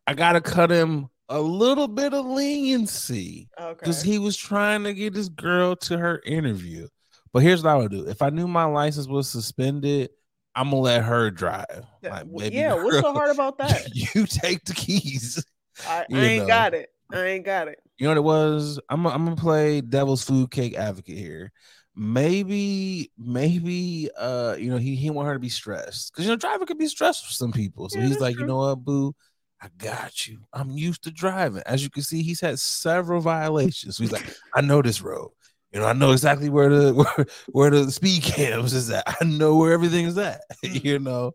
I 0.05 0.13
gotta 0.13 0.41
cut 0.41 0.69
him 0.69 1.07
a 1.29 1.39
little 1.39 1.87
bit 1.87 2.13
of 2.13 2.25
leniency 2.25 3.49
Okay. 3.59 3.75
because 3.79 4.01
he 4.03 4.19
was 4.19 4.37
trying 4.37 4.83
to 4.83 4.93
get 4.93 5.13
this 5.13 5.29
girl 5.29 5.75
to 5.77 5.97
her 5.97 6.21
interview. 6.25 6.87
But 7.31 7.41
here's 7.41 7.63
what 7.63 7.71
I 7.71 7.75
would 7.77 7.91
do: 7.91 8.07
if 8.07 8.21
I 8.21 8.29
knew 8.29 8.47
my 8.47 8.65
license 8.65 9.07
was 9.07 9.27
suspended, 9.29 10.11
I'm 10.55 10.69
gonna 10.69 10.81
let 10.81 11.03
her 11.03 11.31
drive. 11.31 11.65
Yeah, 12.03 12.09
Like, 12.11 12.51
yeah, 12.53 12.73
what's 12.73 12.97
so 12.97 13.13
hard 13.13 13.31
about 13.31 13.57
that? 13.59 13.89
you 13.95 14.27
take 14.27 14.65
the 14.65 14.73
keys. 14.73 15.43
I, 15.87 16.05
I 16.13 16.25
ain't 16.25 16.41
know. 16.41 16.47
got 16.47 16.73
it. 16.73 16.89
I 17.11 17.25
ain't 17.25 17.45
got 17.45 17.67
it. 17.69 17.79
You 18.03 18.09
know 18.09 18.11
what 18.11 18.17
it 18.17 18.21
was? 18.51 18.79
I'm 18.89 19.07
I'm 19.07 19.23
gonna 19.23 19.37
play 19.37 19.79
devil's 19.81 20.25
food 20.25 20.51
cake 20.51 20.75
advocate 20.75 21.17
here. 21.17 21.53
maybe 21.95 23.11
maybe 23.17 24.09
uh 24.17 24.55
you 24.59 24.69
know 24.71 24.77
he 24.77 24.95
he 24.95 25.09
want 25.09 25.27
her 25.27 25.33
to 25.35 25.39
be 25.39 25.49
stressed. 25.49 26.11
Because 26.11 26.25
you 26.25 26.31
know 26.31 26.35
driving 26.37 26.67
could 26.67 26.77
be 26.77 26.87
stressful 26.87 27.27
for 27.27 27.33
some 27.33 27.53
people. 27.53 27.87
So 27.89 27.99
Yeah, 27.99 28.07
he's 28.07 28.19
like 28.19 28.35
you 28.37 28.43
know 28.45 28.57
what 28.57 28.83
boo? 28.83 29.15
I 29.61 29.69
got 29.77 30.27
you. 30.27 30.39
I'm 30.51 30.71
used 30.71 31.03
to 31.05 31.11
driving. 31.11 31.63
As 31.65 31.83
you 31.83 31.89
can 31.89 32.03
see 32.03 32.23
he's 32.23 32.41
had 32.41 32.59
several 32.59 33.21
violations. 33.21 33.97
So 33.97 34.03
he's 34.03 34.11
like 34.11 34.25
i 34.53 34.61
know 34.61 34.81
this 34.81 35.01
road. 35.01 35.31
You 35.71 35.79
know 35.79 35.87
i 35.87 35.93
know 35.93 36.11
exactly 36.11 36.49
where 36.49 36.69
the 36.69 36.93
where, 37.15 37.25
where 37.53 37.69
the 37.71 37.91
speed 37.91 38.23
cams 38.23 38.73
is 38.73 38.89
at. 38.89 39.03
I 39.07 39.23
know 39.25 39.55
where 39.55 39.71
everything 39.73 40.05
is 40.05 40.17
at. 40.17 40.41
Mm. 40.65 40.83
you 40.83 40.99
know? 40.99 41.33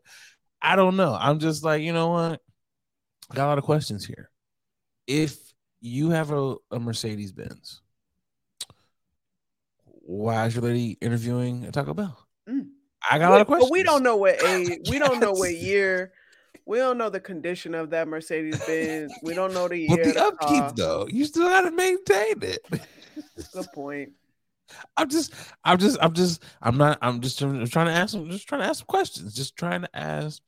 I 0.62 0.76
don't 0.76 0.96
know. 0.96 1.16
I'm 1.18 1.38
just 1.38 1.64
like 1.64 1.82
you 1.82 1.92
know 1.92 2.08
what? 2.10 2.40
Got 3.34 3.46
a 3.46 3.48
lot 3.48 3.58
of 3.58 3.64
questions 3.64 4.06
here. 4.06 4.30
If 5.06 5.38
you 5.80 6.10
have 6.10 6.30
a, 6.30 6.56
a 6.70 6.78
mercedes 6.78 7.32
benz 7.32 7.80
why 10.08 10.46
is 10.46 10.54
your 10.54 10.64
lady 10.64 10.96
interviewing 11.02 11.66
at 11.66 11.74
Taco 11.74 11.92
Bell? 11.92 12.18
Mm. 12.48 12.68
I 13.10 13.18
got 13.18 13.28
a 13.28 13.32
lot 13.32 13.40
of 13.42 13.46
But 13.46 13.58
questions. 13.58 13.70
we 13.70 13.82
don't 13.82 14.02
know 14.02 14.16
what 14.16 14.42
age. 14.46 14.88
We 14.88 14.98
don't 14.98 15.20
know 15.20 15.32
what 15.32 15.54
year. 15.54 16.12
We 16.64 16.78
don't 16.78 16.96
know 16.96 17.10
the 17.10 17.20
condition 17.20 17.74
of 17.74 17.90
that 17.90 18.08
Mercedes 18.08 18.58
Benz. 18.66 19.12
We 19.22 19.34
don't 19.34 19.52
know 19.52 19.68
the 19.68 19.76
year. 19.76 19.88
But 20.02 20.14
the 20.14 20.24
upkeep, 20.24 20.60
car. 20.60 20.72
though, 20.74 21.06
you 21.10 21.26
still 21.26 21.46
got 21.48 21.62
to 21.62 21.70
maintain 21.70 22.42
it. 22.42 22.60
Good 23.52 23.66
point. 23.74 24.12
I'm 24.96 25.10
just, 25.10 25.34
I'm 25.62 25.76
just, 25.78 25.98
I'm 26.00 26.14
just, 26.14 26.42
I'm 26.62 26.78
not, 26.78 26.98
I'm 27.02 27.20
just 27.20 27.38
trying 27.38 27.66
to 27.66 27.92
ask, 27.92 28.12
some, 28.12 28.30
just 28.30 28.48
trying 28.48 28.62
to 28.62 28.66
ask 28.66 28.78
some 28.78 28.86
questions, 28.86 29.34
just 29.34 29.56
trying 29.56 29.82
to 29.82 29.90
ask 29.94 30.40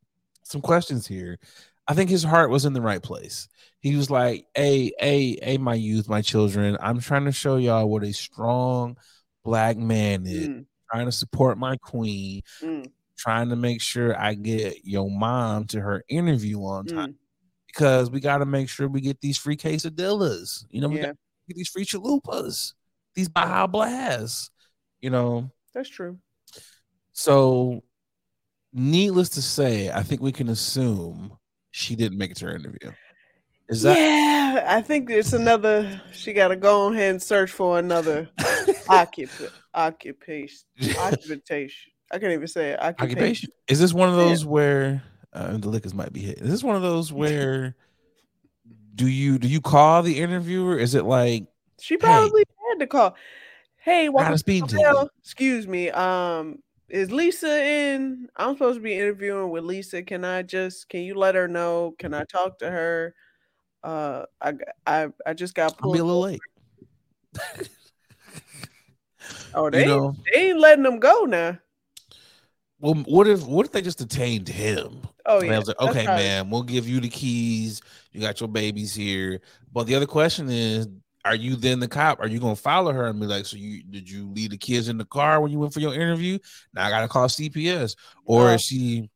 some 0.42 0.62
questions 0.62 1.06
here. 1.06 1.38
I 1.86 1.92
think 1.92 2.08
his 2.08 2.24
heart 2.24 2.48
was 2.48 2.64
in 2.64 2.72
the 2.72 2.80
right 2.82 3.02
place. 3.02 3.46
He 3.80 3.96
was 3.96 4.10
like, 4.10 4.46
"Hey, 4.54 4.92
hey, 4.98 5.38
hey, 5.42 5.58
my 5.58 5.74
youth, 5.74 6.08
my 6.08 6.22
children, 6.22 6.76
I'm 6.80 7.00
trying 7.00 7.24
to 7.24 7.32
show 7.32 7.56
y'all 7.56 7.88
what 7.88 8.04
a 8.04 8.12
strong 8.12 8.96
black 9.44 9.76
man 9.76 10.26
is. 10.26 10.48
Mm, 10.48 10.66
Trying 10.92 11.06
to 11.06 11.12
support 11.12 11.56
my 11.58 11.76
queen. 11.78 12.42
mm, 12.62 12.90
Trying 13.16 13.48
to 13.50 13.56
make 13.56 13.80
sure 13.80 14.18
I 14.18 14.34
get 14.34 14.84
your 14.84 15.10
mom 15.10 15.64
to 15.68 15.80
her 15.80 16.04
interview 16.08 16.58
on 16.64 16.86
time." 16.86 17.12
mm. 17.12 17.14
because 17.68 18.10
we 18.10 18.20
got 18.20 18.38
to 18.38 18.46
make 18.46 18.68
sure 18.68 18.88
we 18.88 19.00
get 19.00 19.20
these 19.20 19.38
free 19.38 19.56
quesadillas. 19.56 20.64
You 20.70 20.80
know, 20.82 20.88
we 20.88 20.96
Yeah, 20.96 21.06
got 21.06 21.16
get 21.48 21.56
these 21.56 21.68
free 21.68 21.84
chalupas, 21.86 22.74
these 23.14 23.28
Baja 23.28 23.66
Blasts. 23.66 24.50
You 25.00 25.10
know, 25.10 25.50
that's 25.72 25.88
true. 25.88 26.18
so 27.12 27.82
needless 28.72 29.30
to 29.30 29.42
say, 29.42 29.90
I 29.90 30.02
think 30.02 30.20
we 30.20 30.32
can 30.32 30.48
assume 30.48 31.36
she 31.70 31.96
didn't 31.96 32.18
make 32.18 32.30
it 32.32 32.36
to 32.38 32.46
her 32.46 32.54
interview. 32.56 32.92
Is 33.70 33.82
that 33.82 33.96
yeah, 33.96 34.64
I 34.66 34.82
think 34.82 35.08
it's 35.10 35.32
another. 35.32 36.02
She 36.12 36.32
got 36.32 36.48
to 36.48 36.56
go 36.56 36.92
ahead 36.92 37.12
and 37.12 37.22
search 37.22 37.52
for 37.52 37.78
another 37.78 38.28
occup- 38.88 39.52
occupation. 39.74 40.58
Occupation. 40.98 41.92
I 42.10 42.18
can't 42.18 42.32
even 42.32 42.48
say 42.48 42.70
it. 42.70 42.80
Occupation. 42.82 43.18
occupation? 43.18 43.50
Is 43.68 43.78
this 43.78 43.94
one 43.94 44.08
of 44.08 44.16
Yeah. 44.16 44.24
those 44.24 44.44
where 44.44 45.02
uh, 45.32 45.56
the 45.56 45.68
liquors 45.68 45.94
might 45.94 46.12
be 46.12 46.18
hit? 46.18 46.40
Is 46.40 46.50
this 46.50 46.64
one 46.64 46.74
of 46.74 46.82
those 46.82 47.12
where 47.12 47.76
do 48.96 49.06
you 49.06 49.38
do 49.38 49.46
you 49.46 49.60
call 49.60 50.02
the 50.02 50.18
interviewer? 50.18 50.76
Is 50.76 50.96
it 50.96 51.04
like 51.04 51.46
She 51.80 51.96
probably 51.96 52.42
had 52.70 52.80
to 52.80 52.88
call. 52.88 53.14
Hey, 53.76 54.08
welcome 54.08 54.36
speed 54.36 54.68
to? 54.68 55.08
Excuse 55.22 55.68
me. 55.68 55.90
Um, 55.90 56.58
is 56.88 57.12
Lisa 57.12 57.64
in? 57.64 58.28
I'm 58.36 58.54
supposed 58.54 58.78
to 58.78 58.82
be 58.82 58.94
interviewing 58.94 59.50
with 59.50 59.62
Lisa. 59.62 60.02
Can 60.02 60.24
I 60.24 60.42
just? 60.42 60.88
Can 60.88 61.02
you 61.02 61.14
let 61.14 61.36
her 61.36 61.46
know? 61.46 61.94
Can 62.00 62.12
I 62.12 62.24
talk 62.24 62.58
to 62.58 62.68
her? 62.68 63.14
Uh, 63.82 64.24
I 64.86 65.08
just 65.34 65.54
got 65.54 65.76
I'll 65.82 65.92
be 65.92 65.98
a 65.98 66.04
little 66.04 66.20
late? 66.22 66.40
Oh, 69.52 69.68
they 69.68 69.80
ain't, 69.80 69.88
know, 69.88 70.14
they 70.32 70.48
ain't 70.50 70.60
letting 70.60 70.84
them 70.84 70.98
go 70.98 71.24
now. 71.24 71.58
well, 72.78 72.94
what 73.06 73.26
if 73.26 73.44
what 73.44 73.66
if 73.66 73.72
they 73.72 73.82
just 73.82 73.98
detained 73.98 74.48
him? 74.48 75.02
Oh 75.26 75.40
I 75.40 75.44
yeah. 75.44 75.58
was 75.58 75.68
like, 75.68 75.80
okay, 75.80 76.04
probably- 76.04 76.24
man, 76.24 76.50
we'll 76.50 76.62
give 76.62 76.88
you 76.88 77.00
the 77.00 77.08
keys. 77.08 77.82
You 78.12 78.20
got 78.20 78.40
your 78.40 78.48
babies 78.48 78.94
here. 78.94 79.40
But 79.72 79.86
the 79.86 79.94
other 79.96 80.06
question 80.06 80.48
is, 80.50 80.88
are 81.24 81.34
you 81.34 81.56
then 81.56 81.80
the 81.80 81.88
cop? 81.88 82.20
Are 82.20 82.28
you 82.28 82.38
gonna 82.40 82.56
follow 82.56 82.92
her 82.92 83.06
and 83.08 83.20
be 83.20 83.26
like, 83.26 83.44
so 83.44 83.56
you 83.56 83.82
did 83.82 84.08
you 84.08 84.30
leave 84.30 84.50
the 84.50 84.56
kids 84.56 84.88
in 84.88 84.96
the 84.96 85.04
car 85.04 85.40
when 85.40 85.50
you 85.52 85.58
went 85.58 85.74
for 85.74 85.80
your 85.80 85.94
interview? 85.94 86.38
Now 86.72 86.86
I 86.86 86.90
gotta 86.90 87.08
call 87.08 87.26
CPS. 87.28 87.96
Or 88.24 88.44
No. 88.44 88.54
is 88.54 88.62
she 88.62 89.10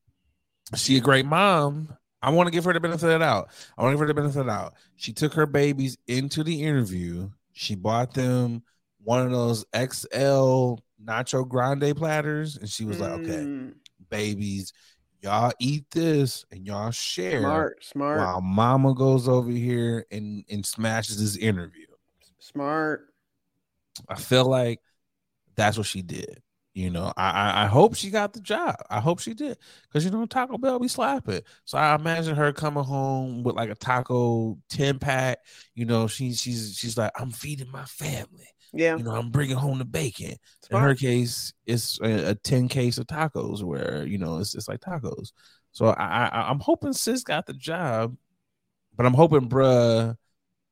is 0.73 0.83
she 0.83 0.97
a 0.99 1.01
great 1.01 1.25
mom? 1.27 1.97
I 2.25 2.31
want 2.31 2.47
to 2.47 2.51
give 2.51 2.65
her 2.65 2.73
the 2.73 2.81
benefit 2.81 3.05
of 3.05 3.11
the 3.11 3.19
doubt. 3.19 3.51
I 3.77 3.83
want 3.83 3.93
to 3.93 3.95
give 3.97 4.01
her 4.01 4.07
the 4.07 4.15
benefit 4.15 4.41
of 4.41 4.47
the 4.47 4.53
doubt. 4.53 4.75
She 4.97 5.13
took 5.13 5.35
her 5.35 5.45
babies 5.47 5.99
into 6.07 6.43
the 6.43 6.63
interview. 6.63 7.29
She 7.53 7.75
bought 7.75 8.15
them 8.15 8.63
one 9.03 9.21
of 9.21 9.31
those 9.31 9.65
XL 9.75 10.77
Nacho 11.05 11.47
Grande 11.47 11.95
platters, 11.95 12.57
and 12.57 12.69
she 12.69 12.87
was 12.87 12.99
like, 12.99 13.13
okay 13.13 13.47
Mm, 13.47 13.75
babies, 14.09 14.73
y'all 15.21 15.53
eat 15.61 15.85
this 15.91 16.47
and 16.51 16.67
y'all 16.67 16.91
share 16.91 17.41
smart, 17.41 17.85
smart, 17.85 18.19
while 18.19 18.41
mama 18.41 18.95
goes 18.95 19.29
over 19.29 19.51
here 19.51 20.07
and, 20.11 20.45
and 20.51 20.65
smashes 20.65 21.21
this 21.21 21.37
interview. 21.37 21.87
smart. 22.39 23.09
I 24.09 24.15
feel 24.15 24.47
like 24.47 24.81
that's 25.57 25.77
what 25.77 25.87
she 25.87 26.03
did. 26.03 26.43
You 26.75 26.91
know, 26.91 27.13
I 27.17 27.65
I, 27.65 27.67
hope 27.67 27.95
she 27.95 28.11
got 28.11 28.33
the 28.33 28.41
job. 28.41 28.75
I 28.91 28.99
hope 28.99 29.21
she 29.21 29.33
did. 29.33 29.59
Because 29.85 30.05
you 30.05 30.11
know, 30.11 30.27
Taco 30.27 30.59
Bell 30.59 30.81
be 30.81 30.89
slapping. 30.89 31.43
So 31.65 31.79
I 31.79 31.95
imagine 31.95 32.35
her 32.35 32.53
coming 32.53 32.83
home 32.83 33.45
with 33.45 33.55
like 33.55 33.71
a 33.71 33.77
taco 33.77 34.59
10 34.71 34.99
pack. 34.99 35.39
You 35.75 35.85
know, 35.85 36.09
she 36.09 36.33
she's 36.33 36.77
she's 36.77 36.99
like, 36.99 37.13
I'm 37.17 37.31
feeding 37.31 37.71
my 37.71 37.85
family. 37.85 38.49
Yeah, 38.73 38.97
You 38.97 39.05
know, 39.05 39.13
I'm 39.13 39.31
bringing 39.31 39.57
home 39.57 39.79
the 39.79 39.85
bacon. 39.85 40.35
in 40.71 40.77
her 40.81 40.97
case, 40.97 41.53
it's 41.65 42.01
a, 42.01 42.31
a 42.31 42.35
10 42.35 42.67
case 42.69 42.99
of 42.99 43.07
tacos 43.07 43.63
where 43.63 44.05
you 44.05 44.19
know 44.19 44.39
it's 44.39 44.55
it's 44.57 44.67
like 44.69 44.81
tacos. 44.81 45.31
So 45.73 45.87
I, 45.89 46.27
I 46.27 46.51
I'm 46.51 46.59
hoping 46.61 46.93
sis 46.93 47.23
got 47.23 47.47
the 47.47 47.53
job, 47.55 48.17
but 48.97 49.07
I'm 49.07 49.15
hoping 49.15 49.49
bruh 49.49 50.17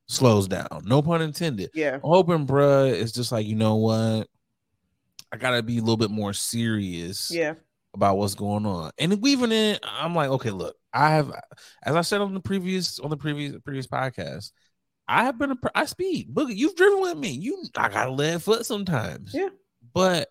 slows 0.09 0.49
down. 0.49 0.83
No 0.85 1.03
pun 1.03 1.23
intended. 1.23 1.71
Yeah, 1.75 1.95
I'm 1.97 2.01
hoping 2.03 2.47
bruh 2.47 2.91
is 2.93 3.13
just 3.13 3.33
like, 3.33 3.47
you 3.47 3.57
know 3.57 3.77
what? 3.77 4.29
I 5.33 5.37
gotta 5.37 5.63
be 5.63 5.79
a 5.79 5.81
little 5.81 5.97
bit 5.97 6.11
more 6.11 6.33
serious 6.33 7.31
yeah. 7.31 7.55
about 7.95 8.19
what's 8.19 8.35
going 8.35 8.67
on. 8.67 8.93
And 8.99 9.21
weaving 9.23 9.53
in, 9.53 9.79
I'm 9.83 10.15
like, 10.15 10.29
okay, 10.31 10.51
look, 10.51 10.77
I 10.93 11.11
have 11.11 11.33
as 11.83 11.97
I 11.97 12.03
said 12.03 12.21
on 12.21 12.35
the 12.35 12.41
previous 12.41 12.99
on 12.99 13.11
the 13.11 13.17
previous 13.17 13.57
previous 13.65 13.87
podcast, 13.87 14.53
I 15.09 15.25
have 15.25 15.39
been 15.39 15.53
a 15.53 15.57
I 15.75 15.87
speed. 15.87 16.35
Boogie, 16.35 16.57
you've 16.57 16.77
driven 16.77 17.01
with 17.01 17.17
me. 17.17 17.31
You 17.31 17.65
I 17.77 17.89
got 17.89 18.09
a 18.09 18.13
lead 18.13 18.43
foot 18.43 18.67
sometimes. 18.67 19.33
Yeah. 19.35 19.49
But 19.95 20.29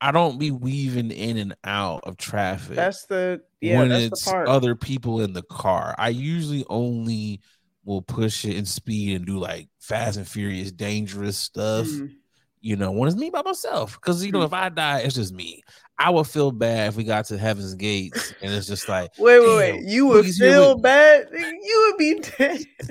I 0.00 0.12
don't 0.12 0.38
be 0.38 0.50
weaving 0.50 1.10
in 1.10 1.36
and 1.36 1.56
out 1.62 2.04
of 2.04 2.16
traffic 2.16 2.76
That's 2.76 3.04
the 3.06 3.42
yeah. 3.60 3.78
when 3.78 3.90
That's 3.90 4.04
it's 4.04 4.24
the 4.24 4.30
part. 4.30 4.48
other 4.48 4.74
people 4.74 5.20
in 5.20 5.32
the 5.32 5.42
car. 5.42 5.94
I 5.98 6.08
usually 6.08 6.64
only 6.70 7.40
will 7.84 8.02
push 8.02 8.44
it 8.44 8.56
and 8.56 8.68
speed 8.68 9.16
and 9.16 9.26
do 9.26 9.38
like 9.38 9.68
fast 9.80 10.16
and 10.16 10.26
furious, 10.26 10.72
dangerous 10.72 11.36
stuff. 11.36 11.86
Mm, 11.86 12.14
You 12.60 12.76
know, 12.76 12.90
when 12.92 13.08
it's 13.08 13.16
me 13.16 13.30
by 13.30 13.42
myself. 13.42 13.94
Because 13.94 14.24
you 14.24 14.32
know, 14.32 14.42
if 14.42 14.52
I 14.52 14.68
die, 14.68 15.00
it's 15.00 15.14
just 15.14 15.32
me. 15.32 15.62
I 15.98 16.10
would 16.10 16.26
feel 16.26 16.50
bad 16.52 16.88
if 16.88 16.96
we 16.96 17.04
got 17.04 17.26
to 17.26 17.36
heaven's 17.38 17.74
gates 17.74 18.32
and 18.42 18.52
it's 18.52 18.66
just 18.66 18.88
like 18.88 19.10
Wait, 19.18 19.40
wait, 19.40 19.56
wait. 19.56 19.82
You 19.84 20.06
would 20.06 20.26
feel 20.26 20.78
bad. 20.78 21.28
You 21.32 21.86
would 21.90 21.98
be 21.98 22.20
dead. 22.20 22.60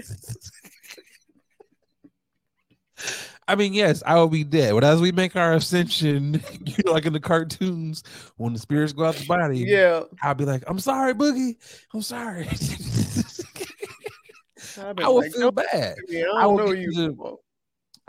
I 3.47 3.55
mean, 3.55 3.73
yes, 3.73 4.03
I 4.05 4.13
will 4.15 4.27
be 4.27 4.43
dead. 4.43 4.73
But 4.75 4.83
as 4.83 5.01
we 5.01 5.11
make 5.11 5.35
our 5.35 5.53
ascension, 5.53 6.35
you 6.65 6.75
know, 6.85 6.91
like 6.91 7.05
in 7.07 7.13
the 7.13 7.19
cartoons, 7.19 8.03
when 8.37 8.53
the 8.53 8.59
spirits 8.59 8.93
go 8.93 9.05
out 9.05 9.15
the 9.15 9.25
body, 9.25 9.59
Yeah. 9.59 10.03
I'll 10.21 10.35
be 10.35 10.45
like, 10.45 10.63
I'm 10.67 10.79
sorry, 10.79 11.15
Boogie. 11.15 11.55
I'm 11.93 12.01
sorry. 12.03 12.47
I'd 14.81 15.01
I 15.01 15.09
would 15.09 15.23
like, 15.25 15.31
feel 15.33 15.51
"Don't 15.51 15.55
bad. 15.55 15.95
look 15.97 16.09
at 16.09 16.09
me, 16.09 16.23
I 16.23 16.27
I 16.27 16.41
don't 16.43 16.55
will 16.55 16.65
know 16.67 16.73
get 16.73 16.81
you. 16.81 16.91
to 16.93 17.07
no 17.07 17.13
more." 17.15 17.37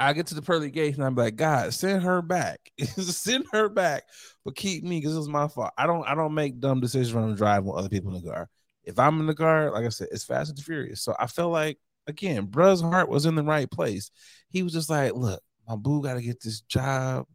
I 0.00 0.14
get 0.14 0.28
to 0.28 0.34
the 0.34 0.42
pearly 0.42 0.70
gates 0.70 0.96
and 0.96 1.04
I'm 1.04 1.14
like, 1.14 1.36
God, 1.36 1.74
send 1.74 2.02
her 2.02 2.22
back. 2.22 2.72
send 2.96 3.44
her 3.52 3.68
back, 3.68 4.04
but 4.44 4.56
keep 4.56 4.82
me 4.82 4.98
because 4.98 5.16
it's 5.16 5.28
my 5.28 5.46
fault. 5.46 5.72
I 5.76 5.86
don't 5.86 6.04
I 6.06 6.14
don't 6.14 6.34
make 6.34 6.58
dumb 6.58 6.80
decisions 6.80 7.12
when 7.12 7.24
I'm 7.24 7.34
driving 7.34 7.66
with 7.66 7.76
other 7.78 7.90
people 7.90 8.14
in 8.14 8.22
the 8.22 8.30
car. 8.30 8.48
If 8.82 8.98
I'm 8.98 9.20
in 9.20 9.26
the 9.26 9.34
car, 9.34 9.70
like 9.70 9.84
I 9.84 9.90
said, 9.90 10.08
it's 10.10 10.24
fast 10.24 10.50
and 10.50 10.58
furious. 10.58 11.02
So 11.02 11.14
I 11.18 11.26
feel 11.26 11.50
like 11.50 11.78
again, 12.06 12.46
bruh's 12.46 12.80
heart 12.80 13.10
was 13.10 13.26
in 13.26 13.34
the 13.34 13.42
right 13.42 13.70
place. 13.70 14.10
He 14.48 14.62
was 14.62 14.72
just 14.72 14.88
like, 14.88 15.14
look, 15.14 15.42
my 15.68 15.76
boo 15.76 16.02
got 16.02 16.14
to 16.14 16.22
get 16.22 16.42
this 16.42 16.62
job, 16.62 17.26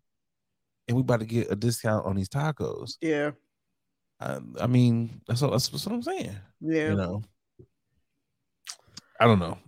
and 0.87 0.97
we 0.97 1.01
about 1.01 1.19
to 1.19 1.25
get 1.25 1.51
a 1.51 1.55
discount 1.55 2.05
on 2.05 2.15
these 2.15 2.29
tacos. 2.29 2.95
Yeah. 2.99 3.31
I, 4.19 4.39
I 4.59 4.67
mean, 4.67 5.21
that's 5.27 5.41
what, 5.41 5.51
that's 5.51 5.71
what 5.71 5.87
I'm 5.87 6.01
saying. 6.01 6.35
Yeah. 6.61 6.89
You 6.89 6.95
know, 6.95 7.23
I 9.19 9.25
don't 9.25 9.39
know. 9.39 9.59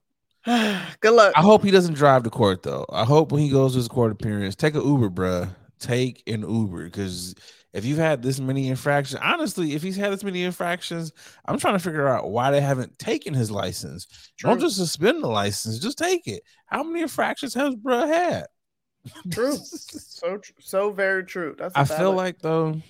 Good 1.02 1.11
luck. 1.11 1.34
I 1.36 1.41
hope 1.41 1.64
he 1.64 1.72
doesn't 1.72 1.95
drive 1.95 2.24
to 2.24 2.30
court 2.30 2.64
though. 2.64 2.86
I 2.90 3.03
hope 3.03 3.32
when 3.34 3.41
he 3.41 3.49
goes 3.49 3.74
to 3.74 3.80
his 3.80 3.90
court 3.90 4.14
appearance, 4.14 4.56
take 4.56 4.76
an 4.76 4.86
Uber, 4.86 5.10
bruh. 5.10 5.56
Take 5.80 6.24
an 6.26 6.41
Uber 6.41 6.86
because 6.86 7.36
if 7.74 7.86
you've 7.86 7.98
had 7.99 8.24
this 8.24 8.40
many 8.40 8.69
infractions, 8.69 9.19
honestly, 9.22 9.76
if 9.76 9.84
he's 9.84 9.98
had 9.98 10.11
this 10.11 10.24
many 10.24 10.44
infractions, 10.44 11.11
I'm 11.45 11.60
trying 11.60 11.76
to 11.76 11.80
figure 11.80 12.07
out 12.07 12.32
why 12.32 12.49
they 12.49 12.61
haven't 12.61 12.98
taken 12.98 13.34
his 13.34 13.52
license. 13.52 14.07
Don't 14.40 14.60
just 14.60 14.78
suspend 14.78 15.22
the 15.22 15.28
license, 15.28 15.80
just 15.80 15.98
take 15.98 16.28
it. 16.28 16.41
How 16.65 16.82
many 16.82 17.02
infractions 17.02 17.53
has 17.53 17.76
bruh 17.76 18.07
had? 18.07 18.45
True. 19.32 19.57
So 19.57 20.41
so 20.60 20.91
very 20.91 21.26
true. 21.26 21.56
That's 21.57 21.76
I 21.76 21.84
feel 21.84 22.14
like 22.14 22.40
though 22.40 22.82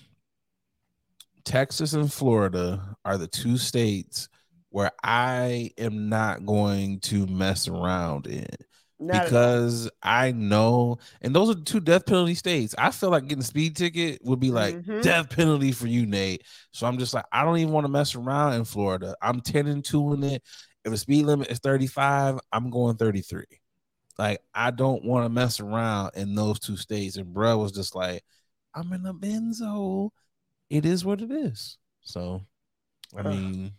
Texas 1.44 1.94
and 1.94 2.12
Florida 2.12 2.96
are 3.04 3.18
the 3.18 3.28
two 3.28 3.58
states 3.58 4.30
where 4.78 4.92
I 5.04 5.72
am 5.80 6.08
not 6.08 6.46
going 6.46 7.00
to 7.00 7.26
mess 7.26 7.68
around 7.68 8.28
in 8.28 8.46
Not 9.00 9.24
because 9.24 9.90
I 10.04 10.34
know, 10.34 11.00
and 11.20 11.36
those 11.36 11.50
are 11.50 11.56
the 11.56 11.64
two 11.64 11.80
death 11.80 12.06
penalty 12.06 12.36
states. 12.36 12.76
I 12.78 12.92
feel 12.92 13.10
like 13.10 13.24
getting 13.24 13.40
a 13.40 13.44
speed 13.44 13.76
ticket 13.76 14.20
would 14.24 14.40
be 14.40 14.52
like 14.52 14.76
Mhm. 14.76 15.02
death 15.02 15.32
penalty 15.32 15.72
for 15.72 15.88
you, 15.88 16.06
Nate. 16.06 16.44
So 16.74 16.86
I'm 16.86 17.00
just 17.00 17.16
like, 17.16 17.26
I 17.32 17.44
don't 17.44 17.58
even 17.58 17.74
want 17.74 17.86
to 17.86 17.92
mess 17.92 18.14
around 18.14 18.54
in 18.54 18.66
Florida. 18.66 19.16
I'm 19.20 19.42
10 19.42 19.66
and 19.66 19.84
2 19.84 20.14
in 20.14 20.24
it. 20.24 20.44
If 20.86 20.92
the 20.92 20.98
speed 20.98 21.26
limit 21.26 21.48
is 21.48 21.58
35, 21.58 22.40
I'm 22.54 22.70
going 22.70 22.98
33. 22.98 23.46
Like, 24.20 24.42
I 24.54 24.70
don't 24.70 25.04
want 25.04 25.26
to 25.26 25.30
mess 25.30 25.60
around 25.60 26.12
in 26.14 26.36
those 26.36 26.60
two 26.60 26.78
states. 26.78 27.18
And 27.18 27.34
bruh 27.34 27.58
was 27.60 27.72
just 27.72 27.96
like, 27.96 28.24
I'm 28.76 28.94
in 28.94 29.08
a 29.08 29.14
benzo. 29.16 30.12
It 30.70 30.86
is 30.86 31.04
what 31.04 31.22
it 31.22 31.32
is. 31.32 31.80
So, 32.02 32.46
I 33.18 33.24
mean, 33.24 33.74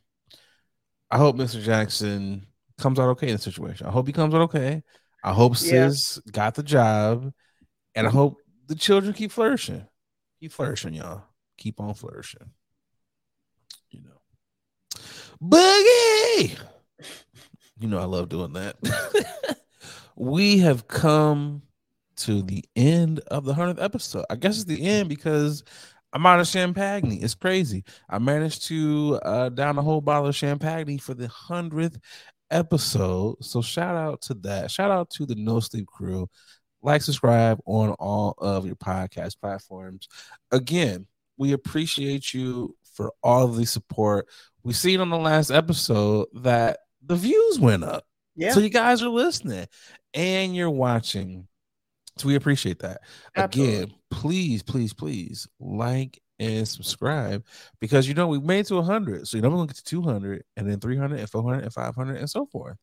I 1.11 1.19
hope 1.19 1.37
Mr. 1.37 1.63
Jackson 1.63 2.47
comes 2.79 2.99
out 2.99 3.09
okay 3.11 3.29
in 3.29 3.37
the 3.37 3.43
situation. 3.43 3.87
I 3.87 3.91
hope 3.91 4.07
he 4.07 4.13
comes 4.13 4.35
out 4.35 4.43
okay. 4.43 4.83
I 5.25 5.33
hope 5.33 5.53
Yeah. 5.61 5.89
Sis 5.91 6.19
got 6.31 6.55
the 6.55 6.63
job, 6.63 7.33
and 7.95 8.07
I 8.07 8.11
mm-hmm. 8.11 8.19
hope 8.19 8.37
the 8.67 8.75
children 8.75 9.13
keep 9.13 9.33
flourishing. 9.33 9.87
Keep 10.41 10.53
flourishing, 10.53 10.95
y'all. 10.95 11.23
Keep 11.57 11.81
on 11.81 11.95
flourishing. 11.95 12.51
You 13.91 14.03
know, 14.03 15.01
boogie. 15.43 16.57
You 17.81 17.89
know 17.89 17.99
I 17.99 18.05
love 18.05 18.29
doing 18.29 18.53
that. 18.55 18.77
we 20.17 20.59
have 20.59 20.89
come 20.89 21.63
to 22.17 22.43
the 22.43 22.65
end 22.77 23.21
of 23.29 23.45
the 23.45 23.55
hundredth 23.55 23.81
episode. 23.81 24.25
I 24.29 24.37
guess 24.37 24.57
it's 24.57 24.65
the 24.65 24.83
end 24.83 25.09
because 25.09 25.63
I'm 26.13 26.25
out 26.25 26.41
of 26.41 26.47
champagne. 26.47 27.19
It's 27.23 27.35
crazy. 27.35 27.85
I 28.09 28.19
managed 28.19 28.65
to 28.69 29.21
uh, 29.23 29.49
down 29.51 29.79
a 29.79 29.83
whole 29.83 30.01
bottle 30.01 30.29
of 30.29 30.37
champagne 30.37 30.99
for 30.99 31.15
the 31.15 31.29
hundredth 31.29 31.99
episode. 32.51 33.37
So 33.45 33.61
shout 33.61 33.97
out 33.97 34.23
to 34.23 34.35
that. 34.35 34.71
Shout 34.71 34.91
out 34.91 35.11
to 35.11 35.27
the 35.27 35.35
No 35.35 35.61
Sleep 35.61 35.87
crew. 35.87 36.29
Like, 36.83 37.03
subscribe 37.03 37.59
on 37.67 37.91
all 37.99 38.35
of 38.39 38.65
your 38.65 38.77
podcast 38.77 39.41
platforms. 39.41 40.09
Again, 40.53 41.07
we 41.37 41.53
appreciate 41.53 42.33
you 42.33 42.77
for 42.95 43.13
all 43.23 43.45
of 43.45 43.57
the 43.57 43.67
support. 43.67 44.27
We 44.63 44.73
seen 44.73 45.01
on 45.01 45.11
the 45.11 45.19
last 45.19 45.51
episode 45.51 46.29
that 46.35 46.79
the 47.05 47.17
views 47.17 47.59
went 47.59 47.85
up. 47.85 48.05
Yeah. 48.37 48.53
So 48.53 48.61
you 48.61 48.69
guys 48.69 49.03
are 49.03 49.09
listening 49.09 49.67
and 50.15 50.55
you're 50.55 50.71
watching. 50.71 51.49
So 52.21 52.29
we 52.29 52.35
appreciate 52.35 52.81
that. 52.81 53.01
Absolutely. 53.37 53.75
Again, 53.75 53.95
please, 54.11 54.63
please, 54.63 54.93
please 54.93 55.49
like 55.61 56.21
and 56.39 56.67
subscribe 56.67 57.45
because 57.81 58.07
you 58.07 58.15
know 58.15 58.29
we 58.29 58.39
made 58.39 58.61
it 58.61 58.67
to 58.67 58.77
100. 58.77 59.27
So 59.27 59.37
you 59.37 59.43
know 59.43 59.51
we're 59.51 59.63
to 59.63 59.67
get 59.67 59.77
to 59.77 59.85
200 59.85 60.45
and 60.57 60.71
then 60.71 60.81
300 60.81 61.19
and 61.19 61.31
400 61.31 61.65
and 61.65 61.73
500 61.73 62.17
and 62.17 62.31
so 62.31 62.47
forth. 62.47 62.77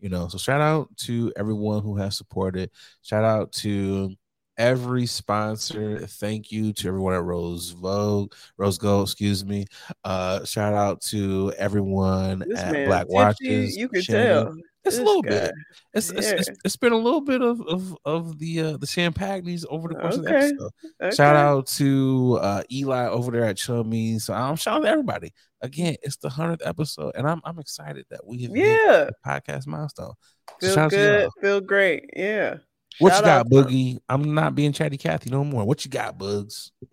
You 0.00 0.08
know, 0.08 0.26
so 0.28 0.36
shout 0.36 0.60
out 0.60 0.88
to 0.98 1.32
everyone 1.36 1.82
who 1.82 1.96
has 1.96 2.16
supported. 2.16 2.70
Shout 3.02 3.24
out 3.24 3.52
to 3.52 4.16
every 4.58 5.06
sponsor. 5.06 6.06
Thank 6.06 6.50
you 6.50 6.72
to 6.72 6.88
everyone 6.88 7.14
at 7.14 7.22
Rose 7.22 7.70
Vogue, 7.70 8.34
Rose 8.56 8.78
Gold, 8.78 9.08
excuse 9.08 9.44
me. 9.44 9.66
Uh, 10.04 10.44
shout 10.44 10.74
out 10.74 11.00
to 11.02 11.52
everyone 11.56 12.40
This 12.46 12.58
at 12.58 12.72
man, 12.72 12.88
Black 12.88 13.08
Watches. 13.08 13.76
You 13.76 13.88
can 13.88 14.02
Shannon. 14.02 14.44
tell. 14.44 14.56
It's 14.84 14.98
a 14.98 15.02
little 15.02 15.22
guy. 15.22 15.30
bit. 15.30 15.52
It's, 15.94 16.10
it's, 16.10 16.30
it's 16.32 16.50
it's 16.64 16.76
been 16.76 16.92
a 16.92 16.96
little 16.98 17.20
bit 17.20 17.40
of 17.40 17.60
of, 17.62 17.96
of 18.04 18.38
the 18.38 18.60
uh 18.60 18.76
the 18.78 18.86
champagnes 18.86 19.64
over 19.70 19.88
the 19.88 19.94
course 19.94 20.16
of 20.16 20.24
the 20.24 20.34
Okay. 20.34 20.46
episode. 20.48 21.14
Shout 21.16 21.36
out 21.36 21.66
to 21.68 22.38
uh 22.40 22.62
Eli 22.72 23.06
over 23.06 23.30
there 23.30 23.44
at 23.44 23.56
Chummy. 23.56 24.18
So 24.18 24.34
I'm 24.34 24.56
shouting 24.56 24.82
out 24.82 24.86
to 24.86 24.90
everybody. 24.90 25.32
Again, 25.60 25.94
it's 26.02 26.16
the 26.16 26.28
hundredth 26.28 26.66
episode, 26.66 27.12
and 27.14 27.28
I'm 27.28 27.40
I'm 27.44 27.58
excited 27.60 28.06
that 28.10 28.26
we 28.26 28.42
have 28.42 28.54
hit 28.54 28.66
Yeah. 28.66 29.04
the 29.04 29.12
podcast 29.24 29.66
milestone. 29.68 30.14
Feel 30.60 30.74
shout 30.74 30.90
good. 30.90 31.30
Feel 31.40 31.60
great. 31.60 32.10
Yeah. 32.16 32.56
What 32.98 33.10
Shout 33.14 33.20
you 33.20 33.24
got, 33.24 33.46
Boogie? 33.48 33.98
I'm 34.08 34.34
not 34.34 34.54
being 34.54 34.72
chatty 34.72 34.98
Cathy 34.98 35.30
no 35.30 35.44
more. 35.44 35.64
What 35.64 35.84
you 35.84 35.90
got, 35.90 36.18
Bugs? 36.18 36.72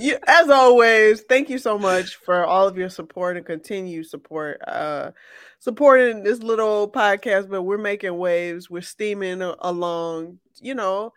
you, 0.00 0.18
as 0.26 0.48
always, 0.48 1.22
thank 1.22 1.48
you 1.48 1.58
so 1.58 1.78
much 1.78 2.16
for 2.16 2.44
all 2.44 2.66
of 2.66 2.76
your 2.76 2.88
support 2.88 3.36
and 3.36 3.46
continued 3.46 4.06
support. 4.06 4.60
Uh, 4.66 5.10
supporting 5.58 6.22
this 6.22 6.40
little 6.40 6.90
podcast, 6.90 7.48
but 7.48 7.62
we're 7.62 7.78
making 7.78 8.16
waves. 8.16 8.70
We're 8.70 8.82
steaming 8.82 9.42
along. 9.42 10.38
You 10.60 10.74
know, 10.74 11.12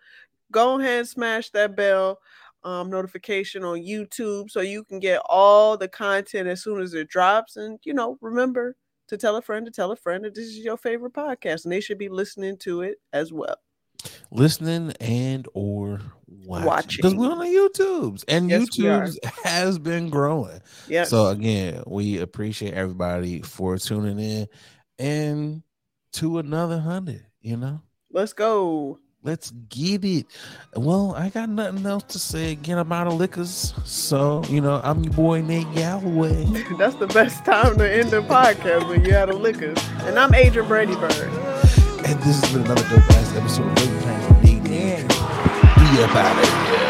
go 0.51 0.79
ahead 0.79 0.99
and 0.99 1.07
smash 1.07 1.49
that 1.51 1.75
bell 1.75 2.19
um, 2.63 2.89
notification 2.89 3.63
on 3.63 3.79
YouTube 3.79 4.49
so 4.49 4.61
you 4.61 4.83
can 4.83 4.99
get 4.99 5.21
all 5.27 5.77
the 5.77 5.87
content 5.87 6.47
as 6.47 6.63
soon 6.63 6.81
as 6.81 6.93
it 6.93 7.07
drops. 7.07 7.57
And 7.57 7.79
you 7.83 7.93
know, 7.93 8.17
remember 8.21 8.75
to 9.07 9.17
tell 9.17 9.35
a 9.35 9.41
friend 9.41 9.65
to 9.65 9.71
tell 9.71 9.91
a 9.91 9.95
friend 9.95 10.23
that 10.25 10.35
this 10.35 10.45
is 10.45 10.59
your 10.59 10.77
favorite 10.77 11.13
podcast, 11.13 11.63
and 11.65 11.71
they 11.71 11.81
should 11.81 11.97
be 11.97 12.09
listening 12.09 12.57
to 12.59 12.81
it 12.81 12.97
as 13.13 13.33
well. 13.33 13.57
Listening 14.31 14.93
and 14.99 15.47
or 15.53 15.99
watching 16.45 16.97
because 16.97 17.15
we're 17.15 17.31
on 17.31 17.39
the 17.39 17.45
YouTubes 17.45 18.23
and 18.27 18.49
Yes. 18.49 18.67
YouTube's 18.77 19.19
has 19.43 19.77
been 19.79 20.09
growing. 20.09 20.61
Yeah. 20.87 21.03
So 21.03 21.27
again, 21.27 21.83
we 21.87 22.19
appreciate 22.19 22.73
everybody 22.73 23.41
for 23.41 23.77
tuning 23.77 24.19
in 24.19 24.47
and 24.99 25.63
to 26.13 26.39
another 26.39 26.79
hundred. 26.79 27.25
You 27.41 27.57
know, 27.57 27.81
let's 28.11 28.33
go. 28.33 28.99
let's 29.23 29.51
get 29.69 30.03
it. 30.05 30.25
Well, 30.75 31.13
I 31.15 31.29
got 31.29 31.49
nothing 31.49 31.85
else 31.85 32.03
to 32.09 32.19
say. 32.19 32.51
Again, 32.51 32.77
I'm 32.77 32.91
out 32.91 33.07
of 33.07 33.13
liquors, 33.13 33.73
so 33.85 34.43
you 34.49 34.61
know 34.61 34.79
I'm 34.83 35.03
your 35.03 35.13
boy 35.13 35.41
Nate 35.41 35.71
Galloway. 35.73 36.45
That's 36.77 36.95
the 36.95 37.07
best 37.07 37.43
time 37.45 37.77
to 37.77 37.91
end 37.91 38.11
the 38.11 38.21
podcast 38.21 38.87
when 38.89 39.03
you're 39.05 39.17
out 39.17 39.29
of 39.29 39.39
liquor. 39.41 39.73
And 40.05 40.17
I'm 40.19 40.33
Adrian 40.33 40.67
Brady 40.67 40.95
Bird. 40.95 41.11
And 42.03 42.19
this 42.23 42.41
has 42.41 42.51
been 42.53 42.63
another 42.63 42.83
dope 42.89 43.09
ass 43.11 43.35
episode 43.35 43.67
of 43.67 43.77
Waiting 43.77 44.09
about 46.03 46.43
it. 46.43 46.80